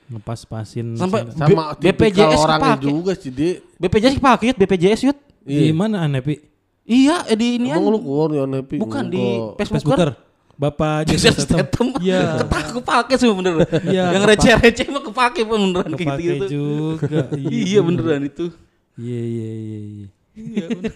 Ngepas-pasin. 0.06 0.94
Sampai 0.94 1.26
Sama 1.32 1.74
B- 1.74 1.90
BPJS 1.90 2.38
orangnya 2.38 2.76
kepake. 2.76 2.84
juga 2.84 3.12
sih 3.14 3.30
dia. 3.32 3.58
BPJS 3.76 4.14
kepake 4.16 4.46
BPJS 4.54 5.00
Yud. 5.04 5.18
Di 5.42 5.74
mana 5.74 6.06
Anepi? 6.06 6.38
Iya, 6.82 7.26
eh, 7.26 7.34
di 7.34 7.58
ini 7.58 7.70
Emang 7.70 7.94
lu 7.94 7.98
keluar 8.02 8.28
ya 8.30 8.42
Nepi? 8.44 8.76
bukan 8.78 9.06
di 9.06 9.22
Enggak. 9.54 10.18
Bapak 10.62 11.02
Jason 11.10 11.34
Statham. 11.34 11.90
Iya. 11.98 12.46
Ketak 12.46 12.70
kepake 12.78 13.14
sih 13.18 13.26
bener. 13.34 13.66
Iya, 13.82 14.14
Yang 14.14 14.24
receh-receh 14.30 14.86
mah 14.94 15.02
kepake 15.02 15.40
beneran 15.42 15.90
kayak 15.98 15.98
Kepake 15.98 16.22
gitu. 16.22 16.46
juga. 16.54 17.20
Iya 17.50 17.80
beneran 17.82 18.22
itu. 18.30 18.54
Iya 18.94 19.22
iya 19.26 19.50
iya. 19.50 19.78
iya. 19.82 20.06
Iya 20.38 20.66
bener. 20.70 20.92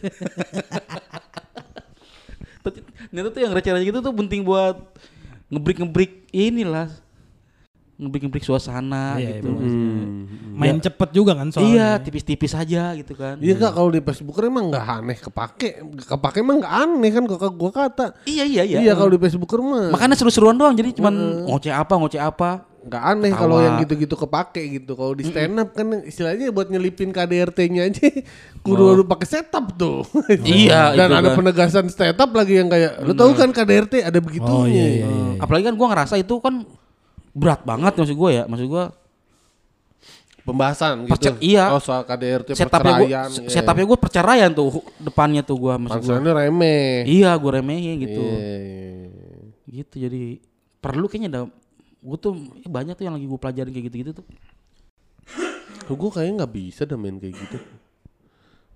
Ternyata 3.11 3.29
tuh 3.35 3.41
yang 3.43 3.53
receh-receh 3.59 3.87
gitu 3.91 3.99
tuh 3.99 4.15
penting 4.15 4.47
buat 4.47 4.79
ngebrik-ngebrik 5.51 6.31
inilah. 6.31 6.87
Ngebrik-ngebrik 7.97 8.45
suasana 8.45 9.17
Iya, 9.17 9.41
gitu. 9.41 9.49
iya, 9.49 9.57
maksudnya. 9.57 9.97
Main 10.53 10.77
cepet 10.79 11.09
juga 11.11 11.33
kan 11.33 11.49
soalnya. 11.49 11.73
Iya, 11.73 11.89
tipis-tipis 11.99 12.53
aja 12.53 12.93
gitu 12.93 13.13
kan. 13.13 13.41
Iya 13.41 13.57
kak 13.57 13.73
kalau 13.73 13.89
di 13.89 14.01
Facebook 14.01 14.37
emang 14.39 14.69
nggak 14.69 14.85
aneh 14.85 15.17
kepake, 15.17 15.69
kepake 16.05 16.37
emang 16.41 16.61
nggak 16.61 16.75
aneh 16.77 17.11
kan 17.11 17.23
kok 17.25 17.41
gua 17.51 17.73
kata. 17.73 18.13
Iya, 18.23 18.45
iya, 18.45 18.63
iya. 18.63 18.79
Iya 18.79 18.93
kalau 18.93 19.09
di 19.09 19.19
Facebook 19.19 19.49
mah. 19.57 19.89
Makanya 19.91 20.13
seru-seruan 20.13 20.55
doang 20.55 20.73
jadi 20.73 20.93
cuman 20.93 21.15
ngoceh 21.45 21.73
apa, 21.73 21.93
ngoceh 21.97 22.21
apa. 22.21 22.69
nggak 22.87 23.03
aneh 23.03 23.33
kalau 23.35 23.59
yang 23.59 23.83
gitu-gitu 23.83 24.15
kepake 24.15 24.63
gitu. 24.77 24.95
Kalau 24.95 25.11
di 25.11 25.27
stand 25.27 25.59
up 25.59 25.75
kan 25.75 26.07
istilahnya 26.07 26.55
buat 26.55 26.71
nyelipin 26.71 27.11
KDRT-nya 27.11 27.83
aja 27.83 28.07
kudu 28.63 29.03
pakai 29.03 29.27
setup 29.27 29.75
tuh. 29.75 30.07
Iya, 30.47 30.95
Dan 30.95 31.11
itu 31.11 31.19
ada 31.19 31.29
kan. 31.33 31.37
penegasan 31.37 31.89
setup 31.89 32.31
lagi 32.31 32.55
yang 32.55 32.69
kayak 32.69 33.03
lu 33.03 33.11
tahu 33.11 33.35
kan 33.35 33.51
KDRT 33.51 34.05
ada 34.05 34.21
begitunya. 34.21 34.55
Oh 34.55 34.71
iya 34.71 34.87
iya. 34.93 35.07
Eh, 35.09 35.43
apalagi 35.43 35.67
kan 35.67 35.75
gua 35.75 35.89
ngerasa 35.91 36.15
itu 36.15 36.39
kan 36.39 36.63
berat 37.37 37.61
banget 37.63 37.93
maksud 37.95 38.17
gua 38.17 38.31
ya 38.33 38.45
maksud 38.45 38.67
gua 38.67 38.85
Pembahasan 40.41 41.03
gitu. 41.03 41.11
Perce- 41.11 41.43
iya. 41.43 41.75
Oh 41.75 41.83
soal 41.83 42.07
KDRT 42.07 42.55
setupnya 42.55 42.95
gua 42.95 43.03
perceraian. 43.03 43.29
iya. 43.35 43.51
setupnya 43.51 43.85
gua 43.85 43.99
perceraian 43.99 44.51
tuh 44.51 44.69
depannya 44.97 45.43
tuh 45.43 45.57
gua 45.59 45.75
maksud 45.77 46.01
gua 46.01 46.17
Bangsaannya 46.17 46.33
remeh. 46.41 47.03
iya 47.05 47.31
gua 47.35 47.53
remehin 47.57 47.99
gitu 48.01 48.23
Iya. 48.23 48.57
gitu 49.67 49.95
jadi 50.01 50.23
perlu 50.79 51.05
kayaknya 51.05 51.29
ada 51.29 51.41
gua 51.99 52.17
tuh 52.17 52.33
eh, 52.57 52.71
banyak 52.71 52.95
tuh 52.95 53.05
yang 53.05 53.15
lagi 53.15 53.27
gua 53.27 53.39
pelajarin 53.39 53.71
kayak 53.71 53.87
gitu-gitu 53.87 54.13
tuh 54.17 54.27
Tuh 55.83 55.95
gue 55.95 56.11
kayaknya 56.11 56.43
nggak 56.43 56.53
bisa 56.53 56.83
dah 56.83 56.99
main 56.99 57.15
kayak 57.15 57.35
gitu. 57.37 57.59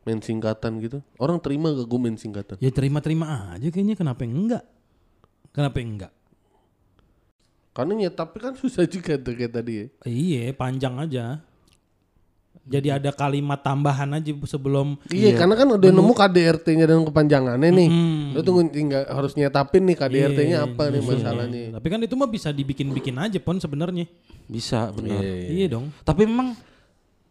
Main 0.00 0.22
singkatan 0.22 0.78
gitu. 0.78 1.02
Orang 1.18 1.42
terima 1.42 1.74
gak 1.74 1.82
gue 1.84 1.98
main 1.98 2.14
singkatan? 2.14 2.54
Ya 2.56 2.70
terima-terima 2.70 3.26
aja 3.50 3.66
kayaknya 3.66 3.98
kenapa 3.98 4.22
enggak? 4.22 4.62
Kenapa 5.50 5.82
enggak? 5.82 6.12
Karena 7.70 7.92
nyetapnya 7.96 8.40
kan 8.50 8.54
susah 8.54 8.82
juga 8.84 9.14
tuh 9.14 9.32
kayak 9.32 9.52
tadi 9.52 9.72
ya. 9.72 9.86
Iya, 10.04 10.50
panjang 10.52 10.94
aja. 10.98 11.38
Jadi 12.60 12.86
ada 12.86 13.10
kalimat 13.10 13.58
tambahan 13.58 14.06
aja 14.14 14.30
sebelum 14.44 14.94
Iya, 15.08 15.34
karena 15.34 15.54
kan 15.54 15.66
udah 15.70 15.90
nemu 15.90 16.12
KDRT-nya 16.12 16.86
dan 16.86 17.02
kepanjangannya 17.02 17.70
nih. 17.72 17.88
Hmm. 17.88 18.36
Lu 18.36 18.40
tunggu 18.42 18.62
tinggal 18.68 19.06
harus 19.06 19.34
nyetapin 19.34 19.82
nih 19.86 19.96
KDRT-nya 19.96 20.58
Iya, 20.60 20.66
apa 20.68 20.82
nih 20.86 21.02
masalahnya. 21.02 21.62
Tapi 21.74 21.86
kan 21.88 21.98
itu 22.02 22.14
mah 22.14 22.26
bisa 22.26 22.50
dibikin-bikin 22.50 23.16
aja 23.16 23.38
pon 23.38 23.58
sebenarnya. 23.58 24.06
bisa 24.50 24.90
benar 24.90 25.22
Iya 25.22 25.70
dong. 25.70 25.94
tapi 26.02 26.26
memang 26.26 26.58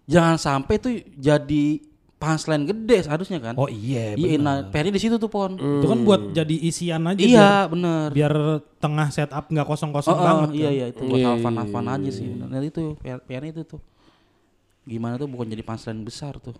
jangan 0.07 0.39
sampai 0.39 0.79
tuh 0.79 0.91
jadi 1.13 1.83
punchline 2.19 2.67
gede 2.67 3.07
seharusnya 3.07 3.39
kan 3.39 3.55
Oh 3.55 3.71
iya, 3.71 4.11
iya 4.13 4.35
nah 4.35 4.67
PR-nya 4.67 4.91
di 4.91 4.99
situ 4.99 5.15
tuh 5.15 5.31
pon 5.31 5.55
Itu 5.55 5.87
kan 5.87 6.03
buat 6.03 6.35
jadi 6.35 6.51
isian 6.51 7.07
aja 7.07 7.15
iya 7.17 7.51
bener 7.65 8.11
biar, 8.11 8.33
biar 8.35 8.59
tengah 8.77 9.07
setup 9.07 9.47
nggak 9.47 9.63
kosong-kosong 9.63 10.13
Oh, 10.13 10.19
oh, 10.19 10.27
banget. 10.27 10.49
iya 10.51 10.67
kan. 10.67 10.75
iya 10.75 10.85
itu 10.91 11.01
buat 11.01 11.19
hafan-hafan 11.23 11.85
aja 11.89 12.11
sih. 12.11 12.27
Nah 12.27 12.59
itu 12.59 12.99
PR, 12.99 13.23
PR-nya 13.23 13.51
itu 13.55 13.63
tuh. 13.65 13.81
Gimana 14.83 15.15
tuh 15.15 15.31
bukan 15.31 15.47
jadi 15.47 15.63
punchline 15.63 16.03
besar 16.03 16.35
tuh. 16.37 16.59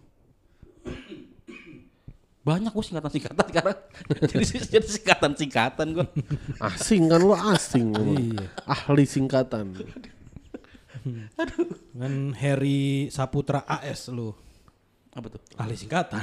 Banyak 2.40 2.72
gue 2.72 2.86
singkatan-singkatan 2.86 3.46
sekarang. 3.52 3.78
jadi 4.32 4.44
jadi 4.80 4.88
singkatan-singkatan 4.88 5.88
gue. 5.92 6.08
Asing 6.58 7.12
kan 7.12 7.20
lu 7.20 7.36
asing. 7.36 7.88
emang. 7.92 8.40
Ahli 8.64 9.04
singkatan. 9.04 9.76
Dengan 11.92 12.14
Harry 12.36 13.08
Saputra 13.10 13.64
AS 13.64 14.08
lu. 14.08 14.32
Apa 15.10 15.26
tuh? 15.26 15.42
Ahli 15.58 15.74
singkatan. 15.74 16.22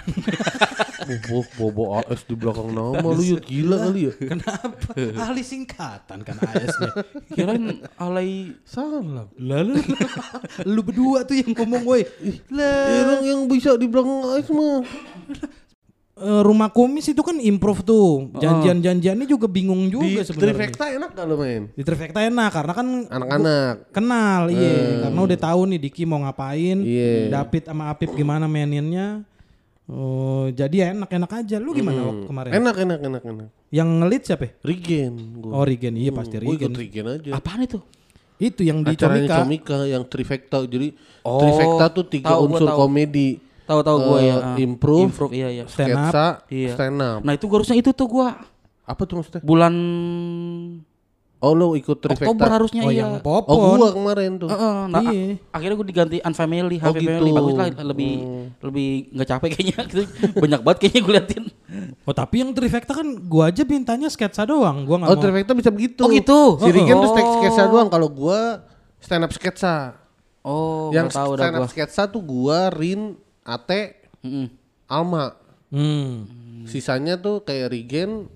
Bobo, 1.06 1.42
bobo 1.58 1.82
AS 1.98 2.22
di 2.22 2.38
belakang 2.38 2.70
nama 2.70 3.02
lu 3.02 3.34
yuk 3.34 3.42
gila 3.42 3.90
kali 3.90 4.10
ya. 4.10 4.12
Kenapa? 4.14 4.90
Ahli 4.94 5.42
singkatan 5.42 6.22
kan 6.22 6.38
AS-nya. 6.38 6.94
Kirain 7.34 7.82
alay 7.98 8.54
Salah. 8.62 9.26
Lalu 9.42 9.82
lu 10.62 10.80
berdua 10.86 11.26
tuh 11.26 11.34
yang 11.34 11.50
ngomong 11.50 11.82
woi. 11.82 12.06
Lah 12.54 13.22
yang 13.26 13.50
bisa 13.50 13.74
di 13.74 13.90
belakang 13.90 14.22
AS 14.38 14.48
mah. 14.54 14.86
Eh, 16.16 16.40
rumah 16.40 16.68
kumis 16.68 17.06
itu 17.06 17.20
kan 17.20 17.36
improve 17.36 17.80
tuh. 17.82 18.32
Janjian-janjiannya 18.34 19.24
juga 19.24 19.47
bingung 19.47 19.86
Di 19.86 19.93
juga 19.93 20.20
sebenarnya. 20.22 20.48
Trifecta 20.51 20.84
enak 20.90 21.10
gak 21.12 21.24
lu 21.24 21.36
main? 21.36 21.62
Di 21.70 21.82
Trifecta 21.82 22.18
enak 22.22 22.51
karena 22.51 22.72
kan 22.72 22.86
Anak-anak. 23.06 23.74
kenal 23.90 24.40
iya 24.48 24.74
karena 25.02 25.20
udah 25.22 25.38
tahu 25.38 25.60
nih 25.66 25.78
Diki 25.78 26.02
mau 26.02 26.18
ngapain 26.18 26.78
Iya. 26.78 27.28
David 27.30 27.62
sama 27.64 27.88
Apip 27.88 28.10
gimana 28.10 28.44
maininnya 28.44 29.20
oh 29.84 30.51
jadi 30.51 30.90
enak-enak 30.90 31.30
aja 31.36 31.56
lu 31.56 31.70
gimana 31.70 32.01
waktu 32.02 32.24
kemarin 32.24 32.51
Enak, 32.52 32.74
enak, 32.76 33.01
enak, 33.02 33.22
enak. 33.24 33.48
yang 33.68 33.88
ngelit 33.97 34.22
siapa 34.24 34.44
ya? 34.44 34.52
Regen. 34.62 35.14
Gua. 35.38 35.52
oh 35.52 35.64
Regen 35.64 35.94
iya 35.94 36.10
pasti 36.10 36.34
Gua 36.36 36.48
ikut 36.51 36.72
Regen 36.72 36.74
Regen 36.74 37.06
aja. 37.09 37.30
apaan 37.32 37.62
itu? 37.62 37.78
itu 38.36 38.60
yang 38.62 38.80
di 38.80 38.93
Acaranya 38.93 39.24
Comika 39.32 39.40
Comika 39.40 39.78
yang 39.86 40.05
Trifecta. 40.05 40.60
Jadi 40.60 40.93
Oh, 41.22 41.40
Trifecta 41.40 41.88
tuh 41.88 42.05
tiga 42.05 42.34
tahu, 42.34 42.40
unsur 42.47 42.68
tahu. 42.68 42.78
komedi. 42.82 43.40
Tahu-tahu 43.66 43.97
gue 44.01 44.18
Eh, 44.18 44.24
ya. 44.24 44.34
ah. 44.36 44.56
improve, 44.56 45.09
Improve 45.09 45.32
iya 45.32 45.48
iya. 45.52 45.64
Stand 45.66 45.90
up. 45.90 45.98
sketsa, 46.09 46.26
Iya. 46.48 46.72
stand 46.72 46.98
up. 46.98 47.20
Nah 47.20 47.32
itu 47.32 47.44
gue 47.44 47.56
harusnya 47.56 47.76
itu 47.76 47.90
tuh 47.90 48.06
gue 48.09 48.26
Apa 48.84 49.02
tuh 49.02 49.18
maksudnya? 49.18 49.43
bulan 49.43 49.74
Oh 51.36 51.52
lo 51.52 51.74
ikut 51.74 52.01
Trifecta. 52.01 52.32
Oktober 52.32 52.48
harusnya 52.48 52.80
oh 52.80 52.88
iya. 52.88 53.01
yang 53.05 53.20
Oh 53.20 53.76
gua 53.76 53.93
kemarin 53.93 54.30
tuh. 54.36 54.48
Heeh, 54.48 54.76
nah, 54.88 55.02
Iya. 55.05 55.36
akhirnya 55.52 55.76
gue 55.76 55.86
diganti 55.86 56.16
unfamily, 56.18 56.76
Oh, 56.78 56.88
happy 56.88 56.98
gitu. 56.98 57.12
family 57.12 57.30
bagus 57.30 57.55
lah 57.55 57.66
lebih 57.84 58.12
lebih 58.59 58.88
nggak 59.12 59.28
capek 59.28 59.48
kayaknya 59.52 59.76
gitu. 59.93 60.02
Banyak 60.32 60.60
banget 60.62 60.78
kayaknya 60.80 61.01
gue 61.02 61.12
liatin. 61.12 61.44
oh 62.02 62.14
tapi 62.14 62.34
yang 62.40 62.51
Trifecta 62.51 62.94
kan 62.94 63.05
gua 63.22 63.51
aja 63.51 63.62
mintanya 63.62 64.09
sketsa 64.09 64.43
doang 64.44 64.86
gua 64.86 64.97
nggak 64.97 65.10
Oh 65.12 65.14
mau 65.14 65.22
Trifecta 65.22 65.52
bisa 65.52 65.68
begitu. 65.68 66.01
Oh, 66.01 66.09
gitu? 66.09 66.38
Si 66.56 66.70
Regen 66.72 66.97
tuh 66.97 67.10
Oh. 67.10 67.34
sketsa 67.36 67.62
doang. 67.66 67.88
Kalau 67.90 68.09
gua 68.09 68.64
stand 68.97 69.22
up 69.22 69.30
sketsa. 69.30 69.93
Oh, 70.40 70.88
yang 70.88 71.10
tahu 71.10 71.36
stand 71.36 71.52
up 71.52 71.60
gue. 71.60 71.68
sketsa 71.68 72.02
tuh 72.06 72.22
gua, 72.22 72.70
Rin, 72.70 73.18
Ate, 73.47 74.10
Alma. 74.86 75.39
hmm. 75.70 76.66
Sisanya 76.66 77.14
tuh 77.14 77.40
kayak 77.40 77.70
Regen 77.70 78.27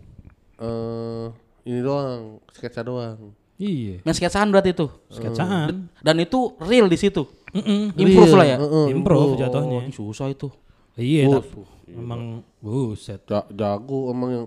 eh 0.57 1.27
ini 1.63 1.81
doang, 1.81 2.39
sketsa 2.51 2.81
doang. 2.81 3.35
iya 3.57 4.01
Main 4.01 4.15
sketsaan 4.15 4.49
berarti 4.49 4.71
itu. 4.71 4.87
sketsaan 5.09 5.91
Dan 5.99 6.17
itu 6.19 6.55
real 6.59 6.87
di 6.87 6.97
situ. 6.97 7.27
Mm-mm. 7.51 7.91
Improve 7.93 8.31
Real, 8.31 8.39
lah 8.39 8.47
ya. 8.47 8.57
heeh, 8.59 8.87
improve 8.95 9.23
Oh, 9.27 9.37
jatuhnya 9.37 9.81
susah 9.91 10.31
itu. 10.31 10.47
iya 10.95 11.27
Oh, 11.27 11.43
tapi 11.43 11.67
emang 11.91 12.23
buset 12.59 13.19
Ja- 13.25 13.49
jago 13.49 14.09
emang 14.09 14.31
yang 14.31 14.47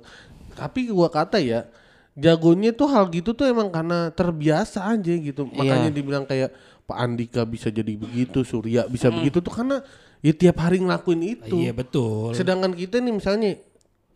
tapi 0.53 0.88
gua 0.88 1.10
kata 1.10 1.38
ya 1.38 1.68
jagonya 2.14 2.72
tuh 2.72 2.88
hal 2.88 3.10
gitu 3.10 3.34
tuh 3.34 3.44
emang 3.44 3.68
karena 3.68 4.07
terbiasa 4.10 4.85
aja 4.88 5.11
gitu 5.11 5.49
makanya 5.49 5.90
Iya. 5.90 5.94
dibilang 5.94 6.23
kayak 6.23 6.53
Pak 6.84 6.95
Andika 6.95 7.41
bisa 7.44 7.68
jadi 7.68 7.94
begitu 7.94 8.41
Surya 8.41 8.85
bisa 8.85 9.10
begitu 9.10 9.40
tuh 9.40 9.49
karena 9.49 9.81
ya 10.23 10.31
tiap 10.31 10.57
hari 10.63 10.79
ngelakuin 10.79 11.21
itu 11.21 11.55
iya 11.59 11.75
betul 11.75 12.31
sedangkan 12.31 12.71
kita 12.71 13.03
nih 13.03 13.13
misalnya 13.13 13.59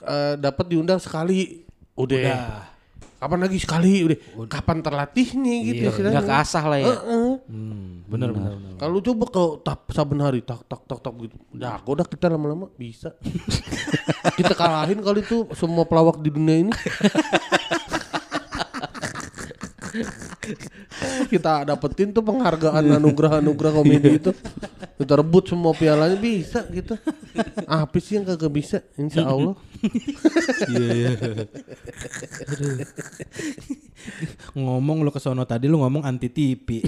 eh, 0.07 0.33
dapat 0.39 0.65
diundang 0.71 1.03
sekali 1.03 1.67
udah, 1.97 2.69
kapan 3.17 3.39
lagi 3.41 3.57
sekali 3.57 4.05
udah, 4.05 4.17
kapan 4.45 4.85
terlatihnya 4.85 5.55
gitu 5.65 5.81
istilahnya. 5.89 6.21
Nggak 6.21 6.29
keasah 6.29 6.63
lah 6.69 6.77
ya. 6.77 6.87
Heeh. 6.93 7.29
Hmm, 7.49 8.05
bener 8.05 8.29
bener 8.29 8.53
bener. 8.53 8.77
Kalau 8.77 9.01
coba 9.01 9.25
kalau 9.33 9.51
tak 9.65 9.89
saben 9.89 10.21
hari 10.21 10.45
tak 10.45 10.61
tak 10.69 10.85
tak 10.85 11.01
tak 11.01 11.13
gitu. 11.25 11.35
Jago 11.57 11.91
dah 11.97 12.05
kita 12.05 12.29
lama-lama 12.29 12.69
bisa. 12.77 13.17
kita 14.39 14.53
kalahin 14.53 15.01
kali 15.01 15.25
itu 15.25 15.49
semua 15.57 15.83
pelawak 15.89 16.21
di 16.21 16.29
dunia 16.29 16.69
ini. 16.69 16.73
kita 21.33 21.67
dapetin 21.67 22.13
tuh 22.13 22.23
penghargaan 22.23 22.97
anugerah-anugerah 22.97 23.71
komedi 23.73 24.09
itu. 24.17 24.31
Kita 24.97 25.13
rebut 25.19 25.49
semua 25.49 25.73
pialanya 25.77 26.17
bisa 26.17 26.65
gitu. 26.73 26.97
Apa 27.69 27.97
sih 28.01 28.17
yang 28.17 28.25
kagak 28.25 28.51
bisa? 28.53 28.77
Insya 28.97 29.29
Allah. 29.29 29.55
Iya 30.69 30.87
iya. 30.93 31.11
ngomong 34.57 35.05
lu 35.05 35.11
ke 35.13 35.19
sono 35.21 35.45
tadi 35.45 35.69
lu 35.69 35.81
ngomong 35.81 36.01
anti 36.05 36.29
TV. 36.33 36.81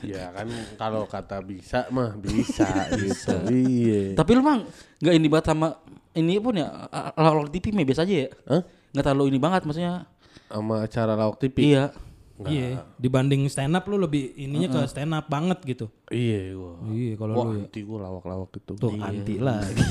Ya 0.00 0.32
kan 0.32 0.48
kalau 0.80 1.04
kata 1.04 1.44
bisa 1.44 1.86
mah 1.92 2.16
bisa 2.16 2.66
gitu. 2.96 3.36
Iya. 3.52 4.16
Tapi 4.16 4.30
lu 4.34 4.42
mang 4.42 4.66
nggak 4.98 5.14
ini 5.14 5.26
banget 5.28 5.46
sama 5.52 5.78
ini 6.16 6.42
pun 6.42 6.58
ya 6.58 6.66
lalu 7.14 7.52
TV 7.52 7.70
mah 7.70 7.86
biasa 7.86 8.02
aja 8.08 8.14
ya. 8.26 8.28
Hah? 8.50 8.62
Nggak 8.90 9.04
terlalu 9.06 9.24
ini 9.30 9.38
banget 9.38 9.62
maksudnya. 9.68 10.08
Sama 10.50 10.84
acara 10.84 11.14
lawak 11.14 11.38
TV. 11.38 11.74
Iya. 11.74 11.94
Iya, 12.40 12.88
dibanding 12.96 13.44
stand 13.52 13.76
up 13.76 13.84
lu 13.84 14.00
lebih 14.00 14.32
ininya 14.32 14.72
ke 14.72 14.80
stand 14.88 15.12
up 15.12 15.28
banget 15.28 15.60
gitu. 15.60 15.92
Iya 16.08 16.56
gua. 16.56 16.72
Iya, 16.88 17.12
kalau 17.20 17.32
lu 17.36 17.40
ya. 17.52 17.68
anti 17.68 17.80
gua 17.84 17.98
lawak-lawak 18.08 18.50
itu. 18.56 18.72
Tuh 18.80 18.96
anti 18.96 19.34
lagi. 19.36 19.84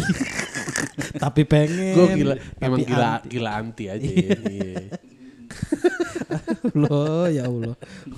tapi 1.24 1.42
pengen. 1.46 1.94
Gue 1.94 2.08
gila, 2.18 2.36
tapi 2.42 2.66
emang 2.66 2.80
gila, 2.82 3.10
anti. 3.22 3.28
gila 3.30 3.50
anti 3.54 3.84
aja 3.86 4.10
ya. 4.10 4.30
Iya. 4.50 4.84
Loh, 6.82 7.26
ya 7.30 7.44
Allah. 7.46 7.76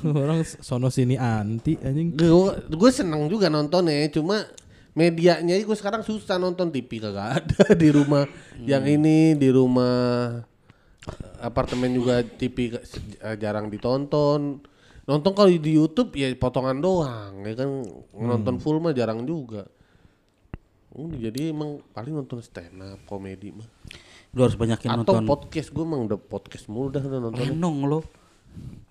Orang 0.08 0.40
sono 0.48 0.88
sini 0.88 1.20
anti 1.20 1.76
anjing. 1.84 2.16
Gue 2.16 2.56
gue 2.72 2.92
seneng 2.92 3.28
juga 3.28 3.52
nontonnya, 3.52 4.08
cuma 4.16 4.48
medianya 4.92 5.56
gue 5.60 5.78
sekarang 5.78 6.04
susah 6.04 6.36
nonton 6.40 6.72
TV 6.72 7.04
kagak 7.04 7.44
ada 7.44 7.76
di 7.76 7.90
rumah. 7.92 8.28
Yang 8.64 8.96
ini 8.96 9.36
di 9.36 9.50
rumah 9.52 10.40
apartemen 11.42 11.92
juga 11.96 12.22
TV 12.24 12.76
eh, 12.76 13.36
jarang 13.38 13.68
ditonton. 13.68 14.62
Nonton 15.02 15.32
kalau 15.34 15.50
di 15.50 15.72
YouTube 15.76 16.14
ya 16.14 16.30
potongan 16.38 16.78
doang, 16.78 17.42
ya 17.42 17.58
kan 17.58 17.70
nonton 18.14 18.62
full 18.62 18.78
mah 18.78 18.94
jarang 18.94 19.26
juga. 19.26 19.66
Udah, 20.92 21.18
jadi 21.18 21.56
emang 21.56 21.80
paling 21.96 22.14
nonton 22.14 22.44
stand 22.44 22.84
up 22.84 23.00
komedi 23.08 23.56
mah. 23.56 23.66
Lu 24.36 24.48
harus 24.48 24.56
banyakin 24.56 24.92
Atau 24.92 25.04
nonton 25.04 25.24
podcast 25.28 25.72
gue 25.72 25.84
emang 25.84 26.08
udah 26.08 26.20
podcast 26.20 26.66
mulu 26.72 26.88
dah 26.92 27.04
udah 27.04 27.20
nonton. 27.28 27.44
Lenong 27.44 27.78
lo. 27.88 28.00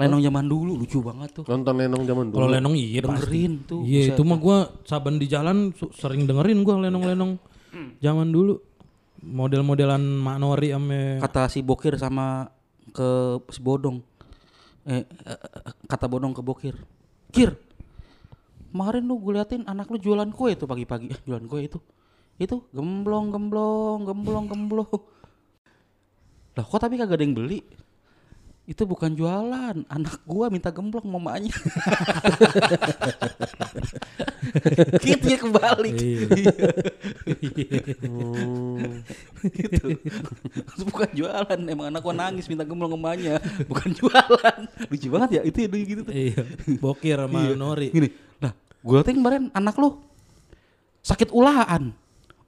Lenong 0.00 0.20
zaman 0.24 0.44
dulu 0.48 0.72
lucu 0.80 0.98
banget 1.04 1.40
tuh. 1.40 1.44
Nonton 1.44 1.74
Lenong 1.76 2.02
zaman 2.08 2.24
dulu. 2.32 2.36
Kalau 2.40 2.48
Lenong 2.48 2.74
iya 2.76 3.00
pasti. 3.04 3.08
Dengerin 3.08 3.52
tuh. 3.68 3.80
Iya 3.84 4.00
itu 4.16 4.22
mah 4.24 4.38
gua 4.40 4.58
saban 4.88 5.16
di 5.20 5.26
jalan 5.28 5.76
sering 5.92 6.24
dengerin 6.24 6.64
gua 6.64 6.80
lenong-lenong 6.80 7.32
zaman 8.00 8.28
dulu. 8.32 8.69
Model-modelan 9.20 10.00
Mak 10.00 10.36
Nori 10.40 10.72
ame 10.72 11.20
kata 11.20 11.52
si 11.52 11.60
Bokir 11.60 12.00
sama 12.00 12.48
ke 12.96 13.36
si 13.52 13.60
Bodong. 13.60 14.00
Eh, 14.88 15.04
kata 15.84 16.08
Bodong 16.08 16.32
ke 16.32 16.40
Bokir. 16.40 16.76
Kir. 17.28 17.52
Kemarin 18.70 19.02
lu 19.04 19.20
gue 19.20 19.34
liatin 19.36 19.66
anak 19.66 19.90
lu 19.92 20.00
jualan 20.00 20.30
kue 20.32 20.56
tuh 20.56 20.64
pagi-pagi. 20.64 21.12
Eh, 21.12 21.20
jualan 21.28 21.44
kue 21.44 21.60
itu. 21.68 21.78
Itu 22.40 22.64
gemblong 22.72 23.28
gemblong 23.28 24.08
gemblong 24.08 24.46
gemblong. 24.48 24.88
Lah 26.56 26.64
kok 26.64 26.80
tapi 26.80 26.96
kagak 26.96 27.20
ada 27.20 27.24
yang 27.28 27.36
beli? 27.36 27.60
Itu 28.70 28.86
bukan 28.86 29.18
jualan, 29.18 29.82
anak 29.90 30.22
gua 30.22 30.46
minta 30.46 30.70
gemblong 30.70 31.02
mamanya. 31.02 31.50
gitu 35.02 35.26
ya 35.26 35.38
kebalik. 35.42 35.90
gitu. 39.58 39.86
Itu 40.54 40.82
bukan 40.86 41.10
jualan, 41.18 41.58
emang 41.66 41.90
anak 41.90 41.98
gua 41.98 42.14
nangis 42.14 42.46
minta 42.46 42.62
gemblong 42.62 42.94
mamanya, 42.94 43.42
bukan 43.66 43.90
jualan. 43.90 44.60
Lucu 44.86 45.10
banget 45.10 45.42
ya, 45.42 45.42
itu 45.42 45.58
ya 45.66 45.68
dulu 45.68 45.82
gitu 45.82 46.02
tuh. 46.06 46.14
Iya, 46.14 46.46
Bokir 46.78 47.18
sama 47.18 47.50
Nori. 47.58 47.90
Gini, 47.90 48.06
lah 48.38 48.54
gue 48.86 48.96
liatin 49.02 49.18
kemarin 49.18 49.42
anak 49.50 49.74
lu 49.82 49.98
sakit 51.02 51.34
ulaan, 51.34 51.90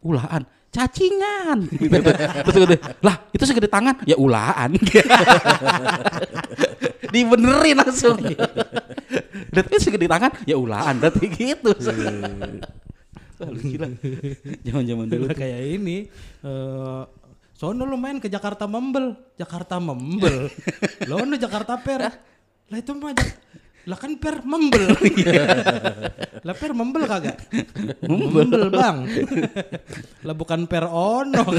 ulaan, 0.07 0.47
cacingan. 0.73 1.69
Gitu. 1.69 2.01
Terus 2.49 2.57
gue 2.57 2.81
lah 3.05 3.17
itu 3.31 3.45
segede 3.45 3.69
tangan, 3.69 4.01
ya 4.09 4.17
ulaan. 4.17 4.73
Dibenerin 7.13 7.77
langsung. 7.77 8.17
Dan 9.55 9.63
itu 9.69 9.79
segede 9.79 10.09
tangan, 10.09 10.33
ya 10.49 10.57
ulaan. 10.57 10.97
Berarti 10.97 11.29
gitu. 11.29 11.71
Wah, 13.37 13.51
lucu 13.53 13.77
lah. 13.77 13.93
Zaman-zaman 14.65 15.07
dulu. 15.13 15.29
Kayak 15.37 15.61
ini 15.77 16.09
eh 16.43 17.03
sono 17.53 17.87
lu 17.87 17.95
main 17.95 18.19
ke 18.19 18.27
Jakarta 18.27 18.67
Membel, 18.67 19.15
Jakarta 19.37 19.77
Membel. 19.77 20.49
Lono 21.05 21.37
Jakarta 21.37 21.77
Per. 21.79 22.03
Lah 22.73 22.79
itu 22.81 22.97
mah 22.97 23.13
lah 23.83 23.99
kan 23.99 24.15
per 24.15 24.47
membel. 24.47 24.95
lah 26.47 26.55
per 26.55 26.71
membel 26.71 27.03
kagak? 27.11 27.35
membel 28.07 28.71
bang. 28.71 28.97
lah 30.23 30.35
bukan 30.39 30.71
per 30.71 30.87
ono. 30.87 31.43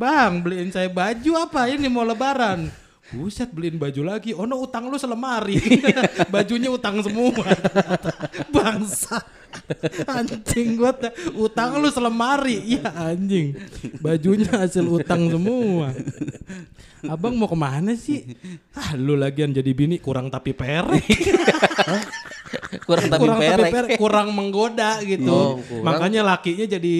bang 0.00 0.32
beliin 0.42 0.74
saya 0.74 0.90
baju 0.90 1.32
apa 1.38 1.70
ini 1.70 1.86
mau 1.86 2.02
lebaran? 2.02 2.66
Buset 3.10 3.50
beliin 3.50 3.74
baju 3.74 4.02
lagi. 4.06 4.30
Ono 4.30 4.54
utang 4.62 4.86
lu 4.86 4.94
selemari. 4.94 5.58
Bajunya 6.34 6.70
utang 6.70 7.02
semua. 7.02 7.42
Bangsa. 8.54 9.18
Anjing 10.06 10.78
gua 10.78 10.94
ta- 10.94 11.10
utang 11.34 11.82
lu 11.82 11.90
selemari. 11.90 12.78
Iya 12.78 12.86
anjing. 13.10 13.58
Bajunya 13.98 14.46
hasil 14.46 14.86
utang 14.86 15.26
semua. 15.26 15.90
Abang 17.02 17.34
mau 17.34 17.50
ke 17.50 17.58
mana 17.58 17.98
sih? 17.98 18.36
Ah 18.76 18.94
lu 18.94 19.18
lagian 19.18 19.50
jadi 19.50 19.74
bini 19.74 19.98
kurang 19.98 20.30
tapi 20.30 20.54
perek. 20.54 21.02
Kurang 22.88 23.06
tapi 23.06 23.22
kurang 23.22 23.38
perek. 23.38 23.72
perek, 23.72 23.90
kurang 23.96 24.28
menggoda 24.34 24.98
gitu. 25.02 25.30
Oh, 25.30 25.62
kurang. 25.62 25.84
Makanya 25.86 26.20
lakinya 26.26 26.66
jadi 26.66 26.96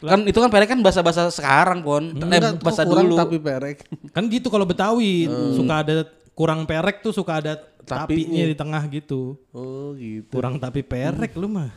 Kan 0.00 0.24
itu 0.24 0.38
kan 0.40 0.48
perek 0.48 0.72
kan 0.72 0.80
bahasa-bahasa 0.80 1.28
sekarang, 1.28 1.84
Pon. 1.84 2.16
Eh, 2.16 2.24
Enggak, 2.24 2.64
bahasa 2.64 2.88
kurang 2.88 3.12
dulu. 3.12 3.20
tapi 3.20 3.36
perek. 3.36 3.84
kan 4.10 4.24
gitu 4.26 4.48
kalau 4.48 4.64
Betawi 4.64 5.28
suka 5.52 5.84
ada 5.84 6.08
kurang 6.32 6.64
perek 6.64 7.04
tuh 7.04 7.12
suka 7.12 7.36
ada 7.36 7.52
Tapinya. 7.84 8.08
tapinya 8.08 8.44
di 8.48 8.56
tengah 8.56 8.82
gitu. 8.88 9.36
Oh 9.52 9.92
gitu. 9.92 10.32
Kurang 10.32 10.56
tapi 10.56 10.80
perek 10.80 11.36
lu 11.36 11.52
mah. 11.52 11.68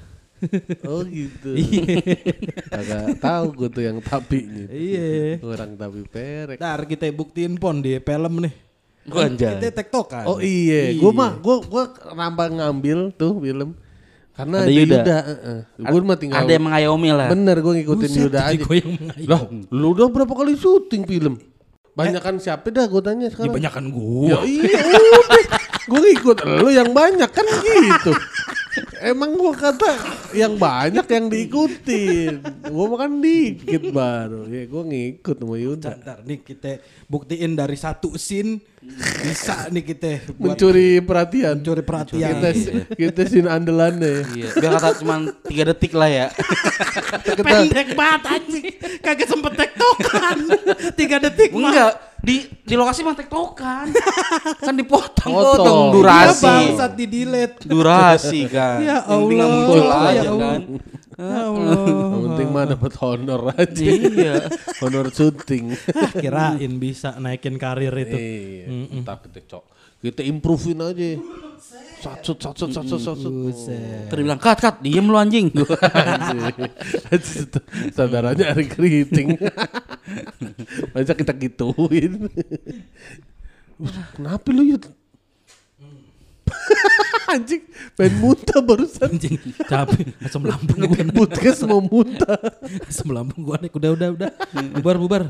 Oh 0.84 1.04
gitu. 1.08 1.56
Agak 2.68 3.16
tahu 3.20 3.46
gue 3.56 3.70
tuh 3.72 3.84
yang 3.84 4.00
tapi 4.00 4.44
gitu. 4.44 4.72
Iya. 4.72 5.40
Kurang 5.40 5.76
tapi 5.76 6.04
perek. 6.04 6.60
Ntar 6.60 6.84
kita 6.84 7.08
buktiin 7.12 7.56
pon 7.56 7.80
di 7.80 7.96
film 8.00 8.44
nih. 8.44 8.54
Gua 9.04 9.28
anjay. 9.28 9.60
Kita 9.60 9.68
tektokan. 9.76 10.24
Oh 10.26 10.40
iya, 10.40 10.94
gue 10.94 11.12
mah 11.12 11.36
gue 11.36 11.56
gue 11.62 11.84
nambah 12.10 12.48
ngambil 12.56 13.00
tuh 13.14 13.36
film 13.38 13.76
karena 14.32 14.58
Ada 14.60 14.66
ada 14.66 14.72
Yuda. 14.74 14.96
Yuda. 14.98 15.18
Gue 15.84 16.00
mah 16.02 16.18
tinggal. 16.18 16.40
Ada 16.40 16.52
yang 16.52 16.64
mengayomi 16.64 17.10
lah. 17.12 17.28
Bener 17.30 17.56
gue 17.60 17.74
ngikutin 17.78 18.10
Buset, 18.10 18.24
Yuda 18.24 18.40
aja. 18.46 18.58
gua 18.60 18.76
yang 18.76 18.92
mengayomi. 18.96 19.28
Lah, 19.28 19.42
lu 19.70 19.88
udah 19.92 20.08
berapa 20.08 20.34
kali 20.34 20.54
syuting 20.56 21.04
film? 21.04 21.36
Banyak 21.94 22.20
kan 22.20 22.36
siapa 22.38 22.66
dah 22.68 22.88
gue 22.88 23.02
tanya 23.02 23.28
Ya 23.28 23.32
sekarang. 23.32 23.54
banyakan 23.54 23.84
Ya 23.86 23.94
gua. 23.94 24.40
iya 24.42 24.80
udah, 24.82 25.44
gue 25.86 26.00
ngikut 26.02 26.38
lu 26.42 26.68
yang 26.70 26.90
banyak 26.90 27.30
kan 27.30 27.46
gitu. 27.46 28.12
Emang 29.04 29.38
gue 29.38 29.54
kata 29.54 29.90
yang 30.34 30.58
banyak 30.58 31.06
yang 31.06 31.26
diikutin, 31.30 32.42
gue 32.66 32.86
makan 32.90 33.22
dikit 33.22 33.94
baru. 33.94 34.50
Ya 34.50 34.66
gue 34.66 34.84
ngikut 34.90 35.38
sama 35.38 35.56
Yuda. 35.60 35.92
Ntar 36.02 36.20
nih 36.26 36.40
kita 36.42 36.82
buktiin 37.06 37.54
dari 37.54 37.78
satu 37.78 38.18
scene 38.18 38.58
bisa 39.24 39.70
nih 39.70 39.84
kita 39.86 40.10
buat 40.36 40.58
Mencuri 40.58 41.00
perhatian. 41.06 41.62
mencuri 41.62 41.84
perhatian. 41.86 42.34
Kita 42.34 42.50
kita 42.98 43.22
sin 43.30 43.46
andalannya. 43.46 44.26
Iya, 44.34 44.50
biar 44.58 44.72
kata 44.82 44.90
cuma 45.00 45.16
tiga 45.46 45.64
detik 45.70 45.94
lah 45.94 46.10
ya. 46.10 46.28
Pendek 47.40 47.94
banget 47.94 48.22
anjing. 48.26 48.66
Kagak 49.00 49.28
sempet 49.30 49.54
tektokan. 49.54 50.38
Tiga 50.98 51.22
detik 51.22 51.54
mah. 51.54 51.70
Enggak, 51.70 51.92
di 52.24 52.36
di 52.64 52.74
lokasi 52.76 53.04
mah 53.04 53.16
tektokan. 53.16 53.86
kan 54.64 54.74
dipotong 54.76 55.32
Potong. 55.32 55.56
potong 55.60 55.80
Iya 55.84 55.94
durasi. 55.96 56.44
bangsat 56.48 56.92
di 56.96 57.06
delete. 57.08 57.60
Durasi 57.68 58.40
kan. 58.48 58.63
Ya 58.80 58.98
Yang 59.00 59.06
penting 59.06 59.34
nggak 59.34 59.46
Allah, 59.46 59.60
muncul 59.60 59.78
ya 59.78 59.86
aja 59.86 60.22
Allah. 60.24 60.40
kan. 60.40 60.62
Ya 61.14 61.40
Allah. 61.46 61.78
Yang 61.86 62.22
penting 62.26 62.48
mah 62.50 62.66
dapat 62.66 62.92
honor 63.00 63.42
aja. 63.54 63.86
Iya. 63.86 64.34
honor 64.80 65.08
syuting. 65.10 65.66
Ah, 65.92 66.12
Kirain 66.12 66.74
bisa 66.76 67.10
naikin 67.18 67.56
karir 67.56 67.94
itu. 67.94 68.16
Iya, 68.16 68.66
entar 68.92 69.20
kita 69.20 69.42
cok. 69.42 69.64
Kita 70.00 70.22
improvein 70.22 70.80
aja. 70.80 71.10
Satsut, 72.04 72.36
satsut, 72.36 72.70
satsut, 72.70 73.00
satsut. 73.00 73.56
Terus 74.10 74.20
bilang, 74.20 74.36
"Kat, 74.36 74.60
kat, 74.60 74.76
diem 74.84 75.02
lu 75.02 75.16
anjing." 75.16 75.48
Saudaranya 77.96 78.52
hari 78.52 78.68
keriting. 78.68 79.40
Masa 80.92 81.16
kita 81.16 81.32
gituin. 81.32 82.28
Kenapa 84.14 84.48
lu 84.52 84.68
yud? 84.68 84.84
Anjing, 87.34 87.64
pengen 87.98 88.14
muntah 88.22 88.60
barusan. 88.62 89.10
Anjing, 89.10 89.40
capek. 89.66 90.14
Asam 90.22 90.44
lambung 90.46 90.86
gua. 90.86 91.04
Podcast 91.14 91.66
mau 91.66 91.82
muntah. 91.82 92.38
Asam 92.90 93.10
lambung 93.10 93.48
gua 93.48 93.58
naik. 93.58 93.74
Udah, 93.74 93.92
udah, 93.96 94.10
udah. 94.14 94.30
Bubar, 94.78 94.98
bubar. 95.00 95.24